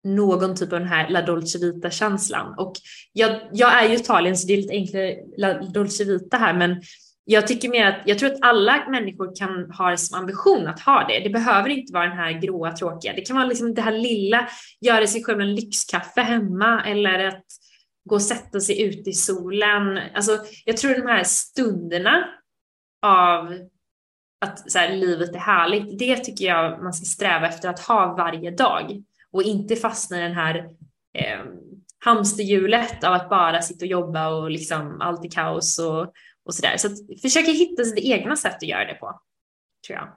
någon 0.04 0.56
typ 0.56 0.72
av 0.72 0.78
den 0.78 0.88
här 0.88 1.08
La 1.08 1.22
Dolce 1.22 1.58
Vita-känslan. 1.58 2.54
Och 2.58 2.72
jag, 3.12 3.40
jag 3.52 3.84
är 3.84 3.88
ju 3.88 3.94
Italien 3.94 4.36
så 4.36 4.46
det 4.46 4.52
är 4.52 4.56
lite 4.56 4.72
enklare 4.72 5.16
La 5.36 5.52
Dolce 5.54 6.04
Vita 6.04 6.36
här, 6.36 6.54
men 6.54 6.82
jag 7.24 7.46
tycker 7.46 7.68
mer 7.68 7.86
att 7.86 8.02
jag 8.06 8.18
tror 8.18 8.32
att 8.32 8.42
alla 8.42 8.88
människor 8.90 9.36
kan 9.36 9.70
ha 9.70 9.96
som 9.96 10.18
ambition 10.18 10.66
att 10.66 10.80
ha 10.80 11.06
det. 11.08 11.20
Det 11.20 11.30
behöver 11.30 11.68
inte 11.68 11.92
vara 11.92 12.06
den 12.06 12.18
här 12.18 12.32
gråa 12.32 12.72
tråkiga. 12.72 13.12
Det 13.12 13.20
kan 13.20 13.36
vara 13.36 13.46
liksom 13.46 13.74
det 13.74 13.82
här 13.82 13.92
lilla, 13.92 14.48
göra 14.80 15.06
sig 15.06 15.24
själv 15.24 15.40
en 15.40 15.54
lyxkaffe 15.54 16.20
hemma 16.20 16.84
eller 16.84 17.24
att 17.24 17.44
gå 18.08 18.14
och 18.14 18.22
sätta 18.22 18.60
sig 18.60 18.82
ute 18.82 19.10
i 19.10 19.12
solen. 19.12 19.98
Alltså, 20.14 20.38
jag 20.64 20.76
tror 20.76 20.94
de 20.94 21.06
här 21.06 21.24
stunderna 21.24 22.28
av 23.02 23.54
att 24.40 24.70
så 24.70 24.78
här, 24.78 24.96
livet 24.96 25.34
är 25.34 25.38
härligt, 25.38 25.98
det 25.98 26.16
tycker 26.16 26.44
jag 26.44 26.82
man 26.82 26.92
ska 26.92 27.04
sträva 27.04 27.48
efter 27.48 27.68
att 27.68 27.80
ha 27.80 28.14
varje 28.14 28.50
dag 28.50 29.02
och 29.32 29.42
inte 29.42 29.76
fastna 29.76 30.18
i 30.18 30.22
den 30.22 30.32
här 30.32 30.56
eh, 31.14 31.40
hamsterhjulet 32.04 33.04
av 33.04 33.12
att 33.12 33.30
bara 33.30 33.62
sitta 33.62 33.84
och 33.84 33.90
jobba 33.90 34.28
och 34.28 34.50
liksom 34.50 35.00
allt 35.00 35.24
är 35.24 35.28
kaos 35.28 35.78
och, 35.78 36.12
och 36.44 36.54
sådär. 36.54 36.76
Så 36.76 36.86
att 36.86 37.20
försöka 37.22 37.50
hitta 37.50 37.84
sitt 37.84 37.98
egna 37.98 38.36
sätt 38.36 38.56
att 38.56 38.62
göra 38.62 38.84
det 38.84 38.94
på, 38.94 39.20
tror 39.86 39.98
jag. 39.98 40.08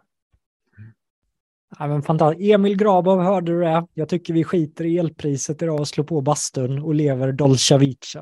Ja, 1.79 1.87
men 1.87 2.01
fantastiskt. 2.01 2.51
Emil 2.51 2.77
Grabov, 2.77 3.21
hörde 3.21 3.51
du 3.51 3.61
det? 3.61 3.87
Jag 3.93 4.09
tycker 4.09 4.33
vi 4.33 4.43
skiter 4.43 4.85
i 4.85 4.97
elpriset 4.97 5.61
idag 5.61 5.79
och 5.79 5.87
slår 5.87 6.05
på 6.05 6.21
bastun 6.21 6.79
och 6.79 6.95
lever 6.95 7.31
Dolce 7.31 7.77
Vita. 7.77 8.21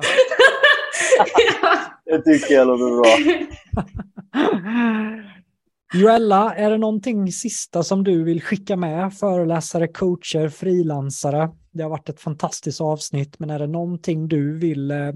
det 2.04 2.22
tycker 2.22 2.54
jag 2.54 2.66
låter 2.66 2.96
bra. 2.96 3.16
Joella, 5.94 6.54
är 6.54 6.70
det 6.70 6.78
någonting 6.78 7.32
sista 7.32 7.82
som 7.82 8.04
du 8.04 8.24
vill 8.24 8.42
skicka 8.42 8.76
med 8.76 9.14
föreläsare, 9.14 9.88
coacher, 9.88 10.48
frilansare? 10.48 11.50
Det 11.72 11.82
har 11.82 11.90
varit 11.90 12.08
ett 12.08 12.20
fantastiskt 12.20 12.80
avsnitt, 12.80 13.38
men 13.38 13.50
är 13.50 13.58
det 13.58 13.66
någonting 13.66 14.28
du 14.28 14.58
vill 14.58 14.90
eh, 14.90 15.12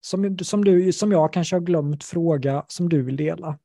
som, 0.00 0.38
som, 0.38 0.64
du, 0.64 0.92
som 0.92 1.12
jag 1.12 1.32
kanske 1.32 1.56
har 1.56 1.60
glömt 1.60 2.04
fråga 2.04 2.64
som 2.68 2.88
du 2.88 3.02
vill 3.02 3.16
dela? 3.16 3.58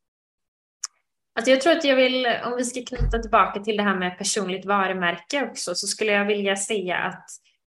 Alltså 1.36 1.52
jag 1.52 1.62
tror 1.62 1.74
att 1.74 1.84
jag 1.84 1.96
vill, 1.96 2.28
om 2.46 2.58
vi 2.58 2.64
ska 2.64 2.82
knyta 2.82 3.20
tillbaka 3.20 3.60
till 3.60 3.78
det 3.78 3.84
här 3.84 4.00
med 4.00 4.18
personligt 4.18 4.66
varumärke 4.66 5.50
också, 5.50 5.76
så 5.76 5.88
skulle 5.88 6.12
jag 6.12 6.26
vilja 6.26 6.56
säga 6.56 6.98
att 6.98 7.26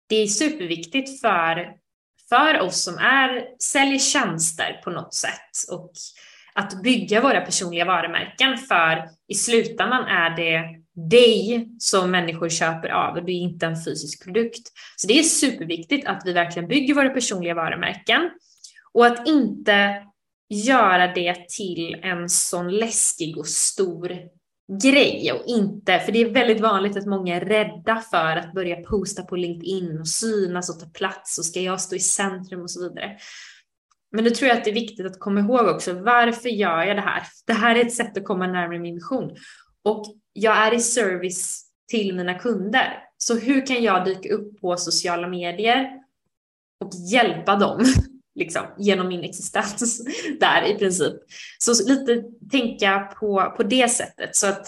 det 0.09 0.17
är 0.17 0.27
superviktigt 0.27 1.21
för, 1.21 1.73
för 2.29 2.61
oss 2.61 2.83
som 2.83 2.99
är, 2.99 3.45
säljer 3.63 3.99
tjänster 3.99 4.81
på 4.85 4.91
något 4.91 5.15
sätt 5.15 5.73
och 5.73 5.93
att 6.55 6.83
bygga 6.83 7.21
våra 7.21 7.41
personliga 7.41 7.85
varumärken 7.85 8.59
för 8.59 9.09
i 9.29 9.35
slutändan 9.35 10.05
är 10.05 10.37
det 10.37 10.81
dig 11.09 11.69
som 11.79 12.11
människor 12.11 12.49
köper 12.49 12.89
av 12.89 13.17
och 13.17 13.25
det 13.25 13.33
är 13.33 13.41
inte 13.41 13.67
en 13.67 13.85
fysisk 13.85 14.25
produkt. 14.25 14.73
Så 14.97 15.07
det 15.07 15.19
är 15.19 15.23
superviktigt 15.23 16.07
att 16.07 16.23
vi 16.25 16.33
verkligen 16.33 16.69
bygger 16.69 16.95
våra 16.95 17.11
personliga 17.11 17.55
varumärken 17.55 18.31
och 18.93 19.07
att 19.07 19.29
inte 19.29 20.03
göra 20.49 21.15
det 21.15 21.49
till 21.49 21.95
en 22.03 22.29
sån 22.29 22.71
läskig 22.71 23.39
och 23.39 23.47
stor 23.47 24.13
grej 24.83 25.33
och 25.33 25.43
inte, 25.47 25.99
för 25.99 26.13
det 26.13 26.19
är 26.19 26.31
väldigt 26.31 26.61
vanligt 26.61 26.97
att 26.97 27.07
många 27.07 27.37
är 27.37 27.41
rädda 27.41 28.03
för 28.11 28.37
att 28.37 28.53
börja 28.55 28.77
posta 28.77 29.23
på 29.23 29.37
LinkedIn 29.37 30.01
och 30.01 30.09
synas 30.09 30.71
och 30.71 30.81
ta 30.81 30.87
plats 30.87 31.39
och 31.39 31.45
ska 31.45 31.61
jag 31.61 31.81
stå 31.81 31.97
i 31.97 32.01
centrum 32.01 32.63
och 32.63 32.71
så 32.71 32.89
vidare. 32.89 33.17
Men 34.13 34.25
då 34.25 34.31
tror 34.31 34.49
jag 34.49 34.59
att 34.59 34.65
det 34.65 34.71
är 34.71 34.75
viktigt 34.75 35.07
att 35.07 35.19
komma 35.19 35.41
ihåg 35.41 35.67
också, 35.67 35.93
varför 35.93 36.49
gör 36.49 36.83
jag 36.83 36.97
det 36.97 37.03
här? 37.03 37.23
Det 37.47 37.53
här 37.53 37.77
är 37.77 37.85
ett 37.85 37.95
sätt 37.95 38.17
att 38.17 38.25
komma 38.25 38.47
närmare 38.47 38.79
min 38.79 38.95
mission. 38.95 39.37
Och 39.85 40.05
jag 40.33 40.57
är 40.57 40.75
i 40.75 40.81
service 40.81 41.67
till 41.89 42.17
mina 42.17 42.39
kunder. 42.39 43.05
Så 43.19 43.39
hur 43.39 43.67
kan 43.67 43.83
jag 43.83 44.05
dyka 44.05 44.35
upp 44.35 44.61
på 44.61 44.77
sociala 44.77 45.29
medier 45.29 45.91
och 46.85 46.93
hjälpa 47.13 47.57
dem 47.57 47.85
liksom, 48.35 48.63
genom 48.79 49.09
min 49.09 49.25
existens 49.25 50.03
där 50.41 50.75
i 50.75 50.75
princip. 50.75 51.15
Så 51.59 51.89
lite 51.89 52.23
tänka 52.51 53.17
på, 53.21 53.55
på 53.57 53.63
det 53.63 53.89
sättet. 53.89 54.37
Så 54.37 54.47
att, 54.47 54.67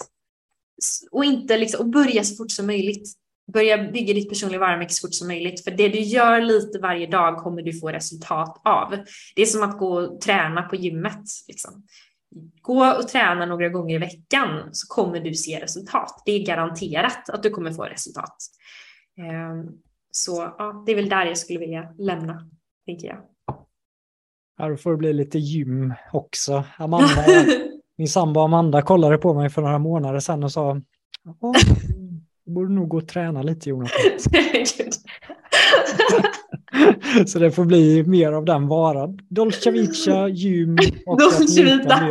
och 1.10 1.24
inte 1.24 1.58
liksom, 1.58 1.80
och 1.80 1.88
börja 1.88 2.24
så 2.24 2.36
fort 2.36 2.50
som 2.50 2.66
möjligt. 2.66 3.08
Börja 3.52 3.90
bygga 3.90 4.14
ditt 4.14 4.28
personliga 4.28 4.60
varumärke 4.60 4.92
så 4.92 5.06
fort 5.06 5.14
som 5.14 5.28
möjligt. 5.28 5.64
För 5.64 5.70
det 5.70 5.88
du 5.88 6.00
gör 6.00 6.40
lite 6.40 6.78
varje 6.78 7.06
dag 7.06 7.36
kommer 7.36 7.62
du 7.62 7.72
få 7.72 7.88
resultat 7.88 8.62
av. 8.64 8.96
Det 9.36 9.42
är 9.42 9.46
som 9.46 9.62
att 9.62 9.78
gå 9.78 10.00
och 10.00 10.20
träna 10.20 10.62
på 10.62 10.76
gymmet. 10.76 11.24
Liksom. 11.48 11.86
Gå 12.62 12.86
och 12.86 13.08
träna 13.08 13.46
några 13.46 13.68
gånger 13.68 13.94
i 13.94 13.98
veckan 13.98 14.68
så 14.72 14.86
kommer 14.86 15.20
du 15.20 15.34
se 15.34 15.60
resultat. 15.60 16.22
Det 16.26 16.32
är 16.32 16.46
garanterat 16.46 17.30
att 17.30 17.42
du 17.42 17.50
kommer 17.50 17.72
få 17.72 17.84
resultat. 17.84 18.36
Ehm, 19.18 19.66
så 20.10 20.54
ja, 20.58 20.82
det 20.86 20.92
är 20.92 20.96
väl 20.96 21.08
där 21.08 21.26
jag 21.26 21.38
skulle 21.38 21.58
vilja 21.58 21.94
lämna, 21.98 22.48
tänker 22.86 23.08
jag. 23.08 23.18
Ja, 24.58 24.68
då 24.68 24.76
får 24.76 24.90
det 24.90 24.96
bli 24.96 25.12
lite 25.12 25.38
gym 25.38 25.94
också. 26.12 26.64
Amanda, 26.76 27.24
min 27.98 28.08
sambo 28.08 28.40
Amanda 28.40 28.82
kollade 28.82 29.18
på 29.18 29.34
mig 29.34 29.50
för 29.50 29.62
några 29.62 29.78
månader 29.78 30.20
sedan 30.20 30.44
och 30.44 30.52
sa 30.52 30.80
du 32.46 32.52
borde 32.52 32.74
nog 32.74 32.88
gå 32.88 32.96
och 32.96 33.08
träna 33.08 33.42
lite 33.42 33.68
Jonathan. 33.68 34.00
Så 37.26 37.38
det 37.38 37.50
får 37.50 37.64
bli 37.64 38.04
mer 38.06 38.32
av 38.32 38.44
den 38.44 38.68
varan. 38.68 39.18
Dolce 39.28 39.70
Vita, 39.70 40.28
gym 40.28 40.78
och 41.06 41.20
Dolce 41.20 41.62
Vita. 41.62 42.00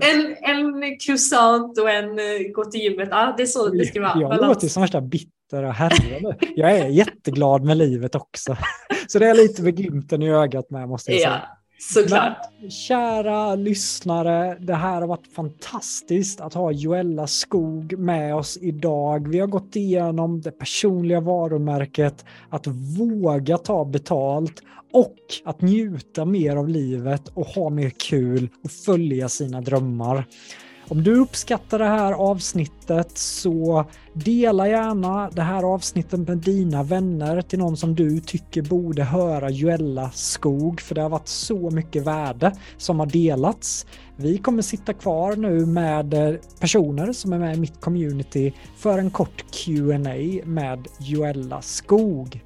En, 0.00 0.36
en 0.42 0.98
croissant 0.98 1.78
och 1.78 1.90
en 1.90 2.04
uh, 2.04 2.52
gå 2.54 2.64
till 2.64 2.80
gymmet. 2.80 3.08
Ja, 3.10 3.34
det 3.36 3.42
är 3.42 3.46
så 3.46 3.68
det 3.68 3.84
ska 3.84 4.00
vara. 4.00 4.20
Jag 4.20 4.46
låter 4.46 4.68
som 4.68 4.80
värsta 4.80 5.00
bittra 5.00 5.70
herre. 5.70 6.36
Jag 6.56 6.72
är 6.72 6.86
jätteglad 6.86 7.64
med 7.64 7.76
livet 7.76 8.14
också. 8.14 8.56
Så 9.06 9.18
det 9.18 9.26
är 9.26 9.34
lite 9.34 9.62
med 9.62 9.76
glimten 9.76 10.22
i 10.22 10.30
ögat 10.30 10.70
med 10.70 10.88
måste 10.88 11.12
jag 11.12 11.20
säga. 11.20 11.40
Ja. 11.42 11.63
Såklart. 11.92 12.36
Men, 12.58 12.64
eh, 12.64 12.70
kära 12.70 13.54
lyssnare, 13.54 14.56
det 14.60 14.74
här 14.74 15.00
har 15.00 15.08
varit 15.08 15.32
fantastiskt 15.34 16.40
att 16.40 16.54
ha 16.54 16.72
Joella 16.72 17.26
Skog 17.26 17.98
med 17.98 18.34
oss 18.34 18.58
idag. 18.60 19.28
Vi 19.28 19.40
har 19.40 19.46
gått 19.46 19.76
igenom 19.76 20.40
det 20.40 20.50
personliga 20.50 21.20
varumärket, 21.20 22.24
att 22.50 22.66
våga 22.98 23.58
ta 23.58 23.84
betalt 23.84 24.62
och 24.92 25.16
att 25.44 25.60
njuta 25.60 26.24
mer 26.24 26.56
av 26.56 26.68
livet 26.68 27.28
och 27.28 27.46
ha 27.46 27.70
mer 27.70 27.90
kul 27.90 28.48
och 28.64 28.70
följa 28.70 29.28
sina 29.28 29.60
drömmar. 29.60 30.26
Om 30.88 31.02
du 31.02 31.20
uppskattar 31.20 31.78
det 31.78 31.84
här 31.84 32.12
avsnittet 32.12 33.18
så 33.18 33.84
dela 34.12 34.68
gärna 34.68 35.30
det 35.30 35.42
här 35.42 35.62
avsnittet 35.62 36.28
med 36.28 36.38
dina 36.38 36.82
vänner 36.82 37.42
till 37.42 37.58
någon 37.58 37.76
som 37.76 37.94
du 37.94 38.20
tycker 38.20 38.62
borde 38.62 39.04
höra 39.04 39.50
Joella 39.50 40.10
Skog 40.10 40.80
för 40.80 40.94
det 40.94 41.02
har 41.02 41.08
varit 41.08 41.28
så 41.28 41.70
mycket 41.70 42.06
värde 42.06 42.52
som 42.76 42.98
har 42.98 43.06
delats. 43.06 43.86
Vi 44.16 44.38
kommer 44.38 44.62
sitta 44.62 44.92
kvar 44.92 45.36
nu 45.36 45.66
med 45.66 46.14
eh, 46.14 46.34
personer 46.60 47.12
som 47.12 47.32
är 47.32 47.38
med 47.38 47.56
i 47.56 47.60
mitt 47.60 47.80
community 47.80 48.52
för 48.76 48.98
en 48.98 49.10
kort 49.10 49.44
Q&A 49.50 50.42
med 50.44 50.88
Joella 50.98 51.62
Skog. 51.62 52.40